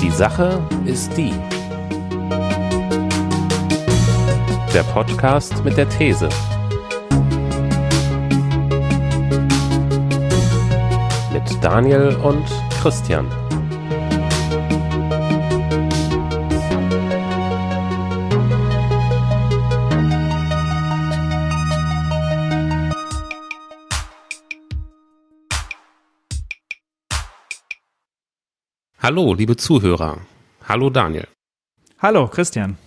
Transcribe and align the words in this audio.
Die 0.00 0.10
Sache 0.10 0.60
ist 0.84 1.16
die. 1.16 1.32
Der 4.74 4.82
Podcast 4.92 5.62
mit 5.64 5.76
der 5.76 5.88
These. 5.88 6.28
Mit 11.32 11.64
Daniel 11.64 12.16
und 12.22 12.44
Christian. 12.80 13.41
Hallo, 29.12 29.34
liebe 29.34 29.58
Zuhörer. 29.58 30.22
Hallo 30.66 30.88
Daniel. 30.88 31.28
Hallo 31.98 32.28
Christian. 32.28 32.78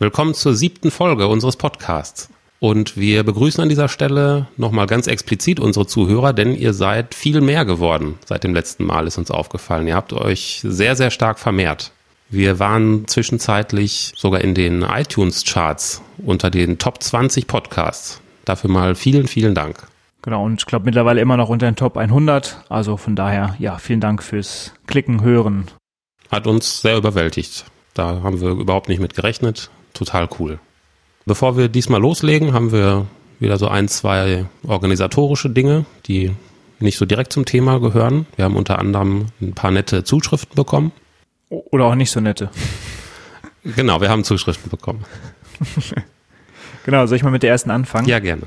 Willkommen 0.00 0.34
zur 0.34 0.52
siebten 0.56 0.90
Folge 0.90 1.28
unseres 1.28 1.54
Podcasts. 1.54 2.30
Und 2.58 2.96
wir 2.96 3.22
begrüßen 3.22 3.62
an 3.62 3.68
dieser 3.68 3.86
Stelle 3.86 4.48
nochmal 4.56 4.88
ganz 4.88 5.06
explizit 5.06 5.60
unsere 5.60 5.86
Zuhörer, 5.86 6.32
denn 6.32 6.56
ihr 6.56 6.72
seid 6.72 7.14
viel 7.14 7.40
mehr 7.40 7.64
geworden 7.64 8.18
seit 8.26 8.42
dem 8.42 8.54
letzten 8.54 8.86
Mal, 8.86 9.06
ist 9.06 9.18
uns 9.18 9.30
aufgefallen. 9.30 9.86
Ihr 9.86 9.94
habt 9.94 10.12
euch 10.12 10.62
sehr, 10.64 10.96
sehr 10.96 11.12
stark 11.12 11.38
vermehrt. 11.38 11.92
Wir 12.28 12.58
waren 12.58 13.06
zwischenzeitlich 13.06 14.14
sogar 14.16 14.40
in 14.40 14.56
den 14.56 14.82
iTunes-Charts 14.82 16.02
unter 16.26 16.50
den 16.50 16.78
Top 16.78 17.00
20 17.00 17.46
Podcasts. 17.46 18.20
Dafür 18.44 18.68
mal 18.68 18.96
vielen, 18.96 19.28
vielen 19.28 19.54
Dank. 19.54 19.86
Genau, 20.28 20.44
und 20.44 20.60
ich 20.60 20.66
glaube 20.66 20.84
mittlerweile 20.84 21.22
immer 21.22 21.38
noch 21.38 21.48
unter 21.48 21.64
den 21.64 21.74
Top 21.74 21.96
100. 21.96 22.62
Also 22.68 22.98
von 22.98 23.16
daher, 23.16 23.56
ja, 23.58 23.78
vielen 23.78 24.02
Dank 24.02 24.22
fürs 24.22 24.74
Klicken, 24.86 25.22
Hören. 25.22 25.68
Hat 26.30 26.46
uns 26.46 26.82
sehr 26.82 26.98
überwältigt. 26.98 27.64
Da 27.94 28.20
haben 28.22 28.38
wir 28.38 28.50
überhaupt 28.50 28.90
nicht 28.90 29.00
mit 29.00 29.14
gerechnet. 29.14 29.70
Total 29.94 30.28
cool. 30.38 30.58
Bevor 31.24 31.56
wir 31.56 31.70
diesmal 31.70 32.02
loslegen, 32.02 32.52
haben 32.52 32.72
wir 32.72 33.06
wieder 33.40 33.56
so 33.56 33.68
ein, 33.68 33.88
zwei 33.88 34.44
organisatorische 34.66 35.48
Dinge, 35.48 35.86
die 36.04 36.32
nicht 36.78 36.98
so 36.98 37.06
direkt 37.06 37.32
zum 37.32 37.46
Thema 37.46 37.80
gehören. 37.80 38.26
Wir 38.36 38.44
haben 38.44 38.56
unter 38.56 38.78
anderem 38.78 39.28
ein 39.40 39.54
paar 39.54 39.70
nette 39.70 40.04
Zuschriften 40.04 40.56
bekommen. 40.56 40.92
Oder 41.48 41.86
auch 41.86 41.94
nicht 41.94 42.10
so 42.10 42.20
nette. 42.20 42.50
Genau, 43.64 44.00
wir 44.00 44.08
haben 44.08 44.24
Zuschriften 44.24 44.70
bekommen. 44.70 45.04
genau, 46.84 47.06
soll 47.06 47.16
ich 47.16 47.22
mal 47.22 47.30
mit 47.30 47.42
der 47.42 47.50
ersten 47.50 47.70
anfangen? 47.70 48.08
Ja, 48.08 48.18
gerne. 48.18 48.42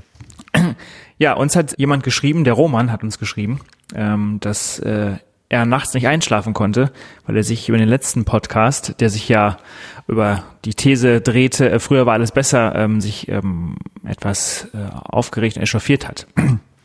Ja, 1.22 1.34
uns 1.34 1.56
hat 1.56 1.78
jemand 1.78 2.02
geschrieben, 2.02 2.46
der 2.46 2.54
Roman 2.54 2.92
hat 2.92 3.04
uns 3.04 3.20
geschrieben, 3.20 3.60
ähm, 3.94 4.40
dass 4.40 4.80
äh, 4.80 5.18
er 5.50 5.66
nachts 5.68 5.94
nicht 5.94 6.08
einschlafen 6.08 6.56
konnte, 6.56 6.92
weil 7.28 7.38
er 7.38 7.44
sich 7.44 7.70
über 7.70 7.78
den 7.78 7.88
letzten 7.88 8.26
Podcast, 8.26 9.00
der 9.00 9.12
sich 9.12 9.30
ja 9.30 9.58
über 10.08 10.42
die 10.66 10.74
These 10.74 11.22
drehte, 11.22 11.70
äh, 11.70 11.78
früher 11.78 12.08
war 12.08 12.14
alles 12.14 12.32
besser, 12.32 12.74
ähm, 12.74 13.02
sich 13.02 13.28
ähm, 13.28 13.76
etwas 14.04 14.68
äh, 14.74 14.80
aufgeregt 14.92 15.58
und 15.58 15.62
echauffiert 15.62 16.08
hat. 16.08 16.26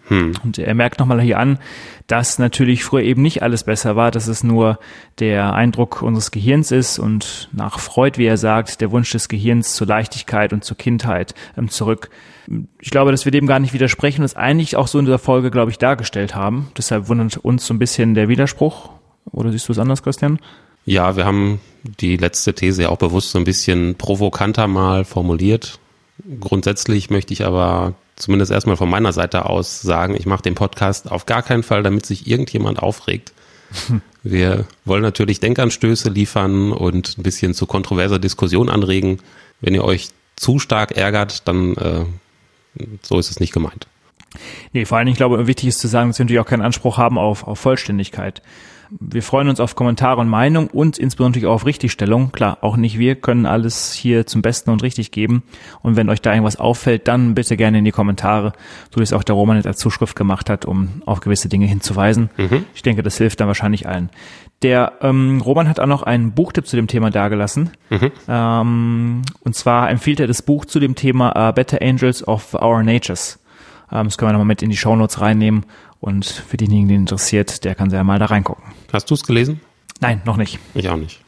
Hm. 0.09 0.35
Und 0.45 0.59
er 0.59 0.75
merkt 0.75 1.01
nochmal 1.01 1.21
hier 1.23 1.39
an, 1.39 1.59
dass 2.07 2.39
natürlich 2.39 2.85
früher 2.85 3.05
eben 3.05 3.23
nicht 3.23 3.43
alles 3.43 3.65
besser 3.65 3.97
war, 3.97 4.11
dass 4.11 4.29
es 4.29 4.45
nur 4.45 4.79
der 5.19 5.55
Eindruck 5.55 6.03
unseres 6.03 6.31
Gehirns 6.31 6.73
ist 6.73 6.99
und 6.99 7.49
nach 7.53 7.79
Freud, 7.79 8.19
wie 8.19 8.27
er 8.27 8.37
sagt, 8.37 8.83
der 8.83 8.93
Wunsch 8.93 9.11
des 9.11 9.29
Gehirns 9.29 9.73
zur 9.73 9.87
Leichtigkeit 9.87 10.53
und 10.53 10.63
zur 10.63 10.77
Kindheit 10.77 11.35
ähm, 11.57 11.71
zurück. 11.71 12.11
Ich 12.81 12.91
glaube, 12.91 13.11
dass 13.11 13.25
wir 13.25 13.33
dem 13.33 13.47
gar 13.47 13.59
nicht 13.59 13.73
widersprechen 13.73 14.21
und 14.21 14.27
es 14.27 14.37
eigentlich 14.37 14.77
auch 14.77 14.87
so 14.87 14.99
in 14.99 15.05
dieser 15.05 15.19
Folge, 15.19 15.51
glaube 15.51 15.71
ich, 15.71 15.79
dargestellt 15.79 16.35
haben. 16.35 16.71
Deshalb 16.77 17.09
wundert 17.09 17.37
uns 17.39 17.67
so 17.67 17.75
ein 17.75 17.79
bisschen 17.79 18.15
der 18.15 18.29
Widerspruch. 18.29 18.91
Oder 19.33 19.51
siehst 19.51 19.69
du 19.69 19.73
es 19.73 19.79
anders, 19.79 20.03
Christian? 20.03 20.39
Ja, 20.85 21.17
wir 21.17 21.25
haben 21.25 21.61
die 21.83 22.17
letzte 22.17 22.55
These 22.55 22.91
auch 22.91 22.99
bewusst 22.99 23.31
so 23.31 23.39
ein 23.39 23.45
bisschen 23.45 23.97
provokanter 23.97 24.69
mal 24.69 25.05
formuliert. 25.05 25.81
Grundsätzlich 26.41 27.11
möchte 27.11 27.33
ich 27.33 27.45
aber 27.45 27.95
zumindest 28.15 28.51
erstmal 28.51 28.77
von 28.77 28.89
meiner 28.89 29.13
Seite 29.13 29.47
aus 29.47 29.83
sagen, 29.83 30.17
ich 30.17 30.27
mache 30.27 30.43
den 30.43 30.55
Podcast 30.55 31.11
auf 31.11 31.27
gar 31.27 31.43
keinen 31.43 31.63
Fall, 31.63 31.83
damit 31.83 32.07
sich 32.07 32.27
irgendjemand 32.27 32.79
aufregt. 32.79 33.33
Wir 34.23 34.65
wollen 34.85 35.03
natürlich 35.03 35.41
Denkanstöße 35.41 36.09
liefern 36.09 36.73
und 36.73 37.19
ein 37.19 37.23
bisschen 37.23 37.55
zu 37.55 37.67
kontroverser 37.67 38.19
Diskussion 38.19 38.69
anregen. 38.69 39.19
Wenn 39.61 39.75
ihr 39.75 39.85
euch 39.85 40.11
zu 40.37 40.59
stark 40.59 40.97
ärgert, 40.97 41.47
dann 41.49 41.75
äh, 41.77 42.05
so 43.03 43.19
ist 43.19 43.31
es 43.31 43.41
nicht 43.41 43.53
gemeint. 43.53 43.87
Nee, 44.73 44.85
vor 44.85 44.99
allem, 44.99 45.09
ich 45.09 45.17
glaube, 45.17 45.47
wichtig 45.47 45.69
ist 45.69 45.79
zu 45.79 45.89
sagen, 45.89 46.11
dass 46.11 46.19
wir 46.19 46.25
natürlich 46.25 46.41
auch 46.41 46.47
keinen 46.47 46.63
Anspruch 46.63 46.99
haben 46.99 47.19
auf, 47.19 47.47
auf 47.47 47.59
Vollständigkeit. 47.59 48.43
Wir 48.91 49.23
freuen 49.23 49.49
uns 49.49 49.59
auf 49.59 49.75
Kommentare 49.75 50.21
und 50.21 50.29
Meinung 50.29 50.69
und 50.69 50.97
insbesondere 50.97 51.51
auf 51.51 51.67
Richtigstellung. 51.67 52.31
Klar, 52.31 52.59
auch 52.61 52.77
nicht 52.77 52.99
wir 52.99 53.17
können 53.17 53.45
alles 53.45 53.93
hier 53.93 54.27
zum 54.27 54.43
Besten 54.43 54.71
und 54.71 54.83
richtig 54.83 55.11
geben. 55.11 55.43
Und 55.83 55.97
wenn 55.97 56.09
euch 56.09 56.23
da 56.23 56.33
irgendwas 56.33 56.57
auffällt, 56.57 57.09
dann 57.09 57.35
bitte 57.35 57.57
gerne 57.57 57.79
in 57.79 57.85
die 57.85 57.91
Kommentare, 57.91 58.53
so 58.95 59.01
wie 59.01 59.03
es 59.03 59.13
auch 59.13 59.25
der 59.25 59.35
Roman 59.35 59.61
als 59.65 59.79
Zuschrift 59.79 60.15
gemacht 60.15 60.49
hat, 60.49 60.65
um 60.65 61.03
auf 61.05 61.21
gewisse 61.21 61.49
Dinge 61.49 61.67
hinzuweisen. 61.67 62.31
Mhm. 62.37 62.65
Ich 62.75 62.83
denke, 62.83 63.03
das 63.03 63.19
hilft 63.19 63.41
dann 63.41 63.49
wahrscheinlich 63.49 63.89
allen. 63.89 64.11
Der 64.63 64.95
ähm, 65.03 65.41
Roman 65.43 65.69
hat 65.69 65.81
auch 65.81 65.87
noch 65.87 66.03
einen 66.03 66.33
Buchtipp 66.33 66.67
zu 66.67 66.77
dem 66.77 66.87
Thema 66.87 67.11
dargelassen. 67.11 67.71
Mhm. 67.91 68.13
Ähm, 68.27 69.23
und 69.41 69.55
zwar 69.55 69.91
empfiehlt 69.91 70.21
er 70.21 70.27
das 70.27 70.43
Buch 70.43 70.65
zu 70.65 70.81
dem 70.81 70.95
Thema 70.95 71.51
uh, 71.51 71.53
Better 71.53 71.83
Angels 71.83 72.27
of 72.27 72.55
Our 72.55 72.83
Natures. 72.83 73.39
Ähm, 73.93 74.05
das 74.05 74.17
können 74.17 74.31
wir 74.31 74.33
nochmal 74.33 74.47
mit 74.47 74.63
in 74.63 74.71
die 74.71 74.77
Shownotes 74.77 75.21
reinnehmen. 75.21 75.67
Und 76.01 76.25
für 76.25 76.57
denjenigen, 76.57 76.89
den 76.89 77.01
interessiert, 77.03 77.65
der 77.65 77.75
kann 77.75 77.91
sehr 77.91 78.05
mal 78.05 78.19
da 78.19 78.27
reingucken. 78.27 78.65
Hast 78.93 79.11
du 79.11 79.15
es 79.15 79.25
gelesen? 79.25 79.61
Nein, 80.01 80.23
noch 80.25 80.37
nicht. 80.37 80.59
Ich 80.75 80.89
auch 80.89 80.97
nicht. 80.97 81.21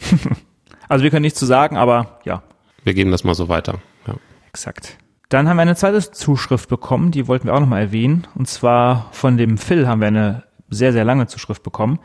also 0.88 1.04
wir 1.04 1.10
können 1.10 1.22
nichts 1.22 1.38
zu 1.38 1.46
sagen, 1.46 1.76
aber 1.76 2.20
ja. 2.24 2.42
Wir 2.82 2.94
geben 2.94 3.10
das 3.10 3.24
mal 3.24 3.34
so 3.34 3.48
weiter. 3.48 3.78
Ja. 4.06 4.14
Exakt. 4.48 4.98
Dann 5.28 5.48
haben 5.48 5.56
wir 5.56 5.62
eine 5.62 5.76
zweite 5.76 6.00
Zuschrift 6.10 6.68
bekommen, 6.68 7.10
die 7.10 7.26
wollten 7.26 7.46
wir 7.46 7.54
auch 7.54 7.60
nochmal 7.60 7.82
erwähnen. 7.82 8.26
Und 8.34 8.48
zwar 8.48 9.08
von 9.12 9.36
dem 9.36 9.58
Phil 9.58 9.88
haben 9.88 10.00
wir 10.00 10.08
eine 10.08 10.44
sehr, 10.68 10.92
sehr 10.92 11.04
lange 11.04 11.26
Zuschrift 11.26 11.62
bekommen, 11.62 11.98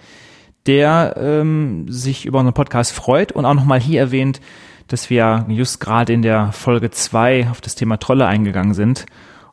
der 0.69 1.15
ähm, 1.17 1.91
sich 1.91 2.27
über 2.27 2.37
unseren 2.37 2.53
Podcast 2.53 2.91
freut 2.91 3.31
und 3.31 3.43
auch 3.43 3.55
nochmal 3.55 3.79
hier 3.79 3.99
erwähnt, 3.99 4.39
dass 4.87 5.09
wir 5.09 5.47
just 5.49 5.79
gerade 5.79 6.13
in 6.13 6.21
der 6.21 6.51
Folge 6.51 6.91
zwei 6.91 7.47
auf 7.49 7.59
das 7.59 7.73
Thema 7.73 7.97
Trolle 7.97 8.27
eingegangen 8.27 8.75
sind 8.75 9.07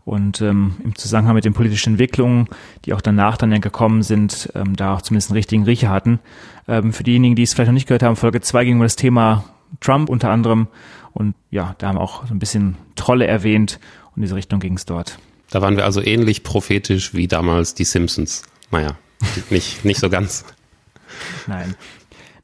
und 0.04 0.42
ähm, 0.42 0.76
im 0.84 0.94
Zusammenhang 0.94 1.34
mit 1.34 1.46
den 1.46 1.54
politischen 1.54 1.94
Entwicklungen, 1.94 2.48
die 2.84 2.92
auch 2.92 3.00
danach 3.00 3.38
dann 3.38 3.50
ja 3.50 3.56
gekommen 3.56 4.02
sind, 4.02 4.50
ähm, 4.54 4.76
da 4.76 4.92
auch 4.92 5.00
zumindest 5.00 5.30
einen 5.30 5.38
richtigen 5.38 5.64
Riecher 5.64 5.88
hatten. 5.88 6.20
Ähm, 6.68 6.92
für 6.92 7.02
diejenigen, 7.02 7.34
die 7.34 7.44
es 7.44 7.54
vielleicht 7.54 7.68
noch 7.68 7.74
nicht 7.74 7.88
gehört 7.88 8.02
haben, 8.02 8.16
Folge 8.16 8.42
2 8.42 8.66
ging 8.66 8.76
um 8.76 8.82
das 8.82 8.96
Thema 8.96 9.44
Trump 9.80 10.10
unter 10.10 10.28
anderem 10.28 10.68
und 11.14 11.34
ja, 11.50 11.76
da 11.78 11.88
haben 11.88 11.98
auch 11.98 12.26
so 12.26 12.34
ein 12.34 12.38
bisschen 12.38 12.76
Trolle 12.94 13.26
erwähnt 13.26 13.80
und 14.10 14.16
in 14.16 14.22
diese 14.22 14.34
Richtung 14.34 14.60
ging 14.60 14.74
es 14.74 14.84
dort. 14.84 15.18
Da 15.48 15.62
waren 15.62 15.78
wir 15.78 15.86
also 15.86 16.02
ähnlich 16.02 16.42
prophetisch 16.42 17.14
wie 17.14 17.26
damals 17.26 17.72
die 17.72 17.84
Simpsons. 17.84 18.42
Naja, 18.70 18.98
nicht, 19.48 19.82
nicht 19.82 19.98
so 19.98 20.10
ganz. 20.10 20.44
Nein. 21.46 21.74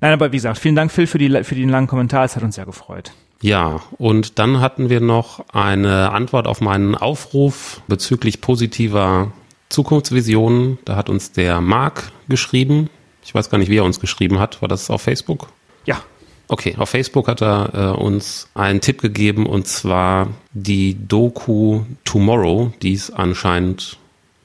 Nein, 0.01 0.13
aber 0.13 0.33
wie 0.33 0.37
gesagt, 0.37 0.59
vielen 0.59 0.75
Dank, 0.75 0.91
Phil, 0.91 1.07
für, 1.07 1.19
die, 1.19 1.45
für 1.45 1.55
den 1.55 1.69
langen 1.69 1.87
Kommentar. 1.87 2.25
Es 2.25 2.35
hat 2.35 2.43
uns 2.43 2.57
sehr 2.57 2.67
gefreut. 2.67 3.13
Ja, 3.41 3.81
und 3.99 4.39
dann 4.39 4.61
hatten 4.61 4.89
wir 4.89 5.01
noch 5.01 5.45
eine 5.53 6.11
Antwort 6.13 6.47
auf 6.47 6.61
meinen 6.61 6.95
Aufruf 6.95 7.83
bezüglich 7.89 8.41
positiver 8.41 9.33
Zukunftsvisionen. 9.69 10.79
Da 10.85 10.97
hat 10.97 11.09
uns 11.11 11.33
der 11.33 11.61
Marc 11.61 12.13
geschrieben. 12.29 12.89
Ich 13.25 13.35
weiß 13.35 13.51
gar 13.51 13.59
nicht, 13.59 13.69
wie 13.69 13.79
er 13.79 13.85
uns 13.85 14.01
geschrieben 14.01 14.39
hat. 14.39 14.63
War 14.63 14.69
das 14.69 14.91
auf 14.91 15.03
Facebook? 15.03 15.49
Ja. 15.85 16.03
Okay, 16.49 16.75
auf 16.77 16.91
Facebook 16.91 17.29
hat 17.29 17.41
er 17.41 17.71
äh, 17.73 18.01
uns 18.01 18.49
einen 18.55 18.81
Tipp 18.81 19.01
gegeben 19.01 19.47
und 19.47 19.67
zwar 19.67 20.29
die 20.53 20.97
Doku 21.09 21.83
Tomorrow, 22.05 22.73
die 22.83 22.93
es 22.93 23.11
anscheinend 23.11 23.99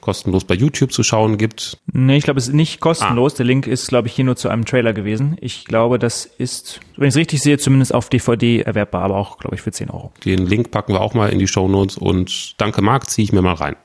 kostenlos 0.08 0.46
bei 0.46 0.56
YouTube 0.56 0.94
zu 0.94 1.04
schauen 1.04 1.38
gibt. 1.38 1.80
Nee, 1.92 2.16
ich 2.16 2.24
glaube, 2.24 2.40
es 2.40 2.48
ist 2.48 2.54
nicht 2.54 2.80
kostenlos. 2.80 3.34
Ah. 3.34 3.38
Der 3.40 3.46
Link 3.46 3.68
ist, 3.68 3.90
glaube 3.90 4.08
ich, 4.08 4.14
hier 4.14 4.24
nur 4.24 4.38
zu 4.38 4.48
einem 4.48 4.64
Trailer 4.64 4.94
gewesen. 4.94 5.36
Ich 5.42 5.66
glaube, 5.66 6.00
das 6.00 6.24
ist, 6.24 6.80
wenn 6.96 7.10
ich 7.10 7.14
es 7.14 7.18
richtig 7.18 7.42
sehe, 7.42 7.58
zumindest 7.58 7.94
auf 7.94 8.08
DVD 8.08 8.62
erwerbbar, 8.62 9.04
aber 9.04 9.18
auch, 9.18 9.38
glaube 9.38 9.58
ich, 9.58 9.62
für 9.62 9.74
10 9.74 9.90
Euro. 9.90 10.14
Den 10.24 10.46
Link 10.46 10.72
packen 10.72 10.94
wir 10.94 11.02
auch 11.02 11.14
mal 11.14 11.28
in 11.28 11.40
die 11.40 11.48
Show 11.48 11.68
Notes 11.68 11.98
und 11.98 12.54
danke 12.58 12.82
Marc, 12.82 13.10
ziehe 13.10 13.26
ich 13.26 13.34
mir 13.34 13.42
mal 13.42 13.56
rein. 13.56 13.76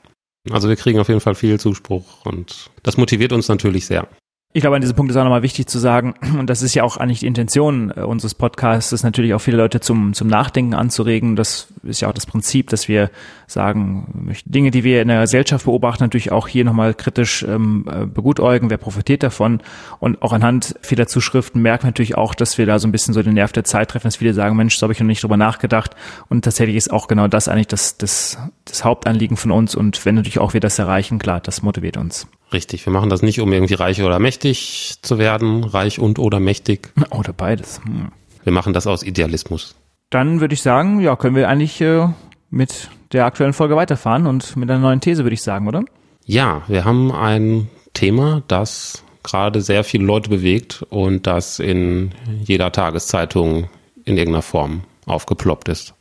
Also 0.49 0.69
wir 0.69 0.77
kriegen 0.77 0.97
auf 0.99 1.09
jeden 1.09 1.19
Fall 1.19 1.35
viel 1.35 1.59
Zuspruch 1.59 2.25
und 2.25 2.69
das 2.83 2.95
motiviert 2.95 3.33
uns 3.33 3.49
natürlich 3.49 3.85
sehr. 3.85 4.07
Ich 4.55 4.61
glaube, 4.61 4.75
an 4.75 4.81
diesem 4.81 4.95
Punkt 4.95 5.09
ist 5.09 5.17
auch 5.17 5.23
nochmal 5.23 5.41
wichtig 5.41 5.65
zu 5.65 5.79
sagen, 5.79 6.13
und 6.37 6.47
das 6.47 6.61
ist 6.61 6.75
ja 6.75 6.83
auch 6.83 6.97
eigentlich 6.97 7.21
die 7.21 7.25
Intention 7.25 7.91
äh, 7.95 8.01
unseres 8.01 8.35
Podcasts, 8.35 8.91
ist 8.91 9.01
natürlich 9.01 9.33
auch 9.33 9.39
viele 9.39 9.57
Leute 9.57 9.79
zum, 9.79 10.13
zum 10.13 10.27
Nachdenken 10.27 10.75
anzuregen. 10.75 11.35
Das 11.35 11.69
ist 11.81 12.01
ja 12.01 12.07
auch 12.07 12.13
das 12.13 12.27
Prinzip, 12.27 12.69
dass 12.69 12.87
wir 12.87 13.09
sagen, 13.47 14.31
Dinge, 14.45 14.69
die 14.69 14.83
wir 14.83 15.01
in 15.01 15.07
der 15.07 15.21
Gesellschaft 15.21 15.65
beobachten, 15.65 16.03
natürlich 16.03 16.31
auch 16.31 16.47
hier 16.47 16.65
nochmal 16.65 16.93
kritisch 16.93 17.41
ähm, 17.41 17.85
äh, 17.91 18.05
begutäugen, 18.05 18.69
wer 18.69 18.77
profitiert 18.77 19.23
davon. 19.23 19.59
Und 19.99 20.21
auch 20.21 20.33
anhand 20.33 20.75
vieler 20.81 21.07
Zuschriften 21.07 21.59
merken 21.59 21.85
wir 21.85 21.87
natürlich 21.87 22.15
auch, 22.15 22.35
dass 22.35 22.59
wir 22.59 22.67
da 22.67 22.77
so 22.77 22.87
ein 22.87 22.91
bisschen 22.91 23.15
so 23.15 23.23
den 23.23 23.33
Nerv 23.33 23.53
der 23.53 23.63
Zeit 23.63 23.89
treffen, 23.89 24.05
dass 24.05 24.17
viele 24.17 24.35
sagen, 24.35 24.55
Mensch, 24.55 24.77
so 24.77 24.83
habe 24.83 24.93
ich 24.93 24.99
noch 24.99 25.07
nicht 25.07 25.23
drüber 25.23 25.37
nachgedacht. 25.37 25.95
Und 26.29 26.45
tatsächlich 26.45 26.75
ist 26.75 26.91
auch 26.91 27.07
genau 27.07 27.27
das 27.27 27.47
eigentlich 27.47 27.67
das, 27.69 27.97
das, 27.97 28.37
das 28.65 28.85
Hauptanliegen 28.85 29.35
von 29.35 29.49
uns. 29.49 29.73
Und 29.73 30.05
wenn 30.05 30.13
natürlich 30.13 30.37
auch 30.37 30.53
wir 30.53 30.61
das 30.61 30.77
erreichen, 30.77 31.17
klar, 31.17 31.39
das 31.39 31.63
motiviert 31.63 31.97
uns. 31.97 32.27
Richtig, 32.53 32.85
wir 32.85 32.93
machen 32.93 33.09
das 33.09 33.21
nicht, 33.21 33.41
um 33.41 33.51
irgendwie 33.51 33.73
reich 33.73 34.01
oder 34.03 34.19
mächtig 34.19 34.95
zu 35.01 35.17
werden, 35.17 35.63
reich 35.63 35.99
und 35.99 36.19
oder 36.19 36.39
mächtig. 36.39 36.93
Oder 37.09 37.33
beides. 37.33 37.81
Hm. 37.83 38.11
Wir 38.43 38.53
machen 38.53 38.73
das 38.73 38.87
aus 38.87 39.03
Idealismus. 39.03 39.75
Dann 40.09 40.39
würde 40.39 40.53
ich 40.53 40.61
sagen, 40.61 40.99
ja, 40.99 41.15
können 41.15 41.35
wir 41.35 41.49
eigentlich 41.49 41.81
äh, 41.81 42.07
mit 42.51 42.89
der 43.11 43.25
aktuellen 43.25 43.53
Folge 43.53 43.75
weiterfahren 43.75 44.27
und 44.27 44.55
mit 44.55 44.69
einer 44.69 44.79
neuen 44.79 45.01
These, 45.01 45.23
würde 45.23 45.33
ich 45.33 45.41
sagen, 45.41 45.67
oder? 45.67 45.83
Ja, 46.25 46.61
wir 46.67 46.85
haben 46.85 47.11
ein 47.11 47.69
Thema, 47.93 48.43
das 48.47 49.03
gerade 49.23 49.61
sehr 49.61 49.83
viele 49.83 50.05
Leute 50.05 50.29
bewegt 50.29 50.85
und 50.89 51.25
das 51.25 51.59
in 51.59 52.11
jeder 52.43 52.71
Tageszeitung 52.71 53.69
in 54.05 54.17
irgendeiner 54.17 54.41
Form 54.41 54.83
aufgeploppt 55.05 55.69
ist. 55.69 55.93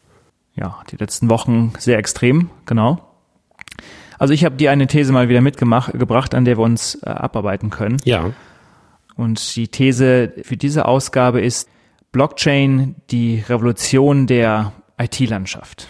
Ja, 0.54 0.80
die 0.90 0.96
letzten 0.96 1.30
Wochen 1.30 1.72
sehr 1.78 1.98
extrem, 1.98 2.50
genau. 2.66 3.11
Also 4.22 4.34
ich 4.34 4.44
habe 4.44 4.54
dir 4.54 4.70
eine 4.70 4.86
These 4.86 5.12
mal 5.12 5.28
wieder 5.28 5.40
mitgebracht, 5.40 6.36
an 6.36 6.44
der 6.44 6.56
wir 6.56 6.62
uns 6.62 6.94
äh, 7.02 7.08
abarbeiten 7.10 7.70
können. 7.70 7.96
Ja. 8.04 8.30
Und 9.16 9.56
die 9.56 9.66
These 9.66 10.32
für 10.44 10.56
diese 10.56 10.86
Ausgabe 10.86 11.40
ist 11.40 11.68
Blockchain, 12.12 12.94
die 13.10 13.42
Revolution 13.48 14.28
der 14.28 14.74
IT-Landschaft. 14.96 15.88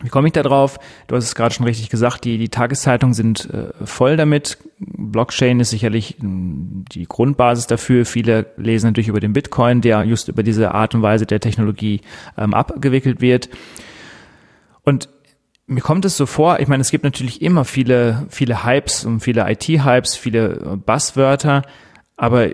Wie 0.00 0.08
komme 0.08 0.28
ich 0.28 0.32
da 0.32 0.42
drauf? 0.42 0.78
Du 1.06 1.16
hast 1.16 1.24
es 1.24 1.34
gerade 1.34 1.54
schon 1.54 1.66
richtig 1.66 1.90
gesagt, 1.90 2.24
die, 2.24 2.38
die 2.38 2.48
Tageszeitungen 2.48 3.12
sind 3.12 3.50
äh, 3.50 3.74
voll 3.84 4.16
damit. 4.16 4.56
Blockchain 4.78 5.60
ist 5.60 5.68
sicherlich 5.68 6.16
mh, 6.20 6.84
die 6.92 7.04
Grundbasis 7.04 7.66
dafür. 7.66 8.06
Viele 8.06 8.46
lesen 8.56 8.86
natürlich 8.86 9.08
über 9.08 9.20
den 9.20 9.34
Bitcoin, 9.34 9.82
der 9.82 10.02
just 10.04 10.28
über 10.28 10.42
diese 10.42 10.72
Art 10.72 10.94
und 10.94 11.02
Weise 11.02 11.26
der 11.26 11.40
Technologie 11.40 12.00
ähm, 12.38 12.54
abgewickelt 12.54 13.20
wird. 13.20 13.50
Und 14.82 15.10
mir 15.66 15.80
kommt 15.80 16.04
es 16.04 16.16
so 16.16 16.26
vor, 16.26 16.60
ich 16.60 16.68
meine, 16.68 16.82
es 16.82 16.90
gibt 16.90 17.04
natürlich 17.04 17.40
immer 17.40 17.64
viele, 17.64 18.26
viele 18.28 18.64
Hypes 18.64 19.04
und 19.04 19.20
viele 19.20 19.50
IT-Hypes, 19.50 20.16
viele 20.16 20.52
äh, 20.54 20.76
Buzzwörter, 20.76 21.62
aber 22.16 22.50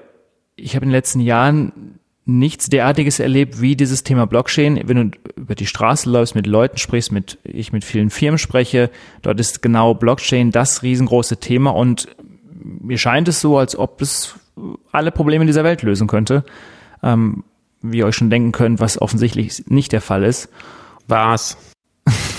ich 0.57 0.77
habe 0.77 0.85
in 0.85 0.91
den 0.91 0.97
letzten 0.97 1.21
Jahren 1.21 1.99
nichts 2.27 2.69
derartiges 2.69 3.19
erlebt 3.19 3.61
wie 3.61 3.75
dieses 3.75 4.05
Thema 4.05 4.27
Blockchain. 4.27 4.81
Wenn 4.85 5.11
du 5.11 5.19
über 5.37 5.55
die 5.55 5.67
Straße 5.67 6.09
läufst, 6.09 6.35
mit 6.35 6.47
Leuten 6.47 6.77
sprichst, 6.77 7.11
mit 7.11 7.39
ich 7.43 7.73
mit 7.73 7.85
vielen 7.85 8.11
Firmen 8.11 8.39
spreche, 8.39 8.91
dort 9.23 9.41
ist 9.41 9.63
genau 9.63 9.95
Blockchain 9.95 10.53
das 10.53 10.83
riesengroße 10.83 11.39
Thema 11.39 11.71
und 11.71 12.09
mir 12.63 12.99
scheint 12.99 13.27
es 13.27 13.41
so, 13.41 13.59
als 13.59 13.77
ob 13.77 14.01
es 14.03 14.35
alle 14.93 15.11
Probleme 15.11 15.47
dieser 15.47 15.65
Welt 15.65 15.83
lösen 15.83 16.07
könnte. 16.07 16.45
Ähm, 17.03 17.43
wie 17.83 17.99
ihr 17.99 18.07
euch 18.07 18.17
schon 18.17 18.31
denken 18.31 18.53
könnt, 18.53 18.79
was 18.79 19.01
offensichtlich 19.01 19.65
nicht 19.69 19.93
der 19.93 20.03
Fall 20.03 20.23
ist. 20.23 20.51
Was? 21.09 21.57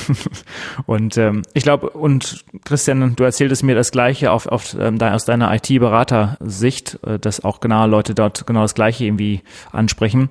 und 0.85 1.17
ähm, 1.17 1.43
ich 1.53 1.63
glaube, 1.63 1.89
und 1.89 2.45
Christian, 2.63 3.15
du 3.15 3.23
erzähltest 3.23 3.63
mir 3.63 3.75
das 3.75 3.91
Gleiche 3.91 4.31
auf, 4.31 4.47
auf, 4.47 4.75
ähm, 4.79 5.01
aus 5.01 5.25
deiner 5.25 5.53
IT-Berater-Sicht, 5.53 6.99
äh, 7.05 7.19
dass 7.19 7.43
auch 7.43 7.59
genau 7.59 7.85
Leute 7.87 8.13
dort 8.13 8.45
genau 8.45 8.61
das 8.61 8.75
Gleiche 8.75 9.05
irgendwie 9.05 9.41
ansprechen. 9.71 10.29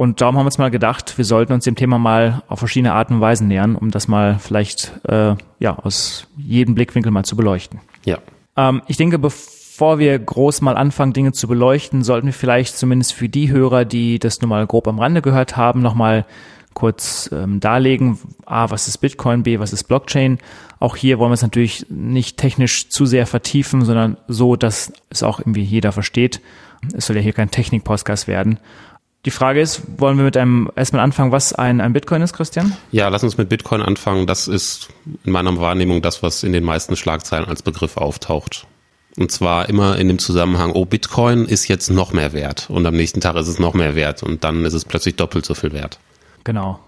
Und 0.00 0.22
darum 0.22 0.36
haben 0.36 0.44
wir 0.44 0.46
uns 0.46 0.56
mal 0.56 0.70
gedacht, 0.70 1.18
wir 1.18 1.26
sollten 1.26 1.52
uns 1.52 1.64
dem 1.64 1.76
Thema 1.76 1.98
mal 1.98 2.42
auf 2.48 2.60
verschiedene 2.60 2.94
Arten 2.94 3.16
und 3.16 3.20
Weisen 3.20 3.48
nähern, 3.48 3.76
um 3.76 3.90
das 3.90 4.08
mal 4.08 4.38
vielleicht 4.38 4.92
äh, 5.06 5.34
ja 5.58 5.78
aus 5.78 6.26
jedem 6.38 6.74
Blickwinkel 6.74 7.12
mal 7.12 7.24
zu 7.24 7.36
beleuchten. 7.36 7.80
Ja. 8.06 8.18
Ähm, 8.56 8.80
ich 8.86 8.96
denke, 8.96 9.18
bevor 9.18 9.98
wir 9.98 10.18
groß 10.18 10.62
mal 10.62 10.76
anfangen, 10.76 11.12
Dinge 11.12 11.32
zu 11.32 11.48
beleuchten, 11.48 12.02
sollten 12.02 12.28
wir 12.28 12.32
vielleicht 12.32 12.78
zumindest 12.78 13.12
für 13.12 13.28
die 13.28 13.50
Hörer, 13.50 13.84
die 13.84 14.18
das 14.18 14.40
nur 14.40 14.48
mal 14.48 14.66
grob 14.66 14.88
am 14.88 14.98
Rande 14.98 15.20
gehört 15.20 15.58
haben, 15.58 15.82
nochmal 15.82 16.24
kurz 16.74 17.28
ähm, 17.32 17.60
darlegen. 17.60 18.18
A, 18.46 18.70
was 18.70 18.88
ist 18.88 18.98
Bitcoin? 18.98 19.42
B, 19.42 19.58
was 19.58 19.72
ist 19.72 19.84
Blockchain? 19.84 20.38
Auch 20.78 20.96
hier 20.96 21.18
wollen 21.18 21.30
wir 21.30 21.34
es 21.34 21.42
natürlich 21.42 21.86
nicht 21.90 22.38
technisch 22.38 22.88
zu 22.88 23.06
sehr 23.06 23.26
vertiefen, 23.26 23.84
sondern 23.84 24.16
so, 24.28 24.56
dass 24.56 24.92
es 25.10 25.22
auch 25.22 25.40
irgendwie 25.40 25.62
jeder 25.62 25.92
versteht. 25.92 26.40
Es 26.94 27.06
soll 27.06 27.16
ja 27.16 27.22
hier 27.22 27.34
kein 27.34 27.50
Technik-Podcast 27.50 28.28
werden. 28.28 28.58
Die 29.26 29.30
Frage 29.30 29.60
ist, 29.60 29.82
wollen 29.98 30.16
wir 30.16 30.24
mit 30.24 30.38
einem 30.38 30.70
erstmal 30.76 31.02
anfangen, 31.02 31.30
was 31.30 31.52
ein, 31.52 31.82
ein 31.82 31.92
Bitcoin 31.92 32.22
ist, 32.22 32.32
Christian? 32.32 32.74
Ja, 32.90 33.08
lass 33.08 33.22
uns 33.22 33.36
mit 33.36 33.50
Bitcoin 33.50 33.82
anfangen. 33.82 34.26
Das 34.26 34.48
ist 34.48 34.88
in 35.24 35.32
meiner 35.32 35.58
Wahrnehmung 35.60 36.00
das, 36.00 36.22
was 36.22 36.42
in 36.42 36.54
den 36.54 36.64
meisten 36.64 36.96
Schlagzeilen 36.96 37.44
als 37.44 37.60
Begriff 37.60 37.98
auftaucht. 37.98 38.66
Und 39.18 39.30
zwar 39.30 39.68
immer 39.68 39.98
in 39.98 40.08
dem 40.08 40.18
Zusammenhang, 40.18 40.72
oh, 40.72 40.86
Bitcoin 40.86 41.44
ist 41.44 41.68
jetzt 41.68 41.90
noch 41.90 42.14
mehr 42.14 42.32
wert 42.32 42.70
und 42.70 42.86
am 42.86 42.94
nächsten 42.94 43.20
Tag 43.20 43.36
ist 43.36 43.48
es 43.48 43.58
noch 43.58 43.74
mehr 43.74 43.94
wert 43.94 44.22
und 44.22 44.44
dann 44.44 44.64
ist 44.64 44.72
es 44.72 44.86
plötzlich 44.86 45.16
doppelt 45.16 45.44
so 45.44 45.54
viel 45.54 45.72
wert. 45.72 45.98
Genau. 46.44 46.80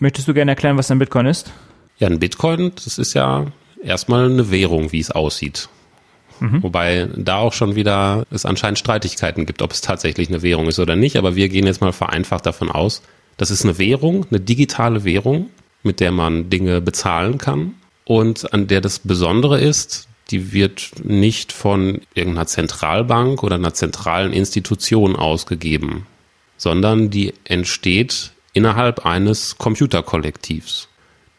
Möchtest 0.00 0.28
du 0.28 0.34
gerne 0.34 0.52
erklären, 0.52 0.78
was 0.78 0.90
ein 0.90 0.98
Bitcoin 0.98 1.26
ist? 1.26 1.52
Ja, 1.98 2.08
ein 2.08 2.18
Bitcoin, 2.18 2.72
das 2.74 2.98
ist 2.98 3.14
ja 3.14 3.46
erstmal 3.82 4.30
eine 4.30 4.50
Währung, 4.50 4.92
wie 4.92 5.00
es 5.00 5.10
aussieht. 5.10 5.68
Mhm. 6.40 6.62
Wobei 6.62 7.08
da 7.14 7.36
auch 7.36 7.52
schon 7.52 7.74
wieder 7.74 8.24
es 8.30 8.46
anscheinend 8.46 8.78
Streitigkeiten 8.78 9.46
gibt, 9.46 9.62
ob 9.62 9.72
es 9.72 9.82
tatsächlich 9.82 10.28
eine 10.28 10.42
Währung 10.42 10.66
ist 10.66 10.78
oder 10.78 10.96
nicht. 10.96 11.16
Aber 11.16 11.36
wir 11.36 11.48
gehen 11.48 11.66
jetzt 11.66 11.80
mal 11.80 11.92
vereinfacht 11.92 12.46
davon 12.46 12.70
aus, 12.70 13.02
das 13.36 13.50
ist 13.50 13.64
eine 13.64 13.78
Währung, 13.78 14.26
eine 14.30 14.40
digitale 14.40 15.04
Währung, 15.04 15.50
mit 15.82 16.00
der 16.00 16.12
man 16.12 16.50
Dinge 16.50 16.80
bezahlen 16.80 17.38
kann 17.38 17.74
und 18.04 18.52
an 18.52 18.66
der 18.66 18.80
das 18.80 18.98
Besondere 18.98 19.60
ist, 19.60 20.08
die 20.30 20.52
wird 20.52 20.92
nicht 21.02 21.52
von 21.52 22.00
irgendeiner 22.14 22.46
Zentralbank 22.46 23.42
oder 23.42 23.56
einer 23.56 23.74
zentralen 23.74 24.32
Institution 24.32 25.16
ausgegeben, 25.16 26.06
sondern 26.56 27.10
die 27.10 27.34
entsteht 27.44 28.32
innerhalb 28.52 29.06
eines 29.06 29.58
Computerkollektivs. 29.58 30.88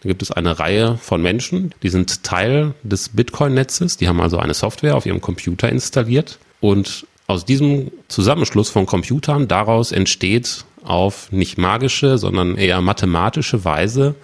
Da 0.02 0.10
gibt 0.10 0.24
es 0.24 0.32
eine 0.32 0.58
Reihe 0.58 0.98
von 0.98 1.22
Menschen, 1.22 1.76
die 1.84 1.90
sind 1.90 2.24
Teil 2.24 2.74
des 2.82 3.10
Bitcoin-Netzes, 3.10 3.98
die 3.98 4.08
haben 4.08 4.20
also 4.20 4.38
eine 4.40 4.56
Software 4.56 4.96
auf 4.96 5.06
ihrem 5.06 5.22
Computer 5.22 5.70
installiert 5.70 6.40
und 6.60 7.06
aus 7.28 7.46
diesem 7.46 7.92
Zusammenschluss 8.08 8.70
von 8.70 8.86
Computern 8.86 9.48
daraus 9.48 9.92
entsteht 9.92 10.66
auf 10.84 11.32
nicht 11.32 11.58
magische, 11.58 12.18
sondern 12.18 12.58
eher 12.58 12.82
mathematische 12.82 13.64
Weise 13.64 14.16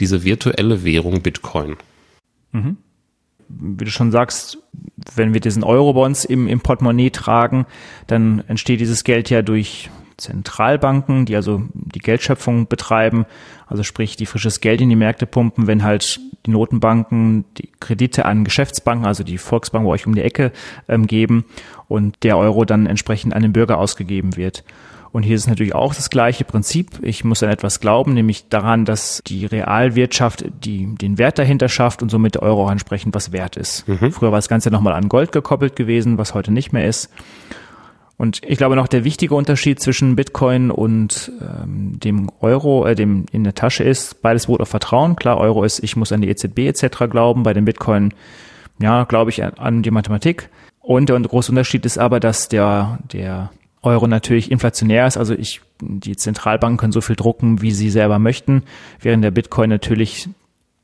diese 0.00 0.22
virtuelle 0.22 0.84
Währung 0.84 1.22
Bitcoin. 1.22 1.76
Mhm. 2.52 2.76
Wie 3.48 3.84
du 3.84 3.90
schon 3.90 4.12
sagst, 4.12 4.58
wenn 5.14 5.34
wir 5.34 5.40
diesen 5.40 5.64
Eurobonds 5.64 6.24
im, 6.24 6.46
im 6.48 6.60
Portemonnaie 6.60 7.10
tragen, 7.10 7.66
dann 8.06 8.44
entsteht 8.48 8.80
dieses 8.80 9.04
Geld 9.04 9.30
ja 9.30 9.42
durch 9.42 9.90
Zentralbanken, 10.16 11.26
die 11.26 11.36
also 11.36 11.62
die 11.72 12.00
Geldschöpfung 12.00 12.66
betreiben, 12.66 13.26
also 13.66 13.82
sprich 13.82 14.16
die 14.16 14.26
frisches 14.26 14.60
Geld 14.60 14.80
in 14.80 14.88
die 14.88 14.96
Märkte 14.96 15.26
pumpen, 15.26 15.66
wenn 15.66 15.82
halt 15.82 16.20
die 16.46 16.50
Notenbanken 16.50 17.44
die 17.58 17.70
Kredite 17.80 18.24
an 18.24 18.44
Geschäftsbanken, 18.44 19.06
also 19.06 19.24
die 19.24 19.38
Volksbank 19.38 19.84
bei 19.84 19.90
euch 19.90 20.06
um 20.06 20.14
die 20.14 20.22
Ecke 20.22 20.52
ähm, 20.88 21.06
geben 21.06 21.44
und 21.88 22.22
der 22.22 22.36
Euro 22.36 22.64
dann 22.64 22.86
entsprechend 22.86 23.34
an 23.34 23.42
den 23.42 23.52
Bürger 23.52 23.78
ausgegeben 23.78 24.36
wird. 24.36 24.64
Und 25.12 25.24
hier 25.24 25.36
ist 25.36 25.46
natürlich 25.46 25.74
auch 25.74 25.94
das 25.94 26.08
gleiche 26.08 26.44
Prinzip. 26.44 26.98
Ich 27.02 27.22
muss 27.22 27.42
an 27.42 27.50
etwas 27.50 27.80
glauben, 27.80 28.14
nämlich 28.14 28.48
daran, 28.48 28.86
dass 28.86 29.22
die 29.26 29.44
Realwirtschaft 29.44 30.46
die, 30.64 30.94
den 30.94 31.18
Wert 31.18 31.38
dahinter 31.38 31.68
schafft 31.68 32.02
und 32.02 32.08
somit 32.08 32.36
der 32.36 32.42
Euro 32.42 32.64
auch 32.64 32.70
entsprechend 32.70 33.14
was 33.14 33.30
wert 33.30 33.58
ist. 33.58 33.86
Mhm. 33.86 34.10
Früher 34.10 34.32
war 34.32 34.38
das 34.38 34.48
Ganze 34.48 34.70
nochmal 34.70 34.94
an 34.94 35.10
Gold 35.10 35.30
gekoppelt 35.30 35.76
gewesen, 35.76 36.16
was 36.16 36.32
heute 36.32 36.50
nicht 36.50 36.72
mehr 36.72 36.86
ist. 36.86 37.10
Und 38.18 38.40
ich 38.46 38.58
glaube 38.58 38.76
noch 38.76 38.86
der 38.86 39.04
wichtige 39.04 39.34
Unterschied 39.34 39.80
zwischen 39.80 40.16
Bitcoin 40.16 40.70
und 40.70 41.32
ähm, 41.40 41.98
dem 41.98 42.30
Euro, 42.40 42.86
äh, 42.86 42.94
dem 42.94 43.26
in 43.32 43.42
der 43.44 43.54
Tasche 43.54 43.84
ist, 43.84 44.22
beides 44.22 44.46
beruht 44.46 44.60
auf 44.60 44.68
Vertrauen. 44.68 45.16
Klar, 45.16 45.38
Euro 45.38 45.64
ist, 45.64 45.82
ich 45.82 45.96
muss 45.96 46.12
an 46.12 46.20
die 46.20 46.28
EZB 46.28 46.60
etc. 46.60 47.10
glauben. 47.10 47.42
Bei 47.42 47.52
dem 47.52 47.64
Bitcoin, 47.64 48.14
ja, 48.80 49.04
glaube 49.04 49.30
ich 49.30 49.42
an, 49.42 49.54
an 49.54 49.82
die 49.82 49.90
Mathematik. 49.90 50.50
Und 50.80 51.08
der 51.08 51.18
große 51.20 51.50
Unterschied 51.52 51.86
ist 51.86 51.98
aber, 51.98 52.20
dass 52.20 52.48
der, 52.48 52.98
der 53.12 53.50
Euro 53.82 54.06
natürlich 54.06 54.50
inflationär 54.50 55.06
ist. 55.06 55.16
Also 55.16 55.34
ich, 55.34 55.60
die 55.80 56.16
Zentralbanken 56.16 56.78
können 56.78 56.92
so 56.92 57.00
viel 57.00 57.16
drucken, 57.16 57.62
wie 57.62 57.72
sie 57.72 57.90
selber 57.90 58.18
möchten, 58.18 58.62
während 59.00 59.24
der 59.24 59.30
Bitcoin 59.30 59.70
natürlich 59.70 60.28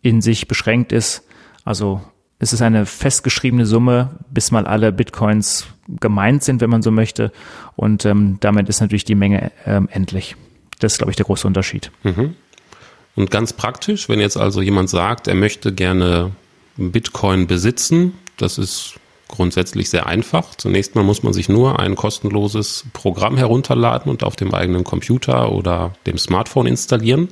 in 0.02 0.20
sich 0.20 0.48
beschränkt 0.48 0.92
ist. 0.92 1.24
Also 1.64 2.00
es 2.38 2.52
ist 2.52 2.62
eine 2.62 2.86
festgeschriebene 2.86 3.66
Summe, 3.66 4.10
bis 4.30 4.50
mal 4.50 4.66
alle 4.66 4.92
Bitcoins 4.92 5.66
gemeint 5.88 6.44
sind, 6.44 6.60
wenn 6.60 6.70
man 6.70 6.82
so 6.82 6.90
möchte. 6.90 7.32
Und 7.74 8.04
ähm, 8.04 8.36
damit 8.40 8.68
ist 8.68 8.80
natürlich 8.80 9.04
die 9.04 9.16
Menge 9.16 9.50
ähm, 9.66 9.88
endlich. 9.90 10.36
Das 10.78 10.92
ist, 10.92 10.98
glaube 10.98 11.10
ich, 11.10 11.16
der 11.16 11.26
große 11.26 11.46
Unterschied. 11.46 11.90
Mhm. 12.04 12.36
Und 13.16 13.30
ganz 13.32 13.52
praktisch, 13.52 14.08
wenn 14.08 14.20
jetzt 14.20 14.36
also 14.36 14.62
jemand 14.62 14.88
sagt, 14.88 15.26
er 15.26 15.34
möchte 15.34 15.72
gerne 15.72 16.30
Bitcoin 16.76 17.48
besitzen, 17.48 18.14
das 18.36 18.58
ist 18.58 18.94
grundsätzlich 19.26 19.90
sehr 19.90 20.06
einfach. 20.06 20.54
Zunächst 20.54 20.94
mal 20.94 21.02
muss 21.02 21.24
man 21.24 21.32
sich 21.32 21.48
nur 21.48 21.80
ein 21.80 21.96
kostenloses 21.96 22.84
Programm 22.92 23.36
herunterladen 23.36 24.10
und 24.10 24.22
auf 24.22 24.36
dem 24.36 24.54
eigenen 24.54 24.84
Computer 24.84 25.50
oder 25.50 25.92
dem 26.06 26.16
Smartphone 26.16 26.66
installieren. 26.66 27.28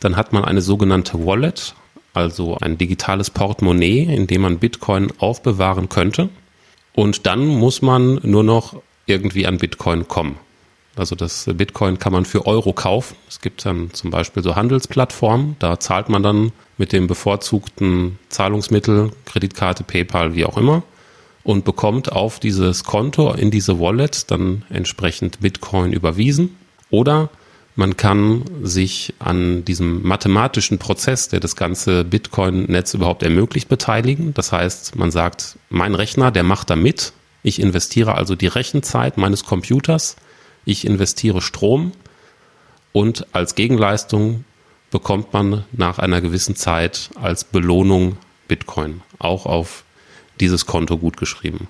Dann 0.00 0.16
hat 0.16 0.32
man 0.32 0.44
eine 0.44 0.62
sogenannte 0.62 1.24
Wallet, 1.24 1.74
also 2.14 2.56
ein 2.58 2.78
digitales 2.78 3.28
Portemonnaie, 3.30 4.04
in 4.04 4.26
dem 4.26 4.42
man 4.42 4.58
Bitcoin 4.58 5.12
aufbewahren 5.18 5.88
könnte. 5.88 6.30
Und 6.94 7.26
dann 7.26 7.46
muss 7.46 7.82
man 7.82 8.20
nur 8.22 8.44
noch 8.44 8.80
irgendwie 9.06 9.46
an 9.46 9.58
Bitcoin 9.58 10.08
kommen. 10.08 10.38
Also 10.96 11.16
das 11.16 11.50
Bitcoin 11.52 11.98
kann 11.98 12.12
man 12.12 12.24
für 12.24 12.46
Euro 12.46 12.72
kaufen. 12.72 13.16
Es 13.28 13.40
gibt 13.40 13.66
dann 13.66 13.92
zum 13.92 14.10
Beispiel 14.10 14.44
so 14.44 14.54
Handelsplattformen, 14.54 15.56
da 15.58 15.80
zahlt 15.80 16.08
man 16.08 16.22
dann 16.22 16.52
mit 16.78 16.92
dem 16.92 17.08
bevorzugten 17.08 18.18
Zahlungsmittel, 18.28 19.10
Kreditkarte, 19.24 19.82
PayPal, 19.82 20.34
wie 20.36 20.44
auch 20.44 20.56
immer. 20.56 20.84
und 21.44 21.64
bekommt 21.64 22.10
auf 22.10 22.40
dieses 22.40 22.84
Konto 22.84 23.32
in 23.32 23.50
diese 23.50 23.78
Wallet 23.78 24.30
dann 24.30 24.64
entsprechend 24.70 25.40
Bitcoin 25.40 25.92
überwiesen. 25.92 26.56
Oder 26.90 27.28
man 27.76 27.96
kann 27.96 28.44
sich 28.62 29.14
an 29.18 29.64
diesem 29.64 30.06
mathematischen 30.06 30.78
Prozess, 30.78 31.28
der 31.28 31.40
das 31.40 31.56
ganze 31.56 32.04
Bitcoin-Netz 32.04 32.94
überhaupt 32.94 33.22
ermöglicht, 33.24 33.68
beteiligen. 33.68 34.32
Das 34.32 34.52
heißt, 34.52 34.94
man 34.96 35.10
sagt, 35.10 35.58
mein 35.70 35.94
Rechner, 35.94 36.30
der 36.30 36.44
macht 36.44 36.70
da 36.70 36.76
mit. 36.76 37.12
Ich 37.42 37.60
investiere 37.60 38.14
also 38.14 38.36
die 38.36 38.46
Rechenzeit 38.46 39.18
meines 39.18 39.44
Computers. 39.44 40.16
Ich 40.64 40.86
investiere 40.86 41.42
Strom. 41.42 41.92
Und 42.92 43.26
als 43.34 43.56
Gegenleistung 43.56 44.44
bekommt 44.92 45.32
man 45.32 45.64
nach 45.72 45.98
einer 45.98 46.20
gewissen 46.20 46.54
Zeit 46.54 47.10
als 47.20 47.42
Belohnung 47.42 48.16
Bitcoin. 48.46 49.02
Auch 49.18 49.46
auf 49.46 49.82
dieses 50.38 50.66
Konto 50.66 50.96
gut 50.96 51.16
geschrieben. 51.16 51.66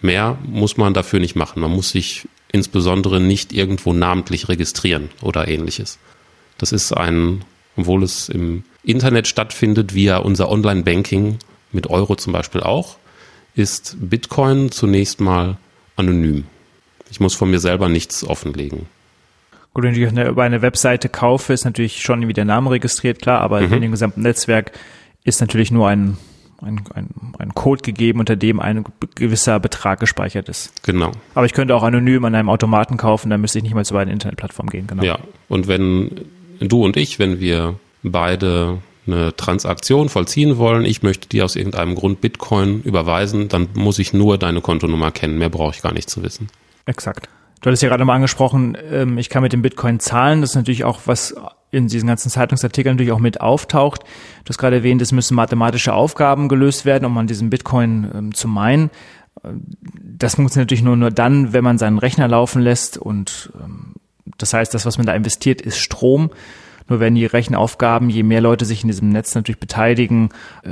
Mehr 0.00 0.38
muss 0.44 0.76
man 0.76 0.94
dafür 0.94 1.18
nicht 1.18 1.34
machen. 1.34 1.60
Man 1.60 1.72
muss 1.72 1.90
sich 1.90 2.28
insbesondere 2.56 3.20
nicht 3.20 3.52
irgendwo 3.52 3.92
namentlich 3.92 4.48
registrieren 4.48 5.10
oder 5.22 5.46
ähnliches. 5.46 5.98
Das 6.58 6.72
ist 6.72 6.92
ein, 6.92 7.44
obwohl 7.76 8.02
es 8.02 8.28
im 8.28 8.64
Internet 8.82 9.28
stattfindet, 9.28 9.94
via 9.94 10.16
unser 10.16 10.50
Online-Banking 10.50 11.38
mit 11.72 11.88
Euro 11.88 12.16
zum 12.16 12.32
Beispiel 12.32 12.62
auch, 12.62 12.96
ist 13.54 13.96
Bitcoin 14.00 14.70
zunächst 14.72 15.20
mal 15.20 15.58
anonym. 15.96 16.44
Ich 17.10 17.20
muss 17.20 17.34
von 17.34 17.50
mir 17.50 17.60
selber 17.60 17.88
nichts 17.88 18.24
offenlegen. 18.24 18.86
Gut, 19.74 19.84
wenn 19.84 19.94
ich 19.94 20.00
über 20.00 20.42
eine 20.42 20.62
Webseite 20.62 21.08
kaufe, 21.08 21.52
ist 21.52 21.64
natürlich 21.64 22.00
schon 22.00 22.26
wie 22.26 22.32
der 22.32 22.46
Name 22.46 22.70
registriert, 22.70 23.20
klar, 23.20 23.42
aber 23.42 23.60
mhm. 23.60 23.72
in 23.74 23.82
dem 23.82 23.90
gesamten 23.90 24.22
Netzwerk 24.22 24.72
ist 25.24 25.40
natürlich 25.40 25.70
nur 25.70 25.88
ein 25.88 26.16
ein, 26.62 26.84
ein, 26.94 27.08
ein 27.38 27.54
Code 27.54 27.82
gegeben, 27.82 28.20
unter 28.20 28.36
dem 28.36 28.60
ein 28.60 28.84
gewisser 29.14 29.60
Betrag 29.60 30.00
gespeichert 30.00 30.48
ist. 30.48 30.82
Genau. 30.84 31.12
Aber 31.34 31.46
ich 31.46 31.52
könnte 31.52 31.74
auch 31.74 31.82
anonym 31.82 32.24
an 32.24 32.34
einem 32.34 32.48
Automaten 32.48 32.96
kaufen, 32.96 33.30
dann 33.30 33.40
müsste 33.40 33.58
ich 33.58 33.64
nicht 33.64 33.74
mal 33.74 33.84
zu 33.84 33.94
beiden 33.94 34.12
Internetplattformen 34.12 34.70
gehen. 34.70 34.86
Genau. 34.86 35.02
Ja, 35.02 35.18
und 35.48 35.68
wenn 35.68 36.26
du 36.60 36.84
und 36.84 36.96
ich, 36.96 37.18
wenn 37.18 37.40
wir 37.40 37.78
beide 38.02 38.78
eine 39.06 39.36
Transaktion 39.36 40.08
vollziehen 40.08 40.58
wollen, 40.58 40.84
ich 40.84 41.02
möchte 41.02 41.28
dir 41.28 41.44
aus 41.44 41.56
irgendeinem 41.56 41.94
Grund 41.94 42.20
Bitcoin 42.20 42.82
überweisen, 42.82 43.48
dann 43.48 43.68
muss 43.74 43.98
ich 43.98 44.12
nur 44.12 44.38
deine 44.38 44.60
Kontonummer 44.60 45.10
kennen, 45.12 45.38
mehr 45.38 45.48
brauche 45.48 45.74
ich 45.74 45.82
gar 45.82 45.92
nicht 45.92 46.10
zu 46.10 46.22
wissen. 46.22 46.48
Exakt. 46.86 47.28
Du 47.60 47.68
hattest 47.68 47.82
ja 47.82 47.88
gerade 47.88 48.04
mal 48.04 48.14
angesprochen, 48.14 48.76
ähm, 48.90 49.18
ich 49.18 49.28
kann 49.28 49.42
mit 49.42 49.52
dem 49.52 49.62
Bitcoin 49.62 49.98
zahlen. 50.00 50.40
Das 50.40 50.50
ist 50.50 50.56
natürlich 50.56 50.84
auch 50.84 51.00
was 51.06 51.34
in 51.70 51.88
diesen 51.88 52.06
ganzen 52.06 52.30
Zeitungsartikeln 52.30 52.96
natürlich 52.96 53.12
auch 53.12 53.18
mit 53.18 53.40
auftaucht. 53.40 54.02
Du 54.44 54.48
hast 54.50 54.58
gerade 54.58 54.76
erwähnt, 54.76 55.02
es 55.02 55.12
müssen 55.12 55.34
mathematische 55.34 55.92
Aufgaben 55.92 56.48
gelöst 56.48 56.84
werden, 56.84 57.04
um 57.04 57.18
an 57.18 57.26
diesem 57.26 57.50
Bitcoin 57.50 58.10
ähm, 58.14 58.34
zu 58.34 58.48
meinen. 58.48 58.90
Das 60.02 60.36
funktioniert 60.36 60.68
natürlich 60.68 60.84
nur, 60.84 60.96
nur 60.96 61.10
dann, 61.10 61.52
wenn 61.52 61.64
man 61.64 61.78
seinen 61.78 61.98
Rechner 61.98 62.28
laufen 62.28 62.62
lässt 62.62 62.96
und 62.98 63.52
ähm, 63.62 63.94
das 64.38 64.52
heißt, 64.52 64.74
das, 64.74 64.86
was 64.86 64.98
man 64.98 65.06
da 65.06 65.14
investiert, 65.14 65.60
ist 65.60 65.78
Strom. 65.78 66.30
Nur 66.88 67.00
werden 67.00 67.16
die 67.16 67.26
Rechenaufgaben, 67.26 68.10
je 68.10 68.22
mehr 68.22 68.40
Leute 68.40 68.64
sich 68.64 68.82
in 68.82 68.88
diesem 68.88 69.08
Netz 69.08 69.34
natürlich 69.34 69.58
beteiligen, 69.58 70.28
äh, 70.62 70.70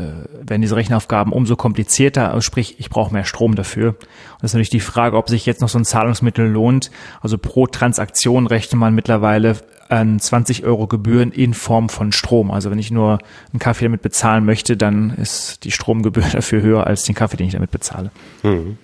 werden 0.48 0.62
diese 0.62 0.76
Rechenaufgaben 0.76 1.32
umso 1.32 1.56
komplizierter. 1.56 2.28
Also 2.28 2.40
sprich, 2.40 2.76
ich 2.78 2.88
brauche 2.88 3.12
mehr 3.12 3.24
Strom 3.24 3.56
dafür. 3.56 3.90
Und 3.90 3.98
das 4.40 4.50
ist 4.50 4.54
natürlich 4.54 4.70
die 4.70 4.80
Frage, 4.80 5.16
ob 5.16 5.28
sich 5.28 5.44
jetzt 5.44 5.60
noch 5.60 5.68
so 5.68 5.78
ein 5.78 5.84
Zahlungsmittel 5.84 6.46
lohnt. 6.46 6.92
Also 7.20 7.36
pro 7.36 7.66
Transaktion 7.66 8.46
rechnet 8.46 8.78
man 8.78 8.94
mittlerweile 8.94 9.56
an 9.88 10.18
20 10.18 10.64
Euro 10.64 10.86
Gebühren 10.86 11.32
in 11.32 11.54
Form 11.54 11.88
von 11.88 12.12
Strom. 12.12 12.50
Also 12.50 12.70
wenn 12.70 12.78
ich 12.78 12.90
nur 12.90 13.18
einen 13.52 13.58
Kaffee 13.58 13.84
damit 13.84 14.02
bezahlen 14.02 14.44
möchte, 14.44 14.76
dann 14.76 15.10
ist 15.10 15.64
die 15.64 15.70
Stromgebühr 15.70 16.24
dafür 16.32 16.62
höher 16.62 16.86
als 16.86 17.04
den 17.04 17.14
Kaffee, 17.14 17.36
den 17.36 17.46
ich 17.46 17.54
damit 17.54 17.70
bezahle. 17.70 18.10
Mhm. 18.42 18.78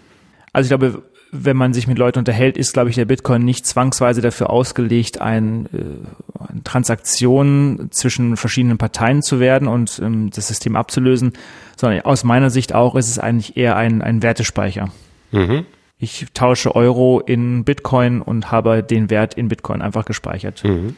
Also 0.53 0.67
ich 0.67 0.79
glaube, 0.79 1.03
wenn 1.33 1.57
man 1.57 1.73
sich 1.73 1.87
mit 1.87 1.99
Leuten 1.99 2.19
unterhält, 2.19 2.57
ist, 2.57 2.73
glaube 2.73 2.91
ich, 2.91 2.97
der 2.97 3.05
Bitcoin 3.05 3.45
nicht 3.45 3.65
zwangsweise 3.67 4.21
dafür 4.21 4.51
ausgelegt, 4.51 5.21
ein, 5.21 5.67
äh, 5.67 6.49
eine 6.51 6.65
Transaktion 6.65 7.89
zwischen 7.91 8.37
verschiedenen 8.37 8.79
Parteien 8.79 9.23
zu 9.23 9.39
werden 9.39 9.69
und 9.69 10.01
ähm, 10.03 10.31
das 10.31 10.49
System 10.49 10.77
abzulösen, 10.77 11.33
sondern 11.77 12.01
aus 12.03 12.25
meiner 12.25 12.51
Sicht 12.51 12.75
auch 12.75 12.97
ist 12.97 13.09
es 13.09 13.19
eigentlich 13.19 13.57
eher 13.57 13.77
ein, 13.77 14.03
ein 14.03 14.23
Wertespeicher. 14.23 14.91
Mhm. 15.31 15.67
Ich 16.03 16.27
tausche 16.33 16.75
Euro 16.75 17.21
in 17.21 17.65
Bitcoin 17.65 18.23
und 18.23 18.51
habe 18.51 18.83
den 18.83 19.11
Wert 19.11 19.35
in 19.35 19.49
Bitcoin 19.49 19.83
einfach 19.83 20.07
gespeichert. 20.07 20.65
Mhm. 20.65 20.97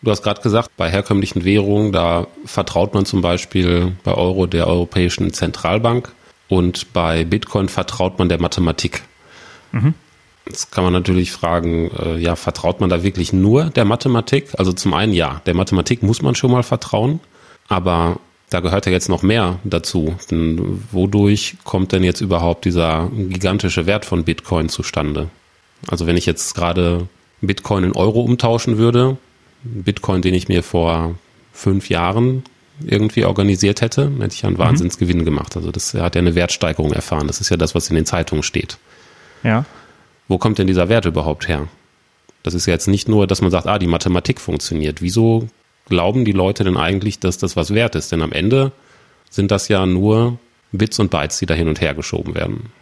Du 0.00 0.10
hast 0.10 0.22
gerade 0.22 0.40
gesagt, 0.42 0.70
bei 0.76 0.90
herkömmlichen 0.90 1.44
Währungen, 1.44 1.90
da 1.90 2.28
vertraut 2.44 2.94
man 2.94 3.04
zum 3.04 3.20
Beispiel 3.20 3.96
bei 4.04 4.14
Euro 4.14 4.46
der 4.46 4.68
Europäischen 4.68 5.32
Zentralbank 5.32 6.12
und 6.48 6.92
bei 6.92 7.24
Bitcoin 7.24 7.68
vertraut 7.68 8.18
man 8.18 8.28
der 8.28 8.40
Mathematik. 8.40 9.02
Mhm. 9.72 9.94
Jetzt 10.46 10.70
kann 10.70 10.84
man 10.84 10.92
natürlich 10.92 11.32
fragen, 11.32 11.90
äh, 11.90 12.16
ja, 12.18 12.36
vertraut 12.36 12.80
man 12.80 12.90
da 12.90 13.02
wirklich 13.02 13.32
nur 13.32 13.70
der 13.70 13.86
Mathematik? 13.86 14.50
Also 14.58 14.72
zum 14.72 14.92
einen 14.94 15.14
ja, 15.14 15.40
der 15.46 15.54
Mathematik 15.54 16.02
muss 16.02 16.22
man 16.22 16.34
schon 16.34 16.50
mal 16.50 16.62
vertrauen, 16.62 17.20
aber 17.66 18.20
da 18.50 18.60
gehört 18.60 18.86
ja 18.86 18.92
jetzt 18.92 19.08
noch 19.08 19.22
mehr 19.22 19.58
dazu. 19.64 20.14
Denn 20.30 20.82
wodurch 20.92 21.56
kommt 21.64 21.92
denn 21.92 22.04
jetzt 22.04 22.20
überhaupt 22.20 22.64
dieser 22.64 23.10
gigantische 23.12 23.86
Wert 23.86 24.04
von 24.04 24.24
Bitcoin 24.24 24.68
zustande? 24.68 25.28
Also 25.88 26.06
wenn 26.06 26.16
ich 26.16 26.26
jetzt 26.26 26.54
gerade 26.54 27.08
Bitcoin 27.40 27.84
in 27.84 27.92
Euro 27.92 28.20
umtauschen 28.20 28.78
würde, 28.78 29.16
Bitcoin, 29.62 30.22
den 30.22 30.34
ich 30.34 30.48
mir 30.48 30.62
vor 30.62 31.14
fünf 31.52 31.88
Jahren 31.88 32.44
irgendwie 32.84 33.24
organisiert 33.24 33.80
hätte, 33.80 34.10
hätte 34.18 34.34
ich 34.34 34.42
ja 34.42 34.48
einen 34.48 34.56
mhm. 34.56 34.62
Wahnsinnsgewinn 34.62 35.24
gemacht. 35.24 35.56
Also 35.56 35.70
das 35.70 35.94
hat 35.94 36.14
ja 36.14 36.20
eine 36.20 36.34
Wertsteigerung 36.34 36.92
erfahren. 36.92 37.26
Das 37.26 37.40
ist 37.40 37.50
ja 37.50 37.56
das, 37.56 37.74
was 37.74 37.88
in 37.88 37.96
den 37.96 38.06
Zeitungen 38.06 38.42
steht. 38.42 38.78
Ja. 39.42 39.64
Wo 40.28 40.38
kommt 40.38 40.58
denn 40.58 40.66
dieser 40.66 40.88
Wert 40.88 41.04
überhaupt 41.04 41.48
her? 41.48 41.68
Das 42.42 42.54
ist 42.54 42.66
ja 42.66 42.72
jetzt 42.72 42.88
nicht 42.88 43.08
nur, 43.08 43.26
dass 43.26 43.40
man 43.40 43.50
sagt, 43.50 43.66
ah, 43.66 43.78
die 43.78 43.86
Mathematik 43.86 44.40
funktioniert. 44.40 45.00
Wieso 45.00 45.48
glauben 45.86 46.24
die 46.24 46.32
Leute 46.32 46.64
denn 46.64 46.76
eigentlich, 46.76 47.20
dass 47.20 47.38
das 47.38 47.56
was 47.56 47.72
wert 47.74 47.94
ist? 47.94 48.12
Denn 48.12 48.22
am 48.22 48.32
Ende 48.32 48.72
sind 49.30 49.50
das 49.50 49.68
ja 49.68 49.86
nur 49.86 50.38
Bits 50.72 50.98
und 50.98 51.10
Bytes, 51.10 51.38
die 51.38 51.46
da 51.46 51.54
hin 51.54 51.68
und 51.68 51.80
her 51.80 51.94
geschoben 51.94 52.34
werden. 52.34 52.72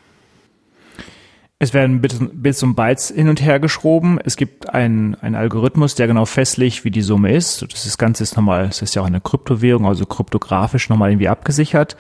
Es 1.59 1.73
werden 1.73 2.01
Bits 2.01 2.63
und 2.65 2.75
Bytes 2.75 3.13
hin 3.15 3.29
und 3.29 3.41
her 3.41 3.61
geschoben. 3.61 4.19
Es 4.25 4.37
gibt 4.37 4.71
einen, 4.71 5.15
Algorithmus, 5.15 5.95
der 5.95 6.09
genau 6.09 6.25
festlegt, 6.25 6.85
wie 6.85 6.91
die 6.91 7.03
Summe 7.03 7.33
ist. 7.33 7.63
Das 7.63 7.99
Ganze 7.99 8.25
ist 8.25 8.37
nochmal, 8.37 8.65
es 8.65 8.83
ist 8.83 8.97
ja 8.97 9.03
auch 9.03 9.07
eine 9.07 9.21
Kryptowährung, 9.21 9.87
also 9.87 10.05
kryptografisch 10.05 10.89
nochmal 10.89 11.11
irgendwie 11.11 11.29
abgesichert. 11.29 11.97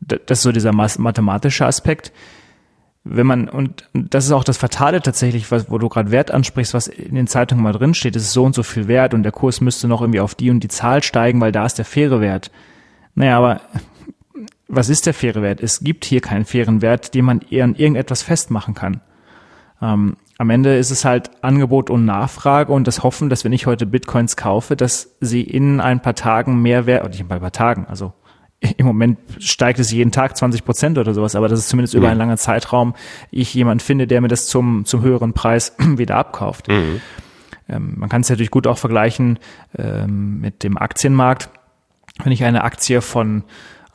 Das 0.00 0.38
ist 0.38 0.42
so 0.42 0.52
dieser 0.52 0.72
mathematische 0.72 1.66
Aspekt 1.66 2.10
wenn 3.08 3.26
man, 3.26 3.48
und 3.48 3.88
das 3.92 4.24
ist 4.24 4.32
auch 4.32 4.42
das 4.42 4.56
Fatale 4.56 5.00
tatsächlich, 5.00 5.50
was, 5.50 5.70
wo 5.70 5.78
du 5.78 5.88
gerade 5.88 6.10
Wert 6.10 6.32
ansprichst, 6.32 6.74
was 6.74 6.88
in 6.88 7.14
den 7.14 7.28
Zeitungen 7.28 7.62
mal 7.62 7.72
drin 7.72 7.94
steht, 7.94 8.16
ist 8.16 8.32
so 8.32 8.44
und 8.44 8.54
so 8.54 8.62
viel 8.62 8.88
wert 8.88 9.14
und 9.14 9.22
der 9.22 9.32
Kurs 9.32 9.60
müsste 9.60 9.86
noch 9.86 10.00
irgendwie 10.00 10.20
auf 10.20 10.34
die 10.34 10.50
und 10.50 10.60
die 10.60 10.68
Zahl 10.68 11.02
steigen, 11.02 11.40
weil 11.40 11.52
da 11.52 11.64
ist 11.64 11.78
der 11.78 11.84
faire 11.84 12.20
Wert. 12.20 12.50
Naja, 13.14 13.38
aber 13.38 13.60
was 14.66 14.88
ist 14.88 15.06
der 15.06 15.14
faire 15.14 15.40
Wert? 15.40 15.62
Es 15.62 15.80
gibt 15.80 16.04
hier 16.04 16.20
keinen 16.20 16.44
fairen 16.44 16.82
Wert, 16.82 17.14
den 17.14 17.24
man 17.24 17.40
eher 17.48 17.64
an 17.64 17.76
irgendetwas 17.76 18.22
festmachen 18.22 18.74
kann. 18.74 19.00
Ähm, 19.80 20.16
am 20.38 20.50
Ende 20.50 20.76
ist 20.76 20.90
es 20.90 21.04
halt 21.04 21.30
Angebot 21.42 21.88
und 21.88 22.04
Nachfrage 22.04 22.72
und 22.72 22.86
das 22.86 23.02
Hoffen, 23.02 23.30
dass 23.30 23.44
wenn 23.44 23.52
ich 23.52 23.66
heute 23.66 23.86
Bitcoins 23.86 24.36
kaufe, 24.36 24.76
dass 24.76 25.16
sie 25.20 25.42
in 25.42 25.80
ein 25.80 26.02
paar 26.02 26.14
Tagen 26.14 26.60
mehr 26.60 26.86
wert, 26.86 27.02
oder 27.02 27.10
nicht 27.10 27.20
in 27.20 27.30
ein 27.30 27.40
paar 27.40 27.52
Tagen, 27.52 27.86
also 27.86 28.12
im 28.76 28.86
Moment 28.86 29.18
steigt 29.38 29.78
es 29.78 29.90
jeden 29.90 30.12
Tag 30.12 30.36
20 30.36 30.64
Prozent 30.64 30.98
oder 30.98 31.14
sowas, 31.14 31.34
aber 31.34 31.48
das 31.48 31.60
ist 31.60 31.68
zumindest 31.68 31.94
mhm. 31.94 31.98
über 31.98 32.08
einen 32.08 32.18
langen 32.18 32.36
Zeitraum 32.36 32.94
ich 33.30 33.54
jemanden 33.54 33.80
finde, 33.80 34.06
der 34.06 34.20
mir 34.20 34.28
das 34.28 34.46
zum, 34.46 34.84
zum 34.84 35.02
höheren 35.02 35.32
Preis 35.32 35.74
wieder 35.96 36.16
abkauft. 36.16 36.68
Mhm. 36.68 37.00
Ähm, 37.68 37.94
man 37.96 38.08
kann 38.08 38.20
es 38.20 38.30
natürlich 38.30 38.50
gut 38.50 38.66
auch 38.66 38.78
vergleichen 38.78 39.38
ähm, 39.76 40.40
mit 40.40 40.62
dem 40.62 40.78
Aktienmarkt. 40.78 41.50
Wenn 42.22 42.32
ich 42.32 42.44
eine 42.44 42.64
Aktie 42.64 43.00
von 43.02 43.44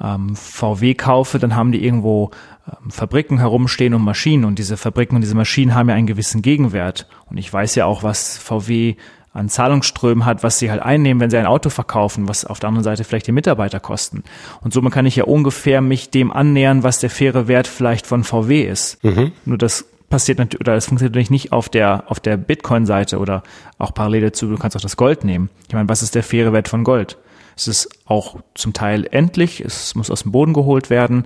ähm, 0.01 0.35
VW 0.35 0.93
kaufe, 0.93 1.39
dann 1.39 1.55
haben 1.55 1.71
die 1.71 1.83
irgendwo 1.83 2.31
ähm, 2.67 2.91
Fabriken 2.91 3.37
herumstehen 3.39 3.93
und 3.93 4.03
Maschinen 4.03 4.45
und 4.45 4.59
diese 4.59 4.77
Fabriken 4.77 5.15
und 5.15 5.21
diese 5.21 5.35
Maschinen 5.35 5.75
haben 5.75 5.89
ja 5.89 5.95
einen 5.95 6.07
gewissen 6.07 6.41
Gegenwert. 6.41 7.07
Und 7.27 7.37
ich 7.37 7.51
weiß 7.51 7.75
ja 7.75 7.85
auch, 7.85 8.03
was 8.03 8.37
VW 8.37 8.95
an 9.33 9.47
Zahlungsströmen 9.47 10.25
hat, 10.25 10.43
was 10.43 10.59
sie 10.59 10.69
halt 10.69 10.81
einnehmen, 10.81 11.21
wenn 11.21 11.29
sie 11.29 11.37
ein 11.37 11.45
Auto 11.45 11.69
verkaufen, 11.69 12.27
was 12.27 12.45
auf 12.45 12.59
der 12.59 12.67
anderen 12.67 12.83
Seite 12.83 13.03
vielleicht 13.03 13.27
die 13.27 13.31
Mitarbeiter 13.31 13.79
kosten. 13.79 14.23
Und 14.61 14.73
somit 14.73 14.91
kann 14.91 15.05
ich 15.05 15.15
ja 15.15 15.23
ungefähr 15.23 15.81
mich 15.81 16.09
dem 16.09 16.31
annähern, 16.31 16.83
was 16.83 16.99
der 16.99 17.09
faire 17.09 17.47
Wert 17.47 17.67
vielleicht 17.67 18.05
von 18.05 18.23
VW 18.23 18.63
ist. 18.63 19.01
Mhm. 19.03 19.31
Nur 19.45 19.57
das 19.57 19.85
passiert 20.09 20.37
natürlich, 20.37 20.61
oder 20.61 20.75
das 20.75 20.85
funktioniert 20.85 21.13
natürlich 21.13 21.31
nicht 21.31 21.51
auf 21.53 21.69
der, 21.69 22.03
auf 22.07 22.19
der 22.19 22.35
Bitcoin-Seite 22.35 23.19
oder 23.19 23.43
auch 23.77 23.93
parallel 23.93 24.21
dazu, 24.21 24.47
du 24.47 24.57
kannst 24.57 24.75
auch 24.75 24.81
das 24.81 24.97
Gold 24.97 25.23
nehmen. 25.23 25.49
Ich 25.67 25.73
meine, 25.73 25.87
was 25.87 26.03
ist 26.03 26.13
der 26.13 26.23
faire 26.23 26.51
Wert 26.51 26.67
von 26.67 26.83
Gold? 26.83 27.17
Es 27.55 27.67
ist 27.67 27.89
auch 28.05 28.37
zum 28.53 28.73
Teil 28.73 29.07
endlich, 29.09 29.61
es 29.61 29.95
muss 29.95 30.11
aus 30.11 30.23
dem 30.23 30.31
Boden 30.31 30.53
geholt 30.53 30.89
werden. 30.89 31.25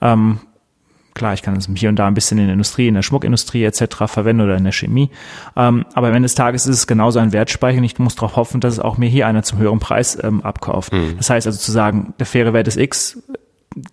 Ähm, 0.00 0.40
Klar, 1.14 1.34
ich 1.34 1.42
kann 1.42 1.56
es 1.56 1.68
hier 1.74 1.88
und 1.88 1.96
da 1.96 2.06
ein 2.06 2.14
bisschen 2.14 2.38
in 2.38 2.46
der 2.46 2.54
Industrie, 2.54 2.88
in 2.88 2.94
der 2.94 3.02
Schmuckindustrie 3.02 3.64
etc. 3.64 4.06
verwenden 4.06 4.42
oder 4.42 4.56
in 4.56 4.64
der 4.64 4.72
Chemie. 4.72 5.10
Ähm, 5.56 5.84
aber 5.94 6.08
am 6.08 6.14
Ende 6.14 6.26
des 6.26 6.34
Tages 6.34 6.66
ist 6.66 6.76
es 6.76 6.86
genauso 6.86 7.18
ein 7.18 7.32
Wertspeicher 7.32 7.78
und 7.78 7.84
ich 7.84 7.98
muss 7.98 8.14
darauf 8.14 8.36
hoffen, 8.36 8.60
dass 8.60 8.74
es 8.74 8.80
auch 8.80 8.96
mir 8.96 9.08
hier 9.08 9.26
einer 9.26 9.42
zum 9.42 9.58
höheren 9.58 9.78
Preis 9.78 10.18
ähm, 10.22 10.40
abkauft. 10.42 10.92
Mhm. 10.92 11.16
Das 11.18 11.28
heißt 11.28 11.46
also 11.46 11.58
zu 11.58 11.70
sagen, 11.70 12.14
der 12.18 12.26
faire 12.26 12.52
Wert 12.54 12.68
ist 12.68 12.78
X, 12.78 13.22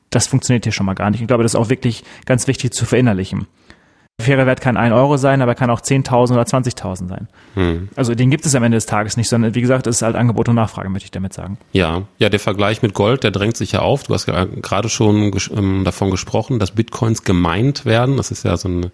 das 0.10 0.28
funktioniert 0.28 0.66
hier 0.66 0.74
schon 0.74 0.86
mal 0.86 0.94
gar 0.94 1.10
nicht. 1.10 1.22
Ich 1.22 1.28
glaube, 1.28 1.44
das 1.44 1.54
ist 1.54 1.60
auch 1.60 1.70
wirklich 1.70 2.04
ganz 2.26 2.48
wichtig 2.48 2.74
zu 2.74 2.86
verinnerlichen. 2.86 3.48
Faire 4.20 4.46
Wert 4.46 4.62
kann 4.62 4.78
ein 4.78 4.92
Euro 4.92 5.18
sein, 5.18 5.42
aber 5.42 5.56
kann 5.56 5.70
auch 5.70 5.82
10.000 5.82 6.34
oder 6.34 6.44
20.000 6.44 7.08
sein. 7.08 7.28
Hm. 7.56 7.90
Also 7.96 8.16
den 8.16 8.30
gibt 8.30 8.46
es 8.46 8.54
am 8.54 8.64
Ende 8.64 8.78
des 8.78 8.86
Tages 8.86 9.18
nicht, 9.18 9.30
sondern 9.30 9.56
wie 9.56 9.62
gesagt, 9.62 9.88
es 9.88 9.98
ist 9.98 10.02
halt 10.02 10.16
Angebot 10.16 10.50
und 10.50 10.56
Nachfrage, 10.56 10.90
möchte 10.90 11.06
ich 11.06 11.12
damit 11.12 11.34
sagen. 11.34 11.58
Ja, 11.72 12.04
ja, 12.18 12.30
der 12.30 12.40
Vergleich 12.40 12.82
mit 12.82 12.94
Gold, 12.94 13.24
der 13.24 13.32
drängt 13.32 13.56
sich 13.58 13.72
ja 13.72 13.80
auf. 13.80 14.04
Du 14.04 14.14
hast 14.14 14.28
ja 14.28 14.46
gerade 14.46 14.90
schon 14.90 15.32
ähm, 15.56 15.84
davon 15.86 16.12
gesprochen, 16.12 16.60
dass 16.60 16.72
Bitcoins 16.72 17.24
gemeint 17.24 17.86
werden. 17.86 18.18
Das 18.18 18.32
ist 18.32 18.44
ja 18.44 18.58
so 18.58 18.68
ein 18.68 18.92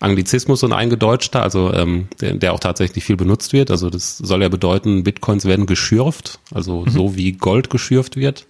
Anglizismus 0.00 0.62
und 0.62 0.72
eingedeutschter, 0.72 1.42
also 1.42 1.72
ähm, 1.72 2.08
der, 2.20 2.34
der 2.34 2.52
auch 2.52 2.60
tatsächlich 2.60 3.04
viel 3.04 3.16
benutzt 3.16 3.52
wird. 3.52 3.70
Also 3.70 3.90
das 3.90 4.18
soll 4.18 4.42
ja 4.42 4.48
bedeuten, 4.48 5.02
Bitcoins 5.02 5.44
werden 5.44 5.66
geschürft, 5.66 6.38
also 6.52 6.82
mhm. 6.82 6.90
so 6.90 7.16
wie 7.16 7.32
Gold 7.32 7.70
geschürft 7.70 8.16
wird. 8.16 8.46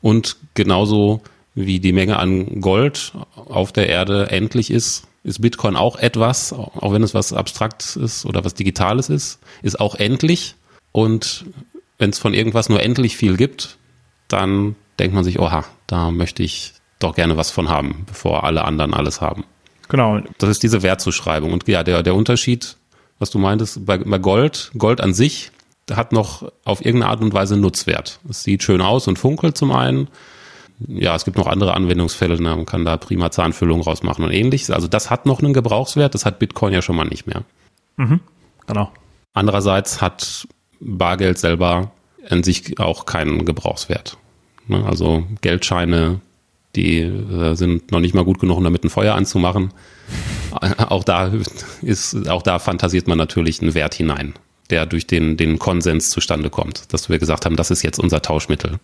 Und 0.00 0.36
genauso 0.54 1.22
wie 1.54 1.80
die 1.80 1.92
Menge 1.92 2.18
an 2.18 2.60
Gold 2.60 3.12
auf 3.34 3.72
der 3.72 3.88
Erde 3.88 4.30
endlich 4.30 4.70
ist, 4.70 5.06
ist 5.26 5.40
Bitcoin 5.40 5.76
auch 5.76 5.96
etwas, 5.96 6.52
auch 6.52 6.92
wenn 6.92 7.02
es 7.02 7.12
was 7.12 7.32
Abstraktes 7.32 7.96
ist 7.96 8.24
oder 8.26 8.44
was 8.44 8.54
Digitales 8.54 9.08
ist, 9.08 9.40
ist 9.60 9.80
auch 9.80 9.96
endlich. 9.96 10.54
Und 10.92 11.46
wenn 11.98 12.10
es 12.10 12.18
von 12.18 12.32
irgendwas 12.32 12.68
nur 12.68 12.80
endlich 12.80 13.16
viel 13.16 13.36
gibt, 13.36 13.76
dann 14.28 14.76
denkt 15.00 15.14
man 15.14 15.24
sich, 15.24 15.40
oha, 15.40 15.64
da 15.88 16.12
möchte 16.12 16.44
ich 16.44 16.74
doch 17.00 17.16
gerne 17.16 17.36
was 17.36 17.50
von 17.50 17.68
haben, 17.68 18.04
bevor 18.06 18.44
alle 18.44 18.64
anderen 18.64 18.94
alles 18.94 19.20
haben. 19.20 19.44
Genau. 19.88 20.20
Das 20.38 20.48
ist 20.48 20.62
diese 20.62 20.82
Wertzuschreibung. 20.82 21.52
Und 21.52 21.66
ja, 21.66 21.82
der, 21.82 22.04
der 22.04 22.14
Unterschied, 22.14 22.76
was 23.18 23.30
du 23.30 23.38
meintest, 23.38 23.84
bei, 23.84 23.98
bei 23.98 24.18
Gold, 24.18 24.70
Gold 24.78 25.00
an 25.00 25.12
sich 25.12 25.50
hat 25.90 26.12
noch 26.12 26.50
auf 26.64 26.84
irgendeine 26.84 27.10
Art 27.10 27.20
und 27.20 27.34
Weise 27.34 27.56
Nutzwert. 27.56 28.20
Es 28.28 28.44
sieht 28.44 28.62
schön 28.62 28.80
aus 28.80 29.08
und 29.08 29.18
funkelt 29.18 29.56
zum 29.56 29.72
einen. 29.72 30.08
Ja, 30.86 31.14
es 31.14 31.24
gibt 31.24 31.38
noch 31.38 31.46
andere 31.46 31.74
Anwendungsfälle, 31.74 32.40
ne? 32.40 32.54
man 32.54 32.66
kann 32.66 32.84
da 32.84 32.96
prima 32.96 33.30
Zahnfüllung 33.30 33.80
rausmachen 33.80 34.24
und 34.24 34.30
ähnliches. 34.30 34.70
Also 34.70 34.88
das 34.88 35.10
hat 35.10 35.24
noch 35.24 35.40
einen 35.40 35.54
Gebrauchswert, 35.54 36.14
das 36.14 36.26
hat 36.26 36.38
Bitcoin 36.38 36.72
ja 36.72 36.82
schon 36.82 36.96
mal 36.96 37.06
nicht 37.06 37.26
mehr. 37.26 37.42
Mhm, 37.96 38.20
genau. 38.66 38.90
Andererseits 39.32 40.02
hat 40.02 40.46
Bargeld 40.80 41.38
selber 41.38 41.92
an 42.28 42.42
sich 42.42 42.78
auch 42.78 43.06
keinen 43.06 43.44
Gebrauchswert. 43.44 44.18
Ne? 44.66 44.84
Also 44.84 45.26
Geldscheine, 45.40 46.20
die 46.74 47.00
äh, 47.00 47.54
sind 47.54 47.90
noch 47.90 48.00
nicht 48.00 48.14
mal 48.14 48.24
gut 48.24 48.38
genug, 48.38 48.58
um 48.58 48.64
damit 48.64 48.84
ein 48.84 48.90
Feuer 48.90 49.14
anzumachen. 49.14 49.72
Auch 50.88 51.04
da 51.04 51.32
ist, 51.82 52.28
auch 52.30 52.40
da 52.40 52.58
fantasiert 52.58 53.08
man 53.08 53.18
natürlich 53.18 53.60
einen 53.60 53.74
Wert 53.74 53.92
hinein 53.94 54.34
der 54.70 54.86
durch 54.86 55.06
den, 55.06 55.36
den 55.36 55.58
Konsens 55.58 56.10
zustande 56.10 56.50
kommt, 56.50 56.92
dass 56.92 57.08
wir 57.08 57.18
gesagt 57.18 57.44
haben, 57.44 57.56
das 57.56 57.70
ist 57.70 57.82
jetzt 57.82 57.98
unser 57.98 58.22
Tauschmittel. 58.22 58.78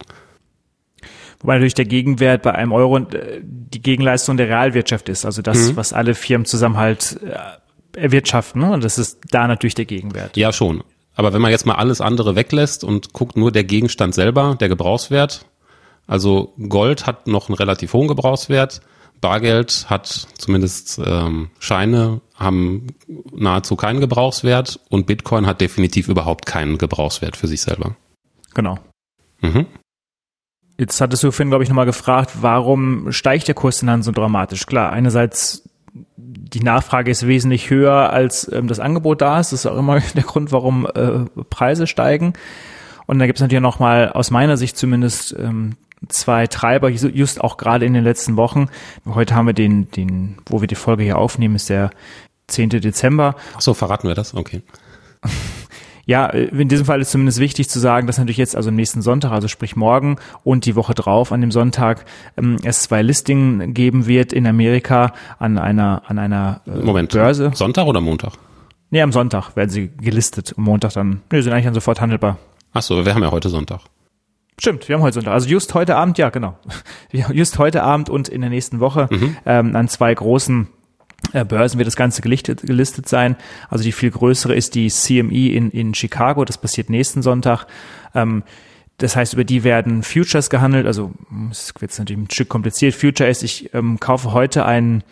Wobei 1.42 1.54
natürlich 1.54 1.75
der 1.75 1.84
Gegenwert 1.84 2.42
bei 2.42 2.54
einem 2.54 2.72
Euro 2.72 2.99
äh, 2.99 3.40
die 3.42 3.82
Gegenleistung 3.82 4.37
der 4.37 4.49
Realwirtschaft 4.49 5.08
ist, 5.08 5.25
also 5.25 5.42
das, 5.42 5.70
mhm. 5.70 5.76
was 5.76 5.92
alle 5.92 6.14
Firmen 6.14 6.44
zusammen 6.44 6.76
halt 6.76 7.18
äh, 7.22 8.00
erwirtschaften. 8.00 8.62
Ne? 8.62 8.72
Und 8.72 8.84
das 8.84 8.99
ist 8.99 9.20
da 9.30 9.46
natürlich 9.46 9.75
der 9.75 9.84
Gegenwert. 9.84 10.37
Ja, 10.37 10.52
schon. 10.52 10.84
Aber 11.14 11.32
wenn 11.32 11.42
man 11.42 11.50
jetzt 11.50 11.66
mal 11.66 11.75
alles 11.75 12.00
andere 12.00 12.37
weglässt 12.37 12.84
und 12.84 13.12
guckt 13.12 13.37
nur 13.37 13.52
der 13.52 13.64
Gegenstand 13.64 14.14
selber, 14.14 14.56
der 14.58 14.68
Gebrauchswert, 14.68 15.44
also 16.06 16.54
Gold 16.68 17.06
hat 17.06 17.26
noch 17.26 17.49
einen 17.49 17.56
relativ 17.56 17.92
hohen 17.92 18.08
Gebrauchswert, 18.08 18.80
Bargeld 19.20 19.87
hat 19.88 20.26
zumindest 20.37 21.00
ähm, 21.04 21.50
Scheine 21.61 22.20
haben 22.34 22.88
nahezu 23.32 23.76
keinen 23.76 24.00
Gebrauchswert 24.00 24.80
und 24.88 25.06
Bitcoin 25.06 25.46
hat 25.46 25.61
definitiv 25.61 26.08
überhaupt 26.08 26.44
keinen 26.44 26.76
Gebrauchswert 26.76 27.37
für 27.37 27.46
sich 27.46 27.62
selber. 27.62 27.94
Genau. 28.54 28.78
Mhm. 29.40 29.66
Jetzt 30.79 31.00
hattest 31.00 31.23
du 31.23 31.31
vorhin, 31.31 31.50
glaube 31.50 31.64
ich, 31.64 31.71
nochmal 31.71 31.87
gefragt, 31.87 32.33
warum 32.41 33.12
steigt 33.12 33.49
der 33.49 33.55
Kurs 33.55 33.79
denn 33.79 33.88
dann 33.88 34.02
so 34.02 34.12
dramatisch? 34.12 34.67
Klar, 34.67 34.93
einerseits 34.93 35.68
die 36.16 36.61
Nachfrage 36.61 37.11
ist 37.11 37.27
wesentlich 37.27 37.70
höher 37.70 38.11
als 38.11 38.51
ähm, 38.53 38.68
das 38.68 38.81
Angebot 38.81 39.20
da 39.20 39.40
ist. 39.40 39.53
Das 39.53 39.61
ist 39.61 39.66
auch 39.66 39.79
immer 39.79 40.01
der 40.14 40.23
Grund, 40.23 40.53
warum 40.53 40.87
äh, 40.87 41.25
Preise 41.51 41.87
steigen. 41.87 42.35
Und 43.07 43.18
da 43.18 43.27
gibt 43.27 43.38
es 43.38 43.42
natürlich 43.42 43.62
nochmal 43.62 44.11
aus 44.11 44.31
meiner 44.31 44.57
Sicht 44.57 44.77
zumindest 44.77 45.35
ähm, 45.38 45.77
zwei 46.09 46.46
Treiber, 46.46 46.88
just 46.88 47.40
auch 47.40 47.57
gerade 47.57 47.87
in 47.87 47.94
den 47.94 48.05
letzten 48.05 48.37
Wochen. 48.37 48.68
Heute 49.07 49.35
haben 49.35 49.46
wir 49.46 49.55
den, 49.55 49.90
den, 49.90 50.37
wo 50.46 50.61
wir 50.61 50.68
die 50.68 50.75
Folge 50.75 51.03
hier 51.03 51.18
aufnehmen, 51.18 51.57
ist 51.57 51.68
der 51.68 51.90
10. 52.49 52.70
Dezember. 52.70 53.37
Ach 53.57 53.61
so, 53.61 53.75
verraten 53.75 54.09
wir 54.09 54.14
das? 54.14 54.35
Okay. 54.35 54.62
Ja, 56.05 56.27
in 56.27 56.69
diesem 56.69 56.85
Fall 56.85 57.01
ist 57.01 57.12
zumindest 57.12 57.38
wichtig 57.38 57.69
zu 57.69 57.79
sagen, 57.79 58.07
dass 58.07 58.19
natürlich 58.19 58.37
jetzt 58.37 58.57
also 58.57 58.71
am 58.71 58.77
nächsten 58.77 59.03
Sonntag, 59.03 59.31
also 59.31 59.47
sprich 59.47 59.77
morgen 59.77 60.17
und 60.43 60.67
die 60.67 60.75
Woche 60.75 60.95
drauf 60.95 61.31
an 61.31 61.41
dem 61.41 61.53
Sonntag 61.53 62.05
ähm, 62.37 62.57
es 62.65 62.83
zwei 62.83 63.03
Listingen 63.03 63.73
geben 63.73 64.07
wird 64.07 64.33
in 64.33 64.47
Amerika 64.47 65.12
an 65.38 65.59
einer 65.59 66.03
an 66.07 66.19
einer 66.19 66.61
äh, 66.67 66.83
Moment, 66.83 67.12
Börse. 67.12 67.53
Sonntag 67.55 67.87
oder 67.87 68.01
Montag? 68.01 68.33
Nee, 68.91 69.01
am 69.01 69.12
Sonntag 69.12 69.57
werden 69.57 69.71
sie 69.71 69.88
gelistet. 69.88 70.55
Am 70.57 70.65
Montag 70.65 70.93
dann, 70.93 71.23
nee, 71.31 71.41
sind 71.41 71.53
eigentlich 71.53 71.65
dann 71.65 71.75
sofort 71.75 72.01
handelbar. 72.01 72.38
Ach 72.73 72.83
so, 72.83 73.07
wir 73.07 73.15
haben 73.15 73.23
ja 73.23 73.31
heute 73.31 73.49
Sonntag. 73.49 73.81
Stimmt, 74.59 74.88
wir 74.88 74.97
haben 74.97 75.03
heute 75.03 75.15
Sonntag. 75.15 75.33
Also 75.33 75.49
just 75.49 75.73
heute 75.75 75.97
Abend, 75.97 76.19
ja, 76.19 76.31
genau. 76.31 76.59
Just 77.33 77.59
heute 77.59 77.83
Abend 77.83 78.11
und 78.11 78.29
in 78.29 78.43
der 78.43 78.51
nächsten 78.51 78.81
Woche 78.81 79.09
mhm. 79.11 79.37
ähm, 79.47 79.77
an 79.77 79.88
zwei 79.88 80.15
großen 80.15 80.65
äh, 80.65 80.82
Börsen 81.48 81.78
wird 81.78 81.87
das 81.87 81.96
Ganze 81.96 82.22
gelistet, 82.22 82.62
gelistet 82.62 83.08
sein. 83.08 83.37
Also 83.68 83.85
die 83.85 83.92
viel 83.92 84.11
größere 84.11 84.54
ist 84.54 84.74
die 84.74 84.88
CME 84.88 85.52
in, 85.52 85.70
in 85.70 85.94
Chicago. 85.94 86.44
Das 86.44 86.58
passiert 86.58 86.90
nächsten 86.90 87.22
Sonntag. 87.22 87.66
Ähm, 88.14 88.42
das 88.98 89.16
heißt, 89.16 89.32
über 89.35 89.44
die 89.44 89.64
werden 89.64 90.02
Futures 90.02 90.50
gehandelt. 90.50 90.87
Also 90.87 91.12
es 91.50 91.72
wird 91.78 91.98
natürlich 91.98 92.22
ein 92.22 92.30
Stück 92.30 92.48
kompliziert. 92.48 92.94
Future 92.94 93.28
ist, 93.28 93.42
ich 93.42 93.72
ähm, 93.74 93.98
kaufe 93.98 94.32
heute 94.32 94.64
einen 94.64 95.02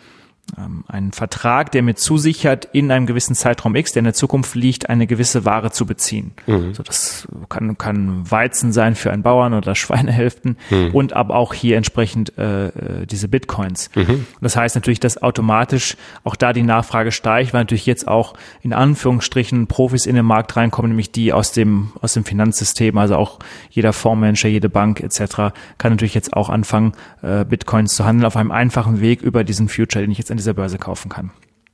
einen 0.87 1.11
Vertrag, 1.11 1.71
der 1.71 1.81
mir 1.83 1.95
zusichert, 1.95 2.67
in 2.73 2.91
einem 2.91 3.05
gewissen 3.05 3.35
Zeitraum 3.35 3.75
X, 3.75 3.93
der 3.93 4.01
in 4.01 4.05
der 4.05 4.13
Zukunft 4.13 4.55
liegt, 4.55 4.89
eine 4.89 5.07
gewisse 5.07 5.45
Ware 5.45 5.71
zu 5.71 5.85
beziehen. 5.85 6.31
Mhm. 6.47 6.73
So, 6.73 6.83
das 6.83 7.27
kann, 7.49 7.77
kann 7.77 8.29
Weizen 8.29 8.71
sein 8.71 8.95
für 8.95 9.11
einen 9.11 9.23
Bauern 9.23 9.53
oder 9.53 9.75
Schweinehälften 9.81 10.57
mhm. 10.69 10.91
und 10.93 11.13
aber 11.13 11.35
auch 11.35 11.53
hier 11.53 11.77
entsprechend 11.77 12.37
äh, 12.37 12.67
äh, 12.67 13.05
diese 13.05 13.27
Bitcoins. 13.27 13.89
Mhm. 13.95 14.25
Das 14.41 14.55
heißt 14.55 14.75
natürlich, 14.75 14.99
dass 14.99 15.21
automatisch 15.21 15.95
auch 16.23 16.35
da 16.35 16.53
die 16.53 16.63
Nachfrage 16.63 17.11
steigt, 17.11 17.53
weil 17.53 17.61
natürlich 17.61 17.85
jetzt 17.85 18.07
auch 18.07 18.33
in 18.61 18.73
Anführungsstrichen 18.73 19.67
Profis 19.67 20.05
in 20.05 20.15
den 20.15 20.25
Markt 20.25 20.55
reinkommen, 20.55 20.91
nämlich 20.91 21.11
die 21.11 21.33
aus 21.33 21.51
dem 21.51 21.91
aus 22.01 22.13
dem 22.13 22.25
Finanzsystem, 22.25 22.97
also 22.97 23.15
auch 23.15 23.39
jeder 23.69 23.93
Fondsmanager, 23.93 24.49
jede 24.49 24.69
Bank 24.69 25.01
etc. 25.01 25.53
kann 25.77 25.91
natürlich 25.91 26.15
jetzt 26.15 26.33
auch 26.33 26.49
anfangen, 26.49 26.93
äh, 27.21 27.45
Bitcoins 27.45 27.95
zu 27.95 28.05
handeln 28.05 28.25
auf 28.25 28.35
einem 28.35 28.51
einfachen 28.51 29.01
Weg 29.01 29.21
über 29.21 29.43
diesen 29.43 29.69
Future, 29.69 30.03
den 30.03 30.11
ich 30.11 30.17
jetzt 30.17 30.31
dieser 30.41 30.53
Börse 30.53 30.77
kaufen 30.77 31.09
kann. 31.09 31.31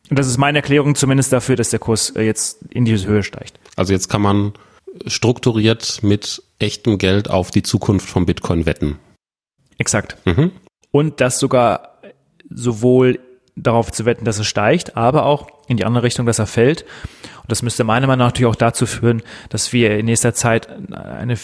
Und 0.09 0.17
das 0.17 0.27
ist 0.27 0.37
meine 0.37 0.59
Erklärung 0.59 0.95
zumindest 0.95 1.33
dafür, 1.33 1.55
dass 1.55 1.69
der 1.69 1.79
Kurs 1.79 2.11
äh, 2.11 2.23
jetzt 2.23 2.59
in 2.69 2.85
diese 2.85 3.07
Höhe 3.07 3.23
steigt. 3.23 3.59
Also 3.75 3.93
jetzt 3.93 4.09
kann 4.09 4.21
man 4.21 4.53
strukturiert 5.05 5.99
mit 6.01 6.41
echtem 6.59 6.97
Geld 6.97 7.29
auf 7.29 7.51
die 7.51 7.63
Zukunft 7.63 8.09
von 8.09 8.25
Bitcoin 8.25 8.65
wetten. 8.65 8.99
Exakt. 9.77 10.17
Mhm. 10.25 10.51
Und 10.91 11.21
das 11.21 11.39
sogar 11.39 11.99
sowohl 12.49 13.19
darauf 13.55 13.91
zu 13.91 14.05
wetten, 14.05 14.25
dass 14.25 14.39
es 14.39 14.47
steigt, 14.47 14.95
aber 14.95 15.25
auch 15.25 15.47
in 15.67 15.77
die 15.77 15.85
andere 15.85 16.03
Richtung, 16.03 16.25
dass 16.25 16.39
er 16.39 16.47
fällt. 16.47 16.83
Und 17.41 17.51
das 17.51 17.61
müsste 17.61 17.83
meiner 17.83 18.07
Meinung 18.07 18.19
nach 18.19 18.27
natürlich 18.27 18.51
auch 18.51 18.55
dazu 18.55 18.85
führen, 18.85 19.21
dass 19.49 19.73
wir 19.73 19.97
in 19.97 20.05
nächster 20.05 20.33
Zeit 20.33 20.69
eine 20.91 21.37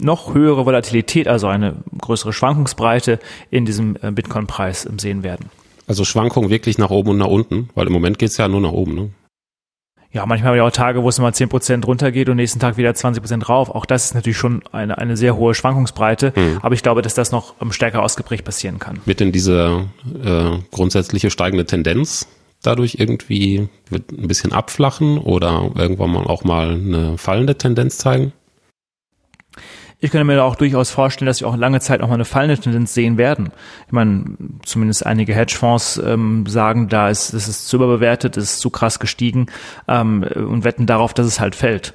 noch 0.00 0.34
höhere 0.34 0.66
Volatilität, 0.66 1.28
also 1.28 1.46
eine 1.46 1.76
größere 1.96 2.32
Schwankungsbreite 2.32 3.20
in 3.50 3.64
diesem 3.64 3.96
äh, 4.02 4.10
Bitcoin-Preis 4.10 4.88
sehen 4.98 5.22
werden. 5.22 5.50
Also 5.90 6.04
Schwankungen 6.04 6.50
wirklich 6.50 6.78
nach 6.78 6.90
oben 6.90 7.10
und 7.10 7.18
nach 7.18 7.26
unten, 7.26 7.68
weil 7.74 7.88
im 7.88 7.92
Moment 7.92 8.20
geht's 8.20 8.36
ja 8.36 8.46
nur 8.46 8.60
nach 8.60 8.70
oben. 8.70 8.94
Ne? 8.94 9.10
Ja, 10.12 10.24
manchmal 10.24 10.50
haben 10.50 10.54
wir 10.54 10.64
auch 10.64 10.70
Tage, 10.70 11.02
wo 11.02 11.08
es 11.08 11.18
mal 11.18 11.32
10% 11.32 11.84
runtergeht 11.84 12.28
und 12.28 12.36
nächsten 12.36 12.60
Tag 12.60 12.76
wieder 12.76 12.92
20% 12.92 13.46
rauf. 13.46 13.70
Auch 13.70 13.84
das 13.86 14.04
ist 14.04 14.14
natürlich 14.14 14.36
schon 14.36 14.62
eine, 14.70 14.98
eine 14.98 15.16
sehr 15.16 15.34
hohe 15.34 15.52
Schwankungsbreite. 15.52 16.32
Hm. 16.36 16.58
Aber 16.62 16.76
ich 16.76 16.84
glaube, 16.84 17.02
dass 17.02 17.14
das 17.14 17.32
noch 17.32 17.54
stärker 17.70 18.04
ausgeprägt 18.04 18.44
passieren 18.44 18.78
kann. 18.78 19.00
Wird 19.04 19.18
denn 19.18 19.32
diese 19.32 19.88
äh, 20.22 20.58
grundsätzliche 20.70 21.28
steigende 21.28 21.64
Tendenz 21.64 22.28
dadurch 22.62 22.98
irgendwie 23.00 23.68
ein 23.90 24.28
bisschen 24.28 24.52
abflachen 24.52 25.18
oder 25.18 25.72
irgendwann 25.74 26.12
mal 26.12 26.24
auch 26.24 26.44
mal 26.44 26.70
eine 26.70 27.18
fallende 27.18 27.58
Tendenz 27.58 27.98
zeigen? 27.98 28.32
Ich 30.02 30.10
könnte 30.10 30.24
mir 30.24 30.42
auch 30.42 30.56
durchaus 30.56 30.90
vorstellen, 30.90 31.26
dass 31.26 31.40
wir 31.40 31.48
auch 31.48 31.56
lange 31.56 31.80
Zeit 31.80 32.00
noch 32.00 32.08
mal 32.08 32.14
eine 32.14 32.24
fallende 32.24 32.58
Tendenz 32.58 32.94
sehen 32.94 33.18
werden. 33.18 33.50
Ich 33.86 33.92
meine, 33.92 34.24
zumindest 34.64 35.04
einige 35.04 35.34
Hedgefonds 35.34 36.00
ähm, 36.02 36.46
sagen, 36.46 36.88
da 36.88 37.10
ist, 37.10 37.34
es 37.34 37.48
ist 37.48 37.68
zu 37.68 37.76
überbewertet, 37.76 38.38
es 38.38 38.54
ist 38.54 38.60
zu 38.60 38.70
krass 38.70 38.98
gestiegen 38.98 39.46
ähm, 39.88 40.22
und 40.22 40.64
wetten 40.64 40.86
darauf, 40.86 41.12
dass 41.12 41.26
es 41.26 41.38
halt 41.38 41.54
fällt. 41.54 41.92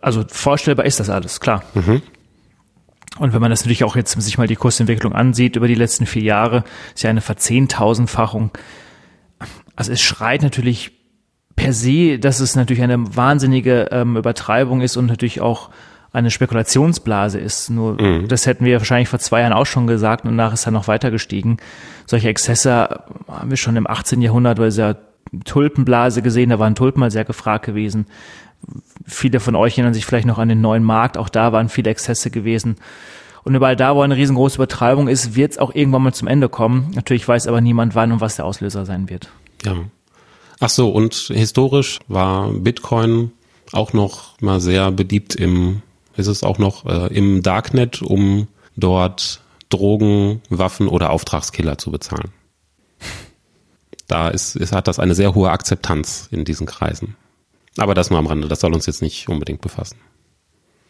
Also 0.00 0.24
vorstellbar 0.28 0.86
ist 0.86 1.00
das 1.00 1.10
alles, 1.10 1.40
klar. 1.40 1.64
Mhm. 1.74 2.02
Und 3.18 3.32
wenn 3.32 3.40
man 3.40 3.50
das 3.50 3.62
natürlich 3.62 3.84
auch 3.84 3.96
jetzt 3.96 4.20
sich 4.20 4.38
mal 4.38 4.46
die 4.46 4.56
Kursentwicklung 4.56 5.12
ansieht 5.12 5.56
über 5.56 5.68
die 5.68 5.74
letzten 5.74 6.06
vier 6.06 6.22
Jahre, 6.22 6.62
ist 6.94 7.02
ja 7.02 7.10
eine 7.10 7.20
Verzehntausendfachung. 7.20 8.52
Also 9.74 9.90
es 9.90 10.00
schreit 10.00 10.42
natürlich 10.42 10.92
per 11.56 11.72
se, 11.72 12.18
dass 12.18 12.40
es 12.40 12.54
natürlich 12.54 12.82
eine 12.82 13.16
wahnsinnige 13.16 13.88
ähm, 13.90 14.16
Übertreibung 14.16 14.80
ist 14.80 14.96
und 14.96 15.06
natürlich 15.06 15.40
auch 15.40 15.70
eine 16.12 16.30
Spekulationsblase 16.30 17.38
ist. 17.38 17.70
Nur 17.70 18.00
mhm. 18.00 18.28
das 18.28 18.46
hätten 18.46 18.64
wir 18.64 18.78
wahrscheinlich 18.78 19.08
vor 19.08 19.18
zwei 19.18 19.40
Jahren 19.40 19.52
auch 19.52 19.66
schon 19.66 19.86
gesagt 19.86 20.24
und 20.24 20.36
danach 20.36 20.52
ist 20.52 20.66
er 20.66 20.72
noch 20.72 20.88
weiter 20.88 21.10
gestiegen. 21.10 21.56
Solche 22.06 22.28
Exzesse 22.28 23.00
haben 23.28 23.50
wir 23.50 23.56
schon 23.56 23.76
im 23.76 23.86
18. 23.86 24.20
Jahrhundert, 24.20 24.58
es 24.58 24.76
ja 24.76 24.96
Tulpenblase 25.44 26.20
gesehen, 26.20 26.50
da 26.50 26.58
waren 26.58 26.74
Tulpen 26.74 27.00
mal 27.00 27.10
sehr 27.10 27.24
gefragt 27.24 27.64
gewesen. 27.64 28.06
Viele 29.06 29.40
von 29.40 29.56
euch 29.56 29.74
erinnern 29.74 29.94
sich 29.94 30.04
vielleicht 30.04 30.26
noch 30.26 30.38
an 30.38 30.48
den 30.48 30.60
neuen 30.60 30.84
Markt, 30.84 31.16
auch 31.16 31.28
da 31.28 31.52
waren 31.52 31.68
viele 31.68 31.90
Exzesse 31.90 32.30
gewesen. 32.30 32.76
Und 33.44 33.54
überall 33.54 33.74
da, 33.74 33.96
wo 33.96 34.02
eine 34.02 34.16
riesengroße 34.16 34.56
Übertreibung 34.56 35.08
ist, 35.08 35.34
wird 35.34 35.52
es 35.52 35.58
auch 35.58 35.74
irgendwann 35.74 36.02
mal 36.02 36.12
zum 36.12 36.28
Ende 36.28 36.48
kommen. 36.48 36.92
Natürlich 36.94 37.26
weiß 37.26 37.48
aber 37.48 37.60
niemand, 37.60 37.94
wann 37.94 38.12
und 38.12 38.20
was 38.20 38.36
der 38.36 38.44
Auslöser 38.44 38.86
sein 38.86 39.08
wird. 39.08 39.30
Ja. 39.64 39.76
Ach 40.60 40.68
so, 40.68 40.90
und 40.90 41.14
historisch 41.14 41.98
war 42.06 42.52
Bitcoin 42.52 43.32
auch 43.72 43.92
noch 43.92 44.40
mal 44.40 44.60
sehr 44.60 44.92
beliebt 44.92 45.34
im, 45.34 45.82
ist 46.16 46.26
es 46.26 46.42
auch 46.42 46.58
noch 46.58 46.86
äh, 46.86 47.14
im 47.14 47.42
Darknet, 47.42 48.02
um 48.02 48.48
dort 48.76 49.42
Drogen, 49.68 50.42
Waffen 50.48 50.88
oder 50.88 51.10
Auftragskiller 51.10 51.78
zu 51.78 51.90
bezahlen. 51.90 52.32
Da 54.06 54.28
ist, 54.28 54.56
ist, 54.56 54.72
hat 54.72 54.88
das 54.88 54.98
eine 54.98 55.14
sehr 55.14 55.34
hohe 55.34 55.50
Akzeptanz 55.50 56.28
in 56.30 56.44
diesen 56.44 56.66
Kreisen. 56.66 57.16
Aber 57.78 57.94
das 57.94 58.10
nur 58.10 58.18
am 58.18 58.26
Rande, 58.26 58.48
das 58.48 58.60
soll 58.60 58.74
uns 58.74 58.86
jetzt 58.86 59.00
nicht 59.00 59.28
unbedingt 59.28 59.62
befassen. 59.62 59.96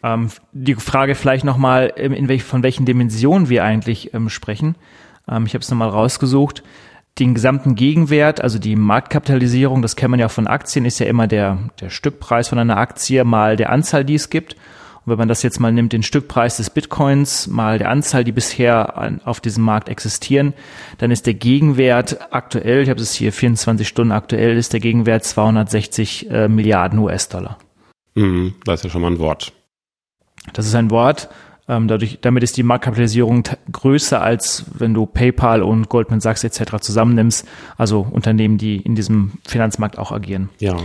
Ähm, 0.03 0.29
die 0.51 0.75
Frage 0.75 1.15
vielleicht 1.15 1.45
nochmal, 1.45 1.93
ähm, 1.95 2.27
welch, 2.27 2.43
von 2.43 2.63
welchen 2.63 2.85
Dimensionen 2.85 3.47
wir 3.47 3.63
eigentlich 3.63 4.13
ähm, 4.13 4.29
sprechen. 4.29 4.75
Ähm, 5.29 5.45
ich 5.45 5.53
habe 5.53 5.63
es 5.63 5.71
nochmal 5.71 5.89
rausgesucht. 5.89 6.63
Den 7.19 7.33
gesamten 7.35 7.75
Gegenwert, 7.75 8.41
also 8.41 8.59
die 8.59 8.75
Marktkapitalisierung, 8.75 9.81
das 9.81 9.95
kennt 9.95 10.11
man 10.11 10.19
ja 10.19 10.29
von 10.29 10.47
Aktien, 10.47 10.83
ist 10.83 10.99
ja 10.99 11.05
immer 11.05 11.27
der, 11.27 11.69
der 11.79 11.89
Stückpreis 11.89 12.49
von 12.49 12.59
einer 12.59 12.77
Aktie 12.77 13.23
mal 13.23 13.55
der 13.55 13.69
Anzahl, 13.69 14.03
die 14.03 14.15
es 14.15 14.29
gibt. 14.29 14.57
Und 15.05 15.11
wenn 15.11 15.17
man 15.17 15.27
das 15.27 15.43
jetzt 15.43 15.59
mal 15.59 15.71
nimmt, 15.71 15.91
den 15.91 16.03
Stückpreis 16.03 16.57
des 16.57 16.69
Bitcoins 16.69 17.47
mal 17.47 17.77
der 17.77 17.89
Anzahl, 17.89 18.23
die 18.23 18.31
bisher 18.31 18.97
an, 18.97 19.21
auf 19.25 19.41
diesem 19.41 19.63
Markt 19.63 19.89
existieren, 19.89 20.53
dann 20.97 21.11
ist 21.11 21.25
der 21.25 21.33
Gegenwert 21.33 22.33
aktuell, 22.33 22.83
ich 22.83 22.89
habe 22.89 23.01
es 23.01 23.13
hier 23.13 23.33
24 23.33 23.87
Stunden 23.87 24.13
aktuell, 24.13 24.55
ist 24.55 24.71
der 24.71 24.79
Gegenwert 24.79 25.25
260 25.25 26.29
äh, 26.29 26.47
Milliarden 26.47 26.99
US-Dollar. 26.99 27.57
Mhm, 28.15 28.55
das 28.65 28.79
ist 28.79 28.83
ja 28.85 28.89
schon 28.91 29.01
mal 29.01 29.11
ein 29.11 29.19
Wort. 29.19 29.51
Das 30.53 30.65
ist 30.65 30.75
ein 30.75 30.89
Wort. 30.89 31.29
Ähm, 31.67 31.87
dadurch, 31.87 32.19
damit 32.21 32.43
ist 32.43 32.57
die 32.57 32.63
Marktkapitalisierung 32.63 33.43
größer, 33.71 34.21
als 34.21 34.65
wenn 34.73 34.93
du 34.93 35.05
PayPal 35.05 35.63
und 35.63 35.87
Goldman 35.87 36.19
Sachs 36.19 36.43
etc. 36.43 36.77
zusammennimmst. 36.81 37.47
Also 37.77 38.01
Unternehmen, 38.09 38.57
die 38.57 38.77
in 38.77 38.95
diesem 38.95 39.33
Finanzmarkt 39.47 39.97
auch 39.97 40.11
agieren. 40.11 40.49
Ja. 40.59 40.75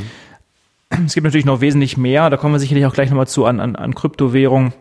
Es 0.91 1.15
gibt 1.15 1.25
natürlich 1.25 1.45
noch 1.45 1.61
wesentlich 1.61 1.97
mehr. 1.97 2.31
Da 2.31 2.37
kommen 2.37 2.55
wir 2.55 2.59
sicherlich 2.59 2.87
auch 2.87 2.95
gleich 2.95 3.11
nochmal 3.11 3.27
zu 3.27 3.45
an, 3.45 3.61
an, 3.61 3.77
an 3.77 3.95
Kryptowährungen. 3.95 4.73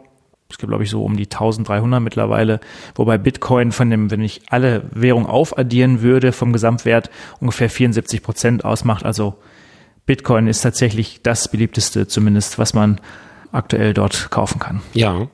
Es 0.49 0.57
gibt, 0.57 0.69
glaube 0.69 0.83
ich, 0.83 0.89
so 0.89 1.03
um 1.03 1.17
die 1.17 1.25
1300 1.25 2.01
mittlerweile, 2.01 2.61
wobei 2.95 3.17
Bitcoin 3.17 3.73
von 3.73 3.89
dem, 3.89 4.11
wenn 4.11 4.21
ich 4.21 4.41
alle 4.49 4.83
Währungen 4.93 5.27
aufaddieren 5.27 6.01
würde, 6.01 6.31
vom 6.31 6.53
Gesamtwert 6.53 7.09
ungefähr 7.41 7.69
74 7.69 8.23
Prozent 8.23 8.63
ausmacht. 8.63 9.05
Also 9.05 9.35
Bitcoin 10.05 10.47
ist 10.47 10.61
tatsächlich 10.61 11.19
das 11.21 11.51
beliebteste, 11.51 12.07
zumindest 12.07 12.57
was 12.57 12.73
man 12.73 13.01
aktuell 13.51 13.93
dort 13.93 14.29
kaufen 14.31 14.59
kann. 14.59 14.81
Ja. 14.93 15.27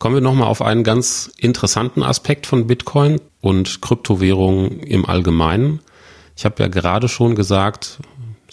Kommen 0.00 0.16
wir 0.16 0.20
nochmal 0.20 0.48
auf 0.48 0.60
einen 0.60 0.82
ganz 0.82 1.30
interessanten 1.38 2.02
Aspekt 2.02 2.46
von 2.46 2.66
Bitcoin 2.66 3.20
und 3.40 3.80
Kryptowährungen 3.80 4.80
im 4.80 5.06
Allgemeinen. 5.06 5.80
Ich 6.36 6.44
habe 6.44 6.62
ja 6.62 6.68
gerade 6.68 7.08
schon 7.08 7.36
gesagt, 7.36 8.00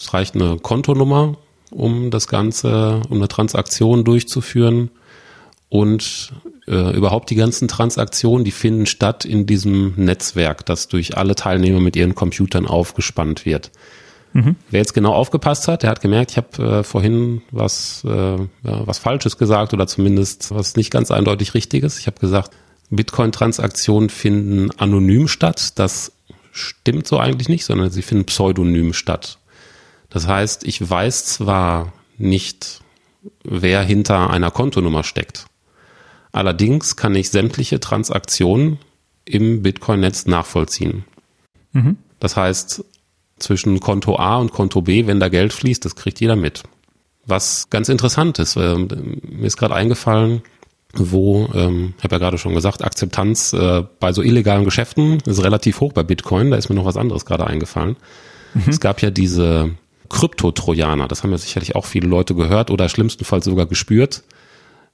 es 0.02 0.12
reicht 0.12 0.34
eine 0.34 0.56
Kontonummer, 0.58 1.36
um 1.70 2.10
das 2.10 2.28
Ganze, 2.28 3.02
um 3.08 3.18
eine 3.18 3.28
Transaktion 3.28 4.04
durchzuführen. 4.04 4.90
Und 5.68 6.32
äh, 6.66 6.94
überhaupt 6.94 7.30
die 7.30 7.34
ganzen 7.34 7.66
Transaktionen, 7.66 8.44
die 8.44 8.50
finden 8.50 8.84
statt 8.86 9.24
in 9.24 9.46
diesem 9.46 9.94
Netzwerk, 9.96 10.66
das 10.66 10.88
durch 10.88 11.16
alle 11.16 11.34
Teilnehmer 11.34 11.80
mit 11.80 11.96
ihren 11.96 12.14
Computern 12.14 12.66
aufgespannt 12.66 13.46
wird. 13.46 13.70
Mhm. 14.34 14.56
Wer 14.70 14.80
jetzt 14.80 14.92
genau 14.92 15.14
aufgepasst 15.14 15.68
hat, 15.68 15.82
der 15.82 15.90
hat 15.90 16.00
gemerkt, 16.00 16.32
ich 16.32 16.36
habe 16.36 16.78
äh, 16.80 16.82
vorhin 16.82 17.42
was, 17.50 18.04
äh, 18.04 18.10
ja, 18.10 18.46
was 18.86 18.98
Falsches 18.98 19.38
gesagt 19.38 19.72
oder 19.72 19.86
zumindest 19.86 20.54
was 20.54 20.76
nicht 20.76 20.90
ganz 20.90 21.10
eindeutig 21.10 21.54
Richtiges. 21.54 21.98
Ich 21.98 22.06
habe 22.06 22.18
gesagt, 22.20 22.50
Bitcoin-Transaktionen 22.90 24.10
finden 24.10 24.70
anonym 24.78 25.28
statt. 25.28 25.78
Das 25.78 26.12
stimmt 26.52 27.06
so 27.06 27.18
eigentlich 27.18 27.48
nicht, 27.48 27.64
sondern 27.64 27.90
sie 27.90 28.02
finden 28.02 28.26
pseudonym 28.26 28.92
statt. 28.92 29.38
Das 30.12 30.28
heißt, 30.28 30.64
ich 30.64 30.88
weiß 30.88 31.24
zwar 31.24 31.92
nicht, 32.18 32.82
wer 33.44 33.82
hinter 33.82 34.28
einer 34.28 34.50
Kontonummer 34.50 35.04
steckt. 35.04 35.46
Allerdings 36.32 36.96
kann 36.96 37.14
ich 37.14 37.30
sämtliche 37.30 37.80
Transaktionen 37.80 38.78
im 39.24 39.62
Bitcoin-Netz 39.62 40.26
nachvollziehen. 40.26 41.04
Mhm. 41.72 41.96
Das 42.20 42.36
heißt, 42.36 42.84
zwischen 43.38 43.80
Konto 43.80 44.16
A 44.16 44.36
und 44.36 44.52
Konto 44.52 44.82
B, 44.82 45.06
wenn 45.06 45.18
da 45.18 45.30
Geld 45.30 45.54
fließt, 45.54 45.84
das 45.84 45.96
kriegt 45.96 46.20
jeder 46.20 46.36
mit. 46.36 46.62
Was 47.24 47.70
ganz 47.70 47.88
interessant 47.88 48.38
ist, 48.38 48.56
äh, 48.56 48.76
mir 48.76 49.46
ist 49.46 49.56
gerade 49.56 49.74
eingefallen, 49.74 50.42
wo, 50.92 51.48
ähm, 51.54 51.94
ich 51.96 52.04
habe 52.04 52.16
ja 52.16 52.18
gerade 52.18 52.36
schon 52.36 52.54
gesagt, 52.54 52.84
Akzeptanz 52.84 53.54
äh, 53.54 53.82
bei 53.98 54.12
so 54.12 54.20
illegalen 54.22 54.64
Geschäften 54.64 55.20
ist 55.24 55.42
relativ 55.42 55.80
hoch 55.80 55.94
bei 55.94 56.02
Bitcoin, 56.02 56.50
da 56.50 56.58
ist 56.58 56.68
mir 56.68 56.74
noch 56.74 56.84
was 56.84 56.98
anderes 56.98 57.24
gerade 57.24 57.46
eingefallen. 57.46 57.96
Mhm. 58.52 58.64
Es 58.68 58.80
gab 58.80 59.00
ja 59.00 59.10
diese 59.10 59.70
Krypto-Trojaner, 60.12 61.08
das 61.08 61.22
haben 61.22 61.32
ja 61.32 61.38
sicherlich 61.38 61.74
auch 61.74 61.86
viele 61.86 62.06
Leute 62.06 62.34
gehört 62.34 62.70
oder 62.70 62.88
schlimmstenfalls 62.88 63.46
sogar 63.46 63.66
gespürt. 63.66 64.22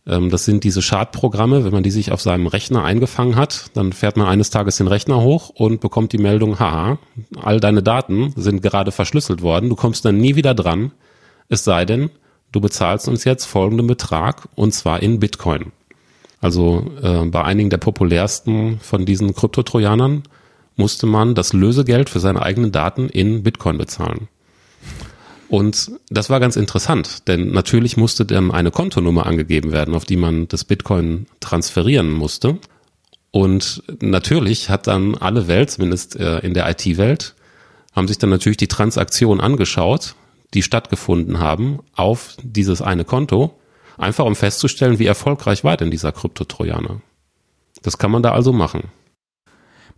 Ähm, 0.07 0.31
das 0.31 0.45
sind 0.45 0.65
diese 0.65 0.81
Schadprogramme, 0.81 1.65
wenn 1.65 1.73
man 1.73 1.83
die 1.83 1.91
sich 1.91 2.13
auf 2.13 2.23
seinem 2.23 2.47
Rechner 2.47 2.85
eingefangen 2.85 3.37
hat, 3.37 3.67
dann 3.75 3.93
fährt 3.93 4.17
man 4.17 4.29
eines 4.29 4.51
Tages 4.51 4.77
den 4.77 4.87
Rechner 4.87 5.21
hoch 5.21 5.51
und 5.51 5.81
bekommt 5.81 6.13
die 6.13 6.19
Meldung, 6.19 6.59
haha, 6.59 6.99
all 7.43 7.61
deine 7.61 7.83
Daten 7.83 8.33
sind 8.37 8.63
gerade 8.63 8.93
verschlüsselt 8.93 9.43
worden, 9.43 9.69
du 9.69 9.77
kommst 9.77 10.05
dann 10.05 10.17
nie 10.17 10.37
wieder 10.37 10.55
dran, 10.55 10.93
es 11.49 11.65
sei 11.65 11.85
denn, 11.85 12.11
du 12.53 12.61
bezahlst 12.61 13.09
uns 13.09 13.25
jetzt 13.25 13.45
folgenden 13.45 13.87
Betrag 13.87 14.49
und 14.55 14.73
zwar 14.73 15.03
in 15.03 15.21
Bitcoin. 15.21 15.73
Also 16.41 16.87
äh, 17.03 17.25
bei 17.25 17.43
einigen 17.43 17.71
der 17.71 17.79
populärsten 17.79 18.79
von 18.81 19.05
diesen 19.05 19.35
Kryptotrojanern 19.35 20.23
musste 20.77 21.07
man 21.07 21.35
das 21.35 21.53
Lösegeld 21.53 22.09
für 22.09 22.21
seine 22.21 22.41
eigenen 22.41 22.71
Daten 22.71 23.09
in 23.09 23.43
Bitcoin 23.43 23.77
bezahlen. 23.77 24.29
Und 25.49 25.93
das 26.11 26.29
war 26.29 26.41
ganz 26.41 26.57
interessant, 26.57 27.27
denn 27.27 27.51
natürlich 27.53 27.97
musste 27.97 28.27
dann 28.27 28.51
eine 28.51 28.71
Kontonummer 28.71 29.27
angegeben 29.27 29.73
werden, 29.73 29.95
auf 29.95 30.05
die 30.05 30.17
man 30.17 30.47
das 30.49 30.65
Bitcoin 30.65 31.27
transferieren 31.41 32.13
musste. 32.13 32.59
Und 33.31 33.83
natürlich 34.01 34.69
hat 34.69 34.87
dann 34.87 35.15
alle 35.15 35.49
Welt, 35.49 35.71
zumindest 35.71 36.17
äh, 36.17 36.39
in 36.41 36.55
der 36.55 36.69
IT-Welt, 36.69 37.35
haben 37.95 38.09
sich 38.09 38.19
dann 38.19 38.31
natürlich 38.31 38.59
die 38.59 38.69
Transaktionen 38.69 39.41
angeschaut, 39.41 40.15
die 40.55 40.63
stattgefunden 40.63 41.39
haben 41.39 41.81
auf 41.95 42.37
dieses 42.43 42.83
eine 42.83 43.05
Konto, 43.05 43.59
einfach 43.97 44.25
um 44.25 44.37
festzustellen, 44.37 44.99
wie 44.99 45.07
erfolgreich 45.07 45.65
war 45.65 45.77
denn 45.77 45.91
dieser 45.91 46.13
Kryptotrojaner. 46.13 47.01
Das 47.83 47.99
kann 47.99 48.11
man 48.11 48.23
da 48.23 48.33
also 48.33 48.53
machen. 48.53 48.85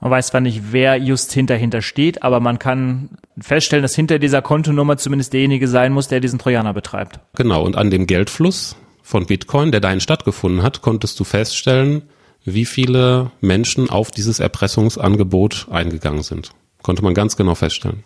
Man 0.01 0.11
weiß 0.11 0.29
zwar 0.29 0.41
nicht, 0.41 0.73
wer 0.73 0.97
just 0.97 1.33
hinterhinter 1.33 1.83
steht, 1.83 2.23
aber 2.23 2.41
man 2.41 2.59
kann 2.59 3.11
feststellen, 3.39 3.83
dass 3.83 3.95
hinter 3.95 4.19
dieser 4.19 4.41
Kontonummer 4.41 4.97
zumindest 4.97 5.33
derjenige 5.33 5.69
sein 5.69 5.93
muss, 5.93 6.09
der 6.09 6.21
diesen 6.21 6.39
Trojaner 6.39 6.73
betreibt. 6.73 7.21
Genau, 7.37 7.63
und 7.63 7.77
an 7.77 7.91
dem 7.91 8.07
Geldfluss 8.07 8.77
von 9.03 9.27
Bitcoin, 9.27 9.73
der 9.73 9.81
dahin 9.81 10.01
stattgefunden 10.01 10.63
hat, 10.63 10.81
konntest 10.81 11.21
du 11.21 11.25
feststellen, 11.25 12.03
wie 12.45 12.65
viele 12.65 13.31
Menschen 13.43 13.91
auf 13.91 14.11
dieses 14.11 14.41
Erpressungsangebot 14.41 15.67
eingegangen 15.71 16.23
sind. 16.23 16.53
Konnte 16.83 17.03
man 17.03 17.13
ganz 17.13 17.37
genau 17.37 17.55
feststellen. 17.55 18.05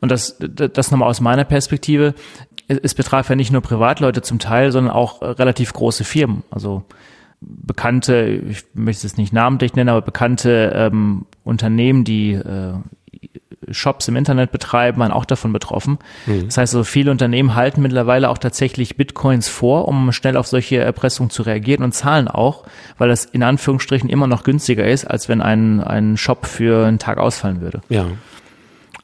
Und 0.00 0.10
das, 0.10 0.36
das 0.38 0.90
nochmal 0.90 1.08
aus 1.08 1.20
meiner 1.20 1.44
Perspektive. 1.44 2.14
Es 2.68 2.94
betraf 2.94 3.28
ja 3.28 3.36
nicht 3.36 3.50
nur 3.50 3.62
Privatleute 3.62 4.22
zum 4.22 4.38
Teil, 4.38 4.70
sondern 4.70 4.92
auch 4.92 5.22
relativ 5.22 5.72
große 5.72 6.04
Firmen. 6.04 6.44
Also 6.50 6.84
bekannte, 7.40 8.42
ich 8.48 8.64
möchte 8.74 9.06
es 9.06 9.16
nicht 9.16 9.32
namentlich 9.32 9.74
nennen, 9.74 9.90
aber 9.90 10.02
bekannte 10.02 10.72
ähm, 10.74 11.26
Unternehmen, 11.44 12.04
die 12.04 12.32
äh, 12.32 12.74
Shops 13.70 14.08
im 14.08 14.16
Internet 14.16 14.52
betreiben, 14.52 15.00
waren 15.00 15.12
auch 15.12 15.24
davon 15.24 15.52
betroffen. 15.52 15.98
Mhm. 16.26 16.46
Das 16.46 16.58
heißt, 16.58 16.72
so 16.72 16.84
viele 16.84 17.10
Unternehmen 17.10 17.54
halten 17.54 17.82
mittlerweile 17.82 18.30
auch 18.30 18.38
tatsächlich 18.38 18.96
Bitcoins 18.96 19.48
vor, 19.48 19.88
um 19.88 20.12
schnell 20.12 20.36
auf 20.36 20.46
solche 20.46 20.78
Erpressungen 20.78 21.30
zu 21.30 21.42
reagieren 21.42 21.82
und 21.82 21.92
zahlen 21.92 22.28
auch, 22.28 22.64
weil 22.98 23.08
das 23.08 23.24
in 23.24 23.42
Anführungsstrichen 23.42 24.08
immer 24.08 24.26
noch 24.26 24.44
günstiger 24.44 24.86
ist, 24.86 25.04
als 25.04 25.28
wenn 25.28 25.40
ein, 25.40 25.80
ein 25.80 26.16
Shop 26.16 26.46
für 26.46 26.86
einen 26.86 26.98
Tag 26.98 27.18
ausfallen 27.18 27.60
würde. 27.60 27.80
Ja. 27.88 28.06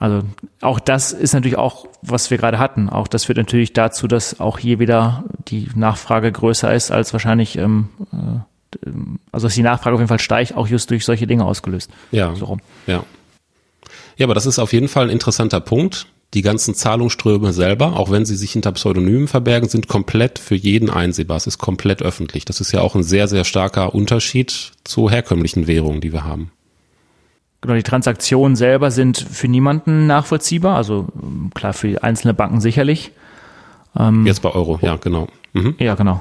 Also 0.03 0.27
auch 0.61 0.81
das 0.81 1.13
ist 1.13 1.33
natürlich 1.33 1.57
auch, 1.57 1.87
was 2.03 2.29
wir 2.29 2.37
gerade 2.37 2.59
hatten. 2.59 2.89
Auch 2.89 3.07
das 3.07 3.27
führt 3.27 3.39
natürlich 3.39 3.73
dazu, 3.73 4.09
dass 4.09 4.41
auch 4.41 4.59
hier 4.59 4.81
wieder 4.81 5.23
die 5.47 5.69
Nachfrage 5.77 6.33
größer 6.33 6.75
ist 6.75 6.91
als 6.91 7.13
wahrscheinlich, 7.13 7.57
ähm, 7.57 7.89
äh, 8.13 8.91
also 9.31 9.47
dass 9.47 9.55
die 9.55 9.63
Nachfrage 9.63 9.95
auf 9.95 10.01
jeden 10.01 10.09
Fall 10.09 10.19
steigt, 10.19 10.57
auch 10.57 10.67
just 10.67 10.91
durch 10.91 11.05
solche 11.05 11.29
Dinge 11.29 11.45
ausgelöst. 11.45 11.89
Ja. 12.11 12.35
So. 12.35 12.59
Ja. 12.89 13.05
Ja, 14.17 14.27
aber 14.27 14.35
das 14.35 14.45
ist 14.45 14.59
auf 14.59 14.73
jeden 14.73 14.89
Fall 14.89 15.05
ein 15.05 15.11
interessanter 15.11 15.61
Punkt, 15.61 16.09
die 16.35 16.43
ganzen 16.43 16.75
Zahlungsströme 16.75 17.53
selber, 17.53 17.97
auch 17.97 18.11
wenn 18.11 18.25
sie 18.25 18.35
sich 18.35 18.51
hinter 18.51 18.73
Pseudonymen 18.73 19.29
verbergen, 19.29 19.69
sind 19.69 19.87
komplett 19.87 20.41
für 20.41 20.57
jeden 20.57 20.91
einsehbar. 20.91 21.37
Es 21.37 21.47
ist 21.47 21.59
komplett 21.59 22.03
öffentlich. 22.03 22.45
Das 22.45 22.61
ist 22.61 22.73
ja 22.73 22.81
auch 22.81 22.97
ein 22.97 23.05
sehr, 23.05 23.29
sehr 23.29 23.45
starker 23.45 23.95
Unterschied 23.95 24.73
zu 24.83 25.09
herkömmlichen 25.09 25.69
Währungen, 25.69 26.01
die 26.01 26.13
wir 26.13 26.25
haben. 26.25 26.51
Genau, 27.63 27.75
die 27.75 27.85
Transaktionen 27.85 28.57
selber 28.57 28.91
sind 28.91 29.19
für 29.19 29.47
niemanden 29.49 30.07
nachvollziehbar, 30.09 30.77
also 30.77 31.07
klar 31.55 31.73
für 31.73 32.03
einzelne 32.03 32.35
Banken 32.35 32.61
sicherlich. 32.61 33.13
Ähm, 33.97 34.27
Jetzt 34.27 34.43
bei 34.43 34.51
Euro, 34.51 34.81
ja, 34.83 34.97
genau. 34.97 35.29
Mhm. 35.53 35.77
Ja, 35.79 35.95
genau. 35.95 36.21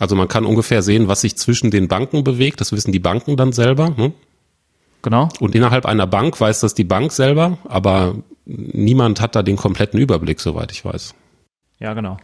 Also 0.00 0.16
man 0.16 0.26
kann 0.26 0.46
ungefähr 0.46 0.82
sehen, 0.82 1.06
was 1.06 1.20
sich 1.20 1.36
zwischen 1.36 1.70
den 1.70 1.86
Banken 1.86 2.24
bewegt. 2.24 2.60
Das 2.60 2.72
wissen 2.72 2.92
die 2.92 2.98
Banken 2.98 3.36
dann 3.36 3.52
selber. 3.52 3.90
Ne? 3.90 4.12
Genau. 5.02 5.28
Und 5.38 5.54
innerhalb 5.54 5.84
einer 5.86 6.06
Bank 6.06 6.40
weiß 6.40 6.60
das 6.60 6.74
die 6.74 6.84
Bank 6.84 7.12
selber, 7.12 7.58
aber 7.68 8.14
niemand 8.46 9.20
hat 9.20 9.36
da 9.36 9.42
den 9.42 9.56
kompletten 9.56 10.00
Überblick, 10.00 10.40
soweit 10.40 10.72
ich 10.72 10.84
weiß. 10.84 11.14
Ja, 11.78 11.92
genau. 11.94 12.16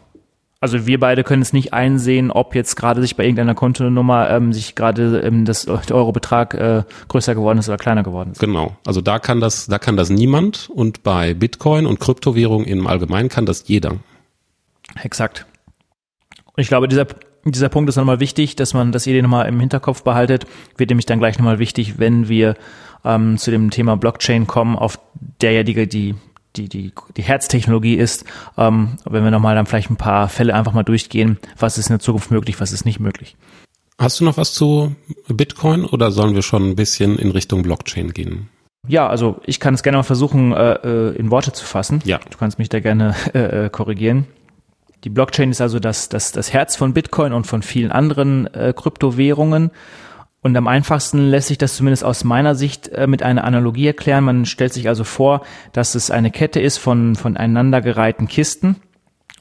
Also 0.64 0.86
wir 0.86 0.98
beide 0.98 1.24
können 1.24 1.42
es 1.42 1.52
nicht 1.52 1.74
einsehen, 1.74 2.30
ob 2.30 2.54
jetzt 2.54 2.74
gerade 2.74 3.02
sich 3.02 3.16
bei 3.16 3.24
irgendeiner 3.24 3.54
Kontonummer 3.54 4.30
ähm, 4.30 4.54
sich 4.54 4.74
gerade 4.74 5.20
ähm, 5.20 5.44
das 5.44 5.66
der 5.66 5.94
Eurobetrag 5.94 6.54
äh, 6.54 6.84
größer 7.08 7.34
geworden 7.34 7.58
ist 7.58 7.68
oder 7.68 7.76
kleiner 7.76 8.02
geworden 8.02 8.32
ist. 8.32 8.38
Genau. 8.38 8.74
Also 8.86 9.02
da 9.02 9.18
kann 9.18 9.40
das, 9.40 9.66
da 9.66 9.78
kann 9.78 9.98
das 9.98 10.08
niemand 10.08 10.70
und 10.74 11.02
bei 11.02 11.34
Bitcoin 11.34 11.84
und 11.84 12.00
Kryptowährungen 12.00 12.66
im 12.66 12.86
Allgemeinen 12.86 13.28
kann 13.28 13.44
das 13.44 13.68
jeder. 13.68 13.96
Exakt. 15.02 15.44
Und 16.46 16.62
ich 16.62 16.68
glaube, 16.68 16.88
dieser 16.88 17.08
dieser 17.44 17.68
Punkt 17.68 17.90
ist 17.90 17.96
nochmal 17.96 18.20
wichtig, 18.20 18.56
dass 18.56 18.72
man, 18.72 18.90
dass 18.90 19.06
ihr 19.06 19.12
den 19.12 19.24
nochmal 19.24 19.46
im 19.48 19.60
Hinterkopf 19.60 20.02
behaltet. 20.02 20.46
Wird 20.78 20.88
nämlich 20.88 21.04
dann 21.04 21.18
gleich 21.18 21.38
nochmal 21.38 21.58
wichtig, 21.58 21.98
wenn 21.98 22.30
wir 22.30 22.54
ähm, 23.04 23.36
zu 23.36 23.50
dem 23.50 23.68
Thema 23.68 23.98
Blockchain 23.98 24.46
kommen, 24.46 24.76
auf 24.76 24.98
der 25.42 25.52
ja 25.52 25.62
die, 25.62 25.86
die, 25.86 26.14
die, 26.56 26.68
die, 26.68 26.92
die 27.16 27.22
Herztechnologie 27.22 27.94
ist. 27.94 28.24
Ähm, 28.56 28.96
wenn 29.04 29.24
wir 29.24 29.30
nochmal 29.30 29.54
dann 29.54 29.66
vielleicht 29.66 29.90
ein 29.90 29.96
paar 29.96 30.28
Fälle 30.28 30.54
einfach 30.54 30.72
mal 30.72 30.82
durchgehen, 30.82 31.38
was 31.58 31.78
ist 31.78 31.88
in 31.88 31.94
der 31.94 32.00
Zukunft 32.00 32.30
möglich, 32.30 32.60
was 32.60 32.72
ist 32.72 32.84
nicht 32.84 33.00
möglich. 33.00 33.36
Hast 33.98 34.20
du 34.20 34.24
noch 34.24 34.36
was 34.36 34.52
zu 34.52 34.94
Bitcoin 35.28 35.84
oder 35.84 36.10
sollen 36.10 36.34
wir 36.34 36.42
schon 36.42 36.70
ein 36.70 36.76
bisschen 36.76 37.18
in 37.18 37.30
Richtung 37.30 37.62
Blockchain 37.62 38.12
gehen? 38.12 38.48
Ja, 38.86 39.08
also 39.08 39.40
ich 39.46 39.60
kann 39.60 39.74
es 39.74 39.82
gerne 39.82 39.98
mal 39.98 40.02
versuchen, 40.02 40.52
äh, 40.52 40.74
äh 40.74 41.16
in 41.16 41.30
Worte 41.30 41.52
zu 41.52 41.64
fassen. 41.64 42.02
Ja. 42.04 42.18
Du 42.18 42.36
kannst 42.36 42.58
mich 42.58 42.68
da 42.68 42.80
gerne 42.80 43.14
äh, 43.34 43.66
äh 43.66 43.70
korrigieren. 43.70 44.26
Die 45.04 45.10
Blockchain 45.10 45.50
ist 45.50 45.60
also 45.60 45.80
das, 45.80 46.08
das, 46.08 46.32
das 46.32 46.52
Herz 46.52 46.76
von 46.76 46.94
Bitcoin 46.94 47.32
und 47.32 47.46
von 47.46 47.62
vielen 47.62 47.92
anderen 47.92 48.52
äh, 48.54 48.72
Kryptowährungen. 48.74 49.70
Und 50.44 50.54
am 50.58 50.68
einfachsten 50.68 51.30
lässt 51.30 51.48
sich 51.48 51.56
das 51.56 51.74
zumindest 51.74 52.04
aus 52.04 52.22
meiner 52.22 52.54
Sicht 52.54 52.88
äh, 52.88 53.06
mit 53.06 53.22
einer 53.22 53.44
Analogie 53.44 53.86
erklären. 53.86 54.24
Man 54.24 54.44
stellt 54.44 54.74
sich 54.74 54.88
also 54.88 55.02
vor, 55.02 55.40
dass 55.72 55.94
es 55.94 56.10
eine 56.10 56.30
Kette 56.30 56.60
ist 56.60 56.76
von, 56.76 57.16
von 57.16 57.38
einandergereihten 57.38 58.28
Kisten. 58.28 58.76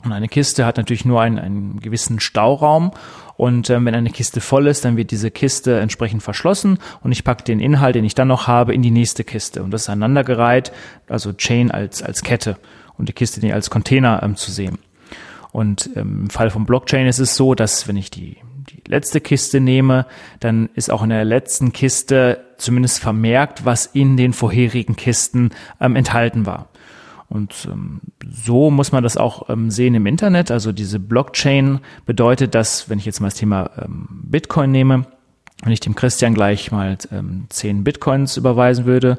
Und 0.06 0.14
eine 0.14 0.30
Kiste 0.30 0.66
hat 0.66 0.78
natürlich 0.78 1.04
nur 1.04 1.22
einen, 1.22 1.40
einen 1.40 1.82
gewissen 1.82 2.22
Stauraum. 2.22 2.92
Und 3.36 3.70
ähm, 3.70 3.86
wenn 3.86 3.96
eine 3.96 4.12
Kiste 4.12 4.40
voll 4.40 4.66
ist, 4.66 4.86
dann 4.86 4.96
wird 4.96 5.12
diese 5.12 5.30
Kiste 5.30 5.78
entsprechend 5.82 6.24
verschlossen 6.24 6.78
und 7.02 7.12
ich 7.12 7.26
packe 7.26 7.44
den 7.44 7.60
Inhalt, 7.60 7.96
den 7.96 8.06
ich 8.06 8.16
dann 8.16 8.30
noch 8.30 8.48
habe, 8.48 8.74
in 8.74 8.82
die 8.82 8.92
nächste 8.92 9.26
Kiste. 9.26 9.62
Und 9.62 9.72
das 9.72 9.82
ist 9.82 9.90
aneinandergereiht, 9.90 10.72
also 11.10 11.34
Chain 11.34 11.70
als, 11.70 12.02
als 12.02 12.22
Kette 12.22 12.56
und 12.98 13.10
die 13.10 13.14
Kiste 13.14 13.54
als 13.54 13.70
Container 13.70 14.24
ähm, 14.24 14.38
zu 14.38 14.52
sehen. 14.52 14.78
Und 15.52 15.90
ähm, 15.98 16.22
im 16.22 16.30
Fall 16.30 16.50
von 16.50 16.66
Blockchain 16.66 17.08
ist 17.08 17.20
es 17.20 17.36
so, 17.36 17.56
dass 17.56 17.90
wenn 17.90 17.98
ich 17.98 18.10
die, 18.10 18.38
die 18.53 18.53
letzte 18.88 19.22
Kiste 19.22 19.60
nehme, 19.60 20.06
dann 20.40 20.70
ist 20.76 20.92
auch 20.92 21.04
in 21.04 21.10
der 21.10 21.26
letzten 21.26 21.74
Kiste 21.74 22.44
zumindest 22.58 23.00
vermerkt, 23.00 23.66
was 23.66 23.86
in 23.86 24.18
den 24.18 24.34
vorherigen 24.34 24.96
Kisten 24.96 25.52
ähm, 25.80 25.96
enthalten 25.96 26.46
war. 26.46 26.70
Und 27.30 27.68
ähm, 27.72 28.02
so 28.30 28.70
muss 28.70 28.92
man 28.92 29.04
das 29.04 29.18
auch 29.18 29.50
ähm, 29.50 29.72
sehen 29.72 29.96
im 29.96 30.06
Internet. 30.06 30.52
Also 30.52 30.72
diese 30.72 31.00
Blockchain 31.00 31.80
bedeutet, 32.06 32.54
dass, 32.54 32.90
wenn 32.90 33.00
ich 33.00 33.06
jetzt 33.06 33.22
mal 33.22 33.28
das 33.28 33.36
Thema 33.36 33.72
ähm, 33.82 34.08
Bitcoin 34.10 34.72
nehme, 34.72 35.08
wenn 35.64 35.72
ich 35.72 35.80
dem 35.80 35.96
Christian 35.96 36.34
gleich 36.34 36.72
mal 36.72 36.98
ähm, 37.12 37.48
10 37.50 37.84
Bitcoins 37.84 38.38
überweisen 38.38 38.86
würde, 38.86 39.18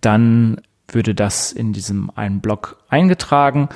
dann 0.00 0.60
würde 0.88 1.14
das 1.14 1.52
in 1.52 1.72
diesem 1.72 2.10
einen 2.14 2.40
Block 2.40 2.82
eingetragen 2.88 3.68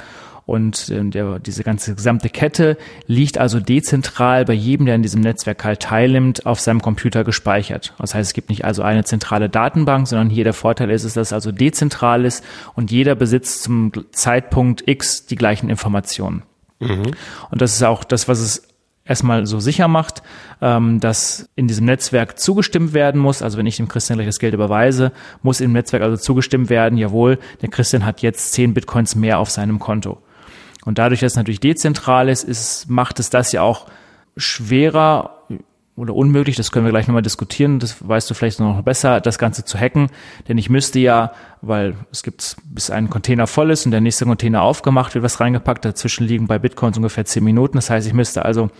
und 0.46 0.90
äh, 0.90 1.04
der, 1.04 1.40
diese 1.40 1.64
ganze 1.64 1.96
gesamte 1.96 2.28
Kette 2.28 2.78
liegt 3.06 3.36
also 3.36 3.58
dezentral 3.58 4.44
bei 4.44 4.52
jedem, 4.52 4.86
der 4.86 4.94
in 4.94 5.02
diesem 5.02 5.20
Netzwerk 5.20 5.64
halt 5.64 5.80
teilnimmt, 5.80 6.46
auf 6.46 6.60
seinem 6.60 6.80
Computer 6.80 7.24
gespeichert. 7.24 7.94
Das 7.98 8.14
heißt, 8.14 8.28
es 8.28 8.34
gibt 8.34 8.48
nicht 8.48 8.64
also 8.64 8.82
eine 8.82 9.02
zentrale 9.04 9.48
Datenbank, 9.48 10.06
sondern 10.06 10.30
hier 10.30 10.44
der 10.44 10.52
Vorteil 10.52 10.90
ist, 10.90 11.04
dass 11.04 11.16
es 11.16 11.32
also 11.32 11.50
dezentral 11.50 12.24
ist 12.24 12.44
und 12.74 12.92
jeder 12.92 13.16
besitzt 13.16 13.64
zum 13.64 13.90
Zeitpunkt 14.12 14.86
X 14.86 15.26
die 15.26 15.34
gleichen 15.34 15.68
Informationen. 15.68 16.44
Mhm. 16.78 17.10
Und 17.50 17.60
das 17.60 17.74
ist 17.74 17.82
auch 17.82 18.04
das, 18.04 18.28
was 18.28 18.38
es 18.38 18.68
erstmal 19.04 19.46
so 19.46 19.58
sicher 19.58 19.88
macht, 19.88 20.22
ähm, 20.60 21.00
dass 21.00 21.48
in 21.56 21.66
diesem 21.66 21.86
Netzwerk 21.86 22.38
zugestimmt 22.38 22.92
werden 22.92 23.20
muss. 23.20 23.42
Also 23.42 23.58
wenn 23.58 23.66
ich 23.66 23.76
dem 23.76 23.88
Christian 23.88 24.18
gleich 24.18 24.28
das 24.28 24.38
Geld 24.38 24.54
überweise, 24.54 25.10
muss 25.42 25.60
im 25.60 25.72
Netzwerk 25.72 26.02
also 26.02 26.16
zugestimmt 26.16 26.70
werden, 26.70 26.98
jawohl, 26.98 27.38
der 27.62 27.68
Christian 27.68 28.04
hat 28.04 28.22
jetzt 28.22 28.52
zehn 28.52 28.74
Bitcoins 28.74 29.16
mehr 29.16 29.40
auf 29.40 29.50
seinem 29.50 29.80
Konto. 29.80 30.22
Und 30.86 30.98
dadurch, 30.98 31.20
dass 31.20 31.32
es 31.32 31.36
natürlich 31.36 31.60
dezentral 31.60 32.28
ist, 32.28 32.44
ist, 32.44 32.88
macht 32.88 33.20
es 33.20 33.28
das 33.28 33.52
ja 33.52 33.60
auch 33.60 33.86
schwerer 34.36 35.42
oder 35.96 36.14
unmöglich, 36.14 36.56
das 36.56 36.70
können 36.70 36.84
wir 36.84 36.92
gleich 36.92 37.08
nochmal 37.08 37.22
diskutieren, 37.22 37.78
das 37.78 38.06
weißt 38.06 38.30
du 38.30 38.34
vielleicht 38.34 38.60
noch 38.60 38.82
besser, 38.82 39.20
das 39.20 39.38
Ganze 39.38 39.64
zu 39.64 39.78
hacken. 39.78 40.10
Denn 40.46 40.58
ich 40.58 40.70
müsste 40.70 40.98
ja, 41.00 41.32
weil 41.60 41.96
es 42.12 42.22
gibt, 42.22 42.56
bis 42.64 42.90
ein 42.90 43.10
Container 43.10 43.46
voll 43.46 43.70
ist 43.70 43.84
und 43.84 43.92
der 43.92 44.00
nächste 44.00 44.26
Container 44.26 44.62
aufgemacht 44.62 45.14
wird, 45.14 45.24
was 45.24 45.40
reingepackt, 45.40 45.84
dazwischen 45.84 46.26
liegen 46.26 46.46
bei 46.46 46.58
Bitcoins 46.58 46.98
ungefähr 46.98 47.24
zehn 47.24 47.42
Minuten. 47.42 47.78
Das 47.78 47.90
heißt, 47.90 48.06
ich 48.06 48.14
müsste 48.14 48.44
also 48.44 48.70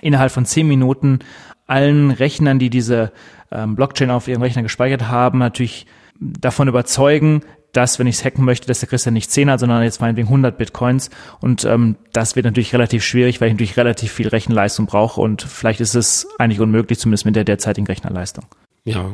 innerhalb 0.00 0.32
von 0.32 0.46
zehn 0.46 0.66
Minuten 0.66 1.20
allen 1.66 2.10
Rechnern, 2.10 2.58
die 2.58 2.70
diese 2.70 3.12
ähm, 3.52 3.76
Blockchain 3.76 4.10
auf 4.10 4.26
ihrem 4.26 4.42
Rechner 4.42 4.62
gespeichert 4.62 5.06
haben, 5.08 5.38
natürlich 5.38 5.86
davon 6.18 6.66
überzeugen, 6.66 7.42
dass, 7.72 7.98
wenn 7.98 8.06
ich 8.06 8.16
es 8.16 8.24
hacken 8.24 8.44
möchte, 8.44 8.66
dass 8.66 8.80
der 8.80 8.88
Christian 8.88 9.14
nicht 9.14 9.30
10 9.30 9.50
hat, 9.50 9.60
sondern 9.60 9.82
jetzt 9.82 10.00
meinetwegen 10.00 10.28
100 10.28 10.58
Bitcoins. 10.58 11.10
Und 11.40 11.64
ähm, 11.64 11.96
das 12.12 12.36
wird 12.36 12.44
natürlich 12.44 12.72
relativ 12.72 13.04
schwierig, 13.04 13.40
weil 13.40 13.48
ich 13.48 13.54
natürlich 13.54 13.76
relativ 13.76 14.12
viel 14.12 14.28
Rechenleistung 14.28 14.86
brauche 14.86 15.20
und 15.20 15.42
vielleicht 15.42 15.80
ist 15.80 15.94
es 15.94 16.26
eigentlich 16.38 16.60
unmöglich, 16.60 16.98
zumindest 16.98 17.24
mit 17.24 17.36
der 17.36 17.44
derzeitigen 17.44 17.86
Rechnerleistung. 17.86 18.44
Ja. 18.84 19.12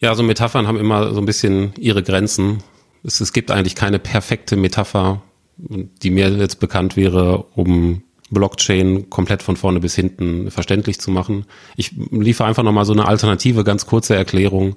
Ja, 0.00 0.14
so 0.14 0.22
Metaphern 0.22 0.66
haben 0.66 0.78
immer 0.78 1.12
so 1.12 1.20
ein 1.20 1.26
bisschen 1.26 1.74
ihre 1.78 2.02
Grenzen. 2.02 2.62
Es, 3.04 3.20
es 3.20 3.32
gibt 3.32 3.50
eigentlich 3.50 3.74
keine 3.74 3.98
perfekte 3.98 4.56
Metapher, 4.56 5.22
die 5.58 6.10
mir 6.10 6.30
jetzt 6.30 6.58
bekannt 6.58 6.96
wäre, 6.96 7.44
um 7.54 8.02
Blockchain 8.30 9.10
komplett 9.10 9.42
von 9.42 9.56
vorne 9.56 9.80
bis 9.80 9.94
hinten 9.94 10.50
verständlich 10.50 11.00
zu 11.00 11.10
machen. 11.10 11.44
Ich 11.76 11.92
liefere 12.10 12.48
einfach 12.48 12.62
nochmal 12.62 12.84
so 12.84 12.92
eine 12.92 13.06
alternative, 13.06 13.64
ganz 13.64 13.86
kurze 13.86 14.14
Erklärung. 14.14 14.76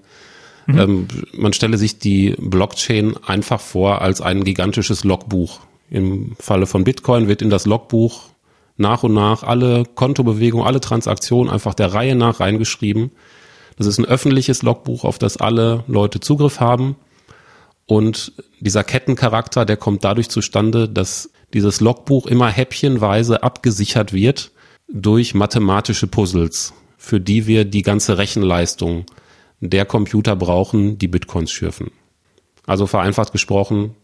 Mhm. 0.66 0.80
Ähm, 0.80 1.08
man 1.34 1.54
stelle 1.54 1.78
sich 1.78 2.00
die 2.00 2.36
Blockchain 2.38 3.16
einfach 3.26 3.62
vor 3.62 4.02
als 4.02 4.22
ein 4.22 4.44
gigantisches 4.44 5.04
Logbuch. 5.04 5.60
Im 5.90 6.36
Falle 6.40 6.66
von 6.66 6.84
Bitcoin 6.84 7.28
wird 7.28 7.42
in 7.42 7.50
das 7.50 7.66
Logbuch 7.66 8.30
nach 8.78 9.04
und 9.04 9.14
nach 9.14 9.44
alle 9.44 9.84
Kontobewegungen, 9.86 10.66
alle 10.66 10.82
Transaktionen 10.82 11.52
einfach 11.52 11.74
der 11.74 11.94
Reihe 11.94 12.16
nach 12.16 12.40
reingeschrieben. 12.40 13.12
Das 13.78 13.88
ist 13.88 14.00
ein 14.00 14.06
öffentliches 14.06 14.64
Logbuch, 14.64 15.04
auf 15.04 15.20
das 15.20 15.38
alle 15.38 15.84
Leute 15.88 16.20
Zugriff 16.20 16.60
haben. 16.60 16.96
Und 17.86 18.34
dieser 18.60 18.84
Kettencharakter, 18.84 19.66
der 19.66 19.78
kommt 19.78 20.04
dadurch 20.04 20.30
zustande, 20.30 20.88
dass 20.88 21.30
dieses 21.54 21.82
Logbuch 21.82 22.26
immer 22.28 22.50
häppchenweise 22.50 23.44
abgesichert 23.44 24.14
wird 24.14 24.52
durch 24.88 25.34
mathematische 25.34 26.08
Puzzles, 26.08 26.74
für 26.98 27.20
die 27.20 27.46
wir 27.46 27.66
die 27.66 27.82
ganze 27.82 28.18
Rechenleistung 28.18 29.06
der 29.70 29.86
Computer 29.86 30.36
brauchen, 30.36 30.98
die 30.98 31.08
Bitcoins 31.08 31.52
schürfen. 31.52 31.92
Also 32.66 32.88
vereinfacht 32.88 33.32
gesprochen, 33.32 33.96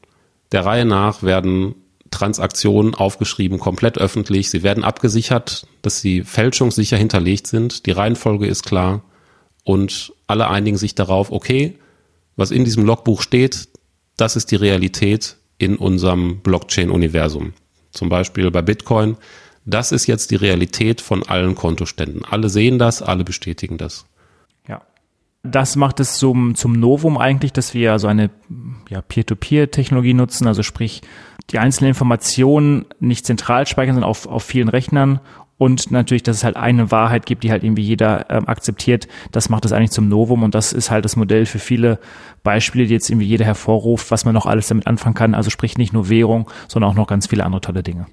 der 0.52 0.66
Reihe 0.66 0.86
nach 0.86 1.24
werden 1.24 1.76
Transaktionen 2.12 2.96
aufgeschrieben, 2.96 3.60
komplett 3.60 3.98
öffentlich. 3.98 4.50
Sie 4.50 4.64
werden 4.64 4.84
abgesichert, 4.84 5.68
dass 5.82 6.02
sie 6.02 6.24
fälschungssicher 6.24 6.98
hinterlegt 6.98 7.48
sind. 7.48 7.86
Die 7.86 7.92
Reihenfolge 7.92 8.48
ist 8.48 8.66
klar 8.66 9.04
und 9.64 10.14
alle 10.28 10.48
einigen 10.48 10.78
sich 10.78 10.96
darauf, 10.96 11.32
okay, 11.32 11.78
was 12.36 12.52
in 12.52 12.66
diesem 12.66 12.86
Logbuch 12.86 13.22
steht, 13.22 13.68
das 14.18 14.36
ist 14.36 14.52
die 14.52 14.56
Realität 14.56 15.38
in 15.58 15.76
unserem 15.76 16.40
Blockchain-Universum. 16.40 17.54
Zum 17.92 18.10
Beispiel 18.10 18.50
bei 18.50 18.62
Bitcoin. 18.62 19.18
Das 19.66 19.92
ist 19.92 20.08
jetzt 20.08 20.32
die 20.32 20.36
Realität 20.36 21.02
von 21.02 21.24
allen 21.24 21.54
Kontoständen. 21.54 22.24
Alle 22.26 22.50
sehen 22.50 22.80
das, 22.80 23.02
alle 23.02 23.24
bestätigen 23.24 23.78
das. 23.78 24.06
Das 25.44 25.76
macht 25.76 26.00
es 26.00 26.18
zum, 26.18 26.56
zum 26.56 26.74
Novum 26.74 27.18
eigentlich, 27.18 27.54
dass 27.54 27.74
wir 27.74 27.98
so 28.00 28.08
eine 28.08 28.30
ja, 28.90 29.02
Peer-to-Peer-Technologie 29.02 30.14
nutzen, 30.14 30.48
also 30.48 30.64
sprich 30.64 31.02
die 31.50 31.60
einzelnen 31.60 31.90
Informationen 31.90 32.86
nicht 33.00 33.26
zentral 33.26 33.66
speichern, 33.66 33.96
sondern 33.96 34.10
auf, 34.10 34.28
auf 34.28 34.44
vielen 34.44 34.70
Rechnern 34.70 35.22
und 35.60 35.92
natürlich, 35.92 36.24
dass 36.24 36.38
es 36.38 36.44
halt 36.46 36.56
eine 36.56 36.90
Wahrheit 36.90 37.26
gibt, 37.26 37.44
die 37.44 37.52
halt 37.52 37.64
irgendwie 37.64 37.84
jeder 37.84 38.30
ähm, 38.30 38.48
akzeptiert. 38.48 39.10
Das 39.34 39.50
macht 39.50 39.66
es 39.66 39.74
eigentlich 39.74 39.92
zum 39.92 40.08
Novum 40.08 40.42
und 40.44 40.56
das 40.56 40.72
ist 40.72 40.90
halt 40.90 41.04
das 41.04 41.18
Modell 41.18 41.46
für 41.46 41.60
viele 41.60 42.00
Beispiele, 42.44 42.88
die 42.88 42.94
jetzt 42.94 43.10
irgendwie 43.10 43.28
jeder 43.28 43.44
hervorruft, 43.44 44.10
was 44.10 44.24
man 44.24 44.34
noch 44.34 44.46
alles 44.46 44.70
damit 44.70 44.88
anfangen 44.88 45.16
kann. 45.16 45.36
Also 45.36 45.50
sprich 45.50 45.78
nicht 45.78 45.92
nur 45.92 46.08
Währung, 46.08 46.50
sondern 46.70 46.92
auch 46.92 46.96
noch 46.96 47.08
ganz 47.08 47.28
viele 47.28 47.44
andere 47.44 47.60
tolle 47.60 47.84
Dinge. 47.84 48.08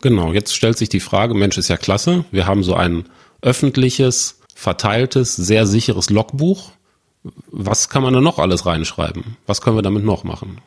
Genau, 0.00 0.32
jetzt 0.32 0.56
stellt 0.56 0.78
sich 0.78 0.88
die 0.88 1.00
Frage, 1.00 1.34
Mensch, 1.34 1.58
ist 1.58 1.68
ja 1.68 1.76
klasse. 1.76 2.24
Wir 2.30 2.46
haben 2.46 2.62
so 2.62 2.74
ein 2.74 3.04
öffentliches, 3.42 4.37
verteiltes, 4.58 5.36
sehr 5.36 5.66
sicheres 5.66 6.10
Logbuch. 6.10 6.72
Was 7.46 7.88
kann 7.88 8.02
man 8.02 8.12
da 8.12 8.20
noch 8.20 8.40
alles 8.40 8.66
reinschreiben? 8.66 9.36
Was 9.46 9.60
können 9.60 9.76
wir 9.76 9.82
damit 9.82 10.04
noch 10.04 10.24
machen? 10.24 10.60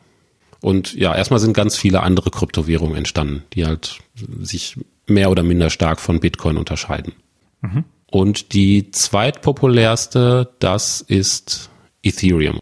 Und 0.62 0.94
ja, 0.94 1.14
erstmal 1.14 1.40
sind 1.40 1.52
ganz 1.52 1.76
viele 1.76 2.02
andere 2.02 2.30
Kryptowährungen 2.30 2.96
entstanden, 2.96 3.42
die 3.52 3.66
halt 3.66 3.98
sich 4.40 4.78
mehr 5.06 5.30
oder 5.30 5.42
minder 5.42 5.68
stark 5.68 6.00
von 6.00 6.20
Bitcoin 6.20 6.56
unterscheiden. 6.56 7.12
Mhm. 7.60 7.84
Und 8.10 8.54
die 8.54 8.90
zweitpopulärste, 8.92 10.54
das 10.58 11.02
ist 11.02 11.68
Ethereum. 12.02 12.60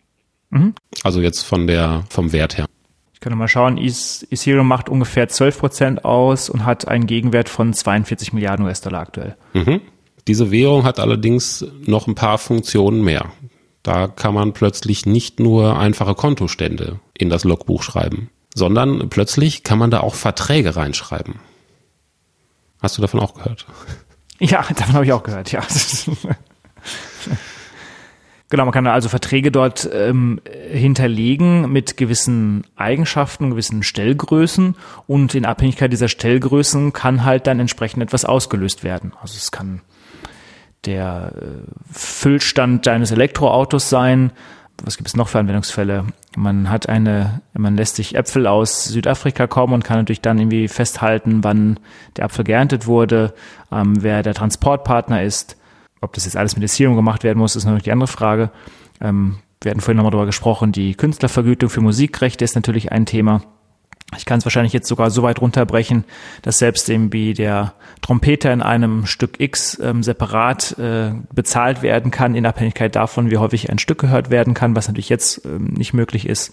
Mhm. 0.51 0.75
Also 1.05 1.21
jetzt 1.21 1.43
von 1.43 1.69
der, 1.69 2.05
vom 2.09 2.33
Wert 2.33 2.59
her. 2.59 2.67
Ich 3.15 3.21
kann 3.21 3.37
mal 3.39 3.49
schauen, 3.49 3.79
Ethereum 3.79 4.67
macht 4.67 4.89
ungefähr 4.89 5.29
12 5.29 5.59
Prozent 5.59 6.05
aus 6.05 6.51
und 6.51 6.65
hat 6.65 6.89
einen 6.89 7.07
Gegenwert 7.07 7.49
von 7.49 7.73
42 7.73 8.33
Milliarden 8.33 8.67
US-Dollar 8.67 9.01
aktuell. 9.01 9.37
Mhm. 9.53 9.81
Diese 10.29 10.51
Währung 10.51 10.85
hat 10.85 11.01
allerdings 11.01 11.65
noch 11.85 12.07
ein 12.07 12.15
paar 12.15 12.39
Funktionen 12.39 13.03
mehr. 13.03 13.33
Da 13.83 14.09
kann 14.09 14.35
man 14.35 14.53
plötzlich 14.53 15.07
nicht 15.07 15.41
nur 15.41 15.79
einfache 15.79 16.15
Kontostände 16.15 17.01
in 17.17 17.31
das 17.31 17.45
Logbuch 17.45 17.83
schreiben, 17.83 18.31
sondern 18.55 19.09
plötzlich 19.09 19.65
kann 19.65 19.79
man 19.79 19.91
da 19.91 20.01
auch 20.01 20.15
Verträge 20.15 20.77
reinschreiben. 20.77 21.37
Hast 22.81 22.99
du 22.99 23.03
davon 23.03 23.21
auch 23.21 23.35
gehört? 23.35 23.67
Ja, 24.43 24.65
davon 24.75 24.95
habe 24.95 25.05
ich 25.05 25.13
auch 25.13 25.23
gehört, 25.23 25.53
ja. 25.53 25.61
Genau, 28.51 28.65
man 28.65 28.73
kann 28.73 28.87
also 28.89 29.09
Verträge 29.09 29.53
dort 29.53 29.89
ähm, 29.93 30.41
hinterlegen 30.73 31.71
mit 31.71 31.97
gewissen 31.97 32.65
Eigenschaften, 32.75 33.51
gewissen 33.51 33.85
Stellgrößen 33.85 34.75
und 35.07 35.37
in 35.37 35.45
Abhängigkeit 35.45 35.93
dieser 35.93 36.09
Stellgrößen 36.09 36.93
kann 36.93 37.25
halt 37.25 37.47
dann 37.47 37.61
entsprechend 37.61 38.03
etwas 38.03 38.25
ausgelöst 38.25 38.83
werden. 38.83 39.13
Also 39.23 39.37
es 39.37 39.53
kann 39.53 39.83
der 40.87 41.33
äh, 41.37 41.47
Füllstand 41.93 42.87
deines 42.87 43.11
Elektroautos 43.11 43.91
sein. 43.91 44.33
Was 44.83 44.97
gibt 44.97 45.09
es 45.09 45.17
noch 45.17 45.29
für 45.29 45.39
Anwendungsfälle? 45.39 46.07
Man 46.37 46.71
hat 46.71 46.89
eine, 46.89 47.43
man 47.53 47.77
lässt 47.77 47.97
sich 47.97 48.15
Äpfel 48.15 48.47
aus 48.47 48.85
Südafrika 48.85 49.47
kommen 49.47 49.75
und 49.75 49.85
kann 49.85 49.99
natürlich 49.99 50.23
dann 50.23 50.39
irgendwie 50.39 50.69
festhalten, 50.69 51.45
wann 51.45 51.79
der 52.17 52.25
Apfel 52.25 52.45
geerntet 52.45 52.87
wurde, 52.87 53.35
ähm, 53.71 54.03
wer 54.03 54.23
der 54.23 54.35
Transportpartner 54.35 55.23
ist 55.23 55.57
ob 56.01 56.13
das 56.15 56.25
jetzt 56.25 56.37
alles 56.37 56.57
mit 56.57 56.65
Ethereum 56.65 56.97
gemacht 56.97 57.25
werden 57.25 57.39
muss, 57.39 57.57
ist 57.57 57.65
natürlich 57.65 57.85
die 57.85 57.93
andere 57.93 58.09
Frage. 58.09 58.51
Ähm, 59.01 59.37
wir 59.61 59.71
hatten 59.71 59.81
vorhin 59.81 59.97
nochmal 59.97 60.13
darüber 60.13 60.27
gesprochen, 60.27 60.73
die 60.73 60.95
Künstlervergütung 60.95 61.69
für 61.69 61.83
Musikrechte 61.83 62.45
ist 62.45 62.55
natürlich 62.55 62.93
ein 62.93 63.07
Thema. 63.07 63.43
Ich 64.17 64.25
kann 64.25 64.39
es 64.39 64.45
wahrscheinlich 64.45 64.73
jetzt 64.73 64.89
sogar 64.89 65.11
so 65.11 65.23
weit 65.23 65.41
runterbrechen, 65.41 66.05
dass 66.43 66.59
selbst 66.59 66.89
irgendwie 66.89 67.33
der 67.33 67.75
Trompeter 68.03 68.53
in 68.53 68.61
einem 68.61 69.07
Stück 69.07 69.39
X 69.39 69.79
ähm, 69.81 70.03
separat 70.03 70.77
äh, 70.79 71.13
bezahlt 71.33 71.83
werden 71.83 72.11
kann, 72.11 72.35
in 72.35 72.45
Abhängigkeit 72.45 72.97
davon, 72.97 73.31
wie 73.31 73.39
häufig 73.39 73.71
ein 73.71 73.79
Stück 73.79 73.99
gehört 73.99 74.31
werden 74.31 74.55
kann, 74.55 74.75
was 74.75 74.89
natürlich 74.89 75.09
jetzt 75.09 75.45
ähm, 75.45 75.67
nicht 75.67 75.95
möglich 75.95 76.27
ist. 76.27 76.53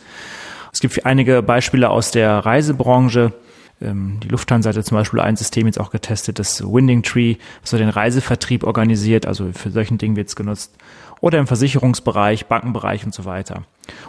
Es 0.72 0.82
gibt 0.82 1.06
einige 1.06 1.42
Beispiele 1.42 1.90
aus 1.90 2.12
der 2.12 2.38
Reisebranche, 2.38 3.34
ähm, 3.82 4.20
die 4.22 4.28
Lufthansa 4.28 4.70
hatte 4.70 4.84
zum 4.84 4.98
Beispiel 4.98 5.20
ein 5.20 5.36
System 5.36 5.68
jetzt 5.68 5.80
auch 5.80 5.92
getestet, 5.92 6.40
das 6.40 6.64
Winding 6.64 7.04
Tree, 7.04 7.36
was 7.62 7.72
so 7.72 7.78
den 7.78 7.90
Reisevertrieb 7.90 8.64
organisiert, 8.64 9.26
also 9.26 9.52
für 9.54 9.72
solchen 9.72 9.98
Dingen 9.98 10.16
wird 10.16 10.30
es 10.30 10.36
genutzt. 10.36 10.76
Oder 11.20 11.40
im 11.40 11.48
Versicherungsbereich, 11.48 12.46
Bankenbereich 12.46 13.04
und 13.06 13.14
so 13.14 13.26
weiter. 13.26 13.64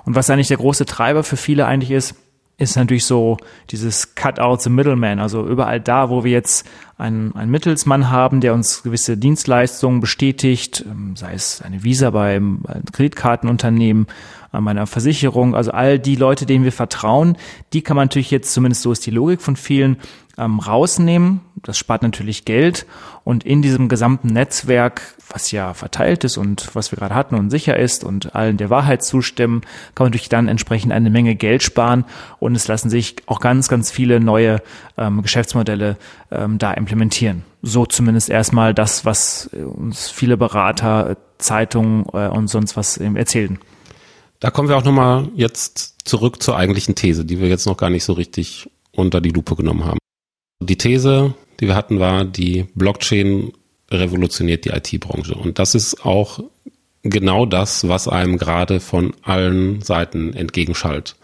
Und 0.04 0.14
was 0.14 0.28
eigentlich 0.28 0.48
der 0.48 0.58
große 0.58 0.84
Treiber 0.84 1.24
für 1.24 1.36
viele 1.36 1.66
eigentlich 1.66 1.90
ist, 1.90 2.14
ist 2.58 2.76
natürlich 2.76 3.04
so 3.04 3.36
dieses 3.70 4.16
Cut 4.16 4.40
out 4.40 4.60
the 4.60 4.70
middleman, 4.70 5.20
also 5.20 5.46
überall 5.46 5.80
da, 5.80 6.10
wo 6.10 6.24
wir 6.24 6.32
jetzt 6.32 6.68
einen, 6.98 7.34
einen 7.36 7.52
Mittelsmann 7.52 8.10
haben, 8.10 8.40
der 8.40 8.52
uns 8.52 8.82
gewisse 8.82 9.16
Dienstleistungen 9.16 10.00
bestätigt, 10.00 10.84
ähm, 10.86 11.14
sei 11.14 11.34
es 11.34 11.62
eine 11.62 11.84
Visa 11.84 12.10
beim 12.10 12.62
Kreditkartenunternehmen, 12.92 14.08
äh, 14.52 14.60
meiner 14.60 14.86
Versicherung, 14.86 15.54
also 15.54 15.70
all 15.70 15.98
die 15.98 16.16
Leute, 16.16 16.46
denen 16.46 16.64
wir 16.64 16.72
vertrauen, 16.72 17.36
die 17.72 17.82
kann 17.82 17.96
man 17.96 18.06
natürlich 18.06 18.30
jetzt, 18.30 18.52
zumindest 18.52 18.82
so 18.82 18.92
ist 18.92 19.04
die 19.06 19.10
Logik 19.10 19.40
von 19.42 19.56
vielen, 19.56 19.96
ähm, 20.38 20.60
rausnehmen. 20.60 21.40
Das 21.62 21.76
spart 21.76 22.02
natürlich 22.02 22.44
Geld 22.44 22.86
und 23.24 23.44
in 23.44 23.60
diesem 23.60 23.88
gesamten 23.88 24.28
Netzwerk, 24.28 25.02
was 25.28 25.50
ja 25.50 25.74
verteilt 25.74 26.24
ist 26.24 26.38
und 26.38 26.74
was 26.74 26.92
wir 26.92 26.96
gerade 26.96 27.14
hatten 27.14 27.34
und 27.34 27.50
sicher 27.50 27.76
ist 27.76 28.04
und 28.04 28.34
allen 28.34 28.56
der 28.56 28.70
Wahrheit 28.70 29.02
zustimmen, 29.02 29.62
kann 29.94 30.04
man 30.04 30.10
natürlich 30.10 30.28
dann 30.28 30.48
entsprechend 30.48 30.92
eine 30.92 31.10
Menge 31.10 31.34
Geld 31.34 31.62
sparen 31.62 32.04
und 32.38 32.54
es 32.54 32.68
lassen 32.68 32.88
sich 32.88 33.16
auch 33.26 33.40
ganz, 33.40 33.68
ganz 33.68 33.90
viele 33.90 34.20
neue 34.20 34.62
ähm, 34.96 35.22
Geschäftsmodelle 35.22 35.96
ähm, 36.30 36.58
da 36.58 36.72
implementieren. 36.72 37.42
So 37.62 37.84
zumindest 37.84 38.30
erstmal 38.30 38.72
das, 38.72 39.04
was 39.04 39.50
uns 39.52 40.08
viele 40.08 40.36
Berater, 40.36 41.16
Zeitungen 41.38 42.06
äh, 42.12 42.28
und 42.28 42.48
sonst 42.48 42.76
was 42.76 42.96
erzählten. 42.96 43.58
Da 44.40 44.50
kommen 44.50 44.68
wir 44.68 44.76
auch 44.76 44.84
nochmal 44.84 45.28
jetzt 45.34 45.96
zurück 46.04 46.42
zur 46.42 46.56
eigentlichen 46.56 46.94
These, 46.94 47.24
die 47.24 47.40
wir 47.40 47.48
jetzt 47.48 47.66
noch 47.66 47.76
gar 47.76 47.90
nicht 47.90 48.04
so 48.04 48.12
richtig 48.12 48.70
unter 48.92 49.20
die 49.20 49.30
Lupe 49.30 49.56
genommen 49.56 49.84
haben. 49.84 49.98
Die 50.60 50.78
These, 50.78 51.34
die 51.60 51.66
wir 51.66 51.74
hatten, 51.74 51.98
war, 51.98 52.24
die 52.24 52.66
Blockchain 52.74 53.52
revolutioniert 53.90 54.64
die 54.64 54.70
IT-Branche. 54.70 55.34
Und 55.34 55.58
das 55.58 55.74
ist 55.74 56.04
auch 56.04 56.40
genau 57.02 57.46
das, 57.46 57.88
was 57.88 58.06
einem 58.06 58.38
gerade 58.38 58.80
von 58.80 59.14
allen 59.22 59.82
Seiten 59.82 60.34
entgegenschallt. 60.34 61.16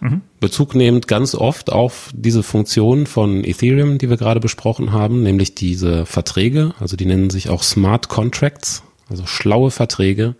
Mhm. 0.00 0.20
Bezug 0.38 0.74
nehmend 0.74 1.08
ganz 1.08 1.34
oft 1.34 1.72
auf 1.72 2.10
diese 2.12 2.42
Funktion 2.42 3.06
von 3.06 3.42
Ethereum, 3.44 3.98
die 3.98 4.10
wir 4.10 4.16
gerade 4.16 4.40
besprochen 4.40 4.92
haben, 4.92 5.22
nämlich 5.22 5.54
diese 5.54 6.04
Verträge, 6.04 6.74
also 6.78 6.96
die 6.96 7.06
nennen 7.06 7.30
sich 7.30 7.48
auch 7.48 7.62
Smart 7.62 8.08
Contracts, 8.08 8.82
also 9.08 9.24
schlaue 9.26 9.70
Verträge, 9.70 10.34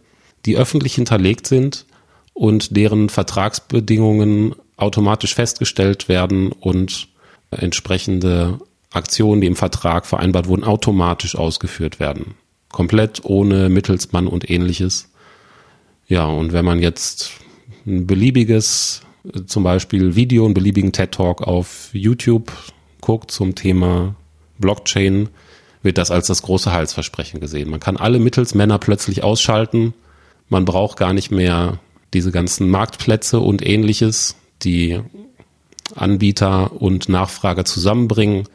die 0.44 0.57
öffentlich 0.57 0.94
hinterlegt 0.94 1.46
sind 1.46 1.87
und 2.35 2.77
deren 2.77 3.09
Vertragsbedingungen 3.09 4.55
automatisch 4.77 5.35
festgestellt 5.35 6.09
werden 6.09 6.53
und 6.53 7.09
entsprechende 7.51 8.59
Aktionen, 8.92 9.40
die 9.40 9.47
im 9.47 9.57
Vertrag 9.57 10.07
vereinbart 10.07 10.49
wurden, 10.49 10.64
automatisch 10.64 11.37
ausgeführt 11.37 12.01
werden. 12.01 12.35
Komplett 12.70 13.25
ohne 13.25 13.68
Mittelsmann 13.68 14.27
und 14.27 14.51
ähnliches. 14.51 15.11
Ja, 16.09 16.27
und 16.27 16.53
wenn 16.53 16.64
man 16.64 16.81
jetzt 16.81 17.33
ein 17.87 18.07
beliebiges, 18.07 19.03
zum 19.47 19.62
Beispiel 19.62 20.16
Video, 20.16 20.44
einen 20.44 20.55
beliebigen 20.55 20.92
TED-Talk 20.92 21.42
auf 21.42 21.90
YouTube 21.92 22.53
guckt 23.01 23.31
zum 23.31 23.55
Thema 23.55 24.16
Blockchain, 24.59 25.29
wird 25.83 25.99
das 25.99 26.11
als 26.11 26.27
das 26.27 26.42
große 26.42 26.73
Heilsversprechen 26.73 27.40
gesehen. 27.40 27.70
Man 27.70 27.81
kann 27.81 27.97
alle 27.97 28.18
Mittelsmänner 28.18 28.79
plötzlich 28.79 29.23
ausschalten. 29.23 29.94
Man 30.49 30.64
braucht 30.64 30.97
gar 30.97 31.12
nicht 31.12 31.31
mehr 31.31 31.79
diese 32.14 32.33
ganzen 32.33 32.70
Marktplätze 32.70 33.40
und 33.40 33.66
ähnliches, 33.66 34.37
die 34.62 35.00
Anbieter 35.94 36.81
und 36.81 37.09
Nachfrager 37.09 37.64
zusammenbringen. 37.64 38.48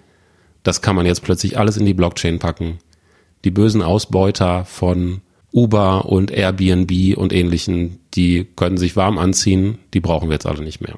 Das 0.63 0.81
kann 0.81 0.95
man 0.95 1.05
jetzt 1.05 1.23
plötzlich 1.23 1.57
alles 1.57 1.77
in 1.77 1.85
die 1.85 1.93
Blockchain 1.93 2.39
packen. 2.39 2.79
Die 3.43 3.51
bösen 3.51 3.81
Ausbeuter 3.81 4.65
von 4.65 5.21
Uber 5.51 6.05
und 6.05 6.31
Airbnb 6.31 7.17
und 7.17 7.33
ähnlichen, 7.33 7.99
die 8.13 8.45
können 8.55 8.77
sich 8.77 8.95
warm 8.95 9.17
anziehen, 9.17 9.79
die 9.93 9.99
brauchen 9.99 10.29
wir 10.29 10.33
jetzt 10.33 10.45
alle 10.45 10.63
nicht 10.63 10.81
mehr. 10.81 10.97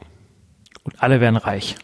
Und 0.83 1.01
alle 1.01 1.21
werden 1.21 1.37
reich. 1.37 1.75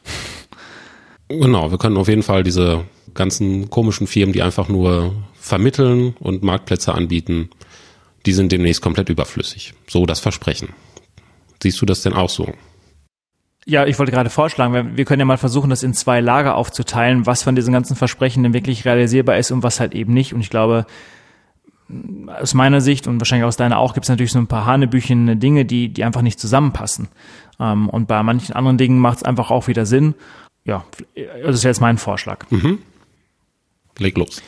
Genau, 1.29 1.71
wir 1.71 1.77
können 1.77 1.97
auf 1.97 2.07
jeden 2.07 2.23
Fall 2.23 2.43
diese 2.43 2.85
ganzen 3.13 3.69
komischen 3.69 4.07
Firmen, 4.07 4.33
die 4.33 4.41
einfach 4.41 4.69
nur 4.69 5.13
vermitteln 5.39 6.15
und 6.19 6.43
Marktplätze 6.43 6.93
anbieten, 6.93 7.49
die 8.27 8.33
sind 8.33 8.51
demnächst 8.51 8.81
komplett 8.81 9.07
überflüssig. 9.07 9.73
So 9.87 10.05
das 10.05 10.19
Versprechen. 10.19 10.69
Siehst 11.63 11.81
du 11.81 11.85
das 11.85 12.01
denn 12.01 12.13
auch 12.13 12.29
so? 12.29 12.53
Ja, 13.65 13.85
ich 13.85 13.97
wollte 13.99 14.11
gerade 14.11 14.29
vorschlagen, 14.29 14.97
wir 14.97 15.05
können 15.05 15.21
ja 15.21 15.25
mal 15.25 15.37
versuchen, 15.37 15.69
das 15.69 15.81
in 15.81 15.93
zwei 15.93 16.19
Lager 16.19 16.56
aufzuteilen, 16.56 17.25
was 17.25 17.43
von 17.43 17.56
diesen 17.56 17.73
ganzen 17.73 17.95
Versprechen 17.95 18.43
denn 18.43 18.54
wirklich 18.54 18.85
realisierbar 18.85 19.37
ist 19.37 19.52
und 19.52 19.63
was 19.63 19.79
halt 19.79 19.95
eben 19.95 20.13
nicht. 20.13 20.33
Und 20.33 20.41
ich 20.41 20.49
glaube, 20.49 20.85
aus 22.27 22.54
meiner 22.54 22.81
Sicht 22.81 23.08
und 23.08 23.19
wahrscheinlich 23.21 23.45
aus 23.45 23.56
deiner 23.56 23.79
auch, 23.79 23.93
gibt 23.93 24.06
es 24.06 24.10
natürlich 24.10 24.33
so 24.33 24.39
ein 24.39 24.47
paar 24.47 24.65
Hanebüchen 24.65 25.39
Dinge, 25.39 25.63
die, 25.63 25.87
die 25.87 26.04
einfach 26.04 26.21
nicht 26.21 26.39
zusammenpassen. 26.39 27.08
Ähm, 27.62 27.89
und 27.89 28.08
bei 28.08 28.21
manchen 28.23 28.56
anderen 28.56 28.77
Dingen 28.77 28.99
macht 28.99 29.19
es 29.19 29.23
einfach 29.23 29.52
auch 29.52 29.67
wieder 29.67 29.85
Sinn. 29.85 30.15
Ja, 30.65 30.83
das 31.43 31.56
ist 31.56 31.63
jetzt 31.63 31.79
mein 31.79 31.97
Vorschlag. 31.97 32.45
Mhm. 32.49 32.79
Leg 33.99 34.17
los. 34.17 34.41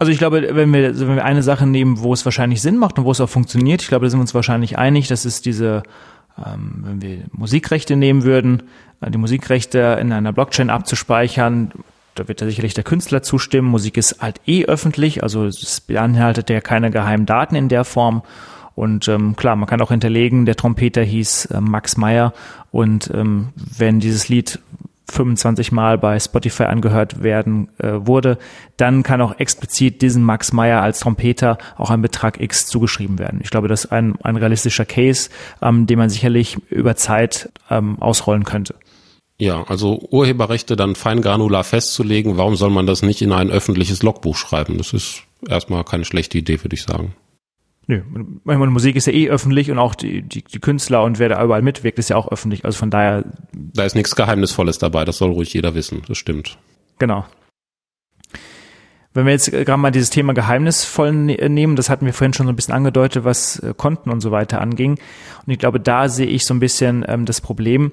Also 0.00 0.10
ich 0.10 0.18
glaube, 0.18 0.48
wenn 0.56 0.72
wir, 0.72 0.98
wenn 0.98 1.16
wir 1.16 1.24
eine 1.24 1.42
Sache 1.42 1.66
nehmen, 1.66 2.00
wo 2.00 2.12
es 2.12 2.24
wahrscheinlich 2.24 2.62
Sinn 2.62 2.78
macht 2.78 2.98
und 2.98 3.04
wo 3.04 3.12
es 3.12 3.20
auch 3.20 3.28
funktioniert, 3.28 3.82
ich 3.82 3.88
glaube, 3.88 4.06
da 4.06 4.10
sind 4.10 4.18
wir 4.18 4.22
uns 4.22 4.34
wahrscheinlich 4.34 4.78
einig, 4.78 5.08
das 5.08 5.24
ist 5.24 5.44
diese 5.44 5.82
ähm, 6.44 6.82
wenn 6.84 7.02
wir 7.02 7.18
Musikrechte 7.32 7.96
nehmen 7.96 8.24
würden, 8.24 8.62
äh, 9.00 9.10
die 9.10 9.18
Musikrechte 9.18 9.98
in 10.00 10.12
einer 10.12 10.32
Blockchain 10.32 10.70
abzuspeichern, 10.70 11.72
da 12.14 12.28
wird 12.28 12.40
da 12.40 12.46
sicherlich 12.46 12.74
der 12.74 12.84
Künstler 12.84 13.22
zustimmen. 13.22 13.68
Musik 13.68 13.96
ist 13.96 14.20
halt 14.20 14.40
eh 14.46 14.64
öffentlich, 14.64 15.22
also 15.22 15.46
es 15.46 15.80
beinhaltet 15.80 16.50
ja 16.50 16.60
keine 16.60 16.90
geheimen 16.90 17.26
Daten 17.26 17.54
in 17.54 17.68
der 17.68 17.84
Form. 17.84 18.22
Und 18.74 19.08
ähm, 19.08 19.36
klar, 19.36 19.56
man 19.56 19.68
kann 19.68 19.80
auch 19.80 19.90
hinterlegen, 19.90 20.46
der 20.46 20.56
Trompeter 20.56 21.02
hieß 21.02 21.46
äh, 21.46 21.60
Max 21.60 21.96
Meyer 21.96 22.32
und 22.70 23.10
ähm, 23.12 23.48
wenn 23.54 24.00
dieses 24.00 24.28
Lied 24.28 24.60
25 25.10 25.72
Mal 25.72 25.98
bei 25.98 26.18
Spotify 26.18 26.64
angehört 26.64 27.22
werden 27.22 27.68
äh, 27.78 27.92
wurde, 27.94 28.38
dann 28.76 29.02
kann 29.02 29.20
auch 29.20 29.38
explizit 29.38 30.02
diesem 30.02 30.22
Max 30.22 30.52
Meyer 30.52 30.82
als 30.82 31.00
Trompeter 31.00 31.58
auch 31.76 31.90
ein 31.90 32.02
Betrag 32.02 32.40
X 32.40 32.66
zugeschrieben 32.66 33.18
werden. 33.18 33.40
Ich 33.42 33.50
glaube, 33.50 33.68
das 33.68 33.84
ist 33.84 33.92
ein, 33.92 34.14
ein 34.22 34.36
realistischer 34.36 34.84
Case, 34.84 35.30
ähm, 35.62 35.86
den 35.86 35.98
man 35.98 36.10
sicherlich 36.10 36.56
über 36.70 36.96
Zeit 36.96 37.50
ähm, 37.70 38.00
ausrollen 38.00 38.44
könnte. 38.44 38.74
Ja, 39.38 39.64
also 39.68 39.98
Urheberrechte 40.10 40.76
dann 40.76 40.94
fein 40.94 41.22
granular 41.22 41.64
festzulegen, 41.64 42.36
warum 42.36 42.56
soll 42.56 42.68
man 42.68 42.86
das 42.86 43.02
nicht 43.02 43.22
in 43.22 43.32
ein 43.32 43.50
öffentliches 43.50 44.02
Logbuch 44.02 44.36
schreiben? 44.36 44.76
Das 44.76 44.92
ist 44.92 45.22
erstmal 45.48 45.82
keine 45.84 46.04
schlechte 46.04 46.36
Idee, 46.36 46.62
würde 46.62 46.74
ich 46.74 46.82
sagen. 46.82 47.14
Nö, 47.90 48.02
meine 48.44 48.66
Musik 48.66 48.94
ist 48.94 49.08
ja 49.08 49.12
eh 49.12 49.28
öffentlich 49.28 49.68
und 49.68 49.80
auch 49.80 49.96
die, 49.96 50.22
die, 50.22 50.44
die 50.44 50.60
Künstler 50.60 51.02
und 51.02 51.18
wer 51.18 51.28
da 51.28 51.42
überall 51.42 51.60
mitwirkt, 51.60 51.98
ist 51.98 52.08
ja 52.08 52.14
auch 52.14 52.30
öffentlich. 52.30 52.64
Also 52.64 52.78
von 52.78 52.88
daher. 52.88 53.24
Da 53.52 53.84
ist 53.84 53.96
nichts 53.96 54.14
Geheimnisvolles 54.14 54.78
dabei, 54.78 55.04
das 55.04 55.18
soll 55.18 55.32
ruhig 55.32 55.52
jeder 55.52 55.74
wissen, 55.74 56.02
das 56.06 56.16
stimmt. 56.16 56.56
Genau. 57.00 57.26
Wenn 59.12 59.26
wir 59.26 59.32
jetzt 59.32 59.50
gerade 59.50 59.76
mal 59.76 59.90
dieses 59.90 60.10
Thema 60.10 60.34
geheimnisvoll 60.34 61.12
ne-, 61.12 61.48
nehmen, 61.48 61.74
das 61.74 61.90
hatten 61.90 62.06
wir 62.06 62.12
vorhin 62.12 62.32
schon 62.32 62.46
so 62.46 62.52
ein 62.52 62.56
bisschen 62.56 62.74
angedeutet, 62.74 63.24
was 63.24 63.58
äh, 63.58 63.74
Konten 63.76 64.10
und 64.10 64.20
so 64.20 64.30
weiter 64.30 64.60
anging. 64.60 64.92
Und 64.92 65.52
ich 65.52 65.58
glaube, 65.58 65.80
da 65.80 66.08
sehe 66.08 66.28
ich 66.28 66.46
so 66.46 66.54
ein 66.54 66.60
bisschen 66.60 67.04
ähm, 67.08 67.26
das 67.26 67.40
Problem, 67.40 67.90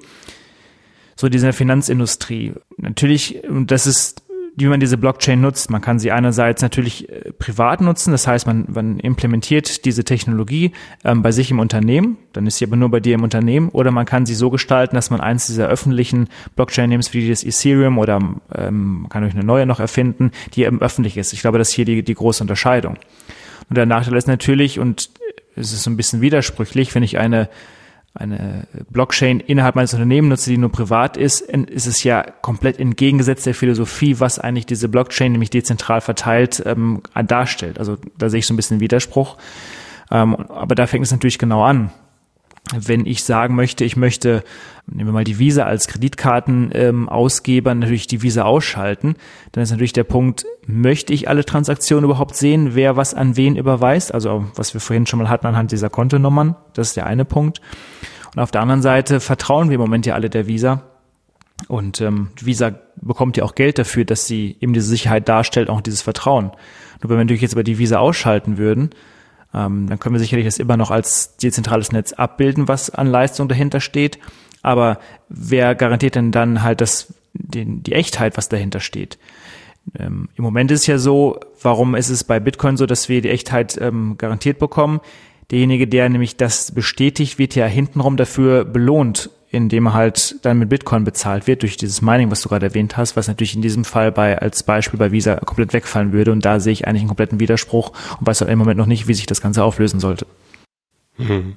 so 1.16 1.28
dieser 1.28 1.52
Finanzindustrie. 1.52 2.52
Natürlich, 2.76 3.42
und 3.48 3.72
das 3.72 3.88
ist 3.88 4.22
wie 4.60 4.66
man 4.66 4.80
diese 4.80 4.98
Blockchain 4.98 5.40
nutzt. 5.40 5.70
Man 5.70 5.80
kann 5.80 5.98
sie 5.98 6.10
einerseits 6.10 6.62
natürlich 6.62 7.08
äh, 7.08 7.32
privat 7.32 7.80
nutzen, 7.80 8.10
das 8.10 8.26
heißt, 8.26 8.46
man, 8.46 8.66
man 8.68 8.98
implementiert 8.98 9.84
diese 9.84 10.04
Technologie 10.04 10.72
ähm, 11.04 11.22
bei 11.22 11.32
sich 11.32 11.50
im 11.50 11.60
Unternehmen, 11.60 12.18
dann 12.32 12.46
ist 12.46 12.58
sie 12.58 12.64
aber 12.64 12.76
nur 12.76 12.90
bei 12.90 13.00
dir 13.00 13.14
im 13.14 13.22
Unternehmen, 13.22 13.68
oder 13.68 13.90
man 13.90 14.06
kann 14.06 14.26
sie 14.26 14.34
so 14.34 14.50
gestalten, 14.50 14.96
dass 14.96 15.10
man 15.10 15.20
eins 15.20 15.46
dieser 15.46 15.68
öffentlichen 15.68 16.28
Blockchain 16.56 16.88
nimmt, 16.88 17.12
wie 17.14 17.28
das 17.28 17.44
Ethereum 17.44 17.98
oder 17.98 18.18
ähm, 18.54 19.02
man 19.02 19.08
kann 19.08 19.24
euch 19.24 19.34
eine 19.34 19.44
neue 19.44 19.66
noch 19.66 19.80
erfinden, 19.80 20.32
die 20.54 20.64
eben 20.64 20.80
öffentlich 20.80 21.16
ist. 21.16 21.32
Ich 21.32 21.40
glaube, 21.40 21.58
das 21.58 21.68
ist 21.68 21.74
hier 21.74 21.84
die, 21.84 22.02
die 22.02 22.14
große 22.14 22.42
Unterscheidung. 22.42 22.96
Und 23.68 23.76
der 23.76 23.86
Nachteil 23.86 24.16
ist 24.16 24.26
natürlich, 24.26 24.80
und 24.80 25.10
es 25.54 25.72
ist 25.72 25.82
so 25.82 25.90
ein 25.90 25.96
bisschen 25.96 26.20
widersprüchlich, 26.20 26.94
wenn 26.94 27.02
ich 27.02 27.18
eine 27.18 27.48
eine 28.14 28.66
Blockchain 28.90 29.40
innerhalb 29.40 29.76
meines 29.76 29.94
Unternehmens 29.94 30.30
nutze, 30.30 30.50
die 30.50 30.58
nur 30.58 30.72
privat 30.72 31.16
ist, 31.16 31.40
ist 31.40 31.86
es 31.86 32.02
ja 32.02 32.22
komplett 32.22 32.80
entgegengesetzt 32.80 33.46
der 33.46 33.54
Philosophie, 33.54 34.18
was 34.18 34.38
eigentlich 34.38 34.66
diese 34.66 34.88
Blockchain, 34.88 35.32
nämlich 35.32 35.50
dezentral 35.50 36.00
verteilt, 36.00 36.62
ähm, 36.66 37.02
darstellt. 37.26 37.78
Also 37.78 37.96
da 38.16 38.28
sehe 38.28 38.40
ich 38.40 38.46
so 38.46 38.54
ein 38.54 38.56
bisschen 38.56 38.80
Widerspruch. 38.80 39.36
Ähm, 40.10 40.36
aber 40.36 40.74
da 40.74 40.86
fängt 40.86 41.04
es 41.04 41.12
natürlich 41.12 41.38
genau 41.38 41.62
an. 41.62 41.90
Wenn 42.74 43.06
ich 43.06 43.24
sagen 43.24 43.54
möchte, 43.54 43.84
ich 43.84 43.96
möchte, 43.96 44.44
nehmen 44.86 45.08
wir 45.08 45.12
mal 45.12 45.24
die 45.24 45.38
Visa 45.38 45.64
als 45.64 45.86
Kreditkartenausgeber, 45.88 47.70
ähm, 47.70 47.78
natürlich 47.78 48.06
die 48.06 48.22
Visa 48.22 48.42
ausschalten, 48.42 49.16
dann 49.52 49.62
ist 49.62 49.70
natürlich 49.70 49.94
der 49.94 50.04
Punkt, 50.04 50.44
möchte 50.66 51.14
ich 51.14 51.28
alle 51.28 51.44
Transaktionen 51.44 52.04
überhaupt 52.04 52.36
sehen, 52.36 52.74
wer 52.74 52.96
was 52.96 53.14
an 53.14 53.36
wen 53.36 53.56
überweist? 53.56 54.12
Also 54.12 54.46
was 54.54 54.74
wir 54.74 54.80
vorhin 54.80 55.06
schon 55.06 55.18
mal 55.18 55.30
hatten 55.30 55.46
anhand 55.46 55.72
dieser 55.72 55.88
Kontonummern, 55.88 56.56
das 56.74 56.88
ist 56.88 56.96
der 56.96 57.06
eine 57.06 57.24
Punkt. 57.24 57.60
Und 58.34 58.42
auf 58.42 58.50
der 58.50 58.60
anderen 58.60 58.82
Seite 58.82 59.20
vertrauen 59.20 59.70
wir 59.70 59.76
im 59.76 59.80
Moment 59.80 60.04
ja 60.04 60.14
alle 60.14 60.28
der 60.28 60.46
Visa. 60.46 60.82
Und 61.66 62.00
ähm, 62.00 62.28
Visa 62.40 62.72
bekommt 62.96 63.36
ja 63.36 63.44
auch 63.44 63.54
Geld 63.54 63.78
dafür, 63.78 64.04
dass 64.04 64.26
sie 64.26 64.56
eben 64.60 64.74
diese 64.74 64.86
Sicherheit 64.86 65.28
darstellt, 65.28 65.70
auch 65.70 65.80
dieses 65.80 66.02
Vertrauen. 66.02 66.52
Nur 67.02 67.10
wenn 67.10 67.16
wir 67.16 67.24
natürlich 67.24 67.42
jetzt 67.42 67.54
aber 67.54 67.64
die 67.64 67.78
Visa 67.78 67.98
ausschalten 67.98 68.58
würden, 68.58 68.90
ähm, 69.54 69.86
dann 69.88 69.98
können 69.98 70.14
wir 70.14 70.20
sicherlich 70.20 70.46
das 70.46 70.58
immer 70.58 70.76
noch 70.76 70.90
als 70.90 71.36
dezentrales 71.36 71.92
Netz 71.92 72.12
abbilden, 72.12 72.68
was 72.68 72.90
an 72.90 73.06
Leistung 73.06 73.48
dahinter 73.48 73.80
steht. 73.80 74.18
Aber 74.62 74.98
wer 75.28 75.74
garantiert 75.74 76.14
denn 76.14 76.32
dann 76.32 76.62
halt 76.62 76.80
das, 76.80 77.14
den, 77.32 77.82
die 77.82 77.92
Echtheit, 77.92 78.36
was 78.36 78.48
dahinter 78.48 78.80
steht? 78.80 79.18
Ähm, 79.98 80.28
Im 80.36 80.44
Moment 80.44 80.70
ist 80.70 80.80
es 80.80 80.86
ja 80.86 80.98
so, 80.98 81.40
warum 81.62 81.94
ist 81.94 82.10
es 82.10 82.24
bei 82.24 82.40
Bitcoin 82.40 82.76
so, 82.76 82.86
dass 82.86 83.08
wir 83.08 83.22
die 83.22 83.30
Echtheit 83.30 83.78
ähm, 83.80 84.16
garantiert 84.18 84.58
bekommen? 84.58 85.00
Derjenige, 85.50 85.86
der 85.86 86.08
nämlich 86.10 86.36
das 86.36 86.72
bestätigt, 86.72 87.38
wird 87.38 87.54
ja 87.54 87.66
hintenrum 87.66 88.18
dafür 88.18 88.66
belohnt, 88.66 89.30
indem 89.50 89.86
er 89.86 89.94
halt 89.94 90.36
dann 90.42 90.58
mit 90.58 90.68
Bitcoin 90.68 91.04
bezahlt 91.04 91.46
wird 91.46 91.62
durch 91.62 91.76
dieses 91.76 92.02
Mining, 92.02 92.30
was 92.30 92.42
du 92.42 92.48
gerade 92.48 92.66
erwähnt 92.66 92.96
hast, 92.96 93.16
was 93.16 93.28
natürlich 93.28 93.54
in 93.54 93.62
diesem 93.62 93.84
Fall 93.84 94.12
bei 94.12 94.38
als 94.38 94.62
Beispiel 94.62 94.98
bei 94.98 95.12
Visa 95.12 95.36
komplett 95.36 95.72
wegfallen 95.72 96.12
würde. 96.12 96.32
Und 96.32 96.44
da 96.44 96.60
sehe 96.60 96.72
ich 96.72 96.86
eigentlich 96.86 97.02
einen 97.02 97.08
kompletten 97.08 97.40
Widerspruch 97.40 97.92
und 98.18 98.26
weiß 98.26 98.40
halt 98.40 98.50
im 98.50 98.58
Moment 98.58 98.78
noch 98.78 98.86
nicht, 98.86 99.08
wie 99.08 99.14
sich 99.14 99.26
das 99.26 99.40
Ganze 99.40 99.64
auflösen 99.64 100.00
sollte. 100.00 100.26
Mhm. 101.16 101.56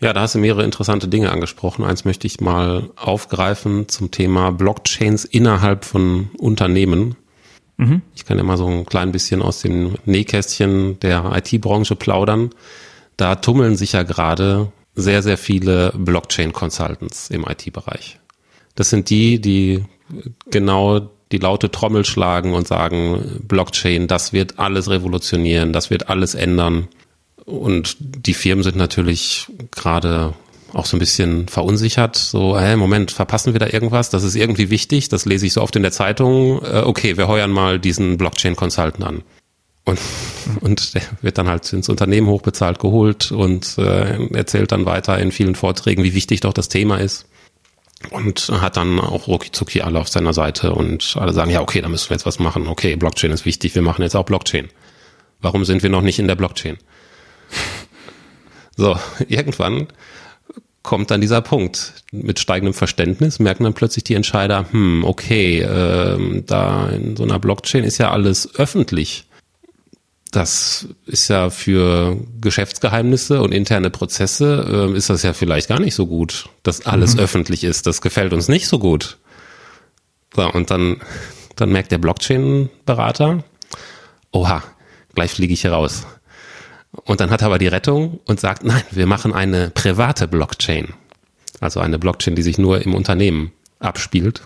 Ja, 0.00 0.12
da 0.12 0.20
hast 0.20 0.36
du 0.36 0.38
mehrere 0.38 0.64
interessante 0.64 1.08
Dinge 1.08 1.32
angesprochen. 1.32 1.84
Eins 1.84 2.04
möchte 2.04 2.26
ich 2.26 2.40
mal 2.40 2.90
aufgreifen 2.94 3.88
zum 3.88 4.10
Thema 4.10 4.52
Blockchains 4.52 5.24
innerhalb 5.24 5.84
von 5.84 6.30
Unternehmen. 6.38 7.16
Mhm. 7.78 8.02
Ich 8.14 8.24
kann 8.24 8.38
ja 8.38 8.44
mal 8.44 8.56
so 8.56 8.66
ein 8.66 8.86
klein 8.86 9.10
bisschen 9.10 9.42
aus 9.42 9.60
dem 9.60 9.96
Nähkästchen 10.04 11.00
der 11.00 11.32
IT-Branche 11.34 11.96
plaudern. 11.96 12.50
Da 13.16 13.34
tummeln 13.36 13.76
sich 13.76 13.92
ja 13.92 14.04
gerade 14.04 14.70
sehr, 14.98 15.22
sehr 15.22 15.38
viele 15.38 15.92
Blockchain-Consultants 15.96 17.30
im 17.30 17.44
IT-Bereich. 17.44 18.18
Das 18.74 18.90
sind 18.90 19.10
die, 19.10 19.40
die 19.40 19.84
genau 20.50 21.10
die 21.32 21.38
laute 21.38 21.70
Trommel 21.70 22.04
schlagen 22.04 22.54
und 22.54 22.66
sagen, 22.66 23.42
Blockchain, 23.46 24.06
das 24.06 24.32
wird 24.32 24.58
alles 24.58 24.88
revolutionieren, 24.88 25.72
das 25.72 25.90
wird 25.90 26.08
alles 26.08 26.34
ändern. 26.34 26.88
Und 27.44 27.96
die 27.98 28.34
Firmen 28.34 28.62
sind 28.62 28.76
natürlich 28.76 29.46
gerade 29.70 30.34
auch 30.72 30.86
so 30.86 30.96
ein 30.96 31.00
bisschen 31.00 31.48
verunsichert. 31.48 32.16
So, 32.16 32.58
hey, 32.58 32.76
Moment, 32.76 33.10
verpassen 33.10 33.54
wir 33.54 33.60
da 33.60 33.68
irgendwas? 33.68 34.10
Das 34.10 34.22
ist 34.22 34.34
irgendwie 34.34 34.70
wichtig. 34.70 35.08
Das 35.08 35.24
lese 35.24 35.46
ich 35.46 35.54
so 35.54 35.62
oft 35.62 35.76
in 35.76 35.82
der 35.82 35.92
Zeitung. 35.92 36.62
Äh, 36.62 36.82
okay, 36.84 37.16
wir 37.16 37.28
heuern 37.28 37.50
mal 37.50 37.78
diesen 37.78 38.18
Blockchain-Consultant 38.18 39.04
an. 39.04 39.22
Und, 39.88 39.98
und 40.60 40.94
der 40.94 41.02
wird 41.22 41.38
dann 41.38 41.48
halt 41.48 41.72
ins 41.72 41.88
Unternehmen 41.88 42.28
hochbezahlt 42.28 42.78
geholt 42.78 43.32
und 43.32 43.78
äh, 43.78 44.28
erzählt 44.34 44.72
dann 44.72 44.86
weiter 44.86 45.18
in 45.18 45.32
vielen 45.32 45.54
Vorträgen, 45.54 46.04
wie 46.04 46.14
wichtig 46.14 46.40
doch 46.40 46.52
das 46.52 46.68
Thema 46.68 46.98
ist. 46.98 47.26
Und 48.10 48.48
hat 48.60 48.76
dann 48.76 49.00
auch 49.00 49.26
rucki 49.26 49.80
alle 49.80 49.98
auf 49.98 50.08
seiner 50.08 50.32
Seite 50.32 50.72
und 50.72 51.16
alle 51.18 51.32
sagen, 51.32 51.50
ja, 51.50 51.60
okay, 51.60 51.80
da 51.80 51.88
müssen 51.88 52.10
wir 52.10 52.14
jetzt 52.14 52.26
was 52.26 52.38
machen. 52.38 52.68
Okay, 52.68 52.94
Blockchain 52.94 53.32
ist 53.32 53.44
wichtig, 53.44 53.74
wir 53.74 53.82
machen 53.82 54.02
jetzt 54.02 54.14
auch 54.14 54.24
Blockchain. 54.24 54.68
Warum 55.40 55.64
sind 55.64 55.82
wir 55.82 55.90
noch 55.90 56.02
nicht 56.02 56.20
in 56.20 56.28
der 56.28 56.36
Blockchain? 56.36 56.78
So, 58.76 58.96
irgendwann 59.28 59.88
kommt 60.84 61.10
dann 61.10 61.20
dieser 61.20 61.40
Punkt. 61.40 62.04
Mit 62.12 62.38
steigendem 62.38 62.72
Verständnis 62.72 63.40
merken 63.40 63.64
dann 63.64 63.74
plötzlich 63.74 64.04
die 64.04 64.14
Entscheider, 64.14 64.66
hm, 64.70 65.02
okay, 65.04 65.60
äh, 65.60 66.42
da 66.46 66.88
in 66.90 67.16
so 67.16 67.24
einer 67.24 67.40
Blockchain 67.40 67.84
ist 67.84 67.98
ja 67.98 68.12
alles 68.12 68.54
öffentlich. 68.54 69.27
Das 70.30 70.86
ist 71.06 71.28
ja 71.28 71.48
für 71.48 72.18
Geschäftsgeheimnisse 72.40 73.40
und 73.40 73.52
interne 73.52 73.90
Prozesse, 73.90 74.90
äh, 74.92 74.96
ist 74.96 75.08
das 75.08 75.22
ja 75.22 75.32
vielleicht 75.32 75.68
gar 75.68 75.80
nicht 75.80 75.94
so 75.94 76.06
gut, 76.06 76.50
dass 76.62 76.84
alles 76.84 77.14
mhm. 77.14 77.20
öffentlich 77.20 77.64
ist. 77.64 77.86
Das 77.86 78.02
gefällt 78.02 78.32
uns 78.32 78.48
nicht 78.48 78.68
so 78.68 78.78
gut. 78.78 79.18
So, 80.34 80.50
und 80.52 80.70
dann, 80.70 81.00
dann 81.56 81.70
merkt 81.70 81.92
der 81.92 81.98
Blockchain-Berater, 81.98 83.42
oha, 84.30 84.62
gleich 85.14 85.32
fliege 85.32 85.54
ich 85.54 85.62
hier 85.62 85.72
raus. 85.72 86.06
Und 86.92 87.20
dann 87.20 87.30
hat 87.30 87.42
er 87.42 87.46
aber 87.46 87.58
die 87.58 87.68
Rettung 87.68 88.20
und 88.24 88.40
sagt, 88.40 88.64
nein, 88.64 88.82
wir 88.90 89.06
machen 89.06 89.32
eine 89.32 89.70
private 89.70 90.28
Blockchain. 90.28 90.94
Also 91.60 91.80
eine 91.80 91.98
Blockchain, 91.98 92.34
die 92.34 92.42
sich 92.42 92.58
nur 92.58 92.82
im 92.82 92.94
Unternehmen 92.94 93.52
abspielt. 93.78 94.42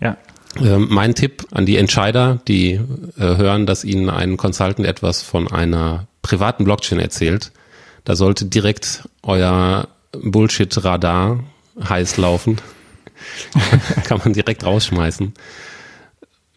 Ja. 0.00 0.16
Ähm, 0.60 0.88
mein 0.90 1.14
Tipp 1.14 1.46
an 1.52 1.66
die 1.66 1.76
Entscheider, 1.76 2.40
die 2.48 2.72
äh, 2.72 2.80
hören, 3.18 3.66
dass 3.66 3.84
ihnen 3.84 4.10
ein 4.10 4.36
Consultant 4.36 4.86
etwas 4.86 5.22
von 5.22 5.50
einer 5.50 6.06
privaten 6.22 6.64
Blockchain 6.64 6.98
erzählt, 6.98 7.52
da 8.04 8.16
sollte 8.16 8.46
direkt 8.46 9.08
euer 9.22 9.88
Bullshit-Radar 10.12 11.44
heiß 11.88 12.16
laufen. 12.16 12.60
Kann 14.04 14.20
man 14.22 14.32
direkt 14.32 14.64
rausschmeißen. 14.64 15.34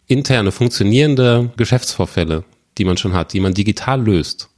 Interne, 0.06 0.52
funktionierende 0.52 1.50
Geschäftsvorfälle, 1.56 2.44
die 2.78 2.84
man 2.84 2.96
schon 2.96 3.14
hat, 3.14 3.32
die 3.32 3.40
man 3.40 3.54
digital 3.54 4.02
löst, 4.02 4.48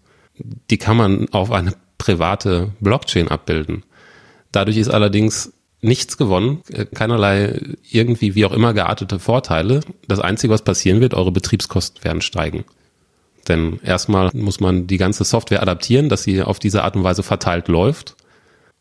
die 0.70 0.78
kann 0.78 0.96
man 0.96 1.28
auf 1.30 1.50
eine 1.50 1.74
private 1.98 2.72
Blockchain 2.80 3.28
abbilden. 3.28 3.84
Dadurch 4.50 4.76
ist 4.76 4.88
allerdings 4.88 5.52
nichts 5.82 6.16
gewonnen, 6.16 6.62
keinerlei 6.94 7.60
irgendwie 7.90 8.34
wie 8.34 8.44
auch 8.44 8.52
immer 8.52 8.72
geartete 8.72 9.18
Vorteile. 9.18 9.80
Das 10.08 10.20
Einzige, 10.20 10.52
was 10.52 10.62
passieren 10.62 11.00
wird, 11.00 11.14
eure 11.14 11.32
Betriebskosten 11.32 12.02
werden 12.04 12.22
steigen. 12.22 12.64
Denn 13.48 13.80
erstmal 13.84 14.30
muss 14.32 14.60
man 14.60 14.86
die 14.86 14.98
ganze 14.98 15.24
Software 15.24 15.62
adaptieren, 15.62 16.08
dass 16.08 16.22
sie 16.22 16.42
auf 16.42 16.60
diese 16.60 16.84
Art 16.84 16.94
und 16.96 17.02
Weise 17.02 17.24
verteilt 17.24 17.68
läuft. 17.68 18.14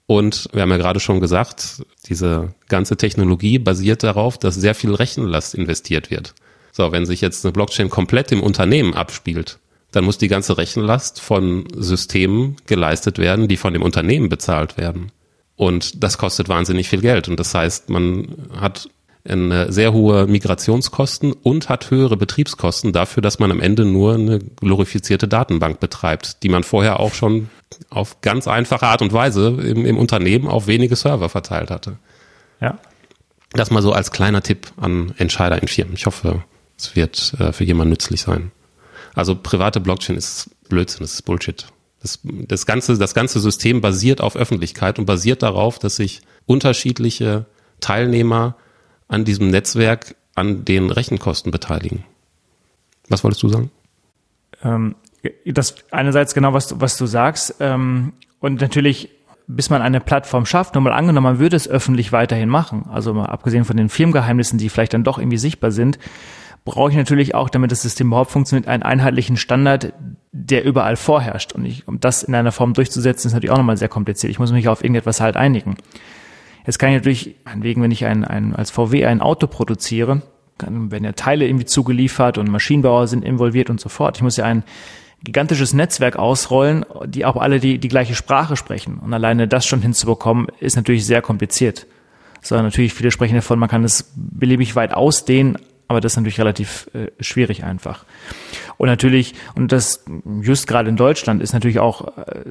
Und 0.06 0.50
wir 0.54 0.62
haben 0.62 0.70
ja 0.70 0.78
gerade 0.78 1.00
schon 1.00 1.20
gesagt, 1.20 1.84
diese 2.08 2.54
ganze 2.68 2.98
Technologie 2.98 3.58
basiert 3.58 4.04
darauf, 4.04 4.38
dass 4.38 4.56
sehr 4.56 4.76
viel 4.76 4.94
Rechenlast 4.94 5.56
investiert 5.56 6.12
wird. 6.12 6.36
So, 6.72 6.92
wenn 6.92 7.06
sich 7.06 7.22
jetzt 7.22 7.44
eine 7.44 7.52
Blockchain 7.52 7.90
komplett 7.90 8.32
im 8.32 8.44
Unternehmen 8.44 8.94
abspielt, 8.94 9.58
dann 9.92 10.06
muss 10.06 10.18
die 10.18 10.28
ganze 10.28 10.58
Rechenlast 10.58 11.20
von 11.20 11.66
Systemen 11.76 12.58
geleistet 12.68 13.18
werden, 13.18 13.48
die 13.48 13.58
von 13.58 13.74
dem 13.74 13.82
Unternehmen 13.82 14.30
bezahlt 14.30 14.78
werden. 14.78 15.12
Und 15.56 16.04
das 16.04 16.18
kostet 16.18 16.50
wahnsinnig 16.50 16.90
viel 16.90 17.02
Geld. 17.02 17.28
Und 17.28 17.40
das 17.40 17.54
heißt, 17.54 17.90
man 17.90 18.36
hat 18.60 18.90
eine 19.24 19.72
sehr 19.72 19.94
hohe 19.94 20.26
Migrationskosten 20.26 21.34
und 21.34 21.70
hat 21.70 21.92
höhere 21.92 22.18
Betriebskosten 22.18 22.92
dafür, 22.92 23.22
dass 23.22 23.40
man 23.40 23.52
am 23.52 23.60
Ende 23.60 23.86
nur 23.86 24.16
eine 24.16 24.40
glorifizierte 24.40 25.28
Datenbank 25.28 25.80
betreibt, 25.80 26.42
die 26.44 26.50
man 26.50 26.64
vorher 26.64 27.00
auch 27.00 27.14
schon 27.14 27.50
auf 27.90 28.22
ganz 28.22 28.48
einfache 28.48 28.88
Art 28.88 29.02
und 29.02 29.14
Weise 29.14 29.50
im, 29.50 29.86
im 29.86 29.98
Unternehmen 29.98 30.48
auf 30.48 30.68
wenige 30.68 30.96
Server 30.96 31.30
verteilt 31.30 31.70
hatte. 31.70 31.98
Ja. 32.60 32.80
Das 33.54 33.70
mal 33.70 33.82
so 33.82 33.92
als 33.92 34.12
kleiner 34.12 34.42
Tipp 34.42 34.72
an 34.78 35.14
Entscheider 35.18 35.62
in 35.62 35.68
Firmen. 35.68 35.94
Ich 35.94 36.06
hoffe, 36.06 36.44
es 36.78 36.96
wird 36.96 37.36
äh, 37.40 37.52
für 37.52 37.64
jemanden 37.64 37.92
nützlich 37.92 38.22
sein. 38.22 38.52
Also 39.14 39.36
private 39.36 39.80
Blockchain 39.80 40.16
ist 40.16 40.50
Blödsinn, 40.70 41.02
das 41.02 41.14
ist 41.14 41.22
Bullshit. 41.24 41.68
Das, 42.02 42.20
das, 42.24 42.66
ganze, 42.66 42.98
das 42.98 43.14
ganze 43.14 43.40
System 43.40 43.82
basiert 43.82 44.22
auf 44.22 44.36
Öffentlichkeit 44.36 44.98
und 44.98 45.06
basiert 45.06 45.44
darauf, 45.44 45.78
dass 45.78 45.98
sich 45.98 46.22
unterschiedliche 46.48 47.46
Teilnehmer 47.80 48.56
an 49.08 49.26
diesem 49.26 49.50
Netzwerk 49.50 50.16
an 50.34 50.66
den 50.66 50.90
Rechenkosten 50.90 51.52
beteiligen. 51.52 52.04
Was 53.10 53.24
wolltest 53.24 53.44
du 53.44 53.50
sagen? 53.50 53.70
Ähm, 54.64 54.96
das 55.46 55.76
einerseits 55.92 56.34
genau, 56.34 56.54
was 56.54 56.80
was 56.80 56.98
du 56.98 57.06
sagst. 57.06 57.56
Ähm, 57.60 58.14
und 58.40 58.62
natürlich, 58.62 59.10
bis 59.48 59.70
man 59.70 59.82
eine 59.82 60.00
Plattform 60.00 60.46
schafft, 60.46 60.74
nur 60.74 60.84
mal 60.84 60.94
angenommen, 60.94 61.26
man 61.26 61.40
würde 61.40 61.56
es 61.56 61.68
öffentlich 61.68 62.12
weiterhin 62.12 62.50
machen. 62.50 62.86
Also 62.90 63.14
mal 63.14 63.26
abgesehen 63.26 63.66
von 63.66 63.78
den 63.78 63.90
Firmengeheimnissen, 63.90 64.58
die 64.58 64.70
vielleicht 64.70 64.94
dann 64.94 65.04
doch 65.04 65.20
irgendwie 65.20 65.38
sichtbar 65.38 65.72
sind, 65.72 66.00
brauche 66.64 66.92
ich 66.92 66.98
natürlich 66.98 67.34
auch, 67.34 67.50
damit 67.50 67.72
das 67.72 67.82
System 67.82 68.08
überhaupt 68.08 68.32
funktioniert, 68.32 68.68
einen 68.68 68.84
einheitlichen 68.84 69.38
Standard, 69.38 69.94
der 70.32 70.64
überall 70.64 70.96
vorherrscht. 70.96 71.54
Und 71.54 71.66
ich, 71.66 71.88
um 71.88 72.00
das 72.00 72.24
in 72.24 72.36
einer 72.36 72.52
Form 72.52 72.74
durchzusetzen, 72.74 73.28
ist 73.28 73.34
natürlich 73.34 73.52
auch 73.52 73.58
nochmal 73.58 73.78
sehr 73.78 73.90
kompliziert. 73.90 74.32
Ich 74.32 74.40
muss 74.40 74.52
mich 74.52 74.68
auf 74.68 74.84
irgendetwas 74.84 75.22
halt 75.22 75.38
einigen. 75.38 75.76
Jetzt 76.66 76.78
kann 76.78 76.90
ich 76.90 76.96
natürlich, 76.96 77.36
wegen, 77.56 77.82
wenn 77.82 77.92
ich 77.92 78.06
ein, 78.06 78.24
ein, 78.24 78.56
als 78.56 78.70
VW 78.70 79.06
ein 79.06 79.22
Auto 79.22 79.48
produziere, 79.48 80.22
kann, 80.60 80.92
werden 80.92 81.04
ja 81.04 81.14
Teile 81.14 81.48
irgendwie 81.48 81.66
zugeliefert 81.66 82.38
und 82.38 82.50
Maschinenbauer 82.50 83.08
sind 83.08 83.26
involviert 83.26 83.70
und 83.70 83.80
so 83.80 83.90
fort. 83.90 84.18
Ich 84.18 84.24
muss 84.24 84.38
ja 84.38 84.46
ein 84.46 84.64
gigantisches 85.24 85.74
Netzwerk 85.74 86.18
ausrollen, 86.18 86.86
die 87.06 87.26
auch 87.26 87.36
alle 87.36 87.60
die, 87.60 87.80
die 87.80 87.88
gleiche 87.88 88.16
Sprache 88.16 88.56
sprechen. 88.56 89.00
Und 89.00 89.14
alleine 89.14 89.48
das 89.48 89.66
schon 89.66 89.82
hinzubekommen, 89.82 90.48
ist 90.60 90.76
natürlich 90.76 91.06
sehr 91.06 91.22
kompliziert. 91.22 91.88
Sondern 92.42 92.66
natürlich 92.66 92.94
viele 92.94 93.12
sprechen 93.12 93.36
davon, 93.36 93.60
man 93.60 93.70
kann 93.70 93.84
es 93.84 94.12
beliebig 94.16 94.76
weit 94.76 94.94
ausdehnen, 94.94 95.58
aber 95.92 96.00
das 96.00 96.14
ist 96.14 96.18
natürlich 96.18 96.40
relativ 96.40 96.90
äh, 96.94 97.12
schwierig 97.20 97.66
einfach. 97.66 98.06
Und 98.78 98.88
natürlich, 98.88 99.36
und 99.56 99.74
das 99.74 100.06
just 100.42 100.68
gerade 100.68 100.88
in 100.88 100.96
Deutschland 100.96 101.44
ist 101.44 101.52
natürlich 101.52 101.80
auch 101.80 102.18
äh, 102.18 102.46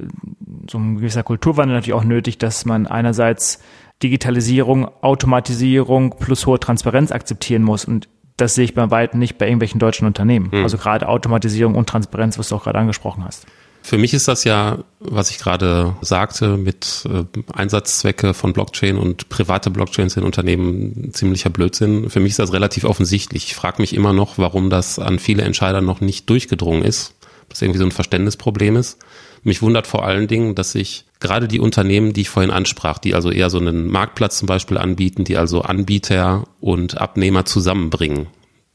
so 0.71 0.77
ein 0.77 0.97
gewisser 0.97 1.23
Kulturwandel 1.23 1.75
natürlich 1.75 1.95
auch 1.95 2.05
nötig, 2.05 2.37
dass 2.37 2.67
man 2.67 2.87
einerseits 2.87 3.63
Digitalisierung, 4.03 4.91
Automatisierung 5.03 6.17
plus 6.19 6.47
hohe 6.47 6.61
Transparenz 6.61 7.13
akzeptieren 7.13 7.63
muss. 7.63 7.87
Und 7.87 8.11
das 8.37 8.55
sehe 8.55 8.65
ich 8.65 8.75
bei 8.75 8.91
weitem 8.91 9.19
nicht 9.19 9.39
bei 9.39 9.47
irgendwelchen 9.47 9.81
deutschen 9.81 10.07
Unternehmen. 10.07 10.53
Hm. 10.53 10.63
Also 10.63 10.77
gerade 10.77 11.09
Automatisierung 11.09 11.75
und 11.75 11.89
Transparenz, 11.89 12.39
was 12.39 12.51
du 12.51 12.57
auch 12.57 12.65
gerade 12.65 12.79
angesprochen 12.79 13.25
hast. 13.25 13.47
Für 13.83 13.99
mich 13.99 14.15
ist 14.15 14.29
das 14.29 14.45
ja, 14.45 14.85
was 15.01 15.31
ich 15.31 15.39
gerade 15.39 15.97
sagte, 16.01 16.57
mit 16.57 17.09
äh, 17.11 17.25
Einsatzzwecke 17.53 18.35
von 18.35 18.53
Blockchain 18.53 18.99
und 18.99 19.29
private 19.29 19.71
Blockchains 19.71 20.17
in 20.17 20.25
Unternehmen 20.25 21.11
ziemlicher 21.13 21.51
Blödsinn. 21.51 22.11
Für 22.11 22.21
mich 22.21 22.31
ist 22.31 22.39
das 22.39 22.53
relativ 22.53 22.85
offensichtlich. 22.85 23.47
Ich 23.47 23.55
frage 23.55 23.81
mich 23.81 23.95
immer 23.95 24.13
noch, 24.13 24.39
warum 24.39 24.71
das 24.71 24.99
an 24.99 25.19
viele 25.19 25.43
Entscheider 25.43 25.81
noch 25.81 26.01
nicht 26.01 26.29
durchgedrungen 26.29 26.85
ist. 26.85 27.15
Das 27.49 27.63
irgendwie 27.63 27.79
so 27.79 27.85
ein 27.85 27.93
Verständnisproblem 27.93 28.77
ist. 28.77 28.99
Mich 29.43 29.63
wundert 29.63 29.87
vor 29.87 30.05
allen 30.05 30.29
Dingen, 30.29 30.55
dass 30.55 30.73
sich 30.73 31.07
gerade 31.19 31.49
die 31.49 31.61
Unternehmen, 31.61 32.13
die 32.13 32.23
ich 32.23 32.29
vorhin 32.29 32.51
ansprach, 32.51 32.99
die 32.99 33.15
also 33.15 33.31
eher 33.31 33.51
so 33.51 33.59
einen 33.59 33.89
Marktplatz 33.89 34.39
zum 34.39 34.47
Beispiel 34.47 34.79
anbieten, 34.79 35.25
die 35.25 35.37
also 35.37 35.63
Anbieter 35.63 36.45
und 36.61 37.01
Abnehmer 37.01 37.45
zusammenbringen, 37.45 38.27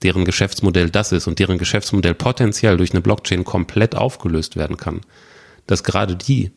deren 0.04 0.26
Geschäftsmodell 0.26 0.90
das 0.90 1.12
ist 1.12 1.28
und 1.28 1.40
deren 1.40 1.58
Geschäftsmodell 1.58 2.14
potenziell 2.14 2.78
durch 2.78 2.92
eine 2.92 3.02
Blockchain 3.02 3.44
komplett 3.44 3.96
aufgelöst 3.96 4.56
werden 4.56 4.78
kann, 4.78 5.02
dass 5.68 5.84
gerade 5.84 6.16
die 6.16 6.52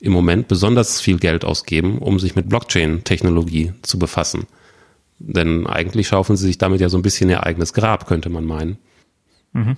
im 0.00 0.12
Moment 0.12 0.48
besonders 0.48 1.00
viel 1.00 1.18
Geld 1.18 1.44
ausgeben, 1.44 1.98
um 1.98 2.18
sich 2.18 2.34
mit 2.36 2.48
Blockchain-Technologie 2.48 3.72
zu 3.82 3.98
befassen. 3.98 4.46
Denn 5.18 5.66
eigentlich 5.66 6.08
schaufeln 6.08 6.36
sie 6.36 6.46
sich 6.46 6.58
damit 6.58 6.80
ja 6.80 6.88
so 6.88 6.98
ein 6.98 7.02
bisschen 7.02 7.30
ihr 7.30 7.44
eigenes 7.44 7.72
Grab, 7.72 8.06
könnte 8.06 8.28
man 8.28 8.44
meinen. 8.44 8.78
Mhm. 9.52 9.76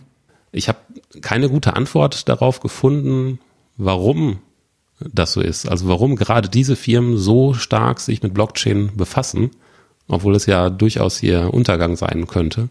Ich 0.52 0.68
habe 0.68 0.78
keine 1.20 1.48
gute 1.48 1.76
Antwort 1.76 2.28
darauf 2.28 2.60
gefunden, 2.60 3.38
warum 3.76 4.40
das 4.98 5.32
so 5.32 5.40
ist. 5.40 5.68
Also 5.68 5.88
warum 5.88 6.16
gerade 6.16 6.48
diese 6.48 6.76
Firmen 6.76 7.18
so 7.18 7.54
stark 7.54 8.00
sich 8.00 8.22
mit 8.22 8.34
Blockchain 8.34 8.96
befassen, 8.96 9.50
obwohl 10.08 10.34
es 10.34 10.46
ja 10.46 10.70
durchaus 10.70 11.22
ihr 11.22 11.52
Untergang 11.52 11.96
sein 11.96 12.26
könnte. 12.26 12.68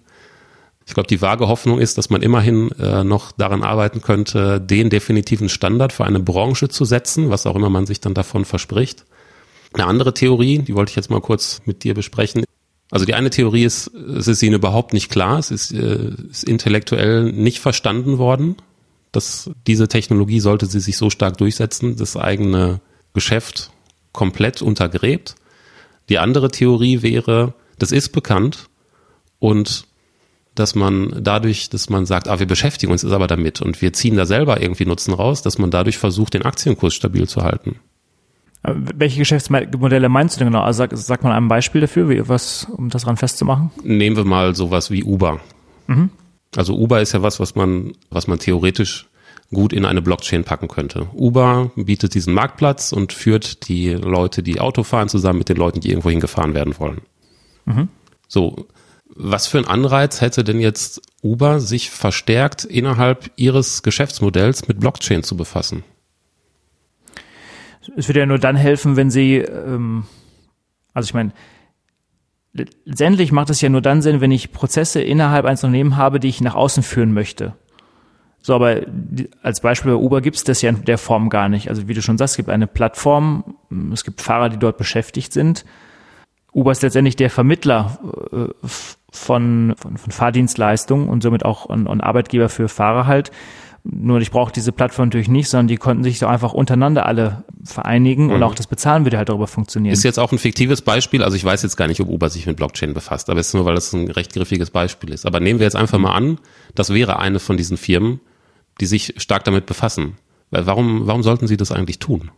Ich 0.87 0.93
glaube, 0.93 1.07
die 1.07 1.21
vage 1.21 1.47
Hoffnung 1.47 1.79
ist, 1.79 1.97
dass 1.97 2.09
man 2.09 2.21
immerhin 2.21 2.71
äh, 2.73 3.03
noch 3.03 3.31
daran 3.31 3.63
arbeiten 3.63 4.01
könnte, 4.01 4.61
den 4.61 4.89
definitiven 4.89 5.49
Standard 5.49 5.91
für 5.91 6.05
eine 6.05 6.19
Branche 6.19 6.69
zu 6.69 6.85
setzen, 6.85 7.31
was 7.31 7.47
auch 7.47 7.55
immer 7.55 7.69
man 7.69 7.87
sich 7.87 8.01
dann 8.01 8.13
davon 8.13 8.45
verspricht. 8.45 9.05
Eine 9.73 9.87
andere 9.87 10.13
Theorie, 10.13 10.59
die 10.59 10.75
wollte 10.75 10.91
ich 10.91 10.95
jetzt 10.95 11.09
mal 11.09 11.21
kurz 11.21 11.61
mit 11.65 11.83
dir 11.83 11.95
besprechen. 11.95 12.45
Also 12.91 13.05
die 13.05 13.15
eine 13.15 13.31
Theorie 13.31 13.63
ist, 13.63 13.87
es 13.87 14.27
ist 14.27 14.43
ihnen 14.43 14.55
überhaupt 14.55 14.93
nicht 14.93 15.09
klar, 15.09 15.39
es 15.39 15.49
ist, 15.49 15.71
äh, 15.71 16.11
ist 16.29 16.43
intellektuell 16.43 17.31
nicht 17.31 17.59
verstanden 17.59 18.19
worden, 18.19 18.55
dass 19.11 19.49
diese 19.65 19.87
Technologie 19.87 20.39
sollte 20.39 20.67
sie 20.67 20.79
sich 20.79 20.97
so 20.97 21.09
stark 21.09 21.37
durchsetzen, 21.37 21.95
das 21.97 22.15
eigene 22.15 22.79
Geschäft 23.13 23.71
komplett 24.11 24.61
untergräbt. 24.61 25.35
Die 26.09 26.19
andere 26.19 26.51
Theorie 26.51 27.01
wäre, 27.01 27.53
das 27.79 27.91
ist 27.91 28.09
bekannt 28.09 28.69
und 29.39 29.87
dass 30.55 30.75
man 30.75 31.13
dadurch, 31.21 31.69
dass 31.69 31.89
man 31.89 32.05
sagt, 32.05 32.27
ah, 32.27 32.39
wir 32.39 32.47
beschäftigen 32.47 32.91
uns 32.91 33.03
jetzt 33.03 33.11
aber 33.11 33.27
damit 33.27 33.61
und 33.61 33.81
wir 33.81 33.93
ziehen 33.93 34.15
da 34.15 34.25
selber 34.25 34.61
irgendwie 34.61 34.85
Nutzen 34.85 35.13
raus, 35.13 35.41
dass 35.41 35.57
man 35.57 35.71
dadurch 35.71 35.97
versucht, 35.97 36.33
den 36.33 36.43
Aktienkurs 36.43 36.93
stabil 36.93 37.27
zu 37.27 37.43
halten. 37.43 37.75
Welche 38.63 39.19
Geschäftsmodelle 39.19 40.09
meinst 40.09 40.35
du 40.35 40.39
denn 40.39 40.47
genau? 40.47 40.63
Also 40.63 40.77
sag, 40.79 40.91
sag 40.93 41.23
mal 41.23 41.33
ein 41.33 41.47
Beispiel 41.47 41.81
dafür, 41.81 42.09
wie, 42.09 42.27
was, 42.27 42.65
um 42.75 42.89
das 42.89 43.03
dran 43.03 43.17
festzumachen. 43.17 43.69
Nehmen 43.83 44.15
wir 44.15 44.25
mal 44.25 44.55
sowas 44.55 44.89
wie 44.89 45.03
Uber. 45.03 45.39
Mhm. 45.85 46.09
Also 46.55 46.75
Uber 46.75 47.01
ist 47.01 47.11
ja 47.11 47.21
was, 47.21 47.39
was 47.39 47.53
man, 47.53 47.93
was 48.09 48.27
man 48.27 48.39
theoretisch 48.39 49.07
gut 49.53 49.73
in 49.73 49.85
eine 49.85 50.01
Blockchain 50.01 50.43
packen 50.43 50.67
könnte. 50.67 51.07
Uber 51.13 51.71
bietet 51.75 52.15
diesen 52.15 52.33
Marktplatz 52.33 52.91
und 52.91 53.13
führt 53.13 53.67
die 53.67 53.89
Leute, 53.91 54.41
die 54.41 54.59
Auto 54.59 54.81
fahren, 54.81 55.09
zusammen 55.09 55.39
mit 55.39 55.49
den 55.49 55.57
Leuten, 55.57 55.81
die 55.81 55.89
irgendwo 55.89 56.09
hingefahren 56.09 56.55
werden 56.55 56.79
wollen. 56.79 57.01
Mhm. 57.65 57.89
So, 58.27 58.67
was 59.15 59.47
für 59.47 59.57
ein 59.57 59.67
Anreiz 59.67 60.21
hätte 60.21 60.43
denn 60.43 60.59
jetzt 60.59 61.01
Uber, 61.23 61.59
sich 61.59 61.89
verstärkt 61.89 62.65
innerhalb 62.65 63.31
ihres 63.37 63.81
Geschäftsmodells 63.81 64.67
mit 64.67 64.79
Blockchain 64.79 65.23
zu 65.23 65.37
befassen? 65.37 65.83
Es 67.95 68.07
würde 68.09 68.19
ja 68.19 68.25
nur 68.25 68.39
dann 68.39 68.55
helfen, 68.55 68.97
wenn 68.97 69.09
sie, 69.09 69.37
ähm, 69.37 70.05
also 70.93 71.07
ich 71.07 71.13
meine, 71.13 71.31
letztendlich 72.53 73.31
macht 73.31 73.49
es 73.49 73.61
ja 73.61 73.69
nur 73.69 73.81
dann 73.81 74.01
Sinn, 74.01 74.21
wenn 74.21 74.31
ich 74.31 74.51
Prozesse 74.51 75.01
innerhalb 75.01 75.45
eines 75.45 75.63
Unternehmens 75.63 75.95
habe, 75.95 76.19
die 76.19 76.29
ich 76.29 76.41
nach 76.41 76.55
außen 76.55 76.83
führen 76.83 77.13
möchte. 77.13 77.53
So, 78.41 78.53
aber 78.53 78.81
als 79.41 79.61
Beispiel 79.61 79.93
bei 79.93 79.97
Uber 79.97 80.21
gibt 80.21 80.37
es 80.37 80.43
das 80.43 80.61
ja 80.61 80.69
in 80.69 80.85
der 80.85 80.97
Form 80.97 81.29
gar 81.29 81.49
nicht. 81.49 81.69
Also 81.69 81.87
wie 81.87 81.93
du 81.93 82.01
schon 82.01 82.17
sagst, 82.17 82.33
es 82.33 82.37
gibt 82.37 82.49
eine 82.49 82.67
Plattform, 82.67 83.55
es 83.91 84.03
gibt 84.03 84.21
Fahrer, 84.21 84.49
die 84.49 84.59
dort 84.59 84.77
beschäftigt 84.77 85.33
sind. 85.33 85.65
Uber 86.53 86.71
ist 86.71 86.83
letztendlich 86.83 87.15
der 87.15 87.29
Vermittler 87.29 87.99
äh, 88.31 88.67
von, 89.15 89.73
von, 89.77 89.97
von 89.97 90.11
Fahrdienstleistungen 90.11 91.09
und 91.09 91.23
somit 91.23 91.45
auch 91.45 91.69
ein, 91.69 91.87
ein 91.87 92.01
Arbeitgeber 92.01 92.49
für 92.49 92.67
Fahrer 92.67 93.07
halt. 93.07 93.31
Nur 93.87 94.19
ich 94.19 94.31
brauche 94.31 94.51
diese 94.51 94.71
Plattform 94.71 95.09
natürlich 95.09 95.27
nicht, 95.27 95.47
sondern 95.47 95.67
die 95.67 95.77
konnten 95.77 96.03
sich 96.03 96.17
so 96.17 96.25
einfach 96.25 96.53
untereinander 96.53 97.05
alle 97.05 97.43
vereinigen 97.63 98.25
mhm. 98.27 98.33
und 98.33 98.43
auch 98.43 98.55
das 98.55 98.65
Bezahlen 98.65 99.05
würde 99.05 99.17
halt 99.17 99.29
darüber 99.29 99.45
funktionieren. 99.45 99.93
Ist 99.93 100.03
jetzt 100.03 100.17
auch 100.17 100.31
ein 100.31 100.39
fiktives 100.39 100.81
Beispiel, 100.81 101.23
also 101.23 101.35
ich 101.37 101.45
weiß 101.45 101.61
jetzt 101.61 101.75
gar 101.75 101.87
nicht, 101.87 102.01
ob 102.01 102.09
Uber 102.09 102.29
sich 102.29 102.47
mit 102.47 102.57
Blockchain 102.57 102.95
befasst, 102.95 103.29
aber 103.29 103.39
es 103.39 103.49
ist 103.49 103.53
nur, 103.53 103.65
weil 103.65 103.75
das 103.75 103.93
ein 103.93 104.09
recht 104.09 104.33
griffiges 104.33 104.71
Beispiel 104.71 105.11
ist. 105.11 105.27
Aber 105.27 105.39
nehmen 105.39 105.59
wir 105.59 105.65
jetzt 105.65 105.75
einfach 105.75 105.99
mal 105.99 106.13
an, 106.13 106.39
das 106.73 106.93
wäre 106.93 107.19
eine 107.19 107.39
von 107.39 107.57
diesen 107.57 107.77
Firmen, 107.77 108.21
die 108.81 108.87
sich 108.87 109.13
stark 109.17 109.43
damit 109.43 109.67
befassen. 109.67 110.17
Weil 110.49 110.65
warum, 110.65 111.05
warum 111.05 111.21
sollten 111.21 111.45
sie 111.45 111.57
das 111.57 111.71
eigentlich 111.71 111.99
tun? 111.99 112.31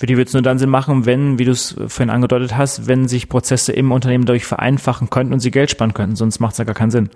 Für 0.00 0.06
die 0.06 0.16
wird 0.16 0.28
es 0.28 0.32
nur 0.32 0.40
dann 0.40 0.58
Sinn 0.58 0.70
machen, 0.70 1.04
wenn, 1.04 1.38
wie 1.38 1.44
du 1.44 1.50
es 1.50 1.76
vorhin 1.88 2.08
angedeutet 2.08 2.56
hast, 2.56 2.88
wenn 2.88 3.06
sich 3.06 3.28
Prozesse 3.28 3.72
im 3.72 3.92
Unternehmen 3.92 4.24
dadurch 4.24 4.46
vereinfachen 4.46 5.10
könnten 5.10 5.34
und 5.34 5.40
sie 5.40 5.50
Geld 5.50 5.70
sparen 5.70 5.92
könnten, 5.92 6.16
sonst 6.16 6.40
macht 6.40 6.52
es 6.52 6.58
ja 6.58 6.64
gar 6.64 6.74
keinen 6.74 6.90
Sinn. 6.90 7.10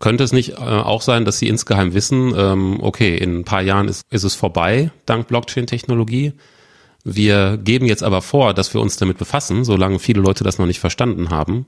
Könnte 0.00 0.22
es 0.22 0.34
nicht 0.34 0.50
äh, 0.50 0.56
auch 0.56 1.00
sein, 1.00 1.24
dass 1.24 1.38
Sie 1.38 1.48
insgeheim 1.48 1.94
wissen, 1.94 2.34
ähm, 2.36 2.78
okay, 2.82 3.16
in 3.16 3.38
ein 3.38 3.44
paar 3.44 3.62
Jahren 3.62 3.88
ist, 3.88 4.02
ist 4.10 4.22
es 4.22 4.34
vorbei, 4.34 4.90
dank 5.06 5.28
Blockchain-Technologie. 5.28 6.34
Wir 7.04 7.56
geben 7.56 7.86
jetzt 7.86 8.02
aber 8.02 8.20
vor, 8.20 8.52
dass 8.52 8.74
wir 8.74 8.82
uns 8.82 8.98
damit 8.98 9.16
befassen, 9.16 9.64
solange 9.64 9.98
viele 9.98 10.20
Leute 10.20 10.44
das 10.44 10.58
noch 10.58 10.66
nicht 10.66 10.80
verstanden 10.80 11.30
haben. 11.30 11.64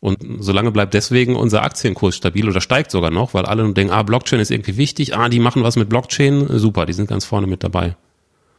Und 0.00 0.18
solange 0.40 0.72
bleibt 0.72 0.94
deswegen 0.94 1.36
unser 1.36 1.62
Aktienkurs 1.62 2.16
stabil 2.16 2.48
oder 2.48 2.60
steigt 2.60 2.90
sogar 2.90 3.12
noch, 3.12 3.34
weil 3.34 3.46
alle 3.46 3.72
denken, 3.72 3.92
ah, 3.92 4.02
Blockchain 4.02 4.40
ist 4.40 4.50
irgendwie 4.50 4.78
wichtig, 4.78 5.16
ah, 5.16 5.28
die 5.28 5.38
machen 5.38 5.62
was 5.62 5.76
mit 5.76 5.88
Blockchain, 5.88 6.58
super, 6.58 6.86
die 6.86 6.92
sind 6.92 7.08
ganz 7.08 7.24
vorne 7.24 7.46
mit 7.46 7.62
dabei. 7.62 7.94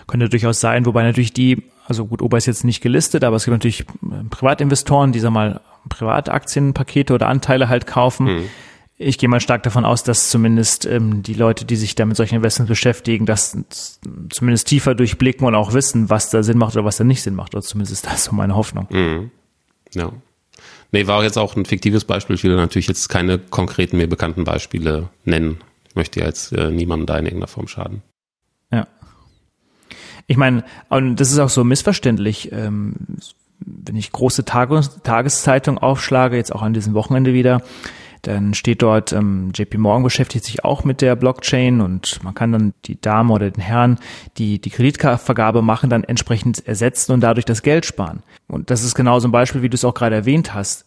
Könnte 0.08 0.30
durchaus 0.30 0.62
sein, 0.62 0.86
wobei 0.86 1.04
natürlich 1.04 1.34
die, 1.34 1.64
also 1.86 2.06
gut, 2.06 2.22
Ober 2.22 2.38
ist 2.38 2.46
jetzt 2.46 2.64
nicht 2.64 2.82
gelistet, 2.82 3.24
aber 3.24 3.36
es 3.36 3.46
gibt 3.46 3.54
natürlich 3.54 3.82
äh, 3.82 4.24
Privatinvestoren, 4.30 5.12
die, 5.12 5.20
sag 5.20 5.32
mal, 5.32 5.62
Privataktienpakete 5.90 7.14
oder 7.14 7.28
Anteile 7.28 7.70
halt 7.70 7.88
kaufen. 7.88 8.28
Hm. 8.28 8.50
Ich 9.00 9.20
gehe 9.20 9.30
mal 9.30 9.40
stark 9.40 9.62
davon 9.62 9.86
aus, 9.86 10.04
dass 10.04 10.30
zumindest 10.30 10.86
ähm, 10.88 11.22
die 11.22 11.36
Leute, 11.36 11.66
die 11.66 11.76
sich 11.76 11.94
da 11.94 12.06
mit 12.06 12.18
solchen 12.18 12.36
Investments 12.36 12.70
beschäftigen, 12.70 13.28
das 13.28 13.56
zumindest 14.32 14.68
tiefer 14.68 14.96
durchblicken 14.96 15.46
und 15.46 15.54
auch 15.54 15.74
wissen, 15.74 16.10
was 16.10 16.32
da 16.32 16.42
Sinn 16.42 16.58
macht 16.58 16.76
oder 16.76 16.84
was 16.84 16.98
da 16.98 17.04
nicht 17.04 17.22
Sinn 17.22 17.36
macht. 17.36 17.54
Oder 17.54 17.62
zumindest 17.62 17.94
ist 17.94 18.12
das 18.12 18.24
so 18.24 18.32
meine 18.34 18.56
Hoffnung. 18.56 18.88
Mhm. 18.90 19.30
Ja. 19.94 20.12
Nee, 20.92 21.06
war 21.06 21.24
jetzt 21.24 21.38
auch 21.38 21.56
ein 21.56 21.66
fiktives 21.66 22.06
Beispiel. 22.06 22.38
Ich 22.38 22.44
will 22.44 22.56
natürlich 22.56 22.88
jetzt 22.88 23.08
keine 23.10 23.38
konkreten 23.38 23.98
mir 23.98 24.08
bekannten 24.08 24.46
Beispiele 24.46 25.10
nennen. 25.26 25.58
Ich 25.90 25.96
möchte 25.96 26.20
jetzt 26.20 26.54
äh, 26.54 26.72
niemandem 26.72 27.06
da 27.06 27.18
in 27.18 27.26
irgendeiner 27.26 27.48
Form 27.48 27.68
schaden. 27.68 28.02
Ja. 28.72 28.88
Ich 30.28 30.38
meine, 30.38 30.64
und 30.90 31.16
das 31.20 31.32
ist 31.32 31.40
auch 31.40 31.50
so 31.50 31.64
missverständlich. 31.64 32.52
Ähm, 32.52 32.94
wenn 33.60 33.96
ich 33.96 34.12
große 34.12 34.46
Tages 34.46 35.02
Tageszeitung 35.04 35.78
aufschlage, 35.78 36.36
jetzt 36.36 36.54
auch 36.54 36.62
an 36.62 36.74
diesem 36.74 36.94
Wochenende 36.94 37.34
wieder, 37.34 37.62
dann 38.22 38.54
steht 38.54 38.82
dort, 38.82 39.14
ähm, 39.14 39.52
JP 39.54 39.78
Morgan 39.78 40.04
beschäftigt 40.04 40.44
sich 40.44 40.66
auch 40.66 40.84
mit 40.84 41.02
der 41.02 41.16
Blockchain 41.16 41.82
und 41.82 42.22
man 42.24 42.34
kann 42.34 42.52
dann 42.52 42.74
die 42.86 43.00
Dame 43.00 43.34
oder 43.34 43.50
den 43.50 43.62
Herrn, 43.62 44.00
die 44.38 44.60
die 44.60 44.70
Kreditvergabe 44.70 45.62
machen, 45.62 45.90
dann 45.90 46.04
entsprechend 46.04 46.68
ersetzen 46.68 47.14
und 47.14 47.22
dadurch 47.22 47.46
das 47.46 47.64
Geld 47.64 47.86
sparen. 47.86 48.24
Und 48.48 48.70
das 48.70 48.84
ist 48.84 48.96
genau 48.96 49.20
so 49.20 49.28
ein 49.28 49.32
Beispiel, 49.32 49.62
wie 49.62 49.70
du 49.70 49.76
es 49.76 49.86
auch 49.86 49.94
gerade 49.94 50.16
erwähnt 50.16 50.54
hast. 50.54 50.86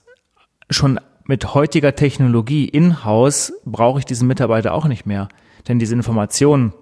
Schon 0.69 1.01
mit 1.25 1.55
heutiger 1.55 1.95
Technologie 1.95 2.67
in-house 2.67 3.53
brauche 3.65 4.01
ich 4.01 4.05
diesen 4.05 4.29
Mitarbeiter 4.29 4.75
auch 4.75 4.87
nicht 4.87 5.07
mehr. 5.07 5.29
Denn 5.69 5.79
diese 5.79 5.95
Informationen, 5.95 6.73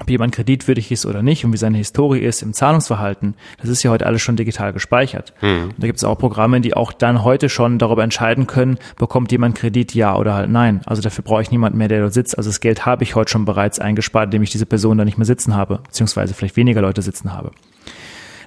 ob 0.00 0.08
jemand 0.08 0.34
kreditwürdig 0.34 0.90
ist 0.90 1.06
oder 1.06 1.22
nicht 1.22 1.44
und 1.44 1.52
wie 1.52 1.58
seine 1.58 1.76
Historie 1.76 2.20
ist 2.20 2.42
im 2.42 2.52
Zahlungsverhalten, 2.52 3.34
das 3.60 3.68
ist 3.68 3.82
ja 3.82 3.90
heute 3.90 4.06
alles 4.06 4.22
schon 4.22 4.36
digital 4.36 4.72
gespeichert. 4.72 5.34
Mhm. 5.42 5.70
Da 5.76 5.86
gibt 5.86 5.98
es 5.98 6.04
auch 6.04 6.18
Programme, 6.18 6.60
die 6.60 6.74
auch 6.74 6.92
dann 6.92 7.22
heute 7.22 7.48
schon 7.48 7.78
darüber 7.78 8.02
entscheiden 8.02 8.46
können, 8.46 8.78
bekommt 8.96 9.32
jemand 9.32 9.54
Kredit 9.54 9.94
ja 9.94 10.16
oder 10.16 10.34
halt 10.34 10.50
nein. 10.50 10.80
Also 10.86 11.02
dafür 11.02 11.24
brauche 11.24 11.42
ich 11.42 11.50
niemanden 11.50 11.78
mehr, 11.78 11.88
der 11.88 12.00
dort 12.00 12.14
sitzt. 12.14 12.38
Also 12.38 12.50
das 12.50 12.60
Geld 12.60 12.86
habe 12.86 13.04
ich 13.04 13.14
heute 13.14 13.30
schon 13.30 13.44
bereits 13.44 13.78
eingespart, 13.78 14.26
indem 14.26 14.42
ich 14.42 14.50
diese 14.50 14.66
Person 14.66 14.98
da 14.98 15.04
nicht 15.04 15.18
mehr 15.18 15.26
sitzen 15.26 15.56
habe, 15.56 15.80
beziehungsweise 15.84 16.34
vielleicht 16.34 16.56
weniger 16.56 16.80
Leute 16.80 17.02
sitzen 17.02 17.32
habe. 17.32 17.50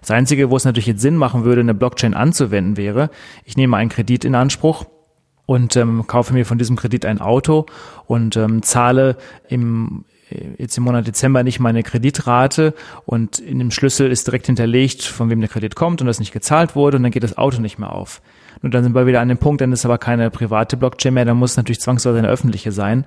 Das 0.01 0.11
Einzige, 0.11 0.49
wo 0.49 0.57
es 0.57 0.65
natürlich 0.65 0.87
jetzt 0.87 1.01
Sinn 1.01 1.15
machen 1.15 1.45
würde, 1.45 1.61
eine 1.61 1.73
Blockchain 1.73 2.13
anzuwenden, 2.13 2.77
wäre, 2.77 3.09
ich 3.43 3.57
nehme 3.57 3.77
einen 3.77 3.89
Kredit 3.89 4.23
in 4.23 4.35
Anspruch 4.35 4.85
und 5.45 5.75
ähm, 5.75 6.05
kaufe 6.07 6.33
mir 6.33 6.45
von 6.45 6.57
diesem 6.57 6.75
Kredit 6.75 7.05
ein 7.05 7.21
Auto 7.21 7.65
und 8.05 8.35
ähm, 8.35 8.61
zahle 8.61 9.17
im 9.47 10.05
jetzt 10.57 10.77
im 10.77 10.83
Monat 10.83 11.07
Dezember 11.07 11.43
nicht 11.43 11.59
meine 11.59 11.83
Kreditrate 11.83 12.73
und 13.05 13.39
in 13.39 13.59
dem 13.59 13.71
Schlüssel 13.71 14.11
ist 14.11 14.27
direkt 14.27 14.47
hinterlegt, 14.47 15.03
von 15.03 15.29
wem 15.29 15.39
der 15.39 15.49
Kredit 15.49 15.75
kommt 15.75 16.01
und 16.01 16.07
das 16.07 16.19
nicht 16.19 16.31
gezahlt 16.31 16.75
wurde 16.75 16.97
und 16.97 17.03
dann 17.03 17.11
geht 17.11 17.23
das 17.23 17.37
Auto 17.37 17.61
nicht 17.61 17.79
mehr 17.79 17.91
auf. 17.91 18.21
Und 18.61 18.73
dann 18.73 18.83
sind 18.83 18.95
wir 18.95 19.05
wieder 19.05 19.21
an 19.21 19.27
dem 19.27 19.37
Punkt, 19.37 19.61
dann 19.61 19.71
ist 19.71 19.85
aber 19.85 19.97
keine 19.97 20.29
private 20.29 20.77
Blockchain 20.77 21.13
mehr, 21.13 21.25
dann 21.25 21.37
muss 21.37 21.57
natürlich 21.57 21.81
zwangsweise 21.81 22.17
eine 22.17 22.29
öffentliche 22.29 22.71
sein. 22.71 23.05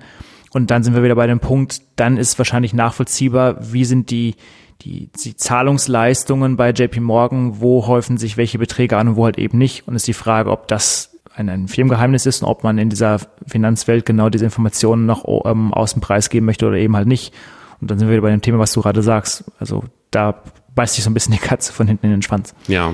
Und 0.51 0.71
dann 0.71 0.83
sind 0.83 0.95
wir 0.95 1.03
wieder 1.03 1.15
bei 1.15 1.27
dem 1.27 1.39
Punkt, 1.39 1.81
dann 1.95 2.17
ist 2.17 2.37
wahrscheinlich 2.37 2.73
nachvollziehbar, 2.73 3.57
wie 3.71 3.85
sind 3.85 4.09
die, 4.09 4.35
die, 4.81 5.09
die 5.23 5.35
Zahlungsleistungen 5.35 6.55
bei 6.55 6.71
JP 6.71 7.01
Morgan, 7.01 7.59
wo 7.59 7.85
häufen 7.87 8.17
sich 8.17 8.37
welche 8.37 8.57
Beträge 8.57 8.97
an 8.97 9.09
und 9.09 9.15
wo 9.15 9.25
halt 9.25 9.37
eben 9.37 9.57
nicht. 9.57 9.87
Und 9.87 9.95
ist 9.95 10.07
die 10.07 10.13
Frage, 10.13 10.49
ob 10.49 10.67
das 10.67 11.18
ein, 11.35 11.49
ein 11.49 11.67
Firmengeheimnis 11.67 12.25
ist 12.25 12.43
und 12.43 12.49
ob 12.49 12.63
man 12.63 12.77
in 12.77 12.89
dieser 12.89 13.19
Finanzwelt 13.47 14.05
genau 14.05 14.29
diese 14.29 14.45
Informationen 14.45 15.05
noch 15.05 15.25
ähm, 15.45 15.73
aus 15.73 15.93
dem 15.93 16.01
Preis 16.01 16.29
geben 16.29 16.45
möchte 16.45 16.67
oder 16.67 16.77
eben 16.77 16.95
halt 16.95 17.07
nicht. 17.07 17.33
Und 17.81 17.89
dann 17.89 17.97
sind 17.97 18.07
wir 18.07 18.13
wieder 18.13 18.23
bei 18.23 18.31
dem 18.31 18.41
Thema, 18.41 18.59
was 18.59 18.73
du 18.73 18.81
gerade 18.81 19.01
sagst. 19.01 19.45
Also 19.59 19.83
da 20.11 20.41
beißt 20.75 20.95
sich 20.95 21.03
so 21.03 21.09
ein 21.09 21.13
bisschen 21.13 21.33
die 21.33 21.39
Katze 21.39 21.71
von 21.71 21.87
hinten 21.87 22.07
in 22.07 22.11
den 22.11 22.21
Schwanz. 22.21 22.53
Ja. 22.67 22.93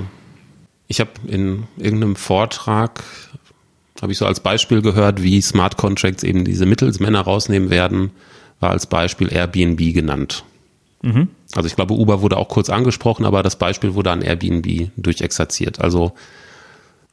Ich 0.88 1.00
habe 1.00 1.12
in 1.28 1.64
irgendeinem 1.78 2.16
Vortrag, 2.16 3.04
habe 4.02 4.12
ich 4.12 4.20
so 4.20 4.26
als 4.26 4.40
Beispiel 4.40 4.82
gehört, 4.82 5.24
wie 5.24 5.42
Smart 5.42 5.78
Contracts 5.78 6.24
eben 6.24 6.46
diese 6.46 6.68
Mittelsmänner 6.68 7.22
rausnehmen 7.22 7.70
werden, 7.70 8.12
war 8.60 8.70
als 8.70 8.86
Beispiel 8.86 9.32
Airbnb 9.34 9.94
genannt. 9.94 10.44
Mhm. 11.02 11.30
Also 11.56 11.68
ich 11.68 11.76
glaube, 11.76 11.94
Uber 11.94 12.22
wurde 12.22 12.38
auch 12.38 12.50
kurz 12.50 12.70
angesprochen, 12.70 13.26
aber 13.26 13.42
das 13.42 13.56
Beispiel 13.56 13.96
wurde 13.96 14.12
an 14.12 14.22
Airbnb 14.22 14.92
durchexerziert. 14.98 15.80
Also 15.80 16.14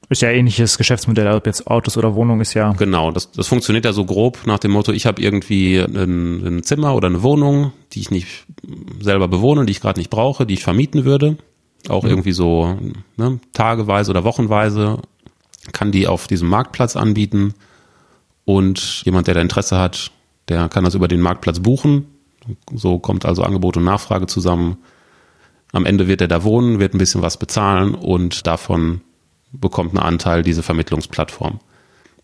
ist 0.09 0.23
ja 0.23 0.31
ähnliches 0.31 0.79
Geschäftsmodell, 0.79 1.29
ob 1.29 1.47
jetzt 1.47 1.67
Autos 1.67 1.97
oder 1.97 2.15
Wohnung 2.15 2.41
ist 2.41 2.55
ja. 2.55 2.73
Genau, 2.73 3.11
das, 3.11 3.31
das 3.33 3.49
funktioniert 3.49 3.85
ja 3.85 3.93
so 3.93 4.05
grob 4.05 4.47
nach 4.47 4.59
dem 4.59 4.73
Motto, 4.73 4.93
ich 4.93 5.07
habe 5.07 5.23
irgendwie 5.23 5.79
ein, 5.79 6.59
ein 6.59 6.63
Zimmer 6.63 6.95
oder 6.95 7.09
eine 7.09 7.23
Wohnung, 7.23 7.73
die 7.93 8.01
ich 8.01 8.11
nicht 8.11 8.47
selber 9.01 9.29
bewohne, 9.29 9.65
die 9.65 9.73
ich 9.73 9.81
gerade 9.81 9.99
nicht 9.99 10.11
brauche, 10.11 10.47
die 10.47 10.55
ich 10.55 10.65
vermieten 10.65 11.05
würde. 11.05 11.37
Auch 11.89 12.05
mhm. 12.05 12.11
irgendwie 12.11 12.33
so 12.33 12.79
ne, 13.17 13.41
tageweise 13.53 14.11
oder 14.11 14.25
wochenweise 14.25 14.99
kann 15.73 15.93
die 15.93 16.07
auf 16.07 16.27
diesem 16.27 16.49
Marktplatz 16.49 16.97
anbieten. 16.97 17.55
Und 18.45 19.03
jemand, 19.05 19.29
der 19.29 19.35
da 19.35 19.41
Interesse 19.41 19.79
hat, 19.79 20.11
der 20.49 20.69
kann 20.69 20.85
das 20.85 20.95
über 20.95 21.09
den 21.09 21.21
Marktplatz 21.21 21.61
buchen. 21.61 22.07
So 22.75 22.99
kommt 22.99 23.25
also 23.25 23.43
Angebot 23.43 23.77
und 23.77 23.85
Nachfrage 23.85 24.27
zusammen. 24.27 24.79
Am 25.73 25.87
Ende 25.87 26.09
wird 26.09 26.21
er 26.21 26.29
da 26.29 26.43
wohnen, 26.43 26.81
wird 26.81 26.95
ein 26.95 26.99
bisschen 26.99 27.23
was 27.23 27.37
bezahlen 27.37 27.95
und 27.95 28.47
davon 28.47 29.01
bekommt 29.53 29.91
einen 29.91 30.05
Anteil 30.05 30.43
diese 30.43 30.63
Vermittlungsplattform. 30.63 31.61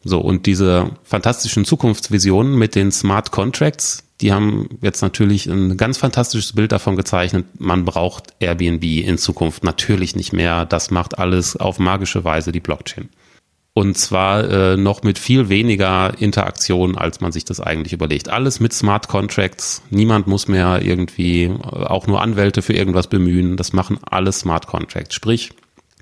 So, 0.04 0.20
und 0.20 0.46
diese 0.46 0.92
fantastischen 1.02 1.64
Zukunftsvisionen 1.64 2.56
mit 2.56 2.74
den 2.74 2.92
Smart 2.92 3.30
Contracts, 3.30 4.04
die 4.20 4.32
haben 4.32 4.68
jetzt 4.80 5.02
natürlich 5.02 5.46
ein 5.46 5.76
ganz 5.76 5.98
fantastisches 5.98 6.52
Bild 6.52 6.72
davon 6.72 6.96
gezeichnet. 6.96 7.46
Man 7.58 7.84
braucht 7.84 8.34
Airbnb 8.40 8.82
in 8.82 9.18
Zukunft 9.18 9.64
natürlich 9.64 10.16
nicht 10.16 10.32
mehr. 10.32 10.64
Das 10.66 10.90
macht 10.90 11.18
alles 11.18 11.56
auf 11.56 11.78
magische 11.78 12.24
Weise 12.24 12.50
die 12.50 12.60
Blockchain. 12.60 13.08
Und 13.74 13.96
zwar 13.96 14.50
äh, 14.50 14.76
noch 14.76 15.04
mit 15.04 15.20
viel 15.20 15.48
weniger 15.48 16.12
Interaktion, 16.18 16.98
als 16.98 17.20
man 17.20 17.30
sich 17.30 17.44
das 17.44 17.60
eigentlich 17.60 17.92
überlegt. 17.92 18.28
Alles 18.28 18.58
mit 18.58 18.72
Smart 18.72 19.06
Contracts. 19.06 19.82
Niemand 19.90 20.26
muss 20.26 20.48
mehr 20.48 20.82
irgendwie 20.82 21.44
äh, 21.44 21.52
auch 21.52 22.08
nur 22.08 22.20
Anwälte 22.20 22.60
für 22.60 22.72
irgendwas 22.72 23.06
bemühen. 23.06 23.56
Das 23.56 23.72
machen 23.72 24.00
alle 24.02 24.32
Smart 24.32 24.66
Contracts. 24.66 25.14
Sprich, 25.14 25.50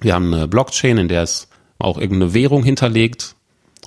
wir 0.01 0.15
haben 0.15 0.33
eine 0.33 0.49
Blockchain, 0.49 0.99
in 0.99 1.09
der 1.09 1.23
es 1.23 1.49
auch 1.79 1.99
irgendeine 1.99 2.35
Währung 2.35 2.65
hinterlegt. 2.65 3.35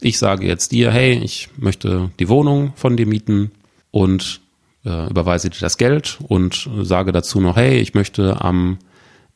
Ich 0.02 0.18
sage 0.18 0.48
jetzt 0.48 0.72
dir, 0.72 0.92
hey, 0.92 1.14
ich 1.14 1.50
möchte 1.58 2.12
die 2.20 2.30
Wohnung 2.30 2.74
von 2.76 2.98
dir 2.98 3.06
mieten 3.06 3.52
und 3.92 4.42
äh, 4.86 5.10
überweise 5.10 5.50
dir 5.50 5.60
das 5.60 5.78
Geld 5.78 6.20
und 6.28 6.70
sage 6.82 7.12
dazu 7.12 7.42
noch, 7.42 7.56
hey, 7.56 7.80
ich 7.80 7.94
möchte 7.94 8.42
am 8.42 8.80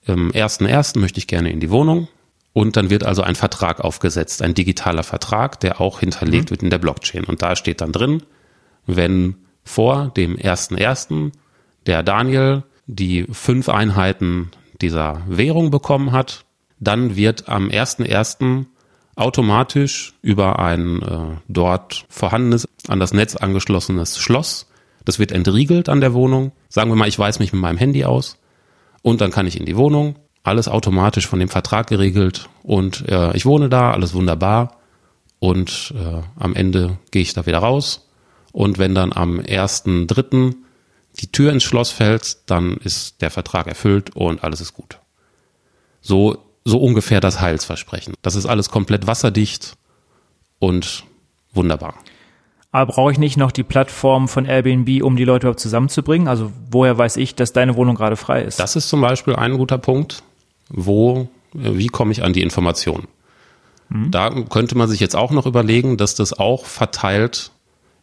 ähm, 0.07 0.32
1.1. 0.32 0.99
möchte 0.99 1.19
ich 1.19 1.28
gerne 1.28 1.51
in 1.51 1.59
die 1.59 1.69
Wohnung. 1.69 2.07
Und 2.53 2.78
dann 2.78 2.91
wird 2.91 3.03
also 3.03 3.24
ein 3.24 3.36
Vertrag 3.36 3.80
aufgesetzt, 3.80 4.43
ein 4.43 4.53
digitaler 4.53 5.03
Vertrag, 5.03 5.59
der 5.59 5.82
auch 5.82 5.99
hinterlegt 5.99 6.45
mhm. 6.45 6.49
wird 6.51 6.63
in 6.63 6.69
der 6.69 6.78
Blockchain. 6.78 7.24
Und 7.24 7.41
da 7.41 7.55
steht 7.55 7.82
dann 7.82 7.91
drin, 7.91 8.21
wenn 8.86 9.36
vor 9.63 10.11
dem 10.15 10.38
1.1. 10.38 11.32
der 11.88 12.03
Daniel 12.03 12.63
die 12.86 13.26
fünf 13.32 13.69
Einheiten 13.69 14.51
dieser 14.82 15.21
Währung 15.28 15.71
bekommen 15.71 16.11
hat, 16.11 16.45
dann 16.84 17.15
wird 17.15 17.49
am 17.49 17.69
1.1. 17.69 18.65
automatisch 19.15 20.13
über 20.21 20.59
ein 20.59 21.01
äh, 21.01 21.38
dort 21.47 22.05
vorhandenes, 22.09 22.67
an 22.88 22.99
das 22.99 23.13
Netz 23.13 23.36
angeschlossenes 23.36 24.17
Schloss, 24.17 24.67
das 25.05 25.19
wird 25.19 25.31
entriegelt 25.31 25.89
an 25.89 26.01
der 26.01 26.13
Wohnung. 26.13 26.51
Sagen 26.69 26.89
wir 26.89 26.95
mal, 26.95 27.07
ich 27.07 27.19
weiß 27.19 27.39
mich 27.39 27.53
mit 27.53 27.61
meinem 27.61 27.77
Handy 27.77 28.05
aus 28.05 28.38
und 29.01 29.21
dann 29.21 29.31
kann 29.31 29.47
ich 29.47 29.59
in 29.59 29.65
die 29.65 29.77
Wohnung, 29.77 30.15
alles 30.43 30.67
automatisch 30.67 31.27
von 31.27 31.39
dem 31.39 31.49
Vertrag 31.49 31.88
geregelt 31.88 32.49
und 32.63 33.07
äh, 33.07 33.36
ich 33.36 33.45
wohne 33.45 33.69
da, 33.69 33.91
alles 33.91 34.13
wunderbar 34.13 34.77
und 35.39 35.93
äh, 35.97 36.21
am 36.38 36.55
Ende 36.55 36.97
gehe 37.11 37.21
ich 37.21 37.34
da 37.34 37.45
wieder 37.45 37.59
raus 37.59 38.09
und 38.51 38.77
wenn 38.77 38.95
dann 38.95 39.13
am 39.13 39.39
1.3. 39.39 40.55
die 41.19 41.31
Tür 41.31 41.51
ins 41.51 41.63
Schloss 41.63 41.91
fällt, 41.91 42.49
dann 42.49 42.77
ist 42.77 43.21
der 43.21 43.31
Vertrag 43.31 43.67
erfüllt 43.67 44.15
und 44.15 44.43
alles 44.43 44.61
ist 44.61 44.73
gut. 44.73 44.99
So 46.01 46.38
so 46.66 46.80
ungefähr 46.80 47.20
das 47.20 47.41
Heilsversprechen. 47.41 48.14
Das 48.22 48.36
ist 48.36 48.45
alles 48.45 48.70
komplett 48.70 49.07
wasserdicht 49.07 49.76
und 50.59 51.03
wunderbar. 51.53 51.95
Aber 52.72 52.91
brauche 52.91 53.11
ich 53.11 53.20
nicht 53.20 53.38
noch 53.38 53.51
die 53.51 53.64
Plattform 53.64 54.28
von 54.28 54.45
Airbnb, 54.45 55.03
um 55.03 55.16
die 55.16 55.26
Leute 55.26 55.45
überhaupt 55.45 55.59
zusammenzubringen? 55.59 56.28
Also 56.28 56.51
woher 56.72 56.97
weiß 56.97 57.18
ich, 57.18 57.36
dass 57.36 57.53
deine 57.53 57.76
Wohnung 57.76 57.95
gerade 57.95 58.16
frei 58.16 58.41
ist? 58.41 58.59
Das 58.59 58.76
ist 58.76 58.89
zum 58.89 59.01
Beispiel 59.01 59.36
ein 59.36 59.57
guter 59.57 59.78
Punkt. 59.78 60.24
Wo, 60.70 61.28
wie 61.53 61.88
komme 61.88 62.11
ich 62.11 62.24
an 62.24 62.34
die 62.34 62.41
Informationen? 62.41 63.07
Hm. 63.89 64.09
Da 64.09 64.32
könnte 64.49 64.76
man 64.76 64.89
sich 64.89 64.99
jetzt 64.99 65.16
auch 65.16 65.30
noch 65.30 65.45
überlegen, 65.45 65.97
dass 65.97 66.16
das 66.16 66.34
auch 66.34 66.66
verteilt 66.66 67.51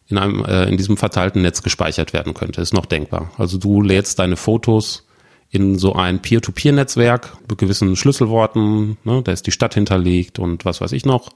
in 0.07 0.17
einem, 0.17 0.45
äh, 0.45 0.65
in 0.65 0.77
diesem 0.77 0.95
verteilten 0.95 1.41
Netz 1.41 1.63
gespeichert 1.63 2.13
werden 2.13 2.33
könnte. 2.33 2.61
Ist 2.61 2.73
noch 2.73 2.85
denkbar. 2.85 3.31
Also 3.37 3.57
du 3.57 3.81
lädst 3.81 4.19
deine 4.19 4.37
Fotos 4.37 5.05
in 5.51 5.77
so 5.77 5.93
ein 5.93 6.21
Peer-to-Peer-Netzwerk 6.21 7.37
mit 7.47 7.57
gewissen 7.57 7.95
Schlüsselworten, 7.95 8.97
ne, 9.03 9.21
da 9.21 9.31
ist 9.31 9.45
die 9.45 9.51
Stadt 9.51 9.73
hinterlegt 9.73 10.39
und 10.39 10.65
was 10.65 10.81
weiß 10.81 10.93
ich 10.93 11.05
noch. 11.05 11.29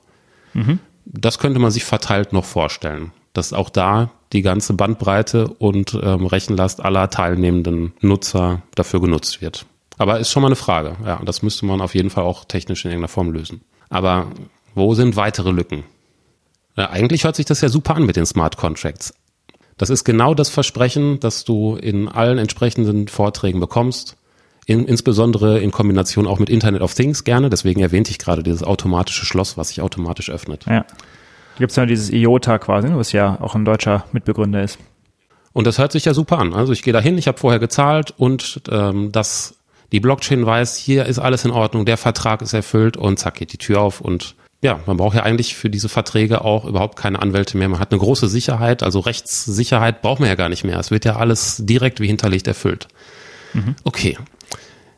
Das 1.06 1.38
könnte 1.38 1.60
man 1.60 1.70
sich 1.70 1.84
verteilt 1.84 2.34
noch 2.34 2.46
vorstellen, 2.46 3.12
dass 3.34 3.54
auch 3.54 3.70
da 3.70 4.10
die 4.34 4.42
ganze 4.42 4.74
Bandbreite 4.74 5.48
und 5.48 6.00
ähm, 6.02 6.26
Rechenlast 6.26 6.84
aller 6.84 7.10
teilnehmenden 7.10 7.94
Nutzer 8.02 8.62
dafür 8.74 9.02
genutzt 9.02 9.42
wird. 9.42 9.66
Aber 9.98 10.20
ist 10.20 10.32
schon 10.32 10.42
mal 10.42 10.48
eine 10.48 10.56
Frage. 10.56 10.96
Ja, 11.06 11.22
das 11.24 11.42
müsste 11.42 11.66
man 11.66 11.82
auf 11.82 11.94
jeden 11.94 12.10
Fall 12.10 12.24
auch 12.24 12.46
technisch 12.46 12.86
in 12.86 12.92
irgendeiner 12.92 13.10
Form 13.10 13.32
lösen. 13.32 13.62
Aber 13.90 14.28
wo 14.74 14.94
sind 14.94 15.16
weitere 15.16 15.52
Lücken? 15.52 15.84
Ja, 16.78 16.90
eigentlich 16.90 17.24
hört 17.24 17.36
sich 17.36 17.46
das 17.46 17.62
ja 17.62 17.70
super 17.70 17.96
an 17.96 18.06
mit 18.06 18.16
den 18.16 18.26
Smart 18.26 18.58
Contracts. 18.58 19.14
Das 19.78 19.90
ist 19.90 20.04
genau 20.04 20.34
das 20.34 20.50
Versprechen, 20.50 21.20
das 21.20 21.44
du 21.44 21.76
in 21.76 22.08
allen 22.08 22.38
entsprechenden 22.38 23.08
Vorträgen 23.08 23.60
bekommst. 23.60 24.16
In, 24.68 24.86
insbesondere 24.86 25.60
in 25.60 25.72
Kombination 25.72 26.26
auch 26.26 26.40
mit 26.40 26.50
Internet 26.50 26.82
of 26.82 26.94
Things 26.94 27.24
gerne. 27.24 27.50
Deswegen 27.50 27.82
erwähnte 27.82 28.10
ich 28.12 28.18
gerade 28.18 28.42
dieses 28.42 28.64
automatische 28.64 29.26
Schloss, 29.26 29.58
was 29.58 29.70
sich 29.70 29.82
automatisch 29.82 30.30
öffnet. 30.32 30.66
Ja. 30.66 30.86
Gibt 31.58 31.72
es 31.72 31.76
ja 31.76 31.86
dieses 31.86 32.10
IOTA 32.10 32.58
quasi, 32.58 32.90
was 32.92 33.12
ja 33.12 33.40
auch 33.42 33.56
ein 33.56 33.64
deutscher 33.64 34.06
Mitbegründer 34.12 34.64
ist. 34.64 34.80
Und 35.54 35.68
das 35.68 35.78
hört 35.78 35.92
sich 35.92 36.04
ja 36.04 36.14
super 36.14 36.40
an. 36.40 36.54
Also 36.54 36.74
ich 36.74 36.84
gehe 36.84 36.94
da 36.94 37.00
hin, 37.00 37.18
ich 37.18 37.28
habe 37.28 37.38
vorher 37.38 37.60
gezahlt 37.60 38.14
und 38.18 38.62
ähm, 38.70 39.12
das 39.12 39.56
die 39.92 40.00
Blockchain 40.00 40.46
weiß, 40.46 40.76
hier 40.76 41.06
ist 41.06 41.20
alles 41.20 41.46
in 41.46 41.52
Ordnung, 41.52 41.86
der 41.86 41.98
Vertrag 41.98 42.42
ist 42.42 42.54
erfüllt 42.54 42.98
und 42.98 43.20
zack 43.20 43.36
geht 43.36 43.54
die 43.54 43.58
Tür 43.58 43.82
auf 43.82 44.02
und 44.02 44.36
ja, 44.62 44.80
man 44.86 44.98
braucht 44.98 45.16
ja 45.16 45.24
eigentlich 45.24 45.56
für 45.56 45.70
diese 45.70 45.90
Verträge 45.90 46.44
auch 46.44 46.66
überhaupt 46.66 46.98
keine 46.98 47.22
Anwälte 47.22 47.58
mehr. 47.58 47.70
Man 47.70 47.80
hat 47.80 47.92
eine 47.92 48.00
große 48.00 48.28
Sicherheit, 48.28 48.84
also 48.84 49.00
Rechtssicherheit 49.00 50.02
braucht 50.02 50.20
man 50.20 50.30
ja 50.30 50.36
gar 50.36 50.50
nicht 50.50 50.64
mehr. 50.64 50.80
Es 50.80 50.92
wird 50.92 51.06
ja 51.06 51.18
alles 51.18 51.58
direkt 51.60 52.00
wie 52.00 52.08
hinterlegt 52.08 52.48
erfüllt. 52.48 52.88
Mhm. 53.54 53.76
Okay, 53.84 54.18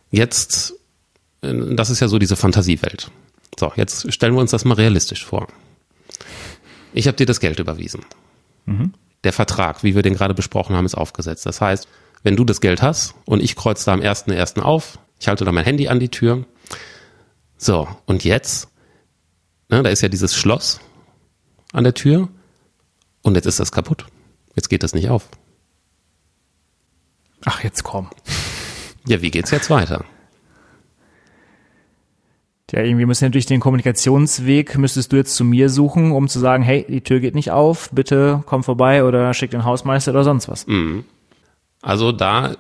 jetzt, 0.10 0.74
äh, 1.41 1.53
das 1.76 1.89
ist 1.89 1.99
ja 1.99 2.08
so 2.08 2.20
diese 2.20 2.36
Fantasiewelt. 2.36 3.12
So, 3.60 3.72
jetzt 3.76 4.14
stellen 4.14 4.34
wir 4.36 4.41
uns 4.41 4.51
das 4.51 4.66
mal 4.66 4.76
realistisch 4.76 5.26
vor. 5.26 5.47
Ich 6.93 7.08
habe 7.08 7.18
dir 7.18 7.26
das 7.26 7.39
Geld 7.39 7.60
überwiesen. 7.60 8.05
Mhm. 8.66 8.93
Der 9.24 9.34
Vertrag, 9.34 9.84
wie 9.84 9.95
wir 9.95 10.01
den 10.03 10.14
gerade 10.14 10.34
besprochen 10.34 10.76
haben, 10.76 10.86
ist 10.86 10.95
aufgesetzt. 10.95 11.45
Das 11.45 11.60
heißt, 11.60 11.88
wenn 12.24 12.36
du 12.36 12.45
das 12.45 12.62
Geld 12.62 12.82
hast 12.82 13.16
und 13.26 13.43
ich 13.43 13.55
kreuze 13.55 13.86
da 13.86 13.93
am 13.93 14.01
1.1. 14.01 14.62
auf, 14.62 14.99
ich 15.20 15.28
halte 15.28 15.45
da 15.45 15.51
mein 15.51 15.66
Handy 15.66 15.88
an 15.88 15.99
die 15.99 16.10
Tür. 16.10 16.45
So, 17.58 17.88
und 18.05 18.24
jetzt, 18.24 18.70
ne, 19.70 19.84
da 19.84 19.89
ist 19.89 20.01
ja 20.01 20.09
dieses 20.09 20.36
Schloss 20.36 20.80
an 21.74 21.84
der 21.84 21.93
Tür 21.93 22.30
und 23.22 23.36
jetzt 23.36 23.45
ist 23.45 23.59
das 23.59 23.72
kaputt. 23.72 24.05
Jetzt 24.55 24.70
geht 24.70 24.84
das 24.84 24.93
nicht 24.93 25.09
auf. 25.09 25.30
Ach, 27.45 27.63
jetzt 27.63 27.84
komm. 27.84 28.09
Ja, 29.07 29.22
wie 29.22 29.32
geht's 29.32 29.51
jetzt 29.51 29.70
weiter? 29.70 30.03
Ja, 32.72 32.82
irgendwie 32.82 33.05
müssen 33.05 33.24
natürlich 33.24 33.45
den 33.45 33.61
Kommunikationsweg 33.61 34.78
müsstest 34.78 35.13
du 35.13 35.15
jetzt 35.15 35.36
zu 35.36 35.45
mir 35.45 35.70
suchen, 35.70 36.11
um 36.11 36.28
zu 36.28 36.39
sagen, 36.39 36.63
hey, 36.63 36.86
die 36.88 36.99
Tür 36.99 37.22
geht 37.22 37.34
nicht 37.34 37.51
auf, 37.51 37.89
bitte 37.93 38.43
komm 38.45 38.63
vorbei 38.63 39.05
oder 39.05 39.34
schick 39.34 39.51
den 39.51 39.63
Hausmeister 39.63 40.11
oder 40.11 40.26
sonst 40.26 40.49
was. 40.49 40.68
Mhm. 40.68 41.05
Also 41.82 42.11
da 42.11 42.51
äh, 42.51 42.55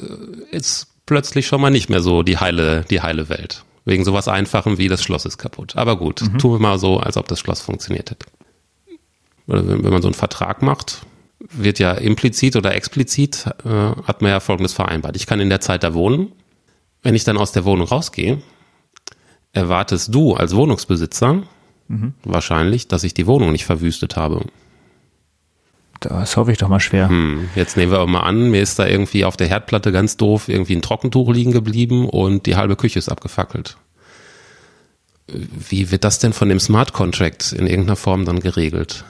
ist 0.51 0.87
plötzlich 1.05 1.47
schon 1.47 1.59
mal 1.59 1.71
nicht 1.71 1.89
mehr 1.89 1.99
so 1.99 2.23
die 2.23 2.37
heile, 2.37 2.85
die 2.89 3.01
heile 3.01 3.27
Welt. 3.27 3.65
Wegen 3.87 4.03
sowas 4.03 4.27
Einfachem 4.27 4.77
wie 4.77 4.89
das 4.89 5.01
Schloss 5.01 5.23
ist 5.23 5.37
kaputt. 5.37 5.77
Aber 5.77 5.95
gut, 5.95 6.21
mhm. 6.21 6.39
tun 6.39 6.51
wir 6.51 6.59
mal 6.59 6.77
so, 6.77 6.97
als 6.99 7.15
ob 7.15 7.29
das 7.29 7.39
Schloss 7.39 7.61
funktioniert 7.61 8.11
hätte. 8.11 8.25
Wenn 9.45 9.79
man 9.81 10.01
so 10.01 10.09
einen 10.09 10.13
Vertrag 10.13 10.61
macht, 10.61 11.03
wird 11.39 11.79
ja 11.79 11.93
implizit 11.93 12.57
oder 12.57 12.75
explizit, 12.75 13.45
äh, 13.63 13.69
hat 13.69 14.21
man 14.21 14.31
ja 14.31 14.41
Folgendes 14.41 14.73
vereinbart. 14.73 15.15
Ich 15.15 15.25
kann 15.25 15.39
in 15.39 15.47
der 15.47 15.61
Zeit 15.61 15.85
da 15.85 15.93
wohnen. 15.93 16.33
Wenn 17.01 17.15
ich 17.15 17.23
dann 17.23 17.37
aus 17.37 17.53
der 17.53 17.63
Wohnung 17.63 17.87
rausgehe, 17.87 18.41
erwartest 19.53 20.13
du 20.13 20.33
als 20.33 20.53
Wohnungsbesitzer 20.53 21.43
mhm. 21.87 22.13
wahrscheinlich, 22.25 22.89
dass 22.89 23.05
ich 23.05 23.13
die 23.13 23.25
Wohnung 23.25 23.53
nicht 23.53 23.63
verwüstet 23.63 24.17
habe. 24.17 24.43
Das 25.99 26.37
hoffe 26.37 26.51
ich 26.51 26.57
doch 26.57 26.69
mal 26.69 26.79
schwer. 26.79 27.09
Hm, 27.09 27.49
jetzt 27.55 27.77
nehmen 27.77 27.91
wir 27.91 27.99
aber 27.99 28.07
mal 28.07 28.21
an, 28.21 28.51
mir 28.51 28.61
ist 28.61 28.77
da 28.79 28.85
irgendwie 28.85 29.25
auf 29.25 29.37
der 29.37 29.47
Herdplatte 29.47 29.91
ganz 29.91 30.17
doof 30.17 30.47
irgendwie 30.47 30.75
ein 30.75 30.81
Trockentuch 30.81 31.31
liegen 31.31 31.51
geblieben 31.51 32.07
und 32.07 32.45
die 32.45 32.55
halbe 32.55 32.75
Küche 32.75 32.99
ist 32.99 33.09
abgefackelt. 33.09 33.77
Wie 35.27 35.91
wird 35.91 36.03
das 36.03 36.19
denn 36.19 36.33
von 36.33 36.49
dem 36.49 36.59
Smart 36.59 36.93
Contract 36.93 37.51
in 37.51 37.67
irgendeiner 37.67 37.97
Form 37.97 38.25
dann 38.25 38.39
geregelt? 38.39 39.03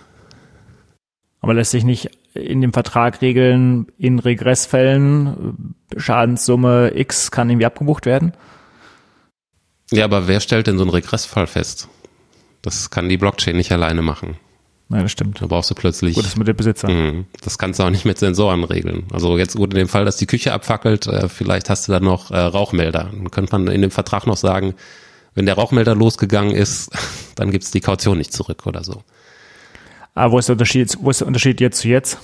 Aber 1.42 1.54
lässt 1.54 1.72
sich 1.72 1.84
nicht 1.84 2.10
in 2.34 2.62
dem 2.62 2.74
Vertrag 2.74 3.22
regeln, 3.22 3.88
in 3.98 4.20
Regressfällen 4.20 5.76
Schadenssumme 5.96 6.92
X 6.96 7.32
kann 7.32 7.50
irgendwie 7.50 7.66
abgebucht 7.66 8.06
werden? 8.06 8.34
Ja, 9.92 10.06
aber 10.06 10.28
wer 10.28 10.40
stellt 10.40 10.68
denn 10.68 10.78
so 10.78 10.84
einen 10.84 10.92
Regressfall 10.92 11.48
fest? 11.48 11.88
Das 12.62 12.90
kann 12.90 13.08
die 13.08 13.18
Blockchain 13.18 13.56
nicht 13.56 13.72
alleine 13.72 14.02
machen. 14.02 14.38
Nein, 14.90 15.04
das 15.04 15.12
stimmt. 15.12 15.42
Da 15.42 15.48
brauchst 15.48 15.70
du 15.70 15.76
plötzlich. 15.76 16.16
Gut, 16.16 16.26
das 16.26 16.38
mit 16.38 16.48
dem 16.48 16.56
Besitzer. 16.56 16.90
Mh, 16.90 17.26
das 17.42 17.58
kannst 17.58 17.80
du 17.80 17.84
auch 17.84 17.90
nicht 17.90 18.06
mit 18.06 18.18
Sensoren 18.20 18.64
regeln. 18.64 19.06
Also 19.12 19.38
jetzt 19.38 19.56
gut 19.58 19.74
in 19.74 19.80
dem 19.80 19.88
Fall, 19.90 20.06
dass 20.06 20.16
die 20.16 20.28
Küche 20.28 20.54
abfackelt, 20.54 21.08
äh, 21.08 21.28
vielleicht 21.28 21.70
hast 21.70 21.88
du 21.88 21.92
da 21.92 22.00
noch 22.00 22.32
äh, 22.32 22.38
Rauchmelder. 22.38 23.10
Dann 23.12 23.30
könnte 23.32 23.58
man 23.58 23.68
in 23.68 23.82
dem 23.82 23.92
Vertrag 23.92 24.28
noch 24.28 24.38
sagen, 24.38 24.76
wenn 25.36 25.46
der 25.46 25.56
Rauchmelder 25.56 25.94
losgegangen 25.94 26.56
ist, 26.56 26.90
dann 27.36 27.52
gibt's 27.52 27.72
die 27.72 27.82
Kaution 27.82 28.18
nicht 28.18 28.32
zurück 28.32 28.66
oder 28.66 28.84
so. 28.84 29.04
Aber 30.16 30.34
wo 30.34 30.40
ist 30.40 30.48
der 30.48 30.54
Unterschied, 30.54 30.98
wo 31.02 31.10
ist 31.10 31.20
der 31.20 31.28
Unterschied 31.28 31.60
jetzt 31.60 31.80
zu 31.80 31.90
jetzt? 31.90 32.18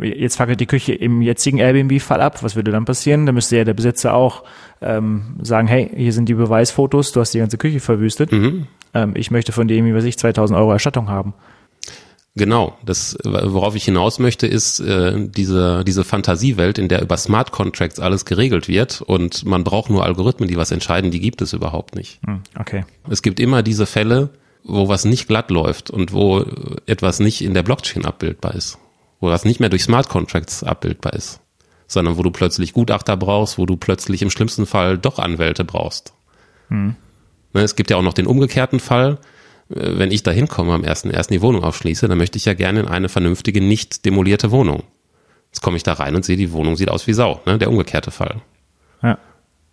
Jetzt 0.00 0.36
fackelt 0.36 0.60
die 0.60 0.66
Küche 0.66 0.94
im 0.94 1.22
jetzigen 1.22 1.58
Airbnb-Fall 1.58 2.20
ab. 2.20 2.42
Was 2.42 2.54
würde 2.54 2.70
dann 2.70 2.84
passieren? 2.84 3.26
Da 3.26 3.32
müsste 3.32 3.56
ja 3.56 3.64
der 3.64 3.74
Besitzer 3.74 4.14
auch 4.14 4.44
ähm, 4.80 5.38
sagen, 5.42 5.66
hey, 5.66 5.90
hier 5.94 6.12
sind 6.12 6.28
die 6.28 6.34
Beweisfotos, 6.34 7.10
du 7.10 7.20
hast 7.20 7.34
die 7.34 7.38
ganze 7.38 7.58
Küche 7.58 7.80
verwüstet. 7.80 8.30
Mhm. 8.30 8.68
Ähm, 8.94 9.12
ich 9.14 9.30
möchte 9.30 9.52
von 9.52 9.68
dem, 9.68 9.86
wie 9.86 9.94
weiß 9.94 10.04
ich, 10.04 10.18
2000 10.18 10.58
Euro 10.58 10.72
Erstattung 10.72 11.08
haben. 11.08 11.34
Genau, 12.34 12.78
das, 12.84 13.18
worauf 13.24 13.74
ich 13.74 13.84
hinaus 13.84 14.20
möchte, 14.20 14.46
ist 14.46 14.78
äh, 14.78 15.28
diese, 15.28 15.82
diese 15.84 16.04
Fantasiewelt, 16.04 16.78
in 16.78 16.88
der 16.88 17.02
über 17.02 17.16
Smart 17.16 17.50
Contracts 17.50 17.98
alles 17.98 18.24
geregelt 18.26 18.68
wird 18.68 19.00
und 19.00 19.44
man 19.44 19.64
braucht 19.64 19.90
nur 19.90 20.04
Algorithmen, 20.04 20.48
die 20.48 20.56
was 20.56 20.70
entscheiden, 20.70 21.10
die 21.10 21.18
gibt 21.18 21.42
es 21.42 21.52
überhaupt 21.52 21.96
nicht. 21.96 22.20
Hm, 22.24 22.42
okay. 22.56 22.84
Es 23.10 23.22
gibt 23.22 23.40
immer 23.40 23.64
diese 23.64 23.86
Fälle, 23.86 24.30
wo 24.62 24.86
was 24.86 25.04
nicht 25.04 25.26
glatt 25.26 25.50
läuft 25.50 25.90
und 25.90 26.12
wo 26.12 26.44
etwas 26.86 27.18
nicht 27.18 27.42
in 27.42 27.54
der 27.54 27.64
Blockchain 27.64 28.04
abbildbar 28.04 28.54
ist 28.54 28.78
wo 29.20 29.28
das 29.28 29.44
nicht 29.44 29.60
mehr 29.60 29.68
durch 29.68 29.82
Smart 29.82 30.08
Contracts 30.08 30.62
abbildbar 30.62 31.12
ist, 31.12 31.40
sondern 31.86 32.16
wo 32.16 32.22
du 32.22 32.30
plötzlich 32.30 32.72
Gutachter 32.72 33.16
brauchst, 33.16 33.58
wo 33.58 33.66
du 33.66 33.76
plötzlich 33.76 34.22
im 34.22 34.30
schlimmsten 34.30 34.66
Fall 34.66 34.98
doch 34.98 35.18
Anwälte 35.18 35.64
brauchst. 35.64 36.12
Hm. 36.68 36.96
Ne, 37.52 37.62
es 37.62 37.76
gibt 37.76 37.90
ja 37.90 37.96
auch 37.96 38.02
noch 38.02 38.14
den 38.14 38.26
umgekehrten 38.26 38.80
Fall, 38.80 39.18
äh, 39.70 39.98
wenn 39.98 40.10
ich 40.10 40.22
da 40.22 40.30
hinkomme 40.30 40.72
am 40.72 40.84
ersten 40.84 41.10
ersten 41.10 41.34
die 41.34 41.42
Wohnung 41.42 41.64
aufschließe, 41.64 42.08
dann 42.08 42.18
möchte 42.18 42.38
ich 42.38 42.44
ja 42.44 42.54
gerne 42.54 42.80
in 42.80 42.88
eine 42.88 43.08
vernünftige, 43.08 43.60
nicht 43.60 44.04
demolierte 44.04 44.50
Wohnung. 44.50 44.84
Jetzt 45.46 45.62
komme 45.62 45.76
ich 45.76 45.82
da 45.82 45.94
rein 45.94 46.14
und 46.14 46.24
sehe, 46.24 46.36
die 46.36 46.52
Wohnung 46.52 46.76
sieht 46.76 46.90
aus 46.90 47.06
wie 47.06 47.14
Sau, 47.14 47.40
ne? 47.46 47.58
der 47.58 47.70
umgekehrte 47.70 48.10
Fall. 48.10 48.42
Ja. 49.02 49.18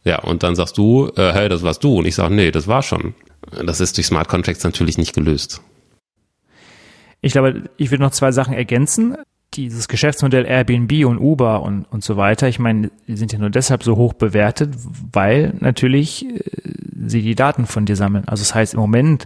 Ja, 0.06 0.20
und 0.20 0.44
dann 0.44 0.56
sagst 0.56 0.78
du, 0.78 1.12
äh, 1.16 1.34
hey, 1.34 1.50
das 1.50 1.64
warst 1.64 1.84
du. 1.84 1.98
Und 1.98 2.06
ich 2.06 2.14
sage, 2.14 2.34
nee, 2.34 2.52
das 2.52 2.68
war 2.68 2.84
schon. 2.84 3.16
Das 3.66 3.82
ist 3.82 3.98
durch 3.98 4.06
Smart 4.06 4.28
Contracts 4.28 4.64
natürlich 4.64 5.00
nicht 5.00 5.14
gelöst. 5.14 5.62
Ich 7.22 7.32
glaube, 7.32 7.64
ich 7.78 7.90
will 7.90 7.98
noch 7.98 8.12
zwei 8.12 8.32
Sachen 8.32 8.54
ergänzen 8.54 9.18
dieses 9.56 9.88
Geschäftsmodell 9.88 10.46
Airbnb 10.46 11.06
und 11.06 11.18
Uber 11.18 11.62
und, 11.62 11.86
und 11.86 12.04
so 12.04 12.18
weiter, 12.18 12.48
ich 12.48 12.60
meine, 12.60 12.92
die 13.08 13.16
sind 13.16 13.34
ja 13.34 13.40
nur 13.40 13.50
deshalb 13.50 13.84
so 13.84 13.96
hoch 13.96 14.14
bewertet, 14.14 14.74
weil 15.12 15.54
natürlich 15.60 16.26
äh, 16.26 16.40
sie 17.08 17.22
die 17.22 17.36
Daten 17.36 17.66
von 17.66 17.86
dir 17.86 17.96
sammeln. 17.96 18.26
Also 18.28 18.42
das 18.42 18.56
heißt, 18.56 18.74
im 18.74 18.80
Moment 18.80 19.26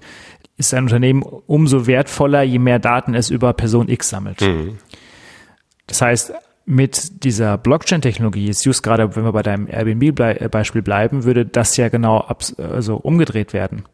ist 0.58 0.74
ein 0.74 0.84
Unternehmen 0.84 1.24
umso 1.24 1.88
wertvoller, 1.88 2.44
je 2.44 2.60
mehr 2.60 2.80
Daten 2.80 3.14
es 3.14 3.30
über 3.30 3.54
Person 3.54 3.90
X 3.90 4.10
sammelt. 4.10 4.42
Mhm. 4.42 4.78
Das 5.88 6.02
heißt, 6.02 6.34
mit 6.66 7.24
dieser 7.24 7.58
Blockchain-Technologie, 7.58 8.46
jetzt 8.46 8.64
just 8.64 8.84
gerade, 8.84 9.16
wenn 9.16 9.24
wir 9.24 9.32
bei 9.32 9.42
deinem 9.42 9.68
Airbnb-Beispiel 9.68 10.84
bleiben, 10.84 11.24
würde 11.24 11.46
das 11.46 11.76
ja 11.78 11.90
genau 11.90 12.28
also 12.58 12.98
umgedreht 12.98 13.54
werden 13.54 13.86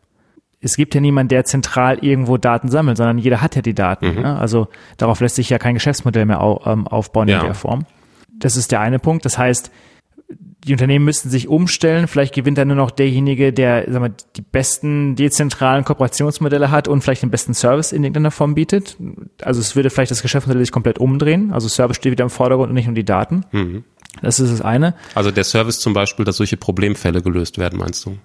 es 0.66 0.78
gibt 0.78 0.95
ja 0.95 1.01
niemand, 1.01 1.32
der 1.32 1.45
zentral 1.45 1.99
irgendwo 1.99 2.38
Daten 2.38 2.70
sammelt, 2.70 2.97
sondern 2.97 3.20
jeder 3.20 3.39
hat 3.39 3.55
ja 3.55 3.61
die 3.61 3.76
Daten. 3.76 4.16
Mhm. 4.16 4.22
Ne? 4.24 4.39
Also 4.39 4.68
darauf 4.97 5.20
lässt 5.22 5.36
sich 5.36 5.47
ja 5.51 5.59
kein 5.59 5.76
Geschäftsmodell 5.76 6.26
mehr 6.26 6.41
au, 6.41 6.59
ähm, 6.66 6.88
aufbauen 6.88 7.28
ja. 7.28 7.39
in 7.39 7.45
der 7.45 7.53
Form. 7.53 7.86
Das 8.34 8.57
ist 8.57 8.72
der 8.72 8.80
eine 8.80 8.97
Punkt. 8.97 9.26
Das 9.26 9.38
heißt, 9.38 9.72
die 10.63 10.72
Unternehmen 10.72 11.05
müssten 11.05 11.30
sich 11.30 11.47
umstellen. 11.47 12.07
Vielleicht 12.07 12.34
gewinnt 12.34 12.57
dann 12.57 12.70
nur 12.70 12.78
noch 12.78 12.89
derjenige, 12.89 13.53
der 13.53 13.86
sag 13.88 14.01
mal, 14.01 14.13
die 14.36 14.41
besten 14.41 15.16
dezentralen 15.16 15.86
Kooperationsmodelle 15.86 16.72
hat 16.72 16.88
und 16.88 17.01
vielleicht 17.01 17.22
den 17.22 17.30
besten 17.30 17.53
Service 17.53 17.91
in 17.91 18.03
irgendeiner 18.03 18.32
Form 18.32 18.55
bietet. 18.55 18.97
Also 19.43 19.61
es 19.61 19.76
würde 19.76 19.91
vielleicht 19.91 20.09
das 20.09 20.24
Geschäftsmodell 20.24 20.63
sich 20.63 20.72
komplett 20.72 20.97
umdrehen. 20.97 21.53
Also 21.53 21.68
Service 21.68 21.97
steht 21.97 22.11
wieder 22.11 22.24
im 22.24 22.32
Vordergrund 22.32 22.70
und 22.70 22.76
nicht 22.76 22.88
nur 22.88 22.95
die 22.95 23.05
Daten. 23.05 23.43
Mhm. 23.51 23.84
Das 24.24 24.39
ist 24.39 24.51
das 24.51 24.61
eine. 24.61 24.95
Also 25.13 25.30
der 25.30 25.43
Service 25.43 25.80
zum 25.80 25.93
Beispiel, 25.93 26.26
dass 26.26 26.38
solche 26.38 26.57
Problemfälle 26.57 27.22
gelöst 27.22 27.59
werden, 27.59 27.78
meinst 27.78 28.03
du? 28.07 28.18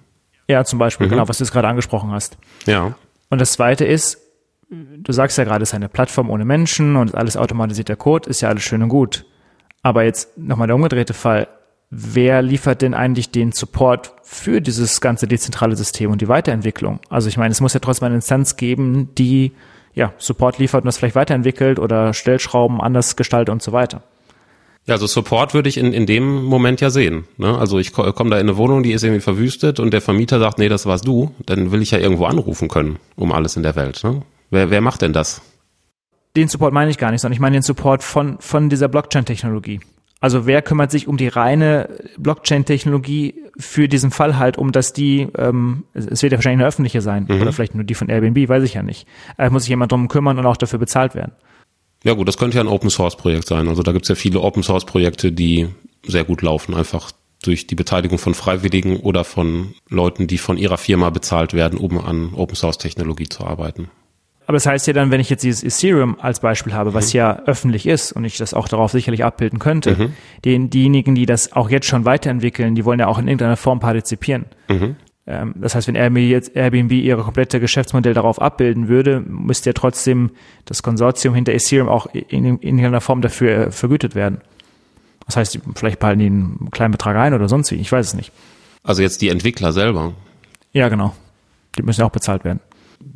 Ja, 0.51 0.65
zum 0.65 0.79
Beispiel, 0.79 1.07
mhm. 1.07 1.11
genau, 1.11 1.29
was 1.29 1.37
du 1.37 1.43
jetzt 1.43 1.51
gerade 1.53 1.67
angesprochen 1.67 2.11
hast. 2.11 2.37
Ja. 2.65 2.95
Und 3.29 3.39
das 3.39 3.53
zweite 3.53 3.85
ist, 3.85 4.19
du 4.69 5.11
sagst 5.11 5.37
ja 5.37 5.43
gerade, 5.43 5.63
es 5.63 5.69
ist 5.69 5.75
eine 5.75 5.89
Plattform 5.89 6.29
ohne 6.29 6.45
Menschen 6.45 6.95
und 6.95 7.15
alles 7.15 7.37
automatisierter 7.37 7.95
Code, 7.95 8.29
ist 8.29 8.41
ja 8.41 8.49
alles 8.49 8.63
schön 8.63 8.83
und 8.83 8.89
gut. 8.89 9.25
Aber 9.81 10.03
jetzt 10.03 10.37
nochmal 10.37 10.67
der 10.67 10.75
umgedrehte 10.75 11.13
Fall. 11.13 11.47
wer 11.91 12.41
liefert 12.41 12.81
denn 12.81 12.93
eigentlich 12.93 13.31
den 13.31 13.51
Support 13.51 14.13
für 14.23 14.61
dieses 14.61 15.01
ganze 15.01 15.27
dezentrale 15.27 15.75
System 15.75 16.09
und 16.09 16.21
die 16.21 16.29
Weiterentwicklung? 16.29 16.99
Also 17.09 17.27
ich 17.27 17.37
meine, 17.37 17.51
es 17.51 17.59
muss 17.59 17.73
ja 17.73 17.81
trotzdem 17.81 18.07
eine 18.07 18.15
Instanz 18.15 18.55
geben, 18.55 19.09
die 19.17 19.51
ja 19.93 20.13
Support 20.17 20.57
liefert 20.57 20.83
und 20.83 20.85
das 20.85 20.97
vielleicht 20.97 21.15
weiterentwickelt 21.15 21.79
oder 21.79 22.13
Stellschrauben 22.13 22.79
anders 22.79 23.17
gestaltet 23.17 23.51
und 23.51 23.61
so 23.61 23.73
weiter. 23.73 24.03
Ja, 24.87 24.95
also 24.95 25.05
Support 25.05 25.53
würde 25.53 25.69
ich 25.69 25.77
in, 25.77 25.93
in 25.93 26.05
dem 26.05 26.43
Moment 26.43 26.81
ja 26.81 26.89
sehen. 26.89 27.25
Ne? 27.37 27.57
Also 27.57 27.77
ich 27.77 27.93
komme 27.93 28.29
da 28.31 28.37
in 28.37 28.49
eine 28.49 28.57
Wohnung, 28.57 28.81
die 28.81 28.93
ist 28.93 29.03
irgendwie 29.03 29.21
verwüstet 29.21 29.79
und 29.79 29.91
der 29.91 30.01
Vermieter 30.01 30.39
sagt, 30.39 30.57
nee, 30.57 30.69
das 30.69 30.85
warst 30.85 31.07
du, 31.07 31.35
dann 31.45 31.71
will 31.71 31.81
ich 31.81 31.91
ja 31.91 31.99
irgendwo 31.99 32.25
anrufen 32.25 32.67
können, 32.67 32.97
um 33.15 33.31
alles 33.31 33.55
in 33.55 33.63
der 33.63 33.75
Welt. 33.75 34.03
Ne? 34.03 34.23
Wer, 34.49 34.71
wer 34.71 34.81
macht 34.81 35.03
denn 35.03 35.13
das? 35.13 35.41
Den 36.35 36.47
Support 36.47 36.73
meine 36.73 36.89
ich 36.89 36.97
gar 36.97 37.11
nicht, 37.11 37.21
sondern 37.21 37.33
ich 37.33 37.39
meine 37.39 37.57
den 37.57 37.63
Support 37.63 38.03
von, 38.03 38.37
von 38.39 38.69
dieser 38.69 38.87
Blockchain-Technologie. 38.87 39.81
Also 40.19 40.45
wer 40.45 40.61
kümmert 40.61 40.91
sich 40.91 41.07
um 41.07 41.17
die 41.17 41.27
reine 41.27 41.89
Blockchain-Technologie 42.17 43.35
für 43.57 43.87
diesen 43.87 44.11
Fall 44.11 44.37
halt, 44.37 44.57
um 44.57 44.71
dass 44.71 44.93
die, 44.93 45.27
ähm, 45.37 45.83
es 45.93 46.21
wird 46.21 46.31
ja 46.31 46.37
wahrscheinlich 46.37 46.59
eine 46.59 46.67
öffentliche 46.67 47.01
sein 47.01 47.25
mhm. 47.27 47.41
oder 47.41 47.53
vielleicht 47.53 47.75
nur 47.75 47.83
die 47.83 47.95
von 47.95 48.07
Airbnb, 48.07 48.47
weiß 48.47 48.63
ich 48.63 48.75
ja 48.75 48.83
nicht. 48.83 49.07
Da 49.37 49.49
muss 49.49 49.63
sich 49.63 49.69
jemand 49.69 49.91
drum 49.91 50.07
kümmern 50.07 50.39
und 50.39 50.45
auch 50.45 50.57
dafür 50.57 50.79
bezahlt 50.79 51.15
werden. 51.15 51.33
Ja 52.03 52.13
gut, 52.13 52.27
das 52.27 52.37
könnte 52.37 52.57
ja 52.57 52.63
ein 52.63 52.67
Open 52.67 52.89
Source 52.89 53.15
Projekt 53.15 53.47
sein. 53.47 53.67
Also 53.67 53.83
da 53.83 53.91
gibt 53.91 54.05
es 54.05 54.09
ja 54.09 54.15
viele 54.15 54.41
Open 54.41 54.63
Source 54.63 54.85
Projekte, 54.85 55.31
die 55.31 55.69
sehr 56.05 56.23
gut 56.23 56.41
laufen, 56.41 56.73
einfach 56.73 57.11
durch 57.43 57.67
die 57.67 57.75
Beteiligung 57.75 58.17
von 58.17 58.33
Freiwilligen 58.33 58.97
oder 58.97 59.23
von 59.23 59.73
Leuten, 59.89 60.27
die 60.27 60.37
von 60.37 60.57
ihrer 60.57 60.77
Firma 60.77 61.09
bezahlt 61.09 61.53
werden, 61.53 61.77
um 61.79 61.99
an 61.99 62.33
Open 62.35 62.55
Source 62.55 62.77
Technologie 62.77 63.29
zu 63.29 63.45
arbeiten. 63.45 63.89
Aber 64.47 64.57
das 64.57 64.65
heißt 64.65 64.87
ja 64.87 64.93
dann, 64.93 65.11
wenn 65.11 65.21
ich 65.21 65.29
jetzt 65.29 65.43
dieses 65.43 65.63
Ethereum 65.63 66.19
als 66.19 66.41
Beispiel 66.41 66.73
habe, 66.73 66.93
was 66.93 67.13
mhm. 67.13 67.17
ja 67.17 67.39
öffentlich 67.45 67.85
ist 67.85 68.11
und 68.11 68.25
ich 68.25 68.37
das 68.37 68.53
auch 68.53 68.67
darauf 68.67 68.91
sicherlich 68.91 69.23
abbilden 69.23 69.59
könnte, 69.59 69.95
mhm. 69.95 70.13
den, 70.43 70.69
diejenigen, 70.69 71.15
die 71.15 71.25
das 71.25 71.53
auch 71.53 71.69
jetzt 71.69 71.85
schon 71.85 72.05
weiterentwickeln, 72.05 72.75
die 72.75 72.83
wollen 72.83 72.99
ja 72.99 73.07
auch 73.07 73.17
in 73.17 73.27
irgendeiner 73.27 73.57
Form 73.57 73.79
partizipieren. 73.79 74.45
Mhm. 74.67 74.95
Ähm, 75.27 75.53
das 75.55 75.75
heißt, 75.75 75.87
wenn 75.87 75.95
Airbnb 75.95 76.91
ihre 76.91 77.23
komplette 77.23 77.59
Geschäftsmodell 77.59 78.13
darauf 78.13 78.41
abbilden 78.41 78.87
würde, 78.87 79.21
müsste 79.21 79.69
ja 79.69 79.73
trotzdem 79.73 80.31
das 80.65 80.83
Konsortium 80.83 81.35
hinter 81.35 81.53
Ethereum 81.53 81.89
auch 81.89 82.07
in, 82.07 82.45
in 82.45 82.59
irgendeiner 82.61 83.01
Form 83.01 83.21
dafür 83.21 83.67
äh, 83.67 83.71
vergütet 83.71 84.15
werden. 84.15 84.41
Das 85.25 85.37
heißt, 85.37 85.59
vielleicht 85.75 85.99
behalten 85.99 86.19
die 86.19 86.25
einen 86.25 86.69
kleinen 86.71 86.91
Betrag 86.91 87.15
ein 87.15 87.33
oder 87.33 87.47
sonst 87.47 87.71
wie, 87.71 87.75
ich 87.75 87.91
weiß 87.91 88.07
es 88.07 88.13
nicht. 88.13 88.31
Also 88.83 89.01
jetzt 89.01 89.21
die 89.21 89.29
Entwickler 89.29 89.71
selber. 89.71 90.13
Ja, 90.73 90.89
genau. 90.89 91.15
Die 91.77 91.83
müssen 91.83 92.01
ja 92.01 92.07
auch 92.07 92.11
bezahlt 92.11 92.43
werden 92.43 92.59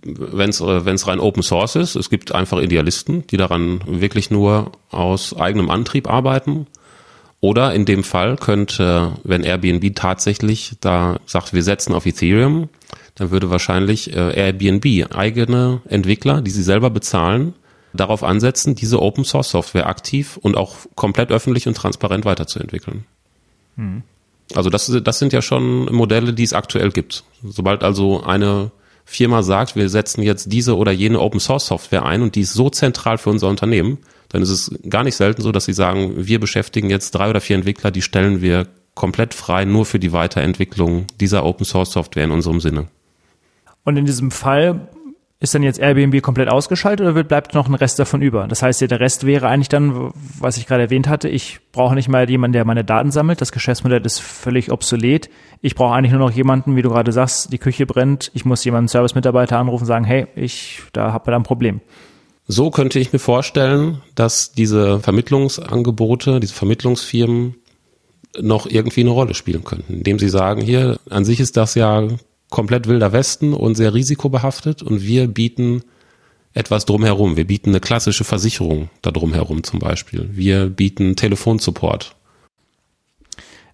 wenn 0.03 0.49
es 0.49 0.62
äh, 0.62 1.10
rein 1.10 1.20
Open 1.20 1.43
Source 1.43 1.76
ist, 1.76 1.95
es 1.95 2.10
gibt 2.10 2.34
einfach 2.34 2.60
Idealisten, 2.60 3.26
die 3.28 3.38
daran 3.38 3.82
wirklich 3.86 4.32
nur 4.32 4.72
aus 4.91 5.36
eigenem 5.36 5.70
Antrieb 5.70 6.10
arbeiten. 6.10 6.68
Oder 7.46 7.76
in 7.76 7.86
dem 7.86 8.04
Fall 8.04 8.38
könnte, 8.38 9.20
wenn 9.24 9.43
Airbnb 9.43 9.96
tatsächlich 9.96 10.78
da 10.82 11.20
sagt, 11.28 11.54
wir 11.54 11.62
setzen 11.62 11.93
auf 11.93 12.08
Ethereum, 12.08 12.70
dann 13.14 13.30
würde 13.30 13.52
wahrscheinlich 13.52 14.12
äh, 14.16 14.34
Airbnb 14.36 15.14
eigene 15.16 15.80
Entwickler, 15.88 16.41
die 16.41 16.50
sie 16.50 16.64
selber 16.64 16.89
bezahlen, 16.89 17.54
darauf 17.93 18.24
ansetzen, 18.24 18.74
diese 18.74 19.00
Open 19.00 19.26
Source 19.26 19.52
Software 19.52 19.86
aktiv 19.86 20.38
und 20.38 20.58
auch 20.58 20.76
komplett 20.96 21.30
öffentlich 21.30 21.68
und 21.68 21.78
transparent 21.78 22.26
weiterzuentwickeln. 22.26 23.06
Hm. 23.76 24.02
Also 24.56 24.72
das, 24.72 24.91
das 25.04 25.20
sind 25.20 25.32
ja 25.32 25.43
schon 25.43 25.86
Modelle, 25.93 26.34
die 26.34 26.43
es 26.43 26.54
aktuell 26.54 26.89
gibt. 26.89 27.26
Sobald 27.43 27.84
also 27.84 28.24
eine 28.24 28.72
Firma 29.06 29.43
sagt, 29.43 29.76
wir 29.76 29.88
setzen 29.89 30.24
jetzt 30.24 30.52
diese 30.52 30.76
oder 30.78 30.91
jene 30.91 31.20
Open 31.20 31.39
Source 31.39 31.68
Software 31.68 32.06
ein 32.06 32.24
und 32.24 32.34
die 32.34 32.41
ist 32.41 32.54
so 32.54 32.72
zentral 32.72 33.20
für 33.20 33.30
unser 33.30 33.50
Unternehmen, 33.50 34.00
dann 34.36 34.44
ist 34.44 34.50
es 34.50 34.72
gar 34.90 35.04
nicht 35.04 35.16
selten 35.16 35.42
so, 35.42 35.52
dass 35.52 35.66
sie 35.66 35.74
sagen, 35.74 36.14
wir 36.18 36.40
beschäftigen 36.40 36.90
jetzt 36.90 37.12
drei 37.12 37.30
oder 37.30 37.42
vier 37.42 37.56
Entwickler, 37.56 37.90
die 37.90 38.02
stellen 38.02 38.42
wir 38.42 38.68
komplett 38.94 39.34
frei 39.34 39.66
nur 39.66 39.86
für 39.86 40.00
die 40.00 40.12
Weiterentwicklung 40.12 41.08
dieser 41.20 41.46
Open 41.46 41.66
Source 41.66 41.92
Software 41.92 42.26
in 42.26 42.32
unserem 42.32 42.60
Sinne. 42.60 42.88
Und 43.84 43.98
in 43.98 44.06
diesem 44.06 44.32
Fall 44.32 44.90
ist 45.40 45.54
dann 45.54 45.64
jetzt 45.64 45.80
Airbnb 45.80 46.22
komplett 46.22 46.50
ausgeschaltet 46.50 47.06
oder 47.06 47.24
bleibt 47.24 47.54
noch 47.54 47.68
ein 47.68 47.76
Rest 47.76 48.00
davon 48.00 48.22
über? 48.22 48.48
Das 48.48 48.62
heißt, 48.62 48.82
der 48.82 49.00
Rest 49.00 49.26
wäre 49.26 49.48
eigentlich 49.48 49.70
dann, 49.70 50.12
was 50.40 50.58
ich 50.58 50.66
gerade 50.66 50.84
erwähnt 50.84 51.08
hatte, 51.08 51.30
ich 51.30 51.60
brauche 51.72 51.94
nicht 51.94 52.10
mal 52.10 52.30
jemanden, 52.30 52.54
der 52.54 52.66
meine 52.66 52.84
Daten 52.84 53.12
sammelt. 53.12 53.42
Das 53.42 53.52
Geschäftsmodell 53.52 54.06
ist 54.06 54.20
völlig 54.20 54.72
obsolet. 54.72 55.30
Ich 55.62 55.76
brauche 55.76 55.94
eigentlich 55.94 56.14
nur 56.14 56.22
noch 56.22 56.32
jemanden, 56.32 56.76
wie 56.76 56.82
du 56.82 56.90
gerade 56.90 57.12
sagst, 57.12 57.54
die 57.54 57.58
Küche 57.58 57.86
brennt. 57.86 58.32
Ich 58.34 58.44
muss 58.44 58.64
jemanden 58.66 58.88
Service-Mitarbeiter 58.88 59.60
anrufen 59.60 59.84
und 59.84 59.88
sagen, 59.88 60.06
hey, 60.06 60.28
ich, 60.36 60.82
da 60.94 61.14
habe 61.14 61.32
da 61.32 61.38
ein 61.38 61.44
Problem. 61.44 61.82
So 62.48 62.70
könnte 62.70 63.00
ich 63.00 63.12
mir 63.12 63.20
vorstellen, 63.20 64.02
dass 64.14 64.52
diese 64.52 65.00
Vermittlungsangebote, 65.00 66.39
diese 66.39 66.54
Vermittlungsfirmen 66.54 67.56
noch 68.39 68.68
irgendwie 68.68 69.02
eine 69.02 69.10
Rolle 69.10 69.34
spielen 69.34 69.64
könnten, 69.64 69.93
indem 69.93 70.20
sie 70.20 70.30
sagen, 70.30 70.62
hier, 70.62 71.00
an 71.10 71.26
sich 71.26 71.39
ist 71.39 71.58
das 71.58 71.76
ja 71.76 72.08
komplett 72.50 72.88
wilder 72.88 73.14
Westen 73.14 73.54
und 73.54 73.76
sehr 73.76 73.93
risikobehaftet 73.93 74.84
und 74.84 75.02
wir 75.02 75.28
bieten 75.28 75.84
etwas 76.54 76.86
drumherum. 76.86 77.36
Wir 77.36 77.46
bieten 77.46 77.70
eine 77.70 77.80
klassische 77.80 78.24
Versicherung 78.24 78.89
da 79.02 79.12
drumherum 79.12 79.64
zum 79.64 79.80
Beispiel. 79.80 80.30
Wir 80.32 80.68
bieten 80.68 81.16
Telefonsupport. 81.16 82.16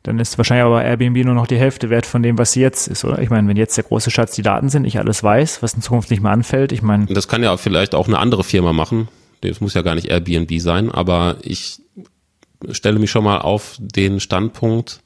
Dann 0.03 0.17
ist 0.17 0.37
wahrscheinlich 0.37 0.65
aber 0.65 0.83
Airbnb 0.83 1.23
nur 1.25 1.35
noch 1.35 1.47
die 1.47 1.57
Hälfte 1.57 1.89
wert 1.89 2.05
von 2.05 2.23
dem, 2.23 2.37
was 2.37 2.53
sie 2.53 2.61
jetzt 2.61 2.87
ist, 2.87 3.05
oder? 3.05 3.19
Ich 3.19 3.29
meine, 3.29 3.47
wenn 3.47 3.57
jetzt 3.57 3.77
der 3.77 3.83
große 3.83 4.09
Schatz 4.09 4.33
die 4.35 4.41
Daten 4.41 4.69
sind, 4.69 4.85
ich 4.85 4.97
alles 4.97 5.23
weiß, 5.23 5.61
was 5.61 5.73
in 5.75 5.81
Zukunft 5.81 6.09
nicht 6.09 6.23
mehr 6.23 6.31
anfällt, 6.31 6.71
ich 6.71 6.81
meine. 6.81 7.05
Das 7.05 7.27
kann 7.27 7.43
ja 7.43 7.55
vielleicht 7.57 7.93
auch 7.93 8.07
eine 8.07 8.17
andere 8.17 8.43
Firma 8.43 8.73
machen. 8.73 9.09
Das 9.41 9.61
muss 9.61 9.73
ja 9.73 9.81
gar 9.83 9.95
nicht 9.95 10.07
Airbnb 10.07 10.59
sein, 10.59 10.91
aber 10.91 11.37
ich 11.41 11.81
stelle 12.71 12.99
mich 12.99 13.11
schon 13.11 13.23
mal 13.23 13.39
auf 13.39 13.75
den 13.79 14.19
Standpunkt, 14.19 15.01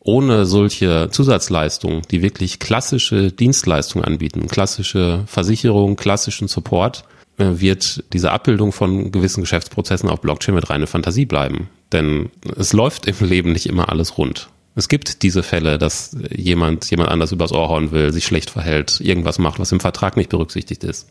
ohne 0.00 0.46
solche 0.46 1.08
Zusatzleistungen, 1.10 2.02
die 2.10 2.22
wirklich 2.22 2.58
klassische 2.58 3.32
Dienstleistungen 3.32 4.04
anbieten, 4.04 4.48
klassische 4.48 5.24
Versicherung, 5.26 5.96
klassischen 5.96 6.46
Support, 6.46 7.04
äh, 7.38 7.46
wird 7.54 8.04
diese 8.12 8.30
Abbildung 8.30 8.72
von 8.72 9.10
gewissen 9.10 9.40
Geschäftsprozessen 9.40 10.08
auf 10.08 10.20
Blockchain 10.20 10.54
mit 10.54 10.68
reine 10.70 10.86
Fantasie 10.86 11.24
bleiben. 11.24 11.68
Denn 11.94 12.30
es 12.56 12.74
läuft 12.74 13.06
im 13.06 13.16
Leben 13.26 13.52
nicht 13.52 13.66
immer 13.66 13.88
alles 13.88 14.18
rund. 14.18 14.50
Es 14.74 14.88
gibt 14.88 15.22
diese 15.22 15.42
Fälle, 15.42 15.78
dass 15.78 16.16
jemand 16.30 16.90
jemand 16.90 17.10
anders 17.10 17.32
übers 17.32 17.52
Ohr 17.52 17.68
hauen 17.68 17.92
will, 17.92 18.12
sich 18.12 18.26
schlecht 18.26 18.50
verhält, 18.50 19.00
irgendwas 19.00 19.38
macht, 19.38 19.60
was 19.60 19.72
im 19.72 19.80
Vertrag 19.80 20.16
nicht 20.16 20.28
berücksichtigt 20.28 20.84
ist. 20.84 21.08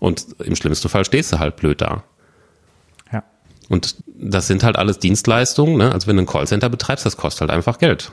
Und 0.00 0.24
im 0.42 0.56
schlimmsten 0.56 0.88
Fall 0.88 1.04
stehst 1.04 1.32
du 1.32 1.38
halt 1.38 1.56
blöd 1.56 1.82
da. 1.82 2.02
Und 3.68 3.96
das 4.06 4.46
sind 4.46 4.64
halt 4.64 4.76
alles 4.76 4.98
Dienstleistungen, 4.98 5.76
ne? 5.76 5.92
Also 5.92 6.06
wenn 6.06 6.16
du 6.16 6.22
ein 6.22 6.26
Callcenter 6.26 6.70
betreibst, 6.70 7.04
das 7.04 7.16
kostet 7.16 7.42
halt 7.42 7.50
einfach 7.50 7.78
Geld. 7.78 8.10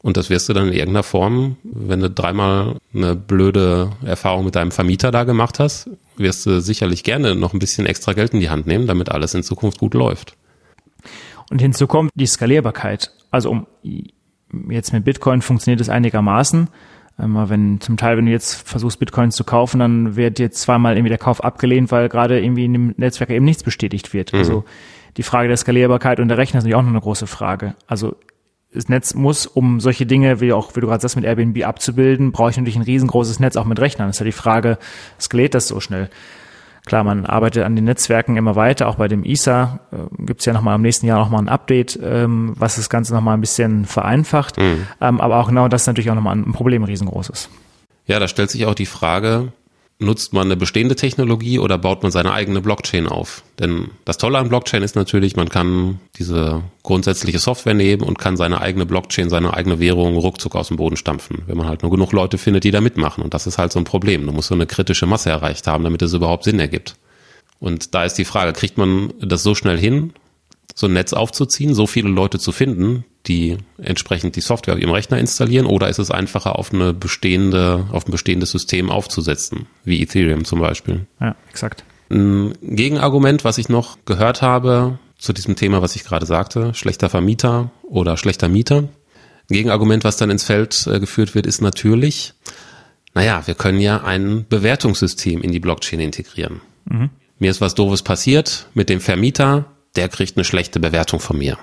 Und 0.00 0.16
das 0.16 0.30
wirst 0.30 0.48
du 0.48 0.52
dann 0.52 0.68
in 0.68 0.72
irgendeiner 0.72 1.02
Form, 1.02 1.56
wenn 1.62 2.00
du 2.00 2.10
dreimal 2.10 2.76
eine 2.94 3.14
blöde 3.16 3.90
Erfahrung 4.04 4.44
mit 4.44 4.56
deinem 4.56 4.70
Vermieter 4.70 5.10
da 5.10 5.24
gemacht 5.24 5.58
hast, 5.58 5.90
wirst 6.16 6.46
du 6.46 6.60
sicherlich 6.60 7.04
gerne 7.04 7.34
noch 7.34 7.52
ein 7.52 7.58
bisschen 7.58 7.86
extra 7.86 8.12
Geld 8.12 8.32
in 8.32 8.40
die 8.40 8.50
Hand 8.50 8.66
nehmen, 8.66 8.86
damit 8.86 9.10
alles 9.10 9.34
in 9.34 9.42
Zukunft 9.42 9.78
gut 9.78 9.94
läuft. 9.94 10.34
Und 11.50 11.60
hinzu 11.60 11.86
kommt 11.86 12.10
die 12.14 12.26
Skalierbarkeit. 12.26 13.12
Also 13.30 13.50
um 13.50 13.66
jetzt 14.70 14.92
mit 14.92 15.04
Bitcoin 15.04 15.42
funktioniert 15.42 15.80
es 15.80 15.88
einigermaßen. 15.88 16.68
Aber 17.16 17.50
wenn 17.50 17.80
zum 17.80 17.96
Teil, 17.96 18.16
wenn 18.16 18.26
du 18.26 18.32
jetzt 18.32 18.68
versuchst, 18.68 19.00
Bitcoins 19.00 19.34
zu 19.34 19.44
kaufen, 19.44 19.80
dann 19.80 20.14
wird 20.14 20.38
dir 20.38 20.52
zweimal 20.52 20.96
irgendwie 20.96 21.08
der 21.08 21.18
Kauf 21.18 21.42
abgelehnt, 21.42 21.90
weil 21.90 22.08
gerade 22.08 22.40
irgendwie 22.40 22.64
in 22.64 22.72
dem 22.72 22.94
Netzwerk 22.96 23.30
eben 23.30 23.44
nichts 23.44 23.64
bestätigt 23.64 24.14
wird. 24.14 24.32
Mhm. 24.32 24.38
Also 24.38 24.64
die 25.16 25.24
Frage 25.24 25.48
der 25.48 25.56
Skalierbarkeit 25.56 26.20
und 26.20 26.28
der 26.28 26.38
Rechner 26.38 26.58
ist 26.58 26.64
natürlich 26.64 26.76
auch 26.76 26.82
noch 26.82 26.90
eine 26.90 27.00
große 27.00 27.26
Frage. 27.26 27.74
Also 27.88 28.14
das 28.72 28.88
Netz 28.88 29.14
muss, 29.14 29.46
um 29.46 29.80
solche 29.80 30.06
Dinge, 30.06 30.40
wie 30.40 30.52
auch, 30.52 30.76
wie 30.76 30.80
du 30.80 30.86
gerade 30.86 31.00
sagst, 31.00 31.16
mit 31.16 31.24
Airbnb 31.24 31.64
abzubilden, 31.66 32.30
brauche 32.30 32.50
ich 32.50 32.56
natürlich 32.56 32.76
ein 32.76 32.82
riesengroßes 32.82 33.40
Netz 33.40 33.56
auch 33.56 33.64
mit 33.64 33.80
Rechnern. 33.80 34.08
Das 34.08 34.16
ist 34.16 34.20
ja 34.20 34.26
die 34.26 34.32
Frage, 34.32 34.78
skaliert 35.18 35.54
das 35.54 35.66
so 35.68 35.80
schnell? 35.80 36.10
Klar, 36.88 37.04
man 37.04 37.26
arbeitet 37.26 37.64
an 37.64 37.76
den 37.76 37.84
Netzwerken 37.84 38.38
immer 38.38 38.56
weiter, 38.56 38.88
auch 38.88 38.94
bei 38.94 39.08
dem 39.08 39.22
ISA 39.22 39.80
äh, 39.92 40.24
gibt 40.24 40.40
es 40.40 40.46
ja 40.46 40.54
nochmal 40.54 40.76
im 40.76 40.80
nächsten 40.80 41.04
Jahr 41.06 41.18
nochmal 41.18 41.42
ein 41.42 41.48
Update, 41.50 41.98
ähm, 42.02 42.54
was 42.56 42.76
das 42.76 42.88
Ganze 42.88 43.14
nochmal 43.14 43.36
ein 43.36 43.42
bisschen 43.42 43.84
vereinfacht. 43.84 44.56
Mhm. 44.56 44.86
Ähm, 44.98 45.20
aber 45.20 45.36
auch 45.36 45.48
genau 45.48 45.68
das 45.68 45.82
ist 45.82 45.86
natürlich 45.86 46.10
auch 46.10 46.14
nochmal 46.14 46.34
ein 46.34 46.52
Problem 46.52 46.84
riesengroßes. 46.84 47.50
Ja, 48.06 48.18
da 48.18 48.26
stellt 48.26 48.50
sich 48.50 48.64
auch 48.64 48.74
die 48.74 48.86
Frage, 48.86 49.52
nutzt 50.00 50.32
man 50.32 50.46
eine 50.46 50.56
bestehende 50.56 50.94
Technologie 50.94 51.58
oder 51.58 51.76
baut 51.76 52.02
man 52.02 52.12
seine 52.12 52.32
eigene 52.32 52.60
Blockchain 52.60 53.08
auf? 53.08 53.42
Denn 53.58 53.90
das 54.04 54.18
Tolle 54.18 54.38
an 54.38 54.48
Blockchain 54.48 54.82
ist 54.82 54.94
natürlich, 54.94 55.34
man 55.34 55.48
kann 55.48 55.98
diese 56.16 56.62
grundsätzliche 56.84 57.40
Software 57.40 57.74
nehmen 57.74 58.02
und 58.02 58.18
kann 58.18 58.36
seine 58.36 58.60
eigene 58.60 58.86
Blockchain, 58.86 59.28
seine 59.28 59.54
eigene 59.54 59.80
Währung 59.80 60.16
ruckzuck 60.16 60.54
aus 60.54 60.68
dem 60.68 60.76
Boden 60.76 60.96
stampfen, 60.96 61.42
wenn 61.46 61.56
man 61.56 61.66
halt 61.66 61.82
nur 61.82 61.90
genug 61.90 62.12
Leute 62.12 62.38
findet, 62.38 62.64
die 62.64 62.70
da 62.70 62.80
mitmachen. 62.80 63.24
Und 63.24 63.34
das 63.34 63.46
ist 63.46 63.58
halt 63.58 63.72
so 63.72 63.80
ein 63.80 63.84
Problem. 63.84 64.24
Du 64.24 64.32
musst 64.32 64.48
so 64.48 64.54
eine 64.54 64.66
kritische 64.66 65.06
Masse 65.06 65.30
erreicht 65.30 65.66
haben, 65.66 65.82
damit 65.82 66.02
es 66.02 66.12
überhaupt 66.12 66.44
Sinn 66.44 66.60
ergibt. 66.60 66.94
Und 67.58 67.94
da 67.94 68.04
ist 68.04 68.14
die 68.14 68.24
Frage, 68.24 68.52
kriegt 68.52 68.78
man 68.78 69.12
das 69.20 69.42
so 69.42 69.56
schnell 69.56 69.78
hin, 69.78 70.12
so 70.76 70.86
ein 70.86 70.92
Netz 70.92 71.12
aufzuziehen, 71.12 71.74
so 71.74 71.88
viele 71.88 72.08
Leute 72.08 72.38
zu 72.38 72.52
finden, 72.52 73.04
die 73.28 73.58
entsprechend 73.76 74.36
die 74.36 74.40
Software 74.40 74.74
auf 74.74 74.80
ihrem 74.80 74.90
Rechner 74.90 75.18
installieren, 75.18 75.66
oder 75.66 75.88
ist 75.88 75.98
es 75.98 76.10
einfacher, 76.10 76.58
auf 76.58 76.72
eine 76.72 76.94
bestehende, 76.94 77.86
auf 77.92 78.06
ein 78.06 78.10
bestehendes 78.10 78.50
System 78.50 78.90
aufzusetzen, 78.90 79.66
wie 79.84 80.02
Ethereum 80.02 80.44
zum 80.44 80.60
Beispiel? 80.60 81.06
Ja, 81.20 81.36
exakt. 81.50 81.84
Ein 82.10 82.54
Gegenargument, 82.62 83.44
was 83.44 83.58
ich 83.58 83.68
noch 83.68 83.98
gehört 84.06 84.40
habe, 84.40 84.98
zu 85.18 85.32
diesem 85.32 85.56
Thema, 85.56 85.82
was 85.82 85.96
ich 85.96 86.04
gerade 86.04 86.26
sagte, 86.26 86.72
schlechter 86.74 87.10
Vermieter 87.10 87.70
oder 87.82 88.16
schlechter 88.16 88.48
Mieter. 88.48 88.78
Ein 88.78 89.54
Gegenargument, 89.54 90.04
was 90.04 90.16
dann 90.16 90.30
ins 90.30 90.44
Feld 90.44 90.86
äh, 90.86 91.00
geführt 91.00 91.34
wird, 91.34 91.46
ist 91.46 91.60
natürlich, 91.60 92.34
naja, 93.14 93.46
wir 93.46 93.54
können 93.54 93.80
ja 93.80 94.02
ein 94.02 94.46
Bewertungssystem 94.48 95.42
in 95.42 95.52
die 95.52 95.60
Blockchain 95.60 96.00
integrieren. 96.00 96.60
Mhm. 96.86 97.10
Mir 97.38 97.50
ist 97.50 97.60
was 97.60 97.74
Doofes 97.74 98.02
passiert 98.02 98.68
mit 98.74 98.88
dem 98.88 99.00
Vermieter, 99.00 99.66
der 99.96 100.08
kriegt 100.08 100.36
eine 100.36 100.44
schlechte 100.44 100.80
Bewertung 100.80 101.20
von 101.20 101.38
mir. 101.38 101.58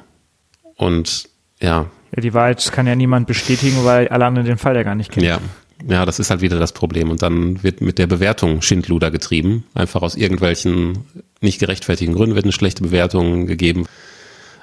Und 0.75 1.29
ja. 1.61 1.89
Ja, 2.15 2.21
die 2.21 2.33
Wahrheit 2.33 2.71
kann 2.71 2.87
ja 2.87 2.95
niemand 2.95 3.27
bestätigen, 3.27 3.83
weil 3.83 4.07
alle 4.07 4.25
anderen 4.25 4.47
den 4.47 4.57
Fall 4.57 4.75
ja 4.75 4.83
gar 4.83 4.95
nicht 4.95 5.11
kennen. 5.11 5.25
Ja. 5.25 5.39
Ja, 5.87 6.05
das 6.05 6.19
ist 6.19 6.29
halt 6.29 6.41
wieder 6.41 6.57
das 6.57 6.71
Problem. 6.71 7.11
Und 7.11 7.21
dann 7.21 7.61
wird 7.61 7.81
mit 7.81 7.97
der 7.97 8.07
Bewertung 8.07 8.61
Schindluder 8.61 9.11
getrieben. 9.11 9.65
Einfach 9.73 10.01
aus 10.01 10.15
irgendwelchen 10.15 11.05
nicht 11.41 11.59
gerechtfertigten 11.59 12.15
Gründen 12.15 12.35
wird 12.35 12.45
eine 12.45 12.53
schlechte 12.53 12.83
Bewertung 12.83 13.45
gegeben. 13.45 13.85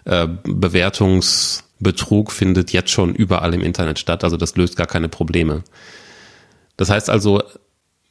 Äh, 0.04 0.26
Bewertungsbetrug 0.44 2.32
findet 2.32 2.72
jetzt 2.72 2.90
schon 2.90 3.14
überall 3.14 3.52
im 3.52 3.60
Internet 3.60 3.98
statt. 3.98 4.24
Also 4.24 4.38
das 4.38 4.56
löst 4.56 4.76
gar 4.76 4.86
keine 4.86 5.08
Probleme. 5.10 5.62
Das 6.78 6.88
heißt 6.88 7.10
also, 7.10 7.42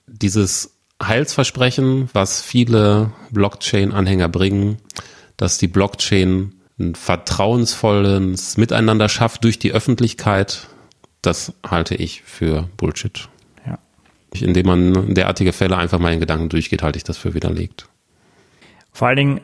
dieses 0.05 0.75
Heilsversprechen, 1.01 2.09
was 2.13 2.41
viele 2.41 3.11
Blockchain-Anhänger 3.32 4.29
bringen, 4.29 4.77
dass 5.38 5.57
die 5.57 5.67
Blockchain 5.67 6.53
ein 6.82 6.95
vertrauensvolles 6.95 8.57
Miteinander 8.57 9.09
schafft 9.09 9.43
durch 9.43 9.59
die 9.59 9.71
Öffentlichkeit, 9.71 10.67
das 11.21 11.53
halte 11.65 11.95
ich 11.95 12.23
für 12.23 12.69
Bullshit. 12.77 13.29
Ja. 13.65 13.77
Indem 14.34 14.65
man 14.65 15.13
derartige 15.13 15.53
Fälle 15.53 15.77
einfach 15.77 15.99
mal 15.99 16.13
in 16.13 16.19
Gedanken 16.19 16.49
durchgeht, 16.49 16.84
halte 16.84 16.97
ich 16.97 17.03
das 17.03 17.17
für 17.17 17.34
widerlegt. 17.34 17.88
Vor 18.91 19.07
allen 19.07 19.17
Dingen 19.17 19.41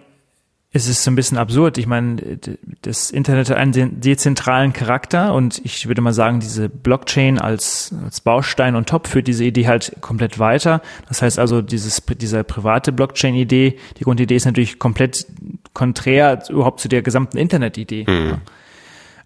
ist 0.85 0.87
es 0.87 1.03
so 1.03 1.11
ein 1.11 1.15
bisschen 1.15 1.37
absurd. 1.37 1.77
Ich 1.77 1.87
meine, 1.87 2.39
das 2.81 3.11
Internet 3.11 3.49
hat 3.49 3.57
einen 3.57 3.99
dezentralen 3.99 4.71
Charakter 4.71 5.33
und 5.33 5.59
ich 5.63 5.87
würde 5.87 6.01
mal 6.01 6.13
sagen, 6.13 6.39
diese 6.39 6.69
Blockchain 6.69 7.39
als, 7.39 7.93
als 8.03 8.21
Baustein 8.21 8.75
und 8.75 8.87
Top 8.87 9.07
führt 9.07 9.27
diese 9.27 9.43
Idee 9.43 9.67
halt 9.67 9.97
komplett 10.01 10.39
weiter. 10.39 10.81
Das 11.07 11.21
heißt 11.21 11.39
also, 11.39 11.61
dieses, 11.61 12.01
diese 12.19 12.43
private 12.43 12.91
Blockchain-Idee, 12.91 13.77
die 13.97 14.03
Grundidee 14.03 14.35
ist 14.35 14.45
natürlich 14.45 14.79
komplett 14.79 15.25
konträr 15.73 16.43
überhaupt 16.49 16.79
zu 16.79 16.87
der 16.87 17.01
gesamten 17.01 17.37
Internet-Idee. 17.37 18.05
Mhm. 18.07 18.41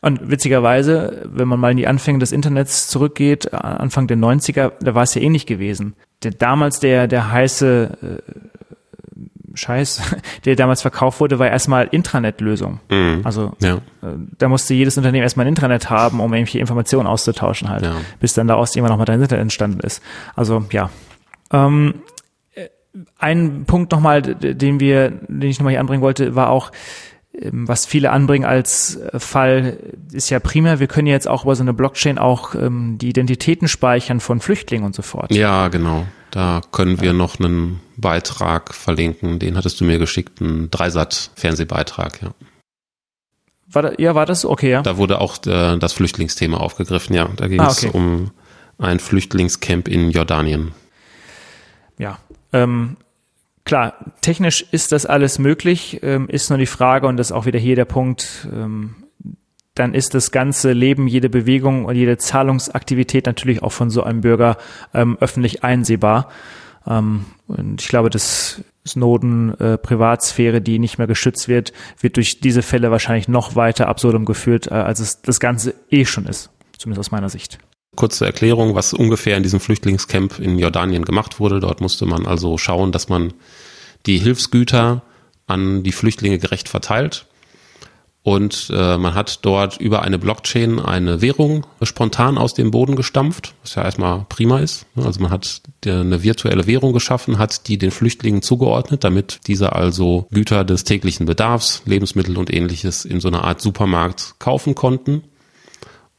Und 0.01 0.31
witzigerweise, 0.31 1.29
wenn 1.31 1.47
man 1.47 1.59
mal 1.59 1.71
in 1.71 1.77
die 1.77 1.87
Anfänge 1.87 2.19
des 2.19 2.31
Internets 2.31 2.87
zurückgeht, 2.87 3.53
Anfang 3.53 4.07
der 4.07 4.17
90er, 4.17 4.71
da 4.81 4.95
war 4.95 5.03
es 5.03 5.13
ja 5.13 5.21
ähnlich 5.21 5.45
gewesen. 5.45 5.93
Der, 6.23 6.31
damals 6.31 6.79
der, 6.79 7.07
der 7.07 7.31
heiße 7.31 7.97
äh, 8.01 8.60
Scheiß, 9.55 10.01
der 10.45 10.55
damals 10.55 10.81
verkauft 10.81 11.19
wurde, 11.19 11.39
war 11.39 11.47
erstmal 11.47 11.87
Intranet-Lösung. 11.87 12.79
Mhm. 12.89 13.21
Also 13.23 13.53
ja. 13.61 13.75
Äh, 13.75 14.17
da 14.37 14.47
musste 14.49 14.73
jedes 14.73 14.97
Unternehmen 14.97 15.23
erstmal 15.23 15.45
ein 15.45 15.49
Intranet 15.49 15.89
haben, 15.89 16.19
um 16.19 16.33
irgendwelche 16.33 16.59
Informationen 16.59 17.07
auszutauschen 17.07 17.69
halt, 17.69 17.83
ja. 17.83 17.95
bis 18.19 18.33
dann 18.33 18.47
daraus 18.47 18.75
irgendwann 18.75 18.91
nochmal 18.91 19.05
dein 19.05 19.21
Internet 19.21 19.41
entstanden 19.41 19.79
ist. 19.81 20.01
Also 20.35 20.65
ja. 20.71 20.89
Ähm, 21.51 21.95
äh, 22.53 22.67
ein 23.17 23.65
Punkt 23.65 23.91
nochmal, 23.91 24.21
den 24.21 24.79
wir, 24.79 25.09
den 25.09 25.49
ich 25.49 25.59
nochmal 25.59 25.71
hier 25.71 25.79
anbringen 25.79 26.01
wollte, 26.01 26.35
war 26.35 26.49
auch, 26.49 26.71
ähm, 27.39 27.67
was 27.67 27.85
viele 27.85 28.11
anbringen 28.11 28.45
als 28.45 28.97
äh, 28.97 29.19
Fall, 29.19 29.77
ist 30.11 30.29
ja 30.29 30.39
primär, 30.39 30.79
wir 30.79 30.87
können 30.87 31.07
jetzt 31.07 31.27
auch 31.27 31.43
über 31.43 31.55
so 31.55 31.63
eine 31.63 31.73
Blockchain 31.73 32.17
auch 32.17 32.55
ähm, 32.55 32.97
die 32.97 33.09
Identitäten 33.09 33.67
speichern 33.67 34.19
von 34.19 34.39
Flüchtlingen 34.39 34.85
und 34.85 34.95
so 34.95 35.01
fort. 35.01 35.33
Ja, 35.33 35.67
genau. 35.69 36.05
Da 36.31 36.61
können 36.71 37.01
wir 37.01 37.13
noch 37.13 37.39
einen 37.39 37.81
Beitrag 37.97 38.73
verlinken. 38.73 39.37
Den 39.37 39.57
hattest 39.57 39.79
du 39.81 39.83
mir 39.83 39.99
geschickt, 39.99 40.41
einen 40.41 40.71
Dreisat-Fernsehbeitrag, 40.71 42.21
ja. 42.21 42.33
War 43.67 43.81
da, 43.83 43.91
ja, 43.97 44.15
war 44.15 44.25
das 44.25 44.43
okay, 44.43 44.71
ja? 44.71 44.81
Da 44.81 44.97
wurde 44.97 45.21
auch 45.21 45.37
äh, 45.45 45.77
das 45.77 45.93
Flüchtlingsthema 45.93 46.57
aufgegriffen, 46.57 47.15
ja. 47.15 47.29
Da 47.35 47.47
ging 47.47 47.59
ah, 47.59 47.69
okay. 47.69 47.87
es 47.87 47.93
um 47.93 48.31
ein 48.77 48.99
Flüchtlingscamp 48.99 49.87
in 49.87 50.11
Jordanien. 50.11 50.73
Ja, 51.97 52.17
ähm, 52.51 52.97
klar, 53.63 53.93
technisch 54.21 54.65
ist 54.71 54.91
das 54.91 55.05
alles 55.05 55.39
möglich, 55.39 55.99
ähm, 56.01 56.27
ist 56.27 56.49
nur 56.49 56.59
die 56.59 56.65
Frage, 56.65 57.07
und 57.07 57.17
das 57.17 57.27
ist 57.27 57.31
auch 57.31 57.45
wieder 57.45 57.59
hier 57.59 57.75
der 57.75 57.85
Punkt, 57.85 58.47
ähm, 58.51 58.95
dann 59.81 59.95
ist 59.95 60.13
das 60.13 60.29
ganze 60.31 60.73
Leben, 60.73 61.07
jede 61.07 61.27
Bewegung 61.27 61.85
und 61.85 61.95
jede 61.95 62.17
Zahlungsaktivität 62.17 63.25
natürlich 63.25 63.63
auch 63.63 63.71
von 63.71 63.89
so 63.89 64.03
einem 64.03 64.21
Bürger 64.21 64.57
ähm, 64.93 65.17
öffentlich 65.19 65.63
einsehbar. 65.63 66.29
Ähm, 66.85 67.25
und 67.47 67.81
ich 67.81 67.87
glaube, 67.87 68.11
dass 68.11 68.61
Snowden 68.87 69.59
äh, 69.59 69.79
Privatsphäre, 69.79 70.61
die 70.61 70.77
nicht 70.77 70.99
mehr 70.99 71.07
geschützt 71.07 71.47
wird, 71.47 71.73
wird 71.99 72.17
durch 72.17 72.39
diese 72.39 72.61
Fälle 72.61 72.91
wahrscheinlich 72.91 73.27
noch 73.27 73.55
weiter 73.55 73.87
absurdum 73.87 74.25
geführt, 74.25 74.67
äh, 74.67 74.75
als 74.75 74.99
es 74.99 75.23
das 75.23 75.39
Ganze 75.39 75.73
eh 75.89 76.05
schon 76.05 76.27
ist, 76.27 76.51
zumindest 76.77 77.07
aus 77.07 77.11
meiner 77.11 77.29
Sicht. 77.29 77.57
Kurze 77.95 78.25
Erklärung, 78.25 78.75
was 78.75 78.93
ungefähr 78.93 79.35
in 79.35 79.43
diesem 79.43 79.59
Flüchtlingscamp 79.59 80.37
in 80.37 80.59
Jordanien 80.59 81.05
gemacht 81.05 81.39
wurde. 81.39 81.59
Dort 81.59 81.81
musste 81.81 82.05
man 82.05 82.27
also 82.27 82.59
schauen, 82.59 82.91
dass 82.91 83.09
man 83.09 83.33
die 84.05 84.19
Hilfsgüter 84.19 85.01
an 85.47 85.81
die 85.81 85.91
Flüchtlinge 85.91 86.37
gerecht 86.37 86.69
verteilt. 86.69 87.25
Und 88.23 88.71
äh, 88.71 88.97
man 88.99 89.15
hat 89.15 89.39
dort 89.43 89.77
über 89.77 90.03
eine 90.03 90.19
Blockchain 90.19 90.79
eine 90.79 91.21
Währung 91.21 91.65
spontan 91.81 92.37
aus 92.37 92.53
dem 92.53 92.69
Boden 92.69 92.95
gestampft, 92.95 93.55
was 93.63 93.73
ja 93.73 93.83
erstmal 93.83 94.27
prima 94.29 94.59
ist. 94.59 94.85
Also 94.95 95.21
man 95.21 95.31
hat 95.31 95.61
eine 95.83 96.21
virtuelle 96.21 96.67
Währung 96.67 96.93
geschaffen, 96.93 97.39
hat 97.39 97.67
die 97.67 97.79
den 97.79 97.89
Flüchtlingen 97.89 98.43
zugeordnet, 98.43 99.03
damit 99.03 99.39
diese 99.47 99.73
also 99.73 100.27
Güter 100.31 100.63
des 100.63 100.83
täglichen 100.83 101.25
Bedarfs, 101.25 101.81
Lebensmittel 101.85 102.37
und 102.37 102.53
ähnliches 102.53 103.05
in 103.05 103.19
so 103.19 103.27
einer 103.27 103.43
Art 103.43 103.59
Supermarkt 103.59 104.35
kaufen 104.37 104.75
konnten. 104.75 105.23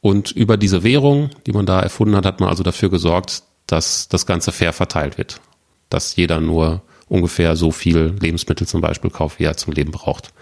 Und 0.01 0.31
über 0.31 0.57
diese 0.57 0.83
Währung, 0.83 1.29
die 1.47 1.53
man 1.53 1.65
da 1.65 1.79
erfunden 1.79 2.17
hat, 2.17 2.25
hat 2.25 2.41
man 2.41 2.49
also 2.49 2.63
dafür 2.63 2.89
gesorgt, 2.89 3.43
dass 3.65 4.09
das 4.09 4.25
Ganze 4.25 4.51
fair 4.51 4.73
verteilt 4.73 5.17
wird. 5.17 5.39
Dass 5.87 6.17
jeder 6.17 6.41
nur 6.41 6.81
ungefähr 7.07 7.55
so 7.55 7.71
viel 7.71 8.13
Lebensmittel 8.19 8.67
zum 8.67 8.81
Beispiel 8.81 9.09
kauft, 9.09 9.39
wie 9.39 9.45
er 9.45 9.55
zum 9.55 9.71
Leben 9.71 9.91
braucht. 9.91 10.33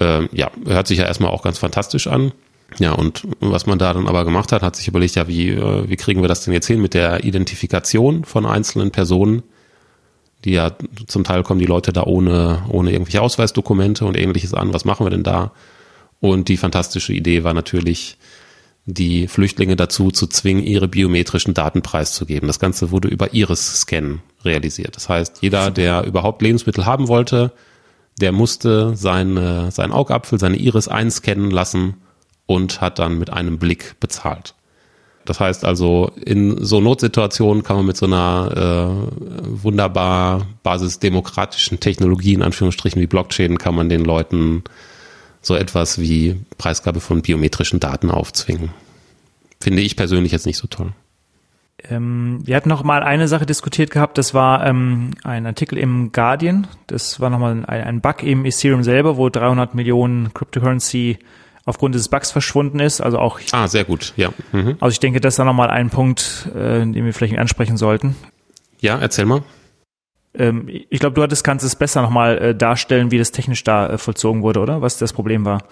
Ähm, 0.00 0.28
ja, 0.32 0.50
hört 0.66 0.86
sich 0.86 0.98
ja 0.98 1.06
erstmal 1.06 1.30
auch 1.30 1.42
ganz 1.42 1.58
fantastisch 1.58 2.06
an. 2.06 2.32
Ja, 2.78 2.92
und 2.92 3.26
was 3.40 3.66
man 3.66 3.78
da 3.78 3.94
dann 3.94 4.08
aber 4.08 4.24
gemacht 4.24 4.52
hat, 4.52 4.62
hat 4.62 4.76
sich 4.76 4.88
überlegt, 4.88 5.14
ja, 5.14 5.26
wie, 5.26 5.50
äh, 5.50 5.88
wie 5.88 5.96
kriegen 5.96 6.22
wir 6.22 6.28
das 6.28 6.44
denn 6.44 6.52
jetzt 6.52 6.66
hin 6.66 6.82
mit 6.82 6.94
der 6.94 7.24
Identifikation 7.24 8.24
von 8.24 8.44
einzelnen 8.44 8.90
Personen? 8.90 9.42
Die 10.44 10.52
ja, 10.52 10.72
zum 11.06 11.24
Teil 11.24 11.42
kommen 11.42 11.60
die 11.60 11.66
Leute 11.66 11.92
da 11.92 12.04
ohne, 12.04 12.62
ohne 12.68 12.92
irgendwelche 12.92 13.22
Ausweisdokumente 13.22 14.04
und 14.04 14.16
ähnliches 14.16 14.54
an. 14.54 14.72
Was 14.72 14.84
machen 14.84 15.06
wir 15.06 15.10
denn 15.10 15.24
da? 15.24 15.52
Und 16.20 16.48
die 16.48 16.56
fantastische 16.56 17.12
Idee 17.12 17.42
war 17.42 17.54
natürlich, 17.54 18.18
die 18.90 19.28
Flüchtlinge 19.28 19.76
dazu 19.76 20.10
zu 20.10 20.26
zwingen, 20.26 20.62
ihre 20.62 20.88
biometrischen 20.88 21.54
Daten 21.54 21.82
preiszugeben. 21.82 22.46
Das 22.46 22.58
Ganze 22.58 22.90
wurde 22.90 23.08
über 23.08 23.34
Iris-Scan 23.34 24.20
realisiert. 24.44 24.96
Das 24.96 25.08
heißt, 25.08 25.42
jeder, 25.42 25.70
der 25.70 26.04
überhaupt 26.04 26.40
Lebensmittel 26.42 26.86
haben 26.86 27.08
wollte, 27.08 27.52
der 28.20 28.32
musste 28.32 28.96
seine, 28.96 29.70
sein 29.70 29.92
Augapfel, 29.92 30.38
seine 30.38 30.56
Iris 30.56 30.88
einscannen 30.88 31.50
lassen 31.50 31.94
und 32.46 32.80
hat 32.80 32.98
dann 32.98 33.18
mit 33.18 33.30
einem 33.30 33.58
Blick 33.58 33.96
bezahlt. 34.00 34.54
Das 35.24 35.40
heißt 35.40 35.66
also, 35.66 36.10
in 36.24 36.64
so 36.64 36.80
Notsituationen 36.80 37.62
kann 37.62 37.76
man 37.76 37.86
mit 37.86 37.98
so 37.98 38.06
einer 38.06 38.50
äh, 38.56 39.62
wunderbar 39.62 40.46
basisdemokratischen 40.62 41.80
Technologie, 41.80 42.32
in 42.32 42.42
Anführungsstrichen 42.42 43.00
wie 43.02 43.06
Blockchain, 43.06 43.58
kann 43.58 43.74
man 43.74 43.90
den 43.90 44.04
Leuten 44.04 44.64
so 45.42 45.54
etwas 45.54 46.00
wie 46.00 46.40
Preisgabe 46.56 47.00
von 47.00 47.20
biometrischen 47.20 47.78
Daten 47.78 48.10
aufzwingen. 48.10 48.70
Finde 49.60 49.82
ich 49.82 49.96
persönlich 49.96 50.32
jetzt 50.32 50.46
nicht 50.46 50.56
so 50.56 50.66
toll. 50.66 50.92
Ähm, 51.88 52.40
wir 52.44 52.56
hatten 52.56 52.68
noch 52.68 52.82
mal 52.82 53.02
eine 53.02 53.28
Sache 53.28 53.46
diskutiert 53.46 53.90
gehabt, 53.90 54.18
das 54.18 54.34
war 54.34 54.66
ähm, 54.66 55.12
ein 55.22 55.46
Artikel 55.46 55.78
im 55.78 56.10
Guardian, 56.10 56.66
das 56.88 57.20
war 57.20 57.30
nochmal 57.30 57.52
ein, 57.52 57.84
ein 57.84 58.00
Bug 58.00 58.22
im 58.24 58.44
Ethereum 58.44 58.82
selber, 58.82 59.16
wo 59.16 59.28
300 59.28 59.74
Millionen 59.74 60.34
Cryptocurrency 60.34 61.18
aufgrund 61.68 61.94
des 61.94 62.08
Bugs 62.08 62.32
verschwunden 62.32 62.80
ist. 62.80 63.00
Also 63.00 63.18
auch. 63.18 63.38
Ah, 63.52 63.68
sehr 63.68 63.84
gut, 63.84 64.14
ja. 64.16 64.30
Mhm. 64.52 64.76
Also 64.80 64.92
ich 64.92 65.00
denke, 65.00 65.20
das 65.20 65.34
ist 65.34 65.38
dann 65.38 65.46
nochmal 65.46 65.70
ein 65.70 65.90
Punkt, 65.90 66.48
äh, 66.54 66.80
den 66.80 67.04
wir 67.04 67.12
vielleicht 67.12 67.38
ansprechen 67.38 67.76
sollten. 67.76 68.16
Ja, 68.80 68.98
erzähl 68.98 69.26
mal. 69.26 69.42
Ähm, 70.34 70.66
ich 70.68 70.98
glaube, 70.98 71.14
du 71.14 71.22
hattest, 71.22 71.44
kannst 71.44 71.64
es 71.64 71.76
besser 71.76 72.00
nochmal 72.00 72.38
äh, 72.38 72.54
darstellen, 72.54 73.10
wie 73.10 73.18
das 73.18 73.32
technisch 73.32 73.64
da 73.64 73.90
äh, 73.90 73.98
vollzogen 73.98 74.42
wurde, 74.42 74.60
oder? 74.60 74.80
Was 74.80 74.96
das 74.96 75.12
Problem 75.12 75.44
war. 75.44 75.62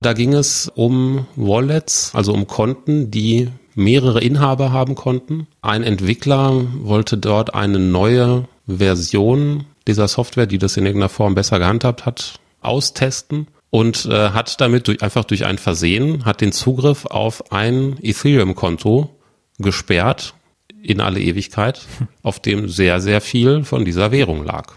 Da 0.00 0.12
ging 0.12 0.34
es 0.34 0.70
um 0.74 1.26
Wallets, 1.36 2.14
also 2.14 2.32
um 2.32 2.46
Konten, 2.46 3.10
die 3.10 3.48
mehrere 3.74 4.20
Inhaber 4.20 4.72
haben 4.72 4.94
konnten. 4.94 5.46
Ein 5.62 5.82
Entwickler 5.82 6.64
wollte 6.82 7.18
dort 7.18 7.54
eine 7.54 7.78
neue 7.78 8.48
Version 8.66 9.64
dieser 9.86 10.08
Software, 10.08 10.46
die 10.46 10.58
das 10.58 10.76
in 10.76 10.86
irgendeiner 10.86 11.08
Form 11.08 11.34
besser 11.34 11.58
gehandhabt 11.58 12.06
hat, 12.06 12.40
austesten 12.60 13.46
und 13.70 14.06
äh, 14.06 14.30
hat 14.30 14.60
damit 14.60 14.88
durch, 14.88 15.02
einfach 15.02 15.24
durch 15.24 15.44
ein 15.44 15.58
Versehen 15.58 16.24
hat 16.24 16.40
den 16.40 16.52
Zugriff 16.52 17.06
auf 17.06 17.52
ein 17.52 17.98
Ethereum-Konto 18.02 19.10
gesperrt 19.58 20.34
in 20.82 21.00
alle 21.00 21.20
Ewigkeit, 21.20 21.86
auf 22.22 22.40
dem 22.40 22.68
sehr, 22.68 23.00
sehr 23.00 23.20
viel 23.20 23.64
von 23.64 23.84
dieser 23.84 24.12
Währung 24.12 24.44
lag. 24.44 24.74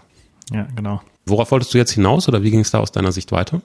Ja, 0.52 0.66
genau. 0.74 1.00
Worauf 1.26 1.50
wolltest 1.50 1.72
du 1.74 1.78
jetzt 1.78 1.92
hinaus 1.92 2.28
oder 2.28 2.42
wie 2.42 2.50
ging 2.50 2.60
es 2.60 2.70
da 2.70 2.80
aus 2.80 2.92
deiner 2.92 3.12
Sicht 3.12 3.32
weiter? 3.32 3.62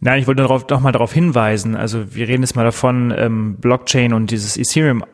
Nein, 0.00 0.20
ich 0.20 0.26
wollte 0.26 0.42
darauf, 0.42 0.66
doch 0.66 0.80
mal 0.80 0.92
darauf 0.92 1.12
hinweisen. 1.12 1.76
Also 1.76 2.14
wir 2.14 2.28
reden 2.28 2.42
jetzt 2.42 2.56
mal 2.56 2.64
davon, 2.64 3.12
ähm, 3.16 3.56
Blockchain 3.56 4.12
und 4.12 4.30
dieses 4.30 4.56
Ethereum, 4.56 5.04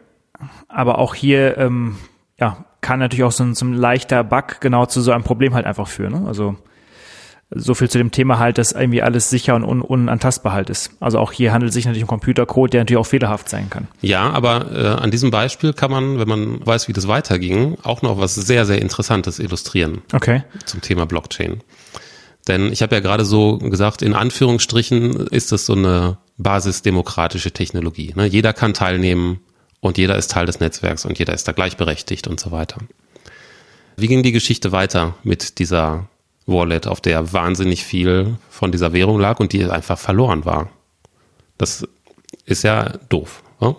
aber 0.69 0.99
auch 0.99 1.15
hier 1.15 1.59
ähm, 1.59 1.97
ja, 2.39 2.65
kann 2.81 3.01
natürlich 3.01 3.25
auch 3.25 3.33
so 3.33 3.45
ein, 3.45 3.55
so 3.55 3.65
ein 3.65 3.75
leichter 3.75 4.23
Bug 4.23 4.61
genau 4.61 4.87
zu 4.87 5.01
so 5.01 5.13
einem 5.13 5.25
Problem 5.25 5.55
halt 5.55 5.67
einfach 5.67 5.89
führen. 5.89 6.13
Ne? 6.13 6.29
Also 6.29 6.57
so 7.51 7.75
viel 7.75 7.89
zu 7.89 7.99
dem 7.99 8.11
Thema 8.11 8.39
halt, 8.39 8.59
dass 8.59 8.73
irgendwie 8.73 9.03
alles 9.03 9.31
sicher 9.31 9.55
und 9.55 9.65
un 9.65 9.81
unantastbar 9.81 10.53
halt 10.53 10.69
ist. 10.69 10.91
Also 10.99 11.19
auch 11.19 11.31
hier 11.31 11.53
handelt 11.53 11.71
es 11.71 11.75
sich 11.75 11.85
natürlich 11.85 12.03
um 12.03 12.09
Computercode, 12.09 12.73
der 12.73 12.81
natürlich 12.81 12.99
auch 12.99 13.07
fehlerhaft 13.07 13.49
sein 13.49 13.71
kann. 13.71 13.87
Ja, 14.01 14.31
aber 14.31 14.73
äh, 14.73 14.87
an 15.03 15.11
diesem 15.13 15.31
Beispiel 15.31 15.73
kann 15.73 15.91
man, 15.91 16.19
wenn 16.19 16.29
man 16.29 16.67
weiß, 16.67 16.89
wie 16.89 16.93
das 16.93 17.07
weiterging, 17.07 17.77
auch 17.85 18.03
noch 18.03 18.19
was 18.19 18.35
sehr, 18.35 18.67
sehr 18.67 18.83
Interessantes 18.83 19.39
illustrieren. 19.39 20.03
Okay. 20.13 20.43
Zum 20.65 20.81
Thema 20.81 21.07
Blockchain. 21.07 21.63
Denn 22.49 22.73
ich 22.73 22.83
habe 22.83 22.95
ja 22.95 23.01
gerade 23.01 23.25
so 23.25 23.59
gesagt, 23.59 24.03
in 24.03 24.15
Anführungsstrichen 24.15 25.27
ist 25.29 25.53
das 25.53 25.67
so 25.67 25.73
eine 25.73 26.19
basisdemokratische 26.39 27.51
Technologie. 27.51 28.13
Ne? 28.15 28.27
Jeder 28.27 28.53
kann 28.53 28.75
teilnehmen 28.75 29.41
und 29.81 29.99
jeder 29.99 30.17
ist 30.17 30.31
Teil 30.31 30.47
des 30.47 30.61
Netzwerks 30.61 31.05
und 31.05 31.19
jeder 31.19 31.35
ist 31.35 31.49
da 31.49 31.53
gleichberechtigt 31.53 32.29
und 32.29 32.39
so 32.39 32.53
weiter. 32.53 32.79
Wie 33.97 34.09
ging 34.09 34.23
die 34.23 34.33
Geschichte 34.33 34.73
weiter 34.73 35.15
mit 35.23 35.59
dieser 35.59 36.09
Wallet, 36.47 36.87
auf 36.87 37.01
der 37.01 37.33
wahnsinnig 37.33 37.85
viel 37.85 38.37
von 38.51 38.71
dieser 38.71 38.93
Währung 38.93 39.19
lag 39.19 39.41
und 39.41 39.53
die 39.53 39.65
einfach 39.65 39.99
verloren 39.99 40.45
war? 40.45 40.71
Das 41.59 41.87
ist 42.45 42.63
ja 42.63 42.91
doof. 43.09 43.43
Ne? 43.61 43.75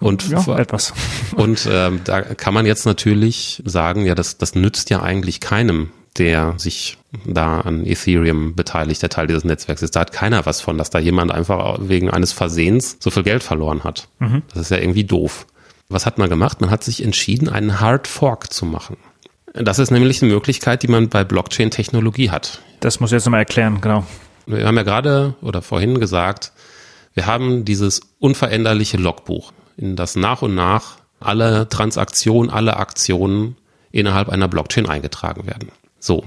Und, 0.00 0.28
ja, 0.28 0.58
etwas. 0.58 0.92
und 1.36 1.68
ähm, 1.70 2.00
da 2.04 2.22
kann 2.22 2.54
man 2.54 2.66
jetzt 2.66 2.86
natürlich 2.86 3.62
sagen, 3.64 4.04
ja, 4.04 4.14
das, 4.14 4.38
das 4.38 4.54
nützt 4.54 4.90
ja 4.90 5.02
eigentlich 5.02 5.40
keinem, 5.40 5.90
der 6.18 6.54
sich 6.58 6.98
da 7.24 7.60
an 7.60 7.86
Ethereum 7.86 8.54
beteiligt, 8.54 9.02
der 9.02 9.08
Teil 9.08 9.26
dieses 9.26 9.44
Netzwerks 9.44 9.82
ist. 9.82 9.96
Da 9.96 10.00
hat 10.00 10.12
keiner 10.12 10.44
was 10.46 10.60
von, 10.60 10.78
dass 10.78 10.90
da 10.90 10.98
jemand 10.98 11.32
einfach 11.32 11.78
wegen 11.80 12.10
eines 12.10 12.32
Versehens 12.32 12.96
so 13.00 13.10
viel 13.10 13.22
Geld 13.22 13.42
verloren 13.42 13.84
hat. 13.84 14.08
Mhm. 14.18 14.42
Das 14.52 14.62
ist 14.62 14.70
ja 14.70 14.78
irgendwie 14.78 15.04
doof. 15.04 15.46
Was 15.88 16.06
hat 16.06 16.18
man 16.18 16.28
gemacht? 16.28 16.60
Man 16.60 16.70
hat 16.70 16.84
sich 16.84 17.02
entschieden, 17.02 17.48
einen 17.48 17.80
Hard 17.80 18.06
Fork 18.06 18.52
zu 18.52 18.64
machen. 18.64 18.96
Das 19.52 19.78
ist 19.78 19.90
nämlich 19.90 20.22
eine 20.22 20.32
Möglichkeit, 20.32 20.82
die 20.82 20.88
man 20.88 21.08
bei 21.08 21.24
Blockchain-Technologie 21.24 22.30
hat. 22.30 22.60
Das 22.78 23.00
muss 23.00 23.10
ich 23.10 23.14
jetzt 23.14 23.24
nochmal 23.24 23.40
erklären, 23.40 23.80
genau. 23.80 24.06
Wir 24.46 24.66
haben 24.66 24.76
ja 24.76 24.84
gerade 24.84 25.34
oder 25.42 25.62
vorhin 25.62 25.98
gesagt, 25.98 26.52
wir 27.14 27.26
haben 27.26 27.64
dieses 27.64 28.00
unveränderliche 28.20 28.96
Logbuch, 28.96 29.52
in 29.76 29.96
das 29.96 30.14
nach 30.14 30.42
und 30.42 30.54
nach 30.54 30.98
alle 31.18 31.68
Transaktionen, 31.68 32.50
alle 32.50 32.76
Aktionen 32.76 33.56
innerhalb 33.90 34.28
einer 34.28 34.48
Blockchain 34.48 34.88
eingetragen 34.88 35.46
werden. 35.46 35.70
So, 36.00 36.24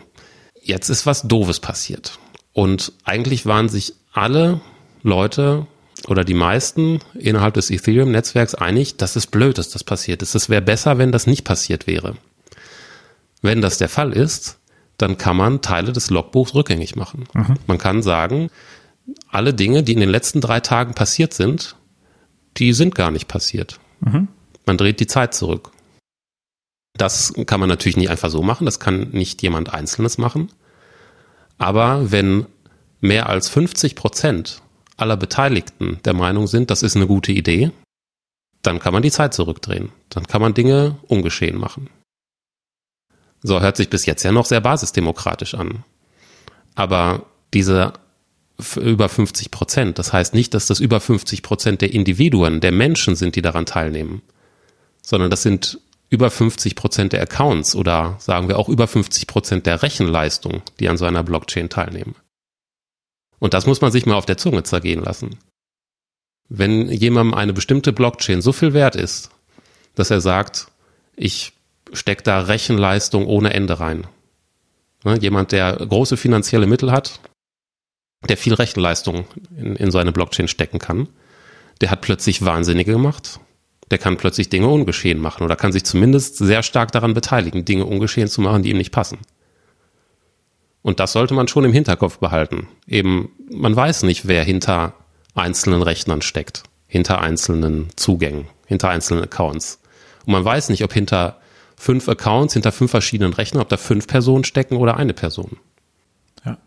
jetzt 0.62 0.90
ist 0.90 1.06
was 1.06 1.24
Doofes 1.24 1.60
passiert. 1.60 2.18
Und 2.54 2.94
eigentlich 3.04 3.46
waren 3.46 3.68
sich 3.68 3.94
alle 4.14 4.62
Leute 5.02 5.68
oder 6.08 6.24
die 6.24 6.34
meisten 6.34 7.00
innerhalb 7.14 7.56
des 7.56 7.70
Ethereum-Netzwerks 7.70 8.56
einig, 8.56 8.98
dass 8.98 9.16
es 9.16 9.28
blöd 9.28 9.58
ist, 9.58 9.76
dass 9.76 9.84
passiert 9.84 10.22
ist. 10.22 10.36
Es 10.36 10.50
wäre 10.50 10.62
besser, 10.62 10.98
wenn 10.98 11.12
das 11.12 11.28
nicht 11.28 11.44
passiert 11.44 11.88
wäre. 11.88 12.16
Wenn 13.42 13.62
das 13.62 13.78
der 13.78 13.90
Fall 13.90 14.14
ist, 14.14 14.60
dann 14.98 15.18
kann 15.18 15.36
man 15.36 15.62
Teile 15.62 15.92
des 15.92 16.10
Logbuchs 16.10 16.54
rückgängig 16.54 16.96
machen. 16.96 17.26
Mhm. 17.34 17.56
Man 17.68 17.78
kann 17.78 18.02
sagen, 18.02 18.50
alle 19.30 19.54
Dinge, 19.54 19.84
die 19.84 19.94
in 19.94 20.00
den 20.00 20.10
letzten 20.10 20.40
drei 20.40 20.60
Tagen 20.60 20.94
passiert 20.94 21.34
sind, 21.34 21.76
die 22.58 22.74
sind 22.74 22.96
gar 22.96 23.12
nicht 23.12 23.28
passiert. 23.28 23.80
Mhm. 24.02 24.28
Man 24.66 24.78
dreht 24.78 25.00
die 25.00 25.08
Zeit 25.08 25.34
zurück. 25.34 25.72
Das 26.98 27.34
kann 27.48 27.60
man 27.60 27.70
natürlich 27.70 27.98
nicht 27.98 28.10
einfach 28.10 28.30
so 28.30 28.44
machen, 28.44 28.66
das 28.66 28.80
kann 28.80 29.10
nicht 29.12 29.42
jemand 29.42 29.74
Einzelnes 29.74 30.18
machen. 30.18 30.50
Aber 31.58 32.12
wenn 32.12 32.46
mehr 33.02 33.30
als 33.30 33.50
50 33.50 33.96
Prozent 33.96 34.62
aller 34.98 35.18
Beteiligten 35.18 36.00
der 36.06 36.14
Meinung 36.14 36.48
sind, 36.48 36.70
das 36.70 36.84
ist 36.84 36.96
eine 36.96 37.08
gute 37.08 37.32
Idee, 37.32 37.72
dann 38.62 38.80
kann 38.80 38.94
man 38.94 39.04
die 39.04 39.12
Zeit 39.12 39.34
zurückdrehen. 39.34 39.92
Dann 40.10 40.26
kann 40.28 40.42
man 40.42 40.54
Dinge 40.54 40.98
ungeschehen 41.08 41.58
machen. 41.58 41.90
So 43.42 43.60
hört 43.60 43.76
sich 43.76 43.90
bis 43.90 44.06
jetzt 44.06 44.24
ja 44.24 44.32
noch 44.32 44.46
sehr 44.46 44.62
basisdemokratisch 44.62 45.56
an. 45.56 45.84
Aber 46.76 47.26
diese 47.54 47.94
über 48.78 49.10
50 49.10 49.52
Prozent, 49.52 50.00
das 50.00 50.14
heißt 50.14 50.34
nicht, 50.34 50.54
dass 50.54 50.68
das 50.68 50.80
über 50.80 51.00
50 51.00 51.42
Prozent 51.42 51.82
der 51.82 51.94
Individuen, 51.94 52.62
der 52.62 52.72
Menschen 52.72 53.16
sind, 53.16 53.36
die 53.36 53.42
daran 53.42 53.66
teilnehmen, 53.66 54.22
sondern 55.02 55.30
das 55.30 55.42
sind 55.42 55.80
über 56.14 56.30
50 56.30 56.76
Prozent 56.76 57.12
der 57.12 57.24
Accounts 57.24 57.76
oder 57.76 58.16
sagen 58.20 58.48
wir 58.48 58.60
auch 58.60 58.70
über 58.70 58.88
50 58.88 59.26
Prozent 59.26 59.66
der 59.66 59.82
Rechenleistung, 59.82 60.62
die 60.80 60.88
an 60.88 60.98
so 60.98 61.06
einer 61.06 61.24
Blockchain 61.24 61.70
teilnehmen. 61.70 62.16
Und 63.40 63.56
das 63.56 63.66
muss 63.66 63.82
man 63.82 63.92
sich 63.92 64.06
mal 64.06 64.14
auf 64.14 64.28
der 64.28 64.38
Zunge 64.38 64.62
zergehen 64.62 65.04
lassen. 65.04 65.40
Wenn 66.50 66.88
jemandem 66.90 67.34
eine 67.34 67.52
bestimmte 67.52 67.92
Blockchain 67.92 68.42
so 68.42 68.54
viel 68.54 68.74
wert 68.74 68.96
ist, 68.96 69.32
dass 69.96 70.12
er 70.12 70.22
sagt, 70.22 70.68
ich 71.16 71.54
stecke 71.92 72.24
da 72.24 72.42
Rechenleistung 72.42 73.26
ohne 73.26 73.54
Ende 73.54 73.80
rein. 73.80 74.06
Ne, 75.04 75.18
jemand, 75.20 75.52
der 75.52 75.76
große 75.76 76.16
finanzielle 76.16 76.68
Mittel 76.68 76.92
hat, 76.92 77.20
der 78.30 78.38
viel 78.38 78.54
Rechenleistung 78.54 79.26
in, 79.58 79.76
in 79.76 79.92
so 79.92 80.00
Blockchain 80.00 80.48
stecken 80.48 80.78
kann, 80.78 81.10
der 81.82 81.90
hat 81.90 82.02
plötzlich 82.02 82.46
Wahnsinnige 82.46 82.92
gemacht 82.92 83.40
der 83.92 83.98
kann 83.98 84.18
plötzlich 84.18 84.50
Dinge 84.50 84.68
ungeschehen 84.68 85.20
machen 85.20 85.44
oder 85.44 85.56
kann 85.56 85.72
sich 85.72 85.84
zumindest 85.84 86.38
sehr 86.38 86.64
stark 86.64 86.92
daran 86.92 87.14
beteiligen, 87.14 87.66
Dinge 87.66 87.86
ungeschehen 87.86 88.28
zu 88.28 88.42
machen, 88.42 88.64
die 88.64 88.72
ihm 88.72 88.78
nicht 88.78 88.92
passen. 88.92 89.20
Und 90.82 91.00
das 91.00 91.14
sollte 91.14 91.34
man 91.34 91.48
schon 91.48 91.64
im 91.64 91.74
Hinterkopf 91.74 92.20
behalten. 92.20 92.68
Eben, 92.88 93.32
man 93.50 93.76
weiß 93.76 94.04
nicht, 94.04 94.28
wer 94.28 94.44
hinter 94.44 94.94
einzelnen 95.34 95.82
Rechnern 95.82 96.22
steckt, 96.22 96.64
hinter 96.88 97.22
einzelnen 97.22 97.90
Zugängen, 97.96 98.48
hinter 98.68 98.90
einzelnen 98.90 99.24
Accounts. 99.24 99.80
Und 100.26 100.34
man 100.34 100.46
weiß 100.46 100.70
nicht, 100.70 100.84
ob 100.84 100.94
hinter 100.94 101.40
fünf 101.78 102.08
Accounts, 102.08 102.54
hinter 102.54 102.72
fünf 102.72 102.92
verschiedenen 102.92 103.34
Rechnern, 103.34 103.62
ob 103.62 103.70
da 103.70 103.78
fünf 103.78 104.08
Personen 104.08 104.44
stecken 104.44 104.78
oder 104.78 104.98
eine 104.98 105.14
Person. 105.14 105.58
Ja. 106.46 106.58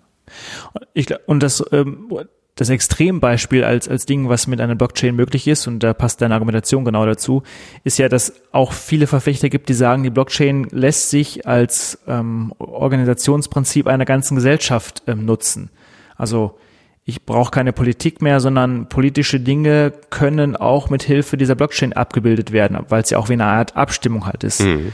Ich, 0.94 1.08
und 1.26 1.42
das, 1.42 1.64
ähm, 1.72 2.10
das 2.56 2.70
Extrembeispiel 2.70 3.64
als, 3.64 3.86
als 3.86 4.06
Ding, 4.06 4.28
was 4.30 4.46
mit 4.46 4.60
einer 4.60 4.74
Blockchain 4.74 5.14
möglich 5.14 5.46
ist, 5.46 5.66
und 5.66 5.80
da 5.80 5.92
passt 5.92 6.22
deine 6.22 6.34
Argumentation 6.34 6.84
genau 6.84 7.04
dazu, 7.04 7.42
ist 7.84 7.98
ja, 7.98 8.08
dass 8.08 8.32
auch 8.50 8.72
viele 8.72 9.06
Verfechter 9.06 9.50
gibt, 9.50 9.68
die 9.68 9.74
sagen, 9.74 10.02
die 10.02 10.10
Blockchain 10.10 10.66
lässt 10.70 11.10
sich 11.10 11.46
als 11.46 11.98
ähm, 12.08 12.54
Organisationsprinzip 12.58 13.86
einer 13.86 14.06
ganzen 14.06 14.36
Gesellschaft 14.36 15.02
ähm, 15.06 15.26
nutzen. 15.26 15.70
Also 16.16 16.58
ich 17.04 17.24
brauche 17.24 17.50
keine 17.50 17.74
Politik 17.74 18.22
mehr, 18.22 18.40
sondern 18.40 18.88
politische 18.88 19.38
Dinge 19.38 19.92
können 20.08 20.56
auch 20.56 20.88
mit 20.88 21.02
Hilfe 21.02 21.36
dieser 21.36 21.54
Blockchain 21.54 21.92
abgebildet 21.92 22.52
werden, 22.52 22.78
weil 22.88 23.02
es 23.02 23.10
ja 23.10 23.18
auch 23.18 23.28
wie 23.28 23.34
eine 23.34 23.44
Art 23.44 23.76
Abstimmung 23.76 24.26
halt 24.26 24.44
ist. 24.44 24.62
Mhm. 24.62 24.92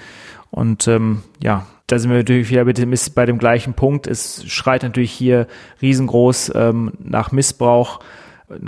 Und 0.50 0.88
ähm, 0.88 1.22
ja, 1.40 1.64
da 1.92 1.98
sind 1.98 2.10
wir 2.10 2.16
natürlich 2.16 2.50
wieder 2.50 2.64
bei 2.64 3.26
dem 3.26 3.38
gleichen 3.38 3.74
Punkt. 3.74 4.06
Es 4.06 4.44
schreit 4.46 4.82
natürlich 4.82 5.12
hier 5.12 5.46
riesengroß 5.82 6.52
ähm, 6.54 6.92
nach 6.98 7.32
Missbrauch 7.32 8.00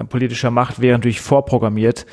politischer 0.08 0.50
Macht, 0.50 0.80
wäre 0.80 0.98
natürlich 0.98 1.20
vorprogrammiert. 1.20 2.06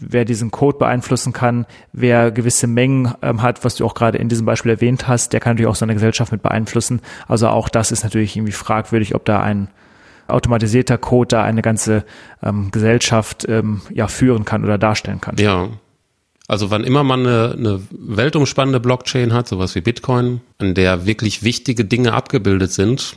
Wer 0.00 0.24
diesen 0.24 0.50
Code 0.50 0.78
beeinflussen 0.78 1.32
kann, 1.32 1.66
wer 1.92 2.30
gewisse 2.30 2.68
Mengen 2.68 3.14
ähm, 3.20 3.42
hat, 3.42 3.64
was 3.64 3.74
du 3.74 3.84
auch 3.84 3.94
gerade 3.94 4.18
in 4.18 4.28
diesem 4.28 4.46
Beispiel 4.46 4.70
erwähnt 4.70 5.08
hast, 5.08 5.32
der 5.32 5.40
kann 5.40 5.52
natürlich 5.52 5.68
auch 5.68 5.74
seine 5.74 5.94
Gesellschaft 5.94 6.30
mit 6.30 6.42
beeinflussen. 6.42 7.00
Also 7.26 7.48
auch 7.48 7.68
das 7.68 7.90
ist 7.90 8.04
natürlich 8.04 8.36
irgendwie 8.36 8.52
fragwürdig, 8.52 9.14
ob 9.16 9.24
da 9.24 9.40
ein 9.40 9.68
automatisierter 10.28 10.98
Code 10.98 11.28
da 11.28 11.42
eine 11.42 11.62
ganze 11.62 12.04
ähm, 12.42 12.70
Gesellschaft 12.70 13.46
ähm, 13.48 13.80
ja 13.90 14.06
führen 14.06 14.44
kann 14.44 14.64
oder 14.64 14.78
darstellen 14.78 15.20
kann. 15.20 15.36
Ja, 15.38 15.68
also 16.48 16.70
wann 16.70 16.82
immer 16.82 17.04
man 17.04 17.26
eine, 17.26 17.52
eine 17.56 17.82
weltumspannende 17.90 18.80
Blockchain 18.80 19.34
hat, 19.34 19.46
sowas 19.46 19.74
wie 19.74 19.82
Bitcoin, 19.82 20.40
an 20.56 20.74
der 20.74 21.04
wirklich 21.04 21.42
wichtige 21.42 21.84
Dinge 21.84 22.14
abgebildet 22.14 22.72
sind 22.72 23.16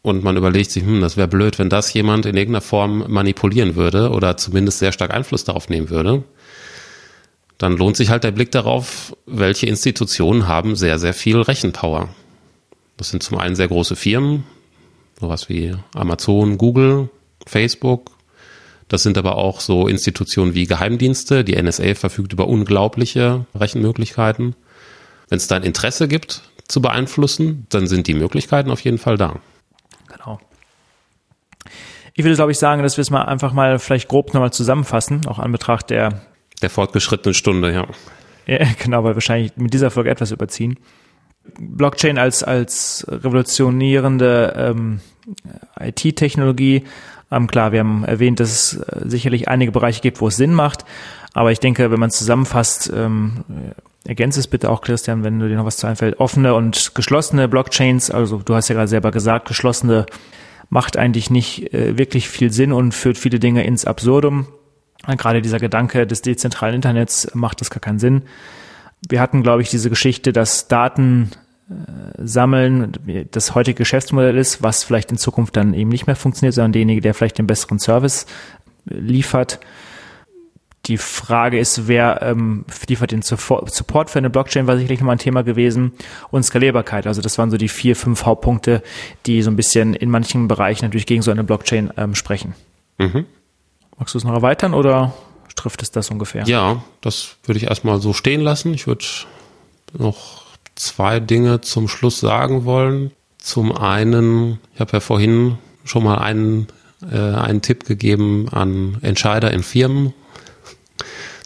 und 0.00 0.24
man 0.24 0.38
überlegt 0.38 0.70
sich, 0.70 0.82
hm, 0.82 1.02
das 1.02 1.18
wäre 1.18 1.28
blöd, 1.28 1.58
wenn 1.58 1.68
das 1.68 1.92
jemand 1.92 2.24
in 2.24 2.34
irgendeiner 2.34 2.62
Form 2.62 3.04
manipulieren 3.08 3.76
würde 3.76 4.10
oder 4.10 4.38
zumindest 4.38 4.78
sehr 4.78 4.90
stark 4.90 5.12
Einfluss 5.12 5.44
darauf 5.44 5.68
nehmen 5.68 5.90
würde, 5.90 6.24
dann 7.58 7.76
lohnt 7.76 7.96
sich 7.96 8.08
halt 8.08 8.24
der 8.24 8.32
Blick 8.32 8.50
darauf, 8.50 9.14
welche 9.26 9.66
Institutionen 9.66 10.48
haben 10.48 10.74
sehr, 10.74 10.98
sehr 10.98 11.14
viel 11.14 11.42
Rechenpower. 11.42 12.08
Das 12.96 13.10
sind 13.10 13.22
zum 13.22 13.38
einen 13.38 13.54
sehr 13.54 13.68
große 13.68 13.96
Firmen, 13.96 14.44
sowas 15.20 15.50
wie 15.50 15.74
Amazon, 15.94 16.56
Google, 16.56 17.10
Facebook, 17.46 18.10
das 18.92 19.02
sind 19.02 19.16
aber 19.16 19.36
auch 19.38 19.60
so 19.60 19.88
Institutionen 19.88 20.52
wie 20.52 20.66
Geheimdienste. 20.66 21.44
Die 21.44 21.60
NSA 21.60 21.94
verfügt 21.94 22.34
über 22.34 22.46
unglaubliche 22.46 23.46
Rechenmöglichkeiten. 23.54 24.54
Wenn 25.30 25.38
es 25.38 25.46
da 25.46 25.56
ein 25.56 25.62
Interesse 25.62 26.08
gibt, 26.08 26.42
zu 26.68 26.82
beeinflussen, 26.82 27.66
dann 27.70 27.86
sind 27.86 28.06
die 28.06 28.12
Möglichkeiten 28.12 28.70
auf 28.70 28.80
jeden 28.80 28.98
Fall 28.98 29.16
da. 29.16 29.40
Genau. 30.14 30.38
Ich 32.12 32.22
würde, 32.22 32.36
glaube 32.36 32.52
ich, 32.52 32.58
sagen, 32.58 32.82
dass 32.82 32.98
wir 32.98 33.00
es 33.00 33.08
mal 33.08 33.22
einfach 33.22 33.54
mal 33.54 33.78
vielleicht 33.78 34.08
grob 34.08 34.34
nochmal 34.34 34.52
zusammenfassen, 34.52 35.26
auch 35.26 35.38
an 35.38 35.52
Betracht 35.52 35.88
der 35.88 36.20
der 36.60 36.68
fortgeschrittenen 36.68 37.32
Stunde, 37.32 37.72
ja. 37.72 37.86
Ja, 38.46 38.66
genau, 38.78 39.04
weil 39.04 39.14
wahrscheinlich 39.14 39.56
mit 39.56 39.72
dieser 39.72 39.90
Folge 39.90 40.10
etwas 40.10 40.32
überziehen. 40.32 40.78
Blockchain 41.58 42.18
als, 42.18 42.42
als 42.42 43.06
revolutionierende 43.08 44.52
ähm, 44.54 45.00
IT-Technologie. 45.80 46.84
Ähm, 47.32 47.46
klar, 47.46 47.72
wir 47.72 47.80
haben 47.80 48.04
erwähnt, 48.04 48.38
dass 48.38 48.50
es 48.50 48.76
äh, 48.76 49.08
sicherlich 49.08 49.48
einige 49.48 49.72
Bereiche 49.72 50.02
gibt, 50.02 50.20
wo 50.20 50.28
es 50.28 50.36
Sinn 50.36 50.52
macht. 50.52 50.84
Aber 51.32 51.50
ich 51.50 51.60
denke, 51.60 51.90
wenn 51.90 51.98
man 51.98 52.10
zusammenfasst, 52.10 52.92
ähm, 52.94 53.44
ergänze 54.04 54.38
es 54.38 54.46
bitte 54.46 54.70
auch, 54.70 54.82
Christian, 54.82 55.24
wenn 55.24 55.38
du 55.40 55.48
dir 55.48 55.56
noch 55.56 55.64
was 55.64 55.78
zu 55.78 55.86
einfällt, 55.86 56.20
offene 56.20 56.54
und 56.54 56.94
geschlossene 56.94 57.48
Blockchains, 57.48 58.10
also 58.10 58.42
du 58.44 58.54
hast 58.54 58.68
ja 58.68 58.74
gerade 58.74 58.88
selber 58.88 59.10
gesagt, 59.10 59.48
geschlossene 59.48 60.06
macht 60.68 60.96
eigentlich 60.96 61.30
nicht 61.30 61.72
äh, 61.72 61.96
wirklich 61.96 62.28
viel 62.28 62.52
Sinn 62.52 62.72
und 62.72 62.92
führt 62.92 63.18
viele 63.18 63.38
Dinge 63.38 63.64
ins 63.64 63.84
Absurdum. 63.84 64.46
Gerade 65.06 65.42
dieser 65.42 65.58
Gedanke 65.58 66.06
des 66.06 66.22
dezentralen 66.22 66.76
Internets 66.76 67.28
macht 67.34 67.60
das 67.60 67.70
gar 67.70 67.80
keinen 67.80 67.98
Sinn. 67.98 68.22
Wir 69.08 69.20
hatten, 69.20 69.42
glaube 69.42 69.62
ich, 69.62 69.68
diese 69.68 69.90
Geschichte, 69.90 70.32
dass 70.32 70.68
Daten 70.68 71.30
äh, 71.32 71.41
sammeln 72.18 72.92
das 73.30 73.54
heutige 73.54 73.78
Geschäftsmodell 73.78 74.36
ist, 74.36 74.62
was 74.62 74.84
vielleicht 74.84 75.10
in 75.10 75.18
Zukunft 75.18 75.56
dann 75.56 75.74
eben 75.74 75.90
nicht 75.90 76.06
mehr 76.06 76.16
funktioniert, 76.16 76.54
sondern 76.54 76.72
derjenige, 76.72 77.00
der 77.00 77.14
vielleicht 77.14 77.38
den 77.38 77.46
besseren 77.46 77.78
Service 77.78 78.26
äh, 78.90 78.94
liefert. 78.94 79.60
Die 80.86 80.98
Frage 80.98 81.60
ist, 81.60 81.86
wer 81.86 82.22
ähm, 82.22 82.64
liefert 82.88 83.12
den 83.12 83.22
Support 83.22 84.10
für 84.10 84.18
eine 84.18 84.30
Blockchain, 84.30 84.66
war 84.66 84.76
sicherlich 84.76 84.98
nochmal 84.98 85.14
ein 85.14 85.20
Thema 85.20 85.42
gewesen. 85.42 85.92
Und 86.32 86.42
Skalierbarkeit. 86.42 87.06
Also 87.06 87.22
das 87.22 87.38
waren 87.38 87.52
so 87.52 87.56
die 87.56 87.68
vier, 87.68 87.94
fünf 87.94 88.24
Hauptpunkte, 88.24 88.82
die 89.26 89.42
so 89.42 89.50
ein 89.50 89.56
bisschen 89.56 89.94
in 89.94 90.10
manchen 90.10 90.48
Bereichen 90.48 90.84
natürlich 90.84 91.06
gegen 91.06 91.22
so 91.22 91.30
eine 91.30 91.44
Blockchain 91.44 91.92
ähm, 91.96 92.16
sprechen. 92.16 92.54
Mhm. 92.98 93.26
Magst 93.96 94.14
du 94.14 94.18
es 94.18 94.24
noch 94.24 94.34
erweitern 94.34 94.74
oder 94.74 95.14
trifft 95.54 95.82
es 95.82 95.92
das 95.92 96.10
ungefähr? 96.10 96.44
Ja, 96.46 96.82
das 97.00 97.36
würde 97.44 97.58
ich 97.58 97.68
erstmal 97.68 98.00
so 98.00 98.12
stehen 98.12 98.40
lassen. 98.40 98.74
Ich 98.74 98.88
würde 98.88 99.04
noch 99.96 100.41
zwei 100.82 101.20
Dinge 101.20 101.60
zum 101.60 101.88
Schluss 101.88 102.18
sagen 102.20 102.64
wollen. 102.64 103.12
Zum 103.38 103.72
einen, 103.72 104.58
ich 104.74 104.80
habe 104.80 104.92
ja 104.94 105.00
vorhin 105.00 105.58
schon 105.84 106.04
mal 106.04 106.18
einen, 106.18 106.66
äh, 107.10 107.16
einen 107.16 107.62
Tipp 107.62 107.84
gegeben 107.84 108.48
an 108.50 108.98
Entscheider 109.02 109.52
in 109.52 109.62
Firmen, 109.62 110.12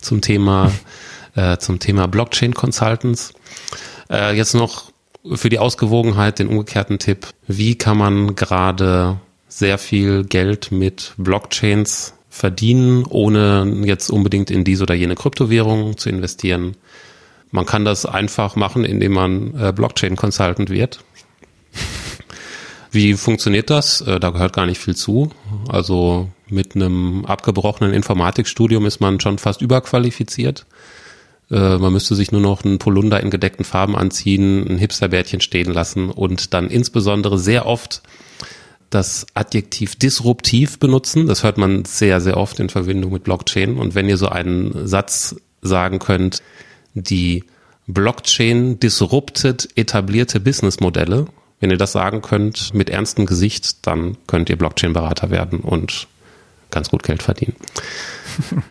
zum 0.00 0.20
Thema, 0.22 0.72
äh, 1.34 1.56
Thema 1.56 2.08
Blockchain 2.08 2.54
Consultants. 2.54 3.34
Äh, 4.10 4.36
jetzt 4.36 4.54
noch 4.54 4.90
für 5.34 5.48
die 5.48 5.58
Ausgewogenheit 5.58 6.38
den 6.38 6.48
umgekehrten 6.48 6.98
Tipp. 6.98 7.28
Wie 7.46 7.76
kann 7.76 7.98
man 7.98 8.36
gerade 8.36 9.18
sehr 9.48 9.76
viel 9.76 10.24
Geld 10.24 10.72
mit 10.72 11.12
Blockchains 11.18 12.14
verdienen, 12.30 13.04
ohne 13.04 13.82
jetzt 13.84 14.10
unbedingt 14.10 14.50
in 14.50 14.64
diese 14.64 14.84
oder 14.84 14.94
jene 14.94 15.14
Kryptowährung 15.14 15.98
zu 15.98 16.08
investieren? 16.08 16.76
Man 17.56 17.64
kann 17.64 17.86
das 17.86 18.04
einfach 18.04 18.54
machen, 18.54 18.84
indem 18.84 19.14
man 19.14 19.58
äh, 19.58 19.72
Blockchain 19.72 20.14
Consultant 20.14 20.68
wird. 20.68 21.02
Wie 22.90 23.14
funktioniert 23.14 23.70
das? 23.70 24.02
Äh, 24.02 24.20
da 24.20 24.28
gehört 24.28 24.52
gar 24.52 24.66
nicht 24.66 24.78
viel 24.78 24.94
zu. 24.94 25.30
Also 25.66 26.28
mit 26.50 26.74
einem 26.74 27.24
abgebrochenen 27.24 27.94
Informatikstudium 27.94 28.84
ist 28.84 29.00
man 29.00 29.20
schon 29.20 29.38
fast 29.38 29.62
überqualifiziert. 29.62 30.66
Äh, 31.50 31.78
man 31.78 31.94
müsste 31.94 32.14
sich 32.14 32.30
nur 32.30 32.42
noch 32.42 32.62
einen 32.62 32.78
Polunder 32.78 33.22
in 33.22 33.30
gedeckten 33.30 33.64
Farben 33.64 33.96
anziehen, 33.96 34.68
ein 34.68 34.76
Hipsterbärtchen 34.76 35.40
stehen 35.40 35.72
lassen 35.72 36.10
und 36.10 36.52
dann 36.52 36.68
insbesondere 36.68 37.38
sehr 37.38 37.64
oft 37.64 38.02
das 38.90 39.24
Adjektiv 39.32 39.96
disruptiv 39.96 40.78
benutzen. 40.78 41.26
Das 41.26 41.42
hört 41.42 41.56
man 41.56 41.86
sehr, 41.86 42.20
sehr 42.20 42.36
oft 42.36 42.60
in 42.60 42.68
Verbindung 42.68 43.14
mit 43.14 43.24
Blockchain. 43.24 43.78
Und 43.78 43.94
wenn 43.94 44.10
ihr 44.10 44.18
so 44.18 44.28
einen 44.28 44.86
Satz 44.86 45.36
sagen 45.62 46.00
könnt, 46.00 46.42
die 46.96 47.44
Blockchain 47.86 48.80
disruptet 48.80 49.68
etablierte 49.76 50.40
Businessmodelle, 50.40 51.26
wenn 51.60 51.70
ihr 51.70 51.78
das 51.78 51.92
sagen 51.92 52.22
könnt 52.22 52.74
mit 52.74 52.90
ernstem 52.90 53.26
Gesicht, 53.26 53.86
dann 53.86 54.16
könnt 54.26 54.50
ihr 54.50 54.56
Blockchain-Berater 54.56 55.30
werden 55.30 55.60
und 55.60 56.08
ganz 56.70 56.90
gut 56.90 57.02
Geld 57.04 57.22
verdienen. 57.22 57.54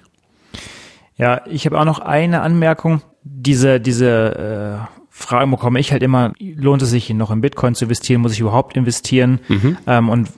Ja, 1.18 1.42
ich 1.46 1.66
habe 1.66 1.80
auch 1.80 1.86
noch 1.86 2.00
eine 2.00 2.42
Anmerkung. 2.42 3.02
Diese, 3.24 3.80
diese 3.80 4.82
äh, 4.82 4.98
Frage 5.10 5.50
bekomme 5.50 5.80
ich 5.80 5.92
halt 5.92 6.04
immer, 6.04 6.34
lohnt 6.40 6.82
es 6.82 6.90
sich 6.90 7.10
noch 7.12 7.32
in 7.32 7.42
Bitcoin 7.42 7.74
zu 7.74 7.86
investieren? 7.86 8.22
Muss 8.22 8.34
ich 8.34 8.42
überhaupt 8.42 8.76
investieren? 8.76 9.40
Mhm. 9.48 9.78
Ähm, 9.88 10.10
und 10.10 10.30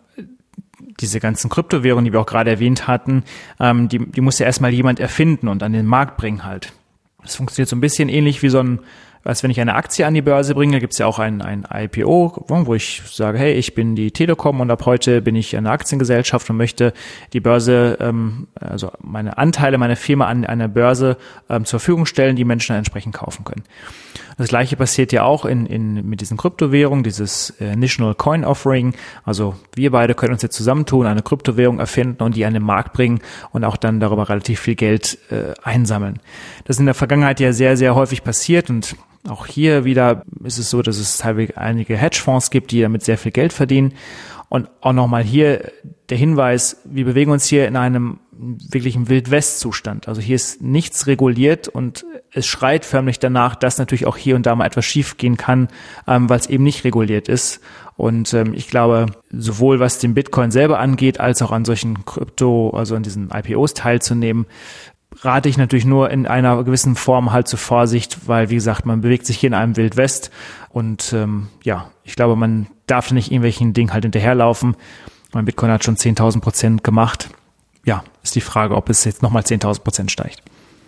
diese 0.99 1.19
ganzen 1.19 1.49
Kryptowährungen, 1.49 2.05
die 2.05 2.14
wir 2.14 2.19
auch 2.19 2.27
gerade 2.27 2.51
erwähnt 2.51 2.88
hatten, 2.88 3.23
ähm, 3.59 3.89
die, 3.89 3.99
die 3.99 4.22
muss 4.22 4.39
ja 4.39 4.45
erstmal 4.45 4.72
jemand 4.72 4.99
erfinden 4.99 5.47
und 5.47 5.64
an 5.64 5.73
den 5.73 5.85
Markt 5.85 6.18
bringen 6.18 6.43
halt. 6.43 6.73
Das 7.27 7.35
funktioniert 7.35 7.69
so 7.69 7.75
ein 7.75 7.81
bisschen 7.81 8.09
ähnlich 8.09 8.41
wie 8.41 8.49
so 8.49 8.59
ein 8.59 8.79
als 9.27 9.43
wenn 9.43 9.51
ich 9.51 9.59
eine 9.59 9.75
Aktie 9.75 10.07
an 10.07 10.13
die 10.13 10.21
Börse 10.21 10.55
bringe, 10.55 10.79
gibt 10.79 10.93
es 10.93 10.99
ja 10.99 11.05
auch 11.05 11.19
ein, 11.19 11.41
ein 11.41 11.67
IPO, 11.69 12.45
wo 12.47 12.73
ich 12.73 13.01
sage, 13.05 13.37
hey, 13.37 13.53
ich 13.53 13.75
bin 13.75 13.93
die 13.93 14.11
Telekom 14.11 14.61
und 14.61 14.71
ab 14.71 14.85
heute 14.85 15.21
bin 15.21 15.35
ich 15.35 15.57
eine 15.57 15.69
Aktiengesellschaft 15.69 16.49
und 16.49 16.55
möchte 16.55 16.93
die 17.33 17.41
Börse, 17.41 17.97
ähm, 17.99 18.47
also 18.55 18.91
meine 19.01 19.37
Anteile 19.37 19.77
meiner 19.77 19.97
Firma 19.97 20.27
an 20.27 20.45
einer 20.45 20.69
Börse 20.69 21.17
ähm, 21.49 21.65
zur 21.65 21.81
Verfügung 21.81 22.05
stellen, 22.05 22.37
die 22.37 22.45
Menschen 22.45 22.69
dann 22.69 22.77
entsprechend 22.77 23.15
kaufen 23.15 23.43
können. 23.43 23.63
Das 24.38 24.49
gleiche 24.49 24.76
passiert 24.76 25.11
ja 25.11 25.23
auch 25.23 25.45
in, 25.45 25.65
in, 25.65 26.07
mit 26.07 26.22
diesen 26.22 26.38
Kryptowährungen, 26.38 27.03
dieses 27.03 27.49
äh, 27.59 27.76
National 27.76 28.14
Coin 28.14 28.45
Offering. 28.45 28.93
Also 29.26 29.55
wir 29.76 29.91
beide 29.91 30.14
können 30.14 30.34
uns 30.34 30.43
jetzt 30.43 30.55
zusammentun, 30.55 31.07
eine 31.07 31.23
Kryptowährung 31.23 31.80
erfinden 31.80 32.22
und 32.22 32.35
die 32.35 32.45
an 32.45 32.53
den 32.53 32.64
Markt 32.64 32.93
bringen 32.93 33.19
und 33.51 33.64
auch 33.64 33.77
dann 33.77 33.99
darüber 33.99 34.30
relativ 34.30 34.59
viel 34.59 34.76
Geld 34.76 35.18
äh, 35.31 35.53
einsammeln. 35.64 36.19
Das 36.65 36.76
ist 36.76 36.80
in 36.80 36.85
der 36.85 36.95
Vergangenheit 36.95 37.39
ja 37.39 37.51
sehr, 37.51 37.77
sehr 37.77 37.95
häufig 37.95 38.23
passiert 38.23 38.69
und 38.69 38.95
auch 39.27 39.45
hier 39.45 39.84
wieder 39.84 40.23
ist 40.43 40.57
es 40.57 40.69
so, 40.69 40.81
dass 40.81 40.97
es 40.97 41.18
teilweise 41.18 41.57
einige 41.57 41.97
Hedgefonds 41.97 42.49
gibt, 42.49 42.72
die 42.72 42.81
damit 42.81 43.03
sehr 43.03 43.18
viel 43.18 43.31
Geld 43.31 43.51
verdienen. 43.51 43.93
Und 44.49 44.69
auch 44.81 44.93
nochmal 44.93 45.23
hier 45.23 45.71
der 46.09 46.17
Hinweis, 46.17 46.81
wir 46.85 47.05
bewegen 47.05 47.31
uns 47.31 47.45
hier 47.45 47.67
in 47.67 47.75
einem 47.75 48.19
wirklichen 48.31 49.09
Wildwest-Zustand. 49.09 50.07
Also 50.07 50.21
hier 50.21 50.35
ist 50.35 50.61
nichts 50.61 51.07
reguliert 51.07 51.67
und 51.67 52.05
es 52.31 52.45
schreit 52.45 52.85
förmlich 52.85 53.19
danach, 53.19 53.55
dass 53.55 53.77
natürlich 53.77 54.05
auch 54.05 54.15
hier 54.15 54.35
und 54.35 54.45
da 54.45 54.55
mal 54.55 54.65
etwas 54.65 54.85
schiefgehen 54.85 55.37
kann, 55.37 55.67
ähm, 56.07 56.29
weil 56.29 56.39
es 56.39 56.47
eben 56.47 56.63
nicht 56.63 56.83
reguliert 56.83 57.27
ist. 57.27 57.61
Und 57.95 58.33
ähm, 58.33 58.53
ich 58.53 58.67
glaube, 58.67 59.07
sowohl 59.31 59.79
was 59.79 59.99
den 59.99 60.13
Bitcoin 60.13 60.51
selber 60.51 60.79
angeht, 60.79 61.19
als 61.19 61.41
auch 61.41 61.51
an 61.51 61.65
solchen 61.65 62.05
Krypto, 62.05 62.69
also 62.69 62.95
an 62.95 63.03
diesen 63.03 63.31
IPOs 63.31 63.73
teilzunehmen, 63.73 64.45
rate 65.21 65.49
ich 65.49 65.57
natürlich 65.57 65.85
nur 65.85 66.09
in 66.09 66.27
einer 66.27 66.63
gewissen 66.63 66.95
Form 66.95 67.31
halt 67.31 67.47
zur 67.47 67.59
Vorsicht, 67.59 68.27
weil 68.27 68.49
wie 68.49 68.55
gesagt, 68.55 68.85
man 68.85 69.01
bewegt 69.01 69.25
sich 69.25 69.38
hier 69.38 69.47
in 69.47 69.53
einem 69.53 69.77
Wildwest 69.77 70.31
und 70.69 71.13
ähm, 71.13 71.47
ja, 71.63 71.91
ich 72.03 72.15
glaube, 72.15 72.35
man 72.35 72.67
darf 72.85 73.11
nicht 73.11 73.31
irgendwelchen 73.31 73.73
Dingen 73.73 73.93
halt 73.93 74.05
hinterherlaufen. 74.05 74.75
Mein 75.34 75.45
Bitcoin 75.45 75.71
hat 75.71 75.84
schon 75.84 75.97
10.000 75.97 76.41
Prozent 76.41 76.84
gemacht. 76.84 77.29
Ja, 77.85 78.03
ist 78.23 78.35
die 78.35 78.41
Frage, 78.41 78.75
ob 78.75 78.89
es 78.89 79.03
jetzt 79.05 79.21
nochmal 79.21 79.43
10.000 79.43 79.81
Prozent 79.81 80.11
steigt. 80.11 80.41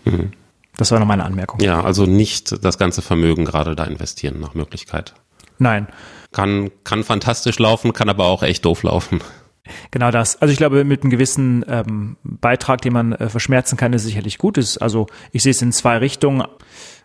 Mhm. 0.05 0.31
Das 0.77 0.91
war 0.91 0.99
noch 0.99 1.07
meine 1.07 1.25
Anmerkung. 1.25 1.59
Ja, 1.59 1.83
also 1.83 2.05
nicht 2.05 2.63
das 2.63 2.77
ganze 2.77 3.01
Vermögen 3.01 3.45
gerade 3.45 3.75
da 3.75 3.83
investieren 3.83 4.39
nach 4.39 4.53
Möglichkeit. 4.53 5.13
Nein. 5.57 5.87
Kann, 6.31 6.71
kann 6.83 7.03
fantastisch 7.03 7.59
laufen, 7.59 7.91
kann 7.91 8.09
aber 8.09 8.25
auch 8.25 8.43
echt 8.43 8.63
doof 8.63 8.83
laufen. 8.83 9.19
Genau 9.91 10.11
das. 10.11 10.41
Also 10.41 10.51
ich 10.51 10.57
glaube, 10.57 10.83
mit 10.83 11.03
einem 11.03 11.11
gewissen 11.11 11.65
ähm, 11.67 12.17
Beitrag, 12.23 12.81
den 12.81 12.93
man 12.93 13.13
äh, 13.13 13.29
verschmerzen 13.29 13.77
kann, 13.77 13.93
ist 13.93 14.03
sicherlich 14.03 14.37
gut. 14.37 14.57
Ist, 14.57 14.77
also 14.77 15.07
ich 15.31 15.43
sehe 15.43 15.51
es 15.51 15.61
in 15.61 15.71
zwei 15.71 15.97
Richtungen 15.97 16.43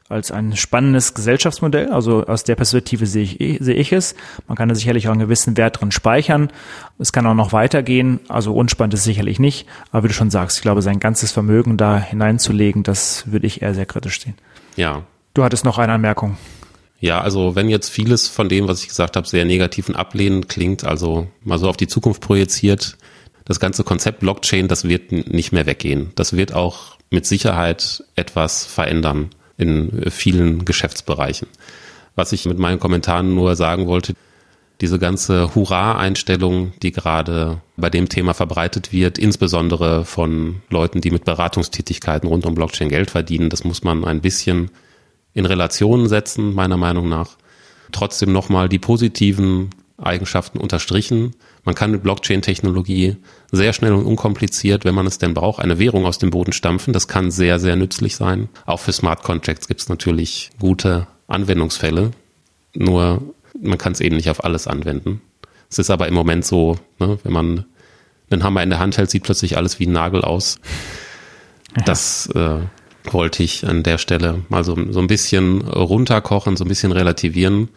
als 0.09 0.31
ein 0.31 0.55
spannendes 0.57 1.15
Gesellschaftsmodell. 1.15 1.91
Also 1.91 2.27
aus 2.27 2.45
der 2.45 2.57
Perspektive 2.57 3.07
sehe 3.07 3.23
ich, 3.23 3.59
sehe 3.61 3.75
ich 3.75 3.93
es. 3.93 4.15
Man 4.47 4.57
kann 4.57 4.69
da 4.69 4.75
sicherlich 4.75 5.09
auch 5.09 5.13
einen 5.13 5.21
gewissen 5.21 5.57
Wert 5.57 5.81
drin 5.81 5.93
speichern. 5.93 6.51
Es 6.99 7.13
kann 7.13 7.27
auch 7.27 7.35
noch 7.35 7.53
weitergehen. 7.53 8.21
Also 8.29 8.55
unspannend 8.55 8.95
ist 8.95 9.05
sicherlich 9.05 9.39
nicht. 9.39 9.67
Aber 9.91 10.05
wie 10.05 10.09
du 10.09 10.15
schon 10.15 10.31
sagst, 10.31 10.59
ich 10.59 10.63
glaube, 10.63 10.83
sein 10.83 11.01
ganzes 11.01 11.33
Vermögen 11.33 11.77
da 11.77 11.99
hineinzulegen, 11.99 12.83
das 12.83 13.31
würde 13.31 13.47
ich 13.47 13.63
eher 13.63 13.75
sehr 13.75 13.87
kritisch 13.87 14.21
sehen. 14.21 14.35
Ja. 14.77 15.03
Du 15.33 15.43
hattest 15.43 15.65
noch 15.65 15.79
eine 15.79 15.93
Anmerkung. 15.93 16.37
Ja, 17.05 17.21
also 17.21 17.55
wenn 17.55 17.69
jetzt 17.69 17.91
vieles 17.91 18.29
von 18.29 18.49
dem, 18.49 18.67
was 18.67 18.81
ich 18.81 18.89
gesagt 18.89 19.17
habe, 19.17 19.29
sehr 19.29 19.45
negativ 19.45 19.91
und 19.91 19.95
ablehnend 19.95 20.49
klingt, 20.49 20.85
also 20.85 21.27
mal 21.43 21.59
so 21.59 21.69
auf 21.69 21.77
die 21.77 21.87
Zukunft 21.87 22.23
projiziert, 22.23 22.97
das 23.45 23.61
ganze 23.61 23.85
Konzept 23.85 24.21
Blockchain, 24.21 24.69
das 24.69 24.89
wird 24.89 25.13
nicht 25.13 25.53
mehr 25.53 25.67
weggehen. 25.67 26.13
Das 26.15 26.35
wird 26.35 26.55
auch 26.55 26.97
mit 27.11 27.27
Sicherheit 27.27 28.03
etwas 28.17 28.65
verändern 28.65 29.29
in 29.59 30.11
vielen 30.11 30.65
Geschäftsbereichen. 30.65 31.47
Was 32.15 32.33
ich 32.33 32.47
mit 32.47 32.59
meinen 32.59 32.81
Kommentaren 32.81 33.35
nur 33.35 33.55
sagen 33.55 33.87
wollte, 33.87 34.15
diese 34.81 34.99
ganze 34.99 35.55
Hurra-Einstellung, 35.55 36.73
die 36.83 36.93
gerade 36.93 37.61
bei 37.77 37.91
dem 37.91 38.09
Thema 38.09 38.33
verbreitet 38.33 38.95
wird, 38.95 39.19
insbesondere 39.19 40.07
von 40.07 40.63
Leuten, 40.71 41.03
die 41.03 41.11
mit 41.11 41.27
Beratungstätigkeiten 41.27 42.31
rund 42.31 42.47
um 42.47 42.55
Blockchain 42.55 42.89
Geld 42.89 43.11
verdienen, 43.11 43.51
das 43.51 43.63
muss 43.63 43.85
man 43.85 44.07
ein 44.07 44.23
bisschen 44.23 44.71
in 45.35 45.47
Relation 45.47 46.09
setzen, 46.09 46.55
meiner 46.55 46.77
Meinung 46.77 47.09
nach. 47.09 47.37
Trotzdem 47.93 48.33
nochmal 48.33 48.69
die 48.69 48.79
positiven 48.79 49.71
Eigenschaften 49.99 50.59
unterstrichen. 50.59 51.37
Man 51.65 51.75
kann 51.75 51.91
mit 51.91 52.03
Blockchain-Technologie 52.03 53.17
sehr 53.53 53.73
schnell 53.73 53.93
und 53.93 54.07
unkompliziert, 54.07 54.85
wenn 54.85 54.95
man 54.95 55.07
es 55.07 55.19
denn 55.19 55.35
braucht, 55.35 55.61
eine 55.61 55.79
Währung 55.79 56.05
aus 56.05 56.19
dem 56.19 56.31
Boden 56.31 56.53
stampfen. 56.53 56.93
Das 56.93 57.09
kann 57.09 57.31
sehr, 57.31 57.59
sehr 57.59 57.77
nützlich 57.77 58.17
sein. 58.17 58.49
Auch 58.67 58.81
für 58.81 58.93
Smart 58.93 59.23
Contracts 59.23 59.69
gibt 59.69 59.81
es 59.81 59.89
natürlich 59.89 60.51
gute 60.59 61.07
Anwendungsfälle. 61.29 62.11
nur 62.75 63.23
man 63.61 63.79
kann 63.79 63.93
es 63.93 64.01
eben 64.01 64.17
nicht 64.17 64.31
auf 64.31 64.43
alles 64.43 64.67
anwenden. 64.67 65.21
Es 65.71 65.79
ist 65.79 65.91
aber 65.91 66.09
im 66.09 66.15
Moment 66.15 66.45
so, 66.45 66.77
ne, 66.99 67.19
wenn 67.23 67.33
man 67.33 67.65
einen 68.31 68.43
Hammer 68.43 68.63
in 68.63 68.71
der 68.71 68.81
Hand 68.81 68.99
hält, 68.99 69.11
sieht 69.11 69.23
plötzlich 69.23 69.57
alles 69.57 69.79
wie 69.79 69.87
ein 69.87 69.93
Nagel 69.93 70.23
aus. 70.23 70.59
Das 71.85 72.27
äh, 72.35 72.59
wollte 73.11 73.43
ich 73.43 73.67
an 73.67 73.83
der 73.83 73.99
Stelle 73.99 74.43
mal 74.49 74.65
so, 74.65 74.77
so 74.91 75.01
ein 75.01 75.07
bisschen 75.07 75.63
runterkochen, 75.63 76.57
so 76.57 76.65
ein 76.65 76.69
bisschen 76.69 76.93
relativieren. 76.93 77.69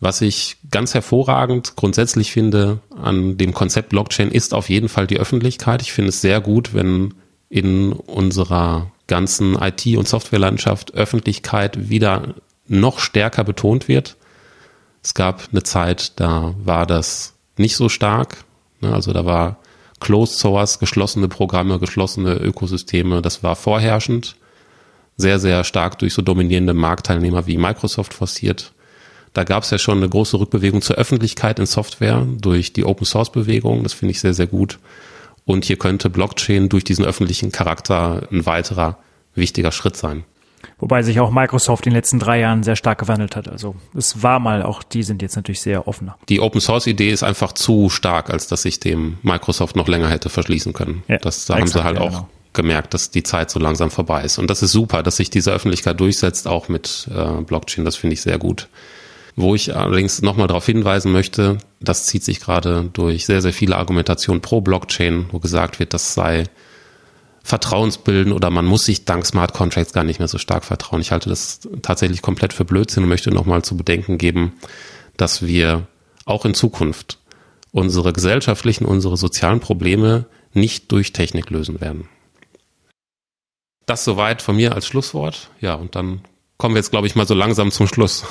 Was 0.00 0.22
ich 0.22 0.56
ganz 0.70 0.94
hervorragend 0.94 1.76
grundsätzlich 1.76 2.32
finde 2.32 2.80
an 2.96 3.36
dem 3.36 3.52
Konzept 3.52 3.90
Blockchain 3.90 4.30
ist 4.30 4.54
auf 4.54 4.70
jeden 4.70 4.88
Fall 4.88 5.06
die 5.06 5.18
Öffentlichkeit. 5.18 5.82
Ich 5.82 5.92
finde 5.92 6.08
es 6.08 6.20
sehr 6.20 6.40
gut, 6.40 6.72
wenn 6.72 7.14
in 7.50 7.92
unserer 7.92 8.90
ganzen 9.08 9.56
IT- 9.60 9.96
und 9.96 10.08
Softwarelandschaft 10.08 10.94
Öffentlichkeit 10.94 11.90
wieder 11.90 12.34
noch 12.66 13.00
stärker 13.00 13.44
betont 13.44 13.88
wird. 13.88 14.16
Es 15.02 15.14
gab 15.14 15.48
eine 15.50 15.62
Zeit, 15.64 16.18
da 16.20 16.54
war 16.62 16.86
das 16.86 17.34
nicht 17.56 17.76
so 17.76 17.88
stark. 17.88 18.44
Ne? 18.80 18.92
Also 18.92 19.12
da 19.12 19.26
war 19.26 19.58
Closed 19.98 20.38
Source, 20.38 20.78
geschlossene 20.78 21.28
Programme, 21.28 21.78
geschlossene 21.78 22.34
Ökosysteme, 22.34 23.20
das 23.20 23.42
war 23.42 23.54
vorherrschend. 23.54 24.36
Sehr, 25.20 25.38
sehr 25.38 25.64
stark 25.64 25.98
durch 25.98 26.14
so 26.14 26.22
dominierende 26.22 26.74
Marktteilnehmer 26.74 27.46
wie 27.46 27.58
Microsoft 27.58 28.14
forciert. 28.14 28.72
Da 29.32 29.44
gab 29.44 29.62
es 29.62 29.70
ja 29.70 29.78
schon 29.78 29.98
eine 29.98 30.08
große 30.08 30.38
Rückbewegung 30.40 30.82
zur 30.82 30.96
Öffentlichkeit 30.96 31.58
in 31.58 31.66
Software 31.66 32.26
durch 32.40 32.72
die 32.72 32.84
Open 32.84 33.06
Source 33.06 33.30
Bewegung. 33.30 33.82
Das 33.82 33.92
finde 33.92 34.12
ich 34.12 34.20
sehr, 34.20 34.34
sehr 34.34 34.48
gut. 34.48 34.78
Und 35.44 35.64
hier 35.64 35.76
könnte 35.76 36.10
Blockchain 36.10 36.68
durch 36.68 36.84
diesen 36.84 37.04
öffentlichen 37.04 37.52
Charakter 37.52 38.26
ein 38.30 38.46
weiterer 38.46 38.98
wichtiger 39.34 39.72
Schritt 39.72 39.96
sein. 39.96 40.24
Wobei 40.78 41.02
sich 41.02 41.20
auch 41.20 41.30
Microsoft 41.30 41.86
in 41.86 41.90
den 41.90 41.96
letzten 41.96 42.18
drei 42.18 42.40
Jahren 42.40 42.62
sehr 42.62 42.76
stark 42.76 42.98
gewandelt 42.98 43.36
hat. 43.36 43.48
Also 43.48 43.76
es 43.94 44.22
war 44.22 44.40
mal, 44.40 44.62
auch 44.62 44.82
die 44.82 45.02
sind 45.02 45.22
jetzt 45.22 45.36
natürlich 45.36 45.60
sehr 45.60 45.86
offener. 45.88 46.16
Die 46.28 46.40
Open 46.40 46.60
Source 46.60 46.86
Idee 46.86 47.10
ist 47.10 47.22
einfach 47.22 47.52
zu 47.52 47.88
stark, 47.88 48.30
als 48.30 48.46
dass 48.46 48.62
sich 48.62 48.80
dem 48.80 49.18
Microsoft 49.22 49.76
noch 49.76 49.88
länger 49.88 50.08
hätte 50.08 50.28
verschließen 50.28 50.72
können. 50.72 51.02
Ja, 51.08 51.18
das 51.18 51.46
da 51.46 51.56
haben 51.56 51.66
sie 51.66 51.82
halt 51.82 51.96
ja, 51.96 52.02
auch 52.02 52.10
genau. 52.10 52.28
Gemerkt, 52.52 52.94
dass 52.94 53.10
die 53.10 53.22
Zeit 53.22 53.50
so 53.50 53.60
langsam 53.60 53.90
vorbei 53.90 54.24
ist. 54.24 54.38
Und 54.38 54.48
das 54.50 54.62
ist 54.62 54.72
super, 54.72 55.02
dass 55.02 55.16
sich 55.16 55.30
diese 55.30 55.52
Öffentlichkeit 55.52 56.00
durchsetzt, 56.00 56.48
auch 56.48 56.68
mit 56.68 57.08
äh, 57.14 57.42
Blockchain. 57.42 57.84
Das 57.84 57.96
finde 57.96 58.14
ich 58.14 58.22
sehr 58.22 58.38
gut. 58.38 58.68
Wo 59.36 59.54
ich 59.54 59.74
allerdings 59.74 60.22
nochmal 60.22 60.48
darauf 60.48 60.66
hinweisen 60.66 61.12
möchte, 61.12 61.58
das 61.80 62.06
zieht 62.06 62.24
sich 62.24 62.40
gerade 62.40 62.90
durch 62.92 63.26
sehr, 63.26 63.40
sehr 63.40 63.52
viele 63.52 63.76
Argumentationen 63.76 64.42
pro 64.42 64.60
Blockchain, 64.60 65.26
wo 65.30 65.38
gesagt 65.38 65.78
wird, 65.78 65.94
das 65.94 66.14
sei 66.14 66.44
vertrauensbilden 67.42 68.32
oder 68.32 68.50
man 68.50 68.66
muss 68.66 68.84
sich 68.84 69.04
dank 69.04 69.24
Smart 69.24 69.54
Contracts 69.54 69.92
gar 69.92 70.04
nicht 70.04 70.18
mehr 70.18 70.28
so 70.28 70.38
stark 70.38 70.64
vertrauen. 70.64 71.00
Ich 71.00 71.10
halte 71.10 71.30
das 71.30 71.60
tatsächlich 71.82 72.22
komplett 72.22 72.52
für 72.52 72.64
Blödsinn 72.64 73.04
und 73.04 73.08
möchte 73.08 73.30
nochmal 73.30 73.62
zu 73.62 73.76
bedenken 73.76 74.18
geben, 74.18 74.52
dass 75.16 75.46
wir 75.46 75.86
auch 76.26 76.44
in 76.44 76.54
Zukunft 76.54 77.18
unsere 77.72 78.12
gesellschaftlichen, 78.12 78.84
unsere 78.84 79.16
sozialen 79.16 79.60
Probleme 79.60 80.26
nicht 80.52 80.92
durch 80.92 81.12
Technik 81.12 81.50
lösen 81.50 81.80
werden. 81.80 82.08
Das 83.90 84.04
soweit 84.04 84.40
von 84.40 84.54
mir 84.54 84.72
als 84.72 84.86
Schlusswort. 84.86 85.50
Ja, 85.58 85.74
und 85.74 85.96
dann 85.96 86.20
kommen 86.58 86.76
wir 86.76 86.78
jetzt, 86.78 86.92
glaube 86.92 87.08
ich, 87.08 87.16
mal 87.16 87.26
so 87.26 87.34
langsam 87.34 87.72
zum 87.72 87.88
Schluss. 87.88 88.24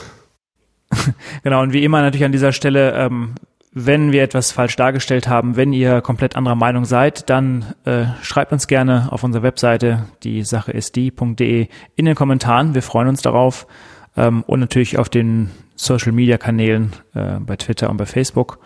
genau, 1.44 1.62
und 1.62 1.74
wie 1.74 1.84
immer 1.84 2.02
natürlich 2.02 2.24
an 2.24 2.32
dieser 2.32 2.54
Stelle, 2.54 2.94
ähm, 2.94 3.36
wenn 3.74 4.14
wir 4.14 4.24
etwas 4.24 4.54
falsch 4.54 4.78
dargestellt 4.78 5.28
haben, 5.28 5.58
wenn 5.58 5.74
ihr 5.74 6.00
komplett 6.00 6.38
anderer 6.38 6.56
Meinung 6.56 6.86
seid, 6.86 7.30
dann 7.30 7.74
äh, 7.84 8.06
schreibt 8.22 8.54
uns 8.54 8.68
gerne 8.68 9.10
auf 9.12 9.26
unserer 9.26 9.44
Webseite, 9.44 10.06
die 10.24 10.44
Sache 10.44 10.72
ist 10.72 10.96
die.de, 10.96 11.68
in 11.98 12.06
den 12.06 12.16
Kommentaren. 12.16 12.74
Wir 12.74 12.82
freuen 12.82 13.10
uns 13.10 13.22
darauf. 13.22 13.68
Ähm, 14.16 14.46
und 14.48 14.62
natürlich 14.62 14.98
auf 14.98 15.10
den 15.10 15.52
Social 15.76 16.14
Media 16.14 16.38
Kanälen 16.38 16.94
äh, 17.14 17.38
bei 17.42 17.58
Twitter 17.58 17.90
und 17.90 17.98
bei 17.98 18.06
Facebook. 18.06 18.60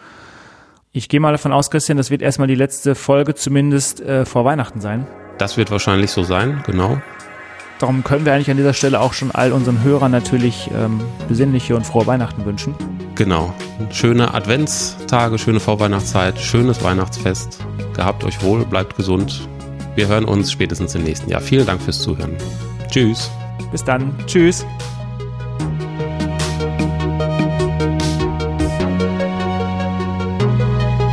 Ich 0.91 1.09
gehe 1.09 1.19
mal 1.19 1.31
davon 1.31 1.53
aus, 1.53 1.71
Christian, 1.71 1.97
das 1.97 2.11
wird 2.11 2.21
erstmal 2.21 2.47
die 2.47 2.53
letzte 2.53 2.93
Folge 2.93 3.33
zumindest 3.33 3.99
äh, 3.99 4.25
vor 4.25 4.45
Weihnachten 4.45 4.79
sein. 4.79 5.07
Das 5.37 5.57
wird 5.57 5.71
wahrscheinlich 5.71 6.11
so 6.11 6.23
sein, 6.23 6.63
genau. 6.65 7.01
Darum 7.79 8.03
können 8.03 8.25
wir 8.25 8.33
eigentlich 8.33 8.51
an 8.51 8.57
dieser 8.57 8.73
Stelle 8.73 9.01
auch 9.01 9.13
schon 9.13 9.31
all 9.31 9.51
unseren 9.51 9.83
Hörern 9.83 10.11
natürlich 10.11 10.69
ähm, 10.73 11.01
besinnliche 11.27 11.75
und 11.75 11.85
frohe 11.85 12.07
Weihnachten 12.07 12.45
wünschen. 12.45 12.75
Genau. 13.15 13.53
Schöne 13.91 14.33
Adventstage, 14.33 15.37
schöne 15.37 15.59
Vorweihnachtszeit, 15.59 16.39
schönes 16.39 16.83
Weihnachtsfest. 16.83 17.59
Gehabt 17.93 18.23
euch 18.23 18.41
wohl, 18.41 18.65
bleibt 18.65 18.95
gesund. 18.95 19.47
Wir 19.95 20.07
hören 20.07 20.25
uns 20.25 20.51
spätestens 20.51 20.95
im 20.95 21.03
nächsten 21.03 21.29
Jahr. 21.29 21.41
Vielen 21.41 21.65
Dank 21.65 21.81
fürs 21.81 21.99
Zuhören. 21.99 22.37
Tschüss. 22.89 23.29
Bis 23.71 23.83
dann. 23.83 24.13
Tschüss. 24.27 24.65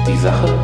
Die 0.07 0.17
Sache 0.19 0.60